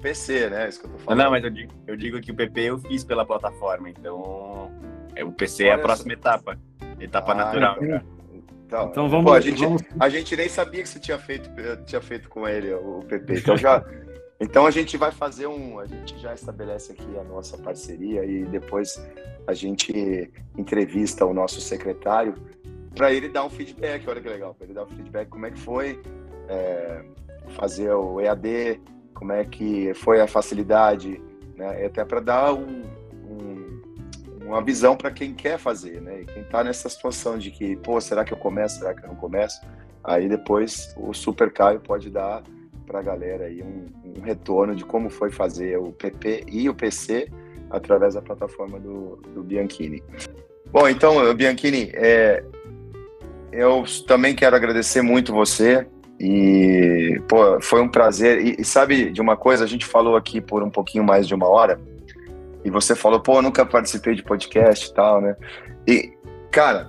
PC, 0.05 0.51
né? 0.51 0.69
Isso 0.69 0.81
que 0.81 0.87
eu 0.87 0.91
tô 0.91 0.99
falando. 0.99 1.19
Não, 1.19 1.31
mas 1.31 1.43
eu 1.43 1.51
digo, 1.51 1.73
eu 1.87 1.97
digo 1.97 2.21
que 2.21 2.31
o 2.31 2.35
PP 2.35 2.61
eu 2.61 2.79
fiz 2.79 3.03
pela 3.03 3.25
plataforma, 3.25 3.89
então 3.89 4.71
é, 5.17 5.25
o 5.25 5.33
PC 5.33 5.65
Olha 5.65 5.71
é 5.71 5.75
a 5.75 5.79
próxima 5.79 6.13
essa... 6.13 6.21
etapa. 6.21 6.59
Etapa 7.01 7.33
ah, 7.33 7.35
natural. 7.35 7.77
Então, 7.81 8.03
então, 8.67 8.89
então 8.91 9.09
vamos, 9.09 9.25
pô, 9.25 9.33
a, 9.33 9.41
gente, 9.41 9.65
vamos... 9.65 9.83
a 9.99 10.09
gente 10.11 10.37
nem 10.37 10.49
sabia 10.49 10.83
que 10.83 10.89
você 10.91 11.01
tinha 11.01 11.19
feito, 11.19 11.51
tinha 11.87 12.03
feito 12.03 12.29
com 12.29 12.47
ele 12.47 12.75
o 12.75 13.01
PP. 13.09 13.39
Então 13.39 13.57
já. 13.57 13.83
Então 14.41 14.67
a 14.67 14.71
gente 14.71 14.97
vai 14.97 15.13
fazer 15.13 15.47
um, 15.47 15.79
a 15.79 15.87
gente 15.87 16.19
já 16.19 16.35
estabelece 16.35 16.93
aqui 16.93 17.19
a 17.19 17.23
nossa 17.23 17.57
parceria 17.57 18.25
e 18.25 18.45
depois 18.45 19.01
a 19.47 19.55
gente 19.55 20.29
entrevista 20.59 21.25
o 21.25 21.33
nosso 21.33 21.61
secretário 21.61 22.35
para 22.97 23.13
ele 23.13 23.29
dar 23.29 23.45
um 23.45 23.49
feedback. 23.49 24.07
Olha 24.09 24.21
que 24.21 24.29
legal, 24.29 24.53
para 24.53 24.67
ele 24.67 24.75
dar 24.75 24.83
um 24.83 24.89
feedback 24.89 25.29
como 25.29 25.47
é 25.47 25.53
que 25.53 25.59
foi 25.61 26.03
é, 26.49 27.05
fazer 27.51 27.93
o 27.93 28.21
EAD, 28.21 28.81
como 29.15 29.33
é 29.33 29.45
que 29.45 29.95
foi 29.95 30.21
a 30.21 30.27
facilidade, 30.27 31.23
né? 31.57 31.87
Até 31.87 32.05
para 32.05 32.21
dar 32.21 32.53
um, 32.53 32.83
um, 33.25 33.81
uma 34.45 34.63
visão 34.63 34.97
para 34.97 35.11
quem 35.11 35.33
quer 35.33 35.59
fazer, 35.59 36.01
né? 36.01 36.23
E 36.23 36.25
quem 36.27 36.43
está 36.43 36.63
nessa 36.63 36.89
situação 36.89 37.39
de 37.39 37.51
que, 37.51 37.77
pô, 37.77 38.01
será 38.01 38.25
que 38.25 38.33
eu 38.33 38.39
começo, 38.39 38.79
será 38.79 38.93
que 38.93 39.05
eu 39.05 39.09
não 39.09 39.17
começo? 39.17 39.61
Aí 40.03 40.29
depois 40.29 40.95
o 40.99 41.15
Super 41.15 41.51
Caio 41.53 41.81
pode 41.81 42.11
dar 42.11 42.43
para 42.87 42.99
a 42.99 43.03
galera 43.03 43.47
aí 43.47 43.63
um, 43.63 43.87
um, 44.05 44.21
retorno 44.21 44.75
de 44.75 44.85
como 44.85 45.09
foi 45.09 45.31
fazer 45.31 45.79
o 45.79 45.91
PP 45.93 46.45
e 46.49 46.69
o 46.69 46.75
PC 46.75 47.31
através 47.71 48.15
da 48.15 48.21
plataforma 48.21 48.79
do, 48.79 49.17
do 49.35 49.43
Bianchini. 49.43 50.03
Bom, 50.71 50.87
então, 50.87 51.35
Bianchini, 51.35 51.91
é, 51.95 52.45
eu 53.51 53.85
também 54.07 54.35
quero 54.35 54.55
agradecer 54.55 55.01
muito 55.01 55.33
você 55.33 55.87
e 56.19 57.21
pô, 57.29 57.61
foi 57.61 57.81
um 57.81 57.89
prazer. 57.89 58.41
E, 58.41 58.57
e, 58.61 58.65
sabe 58.65 59.11
de 59.11 59.21
uma 59.21 59.37
coisa, 59.37 59.65
a 59.65 59.67
gente 59.67 59.85
falou 59.85 60.17
aqui 60.17 60.41
por 60.41 60.63
um 60.63 60.71
pouquinho 60.71 61.05
mais 61.05 61.27
de 61.27 61.35
uma 61.35 61.49
hora 61.49 61.81
e 62.65 62.71
você 62.71 62.95
falou, 62.95 63.21
pô, 63.21 63.43
nunca 63.43 63.67
participei 63.67 64.15
de 64.15 64.23
podcast 64.23 64.89
e 64.89 64.95
tal, 64.95 65.21
né? 65.21 65.37
E, 65.87 66.13
cara, 66.51 66.89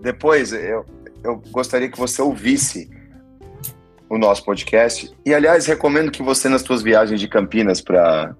depois 0.00 0.52
eu, 0.52 0.84
eu 1.22 1.40
gostaria 1.50 1.88
que 1.88 1.98
você 1.98 2.20
ouvisse 2.20 2.90
o 4.08 4.18
nosso 4.18 4.44
podcast. 4.44 5.14
E, 5.24 5.32
aliás, 5.32 5.66
recomendo 5.66 6.10
que 6.10 6.22
você, 6.22 6.48
nas 6.48 6.62
suas 6.62 6.82
viagens 6.82 7.20
de 7.20 7.28
Campinas 7.28 7.80
para 7.80 8.34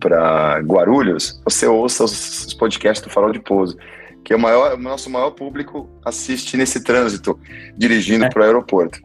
para 0.00 0.60
Guarulhos, 0.60 1.40
você 1.44 1.66
ouça 1.66 2.04
os, 2.04 2.46
os, 2.46 2.54
podcasts 2.54 3.04
do 3.04 3.12
Farol 3.12 3.32
de 3.32 3.40
Pouso, 3.40 3.76
que 4.24 4.32
é 4.32 4.36
o, 4.36 4.38
maior, 4.38 4.74
o 4.74 4.78
nosso 4.80 5.10
maior 5.10 5.32
público 5.32 5.90
assiste 6.04 6.56
nesse 6.56 6.84
trânsito, 6.84 7.36
dirigindo 7.76 8.24
é. 8.24 8.28
para 8.28 8.42
o 8.42 8.44
aeroporto. 8.44 9.00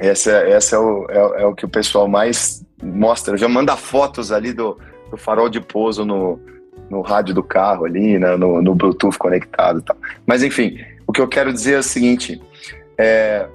Essa, 0.00 0.30
essa 0.30 0.76
é, 0.76 0.78
o, 0.78 1.06
é, 1.10 1.42
é, 1.42 1.46
o 1.46 1.54
que 1.54 1.66
o 1.66 1.68
pessoal 1.68 2.08
mais 2.08 2.64
mostra. 2.82 3.36
Já 3.36 3.48
manda 3.48 3.76
fotos 3.76 4.32
ali 4.32 4.50
do, 4.50 4.78
do 5.10 5.18
farol 5.18 5.50
de 5.50 5.60
pouso 5.60 6.06
no, 6.06 6.40
no 6.88 7.02
rádio 7.02 7.34
do 7.34 7.42
carro 7.42 7.84
ali, 7.84 8.18
né, 8.18 8.34
no, 8.34 8.62
no 8.62 8.74
Bluetooth 8.74 9.18
conectado 9.18 9.80
e 9.80 9.82
tal. 9.82 9.96
Mas, 10.26 10.42
enfim, 10.42 10.78
o 11.06 11.12
que 11.12 11.20
eu 11.20 11.28
quero 11.28 11.52
dizer 11.52 11.74
é 11.74 11.78
o 11.80 11.82
seguinte, 11.82 12.40
é, 12.96 13.46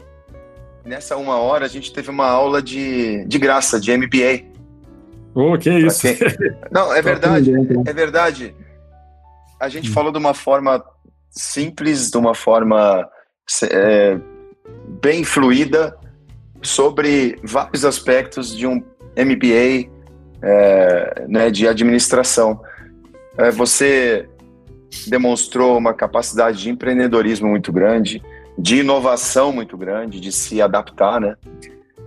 nessa 0.85 1.17
uma 1.17 1.37
hora 1.37 1.65
a 1.65 1.67
gente 1.67 1.91
teve 1.91 2.11
uma 2.11 2.27
aula 2.27 2.61
de, 2.61 3.25
de 3.25 3.39
graça, 3.39 3.79
de 3.79 3.97
MBA. 3.97 4.45
Oh, 5.33 5.57
que 5.57 5.71
isso? 5.71 6.01
Quem... 6.01 6.15
Não, 6.71 6.93
é 6.93 7.01
verdade, 7.01 7.51
é 7.87 7.93
verdade. 7.93 8.55
A 9.59 9.67
gente 9.67 9.89
hum. 9.89 9.93
falou 9.93 10.11
de 10.11 10.19
uma 10.19 10.35
forma 10.35 10.83
simples, 11.31 12.11
de 12.11 12.17
uma 12.17 12.35
forma 12.35 13.09
é, 13.63 14.19
bem 15.01 15.23
fluida, 15.23 15.97
sobre 16.67 17.39
vários 17.43 17.85
aspectos 17.85 18.55
de 18.55 18.67
um 18.67 18.83
MBA 19.17 19.89
é, 20.41 21.25
né, 21.27 21.49
de 21.49 21.67
administração. 21.67 22.61
É, 23.37 23.51
você 23.51 24.27
demonstrou 25.07 25.77
uma 25.77 25.93
capacidade 25.93 26.61
de 26.61 26.69
empreendedorismo 26.69 27.47
muito 27.47 27.71
grande, 27.71 28.21
de 28.57 28.77
inovação 28.77 29.51
muito 29.51 29.77
grande, 29.77 30.19
de 30.19 30.31
se 30.31 30.61
adaptar, 30.61 31.19
né? 31.19 31.35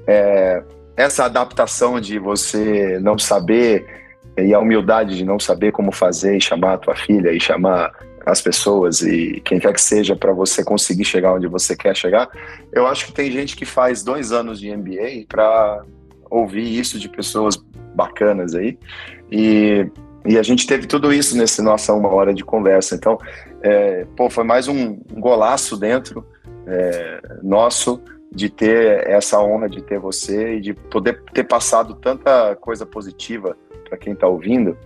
É, 0.07 0.63
essa 0.97 1.25
adaptação 1.25 2.01
de 2.01 2.19
você 2.19 2.99
não 3.01 3.19
saber 3.19 3.87
e 4.37 4.55
a 4.55 4.59
humildade 4.59 5.17
de 5.17 5.25
não 5.25 5.39
saber 5.39 5.73
como 5.73 5.93
fazer 5.93 6.37
e 6.37 6.41
chamar 6.41 6.75
a 6.75 6.79
tua 6.79 6.97
filha 6.97 7.33
e 7.33 7.41
chamar 7.41 7.93
as 8.31 8.41
pessoas 8.41 9.01
e 9.01 9.41
quem 9.45 9.59
quer 9.59 9.73
que 9.73 9.81
seja 9.81 10.15
para 10.15 10.33
você 10.33 10.63
conseguir 10.63 11.05
chegar 11.05 11.35
onde 11.35 11.47
você 11.47 11.77
quer 11.77 11.97
chegar. 11.97 12.29
Eu 12.73 12.87
acho 12.87 13.07
que 13.07 13.13
tem 13.13 13.31
gente 13.31 13.57
que 13.57 13.65
faz 13.65 14.03
dois 14.03 14.33
anos 14.33 14.61
de 14.61 14.75
MBA 14.75 15.27
para 15.29 15.83
ouvir 16.31 16.79
isso 16.79 16.99
de 16.99 17.09
pessoas 17.09 17.57
bacanas 17.95 18.55
aí 18.55 18.79
e, 19.33 19.87
e 20.27 20.39
a 20.39 20.43
gente 20.43 20.67
teve 20.67 20.87
tudo 20.87 21.13
isso 21.13 21.37
nessa 21.37 21.63
nossa 21.63 21.93
uma 21.95 22.09
hora 22.09 22.35
de 22.35 22.45
conversa. 22.45 22.95
Então, 22.95 23.19
é, 23.63 24.07
pô, 24.17 24.29
foi 24.29 24.45
mais 24.45 24.69
um 24.69 24.99
golaço 25.13 25.77
dentro 25.77 26.25
é, 26.67 27.21
nosso 27.43 28.01
de 28.31 28.51
ter 28.51 29.09
essa 29.09 29.41
honra 29.41 29.71
de 29.71 29.83
ter 29.83 29.99
você 29.99 30.57
e 30.57 30.61
de 30.61 30.75
poder 30.75 31.23
ter 31.33 31.45
passado 31.45 31.95
tanta 31.95 32.55
coisa 32.57 32.85
positiva 32.85 33.57
para 33.89 33.97
quem 33.97 34.13
está 34.13 34.29
ouvindo 34.29 34.77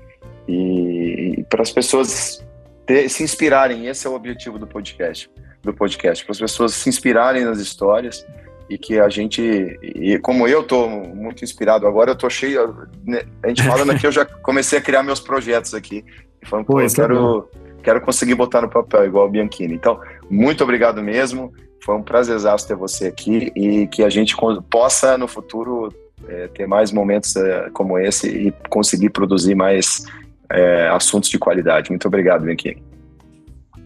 e, 0.46 1.34
e 1.38 1.44
para 1.44 1.62
as 1.62 1.72
pessoas 1.72 2.44
ter, 2.86 3.08
se 3.08 3.22
inspirarem. 3.22 3.86
Esse 3.86 4.06
é 4.06 4.10
o 4.10 4.14
objetivo 4.14 4.58
do 4.58 4.66
podcast, 4.66 5.30
do 5.62 5.72
podcast, 5.72 6.24
para 6.24 6.32
as 6.32 6.38
pessoas 6.38 6.74
se 6.74 6.88
inspirarem 6.88 7.44
nas 7.44 7.58
histórias 7.58 8.26
e 8.68 8.78
que 8.78 8.98
a 8.98 9.08
gente, 9.08 9.42
e 9.82 10.18
como 10.20 10.48
eu 10.48 10.62
estou 10.62 10.88
muito 10.88 11.44
inspirado 11.44 11.86
agora, 11.86 12.10
eu 12.10 12.14
estou 12.14 12.30
cheio, 12.30 12.74
né, 13.04 13.22
a 13.42 13.48
gente 13.48 13.62
falando 13.62 13.90
aqui, 13.90 14.06
eu 14.06 14.12
já 14.12 14.24
comecei 14.24 14.78
a 14.78 14.82
criar 14.82 15.02
meus 15.02 15.20
projetos 15.20 15.74
aqui. 15.74 16.04
E 16.40 16.46
falando, 16.46 16.66
pô, 16.66 16.80
eu 16.80 16.88
quero, 16.90 17.50
quero 17.82 18.00
conseguir 18.00 18.34
botar 18.34 18.62
no 18.62 18.70
papel 18.70 19.04
igual 19.04 19.26
o 19.26 19.30
Bianchini. 19.30 19.74
Então, 19.74 20.00
muito 20.30 20.64
obrigado 20.64 21.02
mesmo. 21.02 21.52
Foi 21.84 21.94
um 21.96 22.02
prazer 22.02 22.38
ter 22.66 22.76
você 22.76 23.08
aqui 23.08 23.52
e 23.54 23.86
que 23.88 24.02
a 24.02 24.08
gente 24.08 24.34
possa 24.70 25.18
no 25.18 25.28
futuro 25.28 25.92
é, 26.28 26.48
ter 26.48 26.66
mais 26.66 26.92
momentos 26.92 27.36
é, 27.36 27.68
como 27.72 27.98
esse 27.98 28.28
e 28.28 28.52
conseguir 28.68 29.10
produzir 29.10 29.54
mais 29.54 30.06
é, 30.52 30.88
assuntos 30.88 31.30
de 31.30 31.38
qualidade. 31.38 31.90
Muito 31.90 32.06
obrigado, 32.06 32.44
Bianchini. 32.44 32.82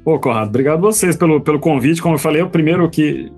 Pô, 0.04 0.18
Conrado, 0.18 0.48
obrigado 0.48 0.78
a 0.78 0.80
vocês 0.80 1.16
pelo, 1.16 1.40
pelo 1.40 1.58
convite. 1.58 2.02
Como 2.02 2.14
eu 2.14 2.18
falei, 2.18 2.40
é 2.40 2.44
o 2.44 2.50
primeiro 2.50 2.88
que 2.90 3.32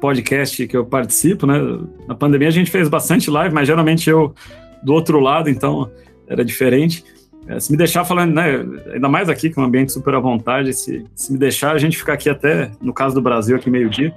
podcast 0.00 0.66
que 0.66 0.76
eu 0.76 0.84
participo, 0.84 1.46
né? 1.46 1.58
Na 2.06 2.14
pandemia 2.14 2.48
a 2.48 2.52
gente 2.52 2.70
fez 2.70 2.88
bastante 2.88 3.30
live, 3.30 3.54
mas 3.54 3.66
geralmente 3.66 4.08
eu 4.08 4.34
do 4.82 4.92
outro 4.92 5.18
lado, 5.18 5.50
então 5.50 5.90
era 6.28 6.44
diferente. 6.44 7.04
É, 7.48 7.58
se 7.58 7.70
me 7.70 7.78
deixar 7.78 8.04
falando, 8.04 8.34
né, 8.34 8.64
ainda 8.92 9.08
mais 9.08 9.28
aqui, 9.28 9.48
que 9.48 9.58
é 9.58 9.62
um 9.62 9.64
ambiente 9.64 9.90
super 9.90 10.14
à 10.14 10.20
vontade, 10.20 10.72
se, 10.74 11.04
se 11.14 11.32
me 11.32 11.38
deixar, 11.38 11.72
a 11.72 11.78
gente 11.78 11.96
fica 11.96 12.12
aqui 12.12 12.28
até, 12.28 12.70
no 12.80 12.92
caso 12.92 13.14
do 13.14 13.22
Brasil, 13.22 13.56
aqui 13.56 13.70
meio-dia. 13.70 14.12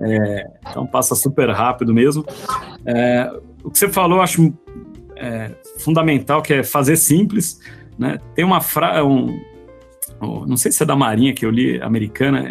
É, 0.00 0.46
então 0.68 0.86
passa 0.86 1.14
super 1.14 1.48
rápido 1.50 1.94
mesmo. 1.94 2.24
É, 2.84 3.30
o 3.62 3.70
que 3.70 3.78
você 3.78 3.88
falou, 3.88 4.18
eu 4.18 4.22
acho 4.22 4.52
é, 5.16 5.50
fundamental, 5.78 6.42
que 6.42 6.52
é 6.52 6.62
fazer 6.62 6.96
simples. 6.96 7.58
Né? 7.98 8.18
Tem 8.34 8.44
uma 8.44 8.60
frase, 8.60 9.02
um, 9.02 9.40
não 10.46 10.56
sei 10.56 10.72
se 10.72 10.82
é 10.82 10.86
da 10.86 10.96
Marinha 10.96 11.34
que 11.34 11.44
eu 11.44 11.50
li, 11.50 11.80
americana, 11.80 12.50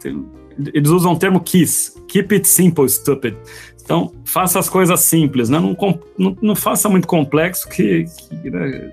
tem, 0.00 0.24
eles 0.72 0.90
usam 0.90 1.12
o 1.12 1.18
termo 1.18 1.40
KISS, 1.40 1.96
Keep 2.08 2.34
It 2.34 2.48
Simple, 2.48 2.88
Stupid. 2.88 3.36
Então, 3.82 4.12
faça 4.24 4.58
as 4.58 4.68
coisas 4.68 5.00
simples, 5.00 5.48
né? 5.48 5.58
não, 5.58 5.76
não, 6.18 6.36
não 6.40 6.54
faça 6.54 6.88
muito 6.88 7.08
complexo 7.08 7.68
que, 7.68 8.04
que 8.42 8.50
né? 8.50 8.92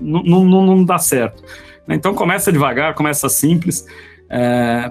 não, 0.00 0.22
não, 0.22 0.66
não 0.66 0.84
dá 0.84 0.98
certo. 0.98 1.42
Então, 1.88 2.14
começa 2.14 2.50
devagar, 2.50 2.94
começa 2.94 3.28
simples. 3.28 3.86
É, 4.28 4.90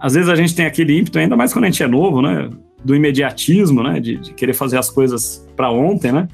às 0.00 0.14
vezes 0.14 0.28
a 0.28 0.34
gente 0.34 0.54
tem 0.54 0.66
aquele 0.66 0.98
ímpeto, 0.98 1.18
ainda 1.18 1.36
mais 1.36 1.52
quando 1.52 1.66
a 1.66 1.68
gente 1.68 1.82
é 1.82 1.86
novo, 1.86 2.20
né? 2.20 2.50
Do 2.84 2.96
imediatismo, 2.96 3.84
né? 3.84 4.00
De, 4.00 4.16
de 4.16 4.34
querer 4.34 4.52
fazer 4.52 4.76
as 4.76 4.90
coisas 4.90 5.48
para 5.54 5.70
ontem, 5.70 6.10
né? 6.10 6.26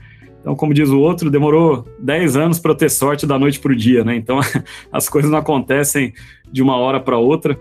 Então, 0.49 0.57
como 0.57 0.73
diz 0.73 0.89
o 0.89 0.99
outro, 0.99 1.31
demorou 1.31 1.87
10 1.99 2.35
anos 2.35 2.59
para 2.59 2.75
ter 2.75 2.89
sorte 2.89 3.27
da 3.27 3.39
noite 3.39 3.61
para 3.61 3.71
o 3.71 3.77
dia, 3.77 4.03
né? 4.03 4.17
Então, 4.17 4.41
as 4.91 5.07
coisas 5.07 5.31
não 5.31 5.37
acontecem 5.37 6.15
de 6.51 6.63
uma 6.63 6.75
hora 6.79 6.99
para 6.99 7.19
outra. 7.19 7.61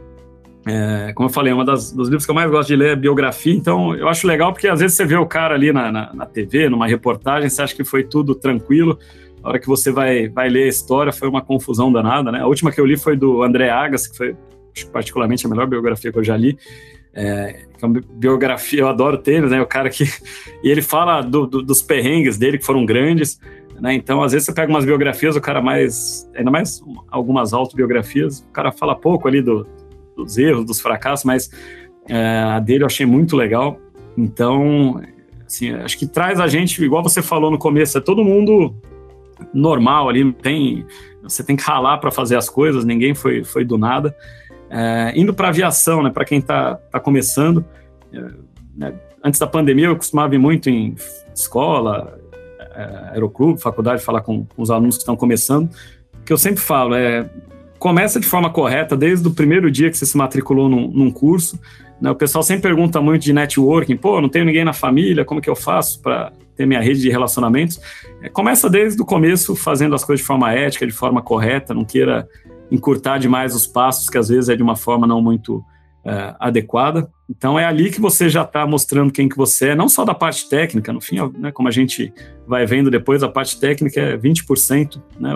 É, 0.65 1.11
como 1.13 1.27
eu 1.27 1.33
falei, 1.33 1.51
é 1.51 1.55
um 1.55 1.65
dos 1.65 1.91
livros 1.91 2.23
que 2.23 2.31
eu 2.31 2.35
mais 2.35 2.49
gosto 2.49 2.69
de 2.69 2.77
ler 2.77 2.93
é 2.93 2.95
biografia, 2.95 3.53
então 3.53 3.93
eu 3.93 4.07
acho 4.07 4.25
legal 4.25 4.53
porque 4.53 4.69
às 4.69 4.79
vezes 4.79 4.95
você 4.95 5.03
vê 5.03 5.17
o 5.17 5.25
cara 5.25 5.53
ali 5.53 5.73
na, 5.73 5.91
na, 5.91 6.13
na 6.13 6.25
TV, 6.25 6.69
numa 6.69 6.87
reportagem, 6.87 7.49
você 7.49 7.61
acha 7.61 7.75
que 7.75 7.83
foi 7.83 8.05
tudo 8.05 8.33
tranquilo, 8.33 8.97
a 9.43 9.49
hora 9.49 9.59
que 9.59 9.67
você 9.67 9.91
vai, 9.91 10.29
vai 10.29 10.47
ler 10.47 10.63
a 10.63 10.67
história 10.67 11.11
foi 11.11 11.27
uma 11.27 11.41
confusão 11.41 11.91
danada, 11.91 12.31
né? 12.31 12.39
A 12.39 12.47
última 12.47 12.71
que 12.71 12.79
eu 12.79 12.85
li 12.85 12.95
foi 12.95 13.17
do 13.17 13.43
André 13.43 13.69
Agassi, 13.69 14.11
que 14.11 14.17
foi 14.17 14.35
particularmente 14.93 15.45
a 15.45 15.49
melhor 15.49 15.67
biografia 15.67 16.09
que 16.09 16.19
eu 16.19 16.23
já 16.23 16.37
li. 16.37 16.57
É, 17.19 17.65
uma 17.81 17.99
biografia, 18.13 18.81
eu 18.81 18.87
adoro 18.87 19.17
tênis, 19.17 19.49
né? 19.49 19.59
O 19.59 19.65
cara 19.65 19.89
que. 19.89 20.05
E 20.63 20.69
ele 20.69 20.81
fala 20.81 21.21
do, 21.21 21.45
do, 21.45 21.61
dos 21.61 21.81
perrengues 21.81 22.37
dele, 22.37 22.57
que 22.57 22.65
foram 22.65 22.85
grandes, 22.85 23.39
né? 23.79 23.93
Então, 23.93 24.21
às 24.23 24.31
vezes, 24.31 24.45
você 24.45 24.53
pega 24.53 24.71
umas 24.71 24.85
biografias, 24.85 25.35
o 25.35 25.41
cara 25.41 25.61
mais. 25.61 26.29
Ainda 26.35 26.51
mais 26.51 26.81
algumas 27.09 27.53
autobiografias, 27.53 28.39
o 28.39 28.51
cara 28.51 28.71
fala 28.71 28.95
pouco 28.95 29.27
ali 29.27 29.41
do, 29.41 29.67
dos 30.15 30.37
erros, 30.37 30.65
dos 30.65 30.79
fracassos, 30.79 31.25
mas 31.25 31.49
é, 32.07 32.39
a 32.39 32.59
dele 32.59 32.83
eu 32.83 32.87
achei 32.87 33.05
muito 33.05 33.35
legal. 33.35 33.79
Então, 34.15 35.01
assim, 35.45 35.71
acho 35.71 35.97
que 35.97 36.07
traz 36.07 36.39
a 36.39 36.47
gente, 36.47 36.83
igual 36.83 37.03
você 37.03 37.21
falou 37.21 37.51
no 37.51 37.57
começo, 37.57 37.97
é 37.97 38.01
todo 38.01 38.23
mundo 38.23 38.75
normal 39.53 40.09
ali, 40.09 40.33
tem, 40.33 40.85
você 41.21 41.43
tem 41.43 41.55
que 41.55 41.63
ralar 41.63 41.99
para 41.99 42.11
fazer 42.11 42.35
as 42.35 42.49
coisas, 42.49 42.83
ninguém 42.83 43.13
foi, 43.13 43.43
foi 43.43 43.63
do 43.63 43.77
nada. 43.77 44.15
É, 44.69 45.13
indo 45.15 45.33
para 45.33 45.49
aviação, 45.49 46.03
né, 46.03 46.09
para 46.09 46.25
quem 46.25 46.39
está 46.39 46.75
tá 46.75 46.99
começando, 46.99 47.63
é, 48.11 48.19
né, 48.75 48.93
antes 49.23 49.39
da 49.39 49.47
pandemia 49.47 49.87
eu 49.87 49.95
costumava 49.95 50.35
ir 50.35 50.37
muito 50.37 50.69
em 50.69 50.95
escola, 51.33 52.19
é, 52.75 53.11
aeroclube, 53.13 53.61
faculdade, 53.61 54.03
falar 54.03 54.21
com, 54.21 54.45
com 54.45 54.61
os 54.61 54.69
alunos 54.69 54.95
que 54.95 55.01
estão 55.01 55.15
começando, 55.15 55.69
que 56.25 56.33
eu 56.33 56.37
sempre 56.37 56.61
falo, 56.61 56.95
é, 56.95 57.29
começa 57.79 58.19
de 58.19 58.25
forma 58.25 58.49
correta, 58.49 58.97
desde 58.97 59.27
o 59.27 59.31
primeiro 59.31 59.71
dia 59.71 59.89
que 59.89 59.97
você 59.97 60.05
se 60.05 60.17
matriculou 60.17 60.67
num, 60.67 60.87
num 60.89 61.11
curso, 61.11 61.59
né, 62.01 62.11
o 62.11 62.15
pessoal 62.15 62.43
sempre 62.43 62.63
pergunta 62.63 63.01
muito 63.01 63.23
de 63.23 63.33
networking, 63.33 63.97
pô, 63.97 64.21
não 64.21 64.29
tenho 64.29 64.45
ninguém 64.45 64.65
na 64.65 64.73
família, 64.73 65.25
como 65.25 65.41
que 65.41 65.49
eu 65.49 65.55
faço 65.55 66.01
para 66.01 66.31
ter 66.55 66.65
minha 66.65 66.81
rede 66.81 67.01
de 67.01 67.09
relacionamentos? 67.09 67.79
É, 68.21 68.29
começa 68.29 68.69
desde 68.69 69.01
o 69.01 69.05
começo 69.05 69.55
fazendo 69.55 69.95
as 69.95 70.03
coisas 70.03 70.21
de 70.21 70.27
forma 70.27 70.51
ética, 70.51 70.85
de 70.85 70.91
forma 70.91 71.21
correta, 71.21 71.73
não 71.73 71.85
queira 71.85 72.27
encurtar 72.71 73.17
demais 73.17 73.55
os 73.55 73.65
passos, 73.65 74.09
que 74.09 74.17
às 74.17 74.29
vezes 74.29 74.49
é 74.49 74.55
de 74.55 74.63
uma 74.63 74.75
forma 74.75 75.07
não 75.07 75.21
muito 75.21 75.63
é, 76.05 76.35
adequada. 76.39 77.09
Então 77.29 77.59
é 77.59 77.65
ali 77.65 77.91
que 77.91 77.99
você 77.99 78.29
já 78.29 78.43
está 78.43 78.65
mostrando 78.65 79.11
quem 79.11 79.27
que 79.27 79.35
você 79.35 79.69
é, 79.69 79.75
não 79.75 79.89
só 79.89 80.05
da 80.05 80.13
parte 80.13 80.47
técnica, 80.47 80.93
no 80.93 81.01
fim, 81.01 81.17
né, 81.37 81.51
como 81.51 81.67
a 81.67 81.71
gente 81.71 82.13
vai 82.47 82.65
vendo 82.65 82.89
depois, 82.89 83.23
a 83.23 83.29
parte 83.29 83.59
técnica 83.59 83.99
é 83.99 84.17
20%, 84.17 85.01
né, 85.19 85.33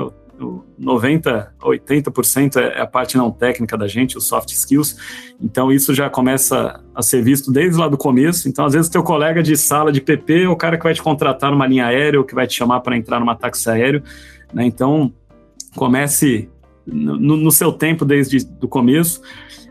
90%, 0.79 1.49
80% 1.61 2.55
é 2.57 2.81
a 2.81 2.87
parte 2.87 3.15
não 3.15 3.29
técnica 3.31 3.77
da 3.77 3.87
gente, 3.87 4.17
os 4.17 4.25
soft 4.27 4.49
skills. 4.51 4.97
Então 5.39 5.71
isso 5.71 5.93
já 5.93 6.09
começa 6.09 6.81
a 6.95 7.01
ser 7.01 7.21
visto 7.21 7.51
desde 7.51 7.77
lá 7.77 7.87
do 7.87 7.97
começo. 7.97 8.49
Então 8.49 8.65
às 8.65 8.73
vezes 8.73 8.89
teu 8.89 9.03
colega 9.03 9.43
de 9.43 9.55
sala 9.55 9.91
de 9.91 10.01
PP 10.01 10.43
é 10.43 10.49
o 10.49 10.55
cara 10.55 10.77
que 10.77 10.83
vai 10.83 10.93
te 10.93 11.01
contratar 11.01 11.51
numa 11.51 11.67
linha 11.67 11.85
aérea 11.85 12.19
ou 12.19 12.25
que 12.25 12.33
vai 12.33 12.47
te 12.47 12.55
chamar 12.55 12.79
para 12.79 12.97
entrar 12.97 13.19
numa 13.19 13.35
táxi 13.35 13.69
aéreo. 13.69 14.01
Né? 14.53 14.65
Então 14.65 15.13
comece 15.75 16.49
no, 16.85 17.37
no, 17.37 17.51
seu 17.51 17.71
tempo 17.71 18.05
desde 18.05 18.37
o 18.61 18.67
começo. 18.67 19.21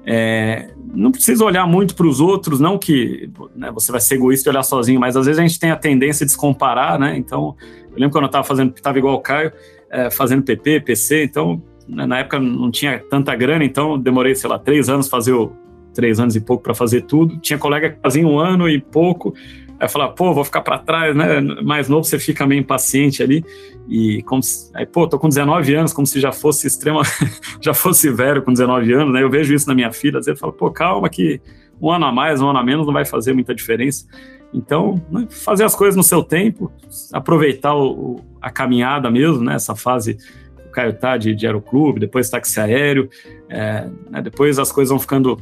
É, 0.05 0.71
não 0.95 1.13
precisa 1.13 1.45
olhar 1.45 1.67
muito 1.67 1.95
para 1.95 2.07
os 2.07 2.21
outros, 2.21 2.59
não 2.59 2.79
que 2.79 3.31
né, 3.55 3.71
você 3.71 3.93
vai 3.93 4.01
ser 4.01 4.15
egoísta 4.15 4.49
e 4.49 4.51
olhar 4.51 4.63
sozinho, 4.63 4.99
mas 4.99 5.17
às 5.17 5.27
vezes 5.27 5.39
a 5.39 5.47
gente 5.47 5.59
tem 5.59 5.71
a 5.71 5.77
tendência 5.77 6.25
de 6.25 6.33
se 6.33 6.39
comparar, 6.39 6.99
né? 6.99 7.17
Então, 7.17 7.55
eu 7.91 7.97
lembro 7.97 8.11
quando 8.11 8.25
eu 8.25 8.29
estava 8.29 8.45
fazendo, 8.45 8.73
estava 8.75 8.99
igual 8.99 9.15
o 9.15 9.21
Caio, 9.21 9.53
é, 9.91 10.11
fazendo 10.11 10.43
PP, 10.43 10.81
PC, 10.81 11.25
então 11.25 11.63
né, 11.87 12.07
na 12.07 12.19
época 12.21 12.39
não 12.39 12.71
tinha 12.71 12.99
tanta 13.11 13.35
grana, 13.35 13.65
então 13.65 13.99
demorei, 13.99 14.35
sei 14.35 14.49
lá, 14.49 14.59
três 14.59 14.89
anos 14.89 15.09
fazer 15.09 15.33
o 15.33 15.53
três 15.93 16.21
anos 16.21 16.37
e 16.37 16.41
pouco 16.41 16.63
para 16.63 16.75
fazer 16.75 17.03
tudo. 17.03 17.37
Tinha 17.39 17.59
colega 17.59 17.91
que 17.91 18.01
fazia 18.01 18.27
um 18.27 18.39
ano 18.39 18.69
e 18.69 18.81
pouco, 18.81 19.35
Aí 19.81 19.89
falar, 19.89 20.11
pô, 20.11 20.35
vou 20.35 20.45
ficar 20.45 20.61
para 20.61 20.79
trás, 20.79 21.17
né? 21.17 21.41
Mais 21.65 21.89
novo 21.89 22.05
você 22.05 22.19
fica 22.19 22.47
meio 22.47 22.61
impaciente 22.61 23.23
ali. 23.23 23.43
E 23.89 24.23
como 24.23 24.43
se, 24.43 24.71
aí, 24.75 24.87
pô, 24.87 25.09
tô 25.09 25.19
com 25.19 25.29
19 25.29 25.75
anos, 25.75 25.93
como 25.93 26.07
se 26.07 26.21
já 26.21 26.33
fosse 26.33 26.67
extrema, 26.67 27.03
já 27.61 27.75
fosse 27.75 28.11
velho 28.11 28.43
com 28.43 28.53
19 28.53 28.93
anos, 28.93 29.13
né? 29.13 29.23
Eu 29.23 29.31
vejo 29.31 29.55
isso 29.55 29.69
na 29.69 29.75
minha 29.75 29.93
filha, 29.93 30.19
às 30.19 30.27
vezes 30.27 30.39
eu 30.39 30.41
falo, 30.41 30.53
pô, 30.53 30.71
calma 30.71 31.09
que 31.09 31.41
um 31.81 31.91
ano 31.91 32.05
a 32.07 32.13
mais, 32.13 32.41
um 32.41 32.49
ano 32.49 32.59
a 32.59 32.65
menos 32.65 32.87
não 32.87 32.93
vai 32.93 33.05
fazer 33.05 33.33
muita 33.33 33.55
diferença. 33.55 34.07
Então, 34.53 35.01
né, 35.11 35.27
fazer 35.31 35.65
as 35.65 35.75
coisas 35.75 35.97
no 35.97 36.03
seu 36.03 36.23
tempo, 36.23 36.71
aproveitar 37.13 37.75
o, 37.75 38.21
a 38.41 38.51
caminhada 38.51 39.11
mesmo, 39.11 39.43
né? 39.43 39.55
Essa 39.55 39.75
fase 39.75 40.19
o 40.67 40.71
Caio 40.71 40.93
tá 40.93 41.17
de, 41.17 41.35
de 41.35 41.47
aeroclube, 41.47 41.99
depois 41.99 42.31
táxi 42.31 42.61
aéreo, 42.61 43.09
é, 43.49 43.89
né, 44.09 44.23
depois 44.23 44.59
as 44.59 44.71
coisas 44.71 44.91
vão 44.91 45.01
ficando 45.01 45.37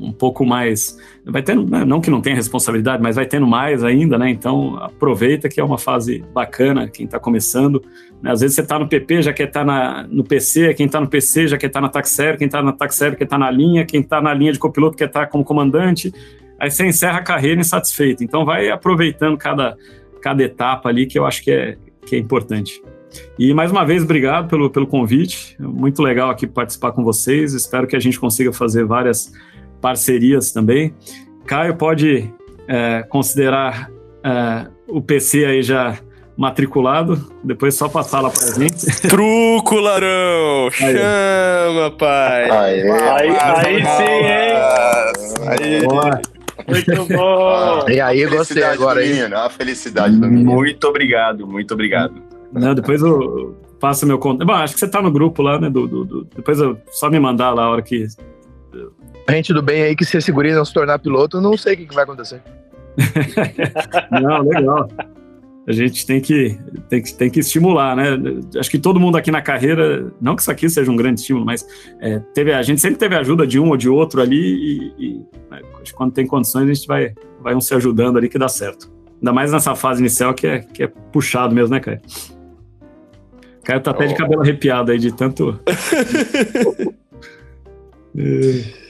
um 0.00 0.12
pouco 0.12 0.44
mais. 0.44 0.98
Vai 1.24 1.42
tendo, 1.42 1.68
né, 1.68 1.84
não 1.84 2.00
que 2.00 2.10
não 2.10 2.20
tenha 2.20 2.36
responsabilidade, 2.36 3.02
mas 3.02 3.16
vai 3.16 3.26
tendo 3.26 3.46
mais 3.46 3.82
ainda, 3.82 4.18
né? 4.18 4.30
Então 4.30 4.76
aproveita 4.76 5.48
que 5.48 5.60
é 5.60 5.64
uma 5.64 5.78
fase 5.78 6.24
bacana, 6.32 6.88
quem 6.88 7.06
está 7.06 7.18
começando. 7.18 7.82
Né? 8.22 8.30
Às 8.30 8.40
vezes 8.40 8.54
você 8.54 8.62
está 8.62 8.78
no 8.78 8.88
PP, 8.88 9.22
já 9.22 9.32
quer 9.32 9.48
estar 9.48 9.64
tá 9.64 10.06
no 10.08 10.24
PC, 10.24 10.74
quem 10.74 10.86
está 10.86 11.00
no 11.00 11.08
PC 11.08 11.48
já 11.48 11.58
quer 11.58 11.66
estar 11.66 11.80
tá 11.80 11.86
na 11.86 11.92
Taxer, 11.92 12.36
quem 12.38 12.46
está 12.46 12.62
na 12.62 12.72
Taxer 12.72 13.16
quer 13.16 13.24
estar 13.24 13.38
tá 13.38 13.44
na 13.44 13.50
linha, 13.50 13.84
quem 13.84 14.00
está 14.00 14.20
na 14.20 14.32
linha 14.32 14.52
de 14.52 14.58
copiloto 14.58 14.96
quer 14.96 15.06
estar 15.06 15.20
tá 15.20 15.26
como 15.26 15.44
comandante. 15.44 16.12
Aí 16.58 16.70
você 16.70 16.86
encerra 16.86 17.18
a 17.18 17.22
carreira 17.22 17.60
insatisfeito. 17.60 18.24
Então 18.24 18.44
vai 18.44 18.70
aproveitando 18.70 19.36
cada, 19.36 19.76
cada 20.22 20.42
etapa 20.42 20.88
ali 20.88 21.06
que 21.06 21.18
eu 21.18 21.26
acho 21.26 21.42
que 21.42 21.50
é, 21.50 21.76
que 22.06 22.16
é 22.16 22.18
importante. 22.18 22.82
E 23.38 23.52
mais 23.54 23.70
uma 23.70 23.84
vez, 23.84 24.02
obrigado 24.02 24.48
pelo, 24.48 24.70
pelo 24.70 24.86
convite. 24.86 25.56
Muito 25.58 26.02
legal 26.02 26.30
aqui 26.30 26.46
participar 26.46 26.92
com 26.92 27.02
vocês. 27.04 27.52
Espero 27.52 27.86
que 27.86 27.96
a 27.96 28.00
gente 28.00 28.18
consiga 28.18 28.52
fazer 28.52 28.84
várias 28.84 29.32
parcerias 29.80 30.52
também. 30.52 30.94
Caio 31.46 31.76
pode 31.76 32.32
é, 32.68 33.02
considerar 33.08 33.90
é, 34.24 34.66
o 34.88 35.00
PC 35.00 35.44
aí 35.44 35.62
já 35.62 35.98
matriculado, 36.36 37.32
depois 37.42 37.74
só 37.74 37.88
passar 37.88 38.20
lá 38.20 38.30
pra 38.30 38.52
gente. 38.52 38.86
Truco, 39.08 39.76
Larão! 39.76 40.68
Aí. 40.80 40.96
Chama, 40.96 41.90
pai! 41.92 42.50
Aí, 42.50 42.82
aí, 42.90 43.36
aí 43.38 43.84
sim, 43.84 44.02
hein? 44.12 44.52
Aí. 45.48 46.26
Muito 46.68 47.14
bom! 47.14 47.88
E 47.88 48.00
aí, 48.00 48.26
gostei 48.26 48.62
agora, 48.62 49.04
hein? 49.04 49.22
A 49.32 49.48
felicidade 49.48 50.16
do 50.16 50.26
menino. 50.26 50.52
Muito 50.52 50.86
obrigado, 50.86 51.46
muito 51.46 51.72
obrigado. 51.72 52.14
Não, 52.52 52.74
depois 52.74 53.00
eu 53.00 53.56
passo 53.80 54.06
meu 54.06 54.18
contato. 54.18 54.46
Bom, 54.46 54.54
acho 54.54 54.74
que 54.74 54.80
você 54.80 54.88
tá 54.88 55.00
no 55.00 55.10
grupo 55.10 55.42
lá, 55.42 55.58
né? 55.58 55.70
Do, 55.70 55.86
do, 55.86 56.04
do... 56.04 56.28
Depois 56.34 56.58
eu 56.58 56.78
só 56.90 57.08
me 57.10 57.18
mandar 57.18 57.52
lá 57.52 57.64
a 57.64 57.70
hora 57.70 57.82
que 57.82 58.06
gente 59.34 59.52
do 59.52 59.62
bem 59.62 59.82
aí 59.82 59.96
que 59.96 60.04
se 60.04 60.16
esse 60.16 60.30
guri 60.30 60.52
não 60.52 60.64
se 60.64 60.72
tornar 60.72 60.98
piloto, 60.98 61.40
não 61.40 61.56
sei 61.56 61.74
o 61.74 61.76
que, 61.76 61.86
que 61.86 61.94
vai 61.94 62.04
acontecer. 62.04 62.40
não, 64.10 64.42
legal. 64.42 64.88
A 65.66 65.72
gente 65.72 66.06
tem 66.06 66.20
que, 66.20 66.56
tem, 66.88 67.02
que, 67.02 67.12
tem 67.12 67.28
que 67.28 67.40
estimular, 67.40 67.96
né? 67.96 68.16
Acho 68.56 68.70
que 68.70 68.78
todo 68.78 69.00
mundo 69.00 69.16
aqui 69.16 69.32
na 69.32 69.42
carreira, 69.42 70.12
não 70.20 70.36
que 70.36 70.42
isso 70.42 70.50
aqui 70.50 70.68
seja 70.70 70.92
um 70.92 70.96
grande 70.96 71.20
estímulo, 71.20 71.44
mas 71.44 71.66
é, 72.00 72.20
teve, 72.32 72.52
a 72.52 72.62
gente 72.62 72.80
sempre 72.80 72.98
teve 72.98 73.16
ajuda 73.16 73.44
de 73.44 73.58
um 73.58 73.70
ou 73.70 73.76
de 73.76 73.88
outro 73.88 74.22
ali 74.22 74.36
e, 74.36 74.94
e 74.96 75.26
né, 75.50 75.60
quando 75.92 76.12
tem 76.12 76.24
condições 76.24 76.70
a 76.70 76.72
gente 76.72 76.86
vai, 76.86 77.12
vai 77.40 77.52
um 77.56 77.60
se 77.60 77.74
ajudando 77.74 78.16
ali 78.16 78.28
que 78.28 78.38
dá 78.38 78.48
certo. 78.48 78.92
Ainda 79.16 79.32
mais 79.32 79.50
nessa 79.50 79.74
fase 79.74 80.00
inicial 80.00 80.32
que 80.34 80.46
é, 80.46 80.60
que 80.60 80.84
é 80.84 80.86
puxado 80.86 81.52
mesmo, 81.52 81.74
né, 81.74 81.80
Caio? 81.80 82.00
Caio 83.64 83.80
tá 83.80 83.90
até 83.90 84.04
oh. 84.04 84.08
de 84.08 84.14
cabelo 84.14 84.42
arrepiado 84.42 84.92
aí 84.92 84.98
de 84.98 85.12
tanto. 85.12 85.58
é. 88.16 88.76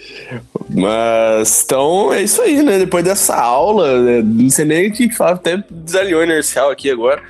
Mas, 0.68 1.62
então, 1.64 2.12
é 2.12 2.22
isso 2.22 2.42
aí, 2.42 2.62
né? 2.62 2.78
Depois 2.78 3.04
dessa 3.04 3.36
aula, 3.36 4.02
né? 4.02 4.22
não 4.22 4.50
sei 4.50 4.64
nem 4.64 4.88
o 4.88 4.92
que 4.92 5.12
falar, 5.14 5.32
até 5.32 5.62
desalinhou 5.70 6.22
inercial 6.22 6.70
aqui 6.70 6.90
agora. 6.90 7.22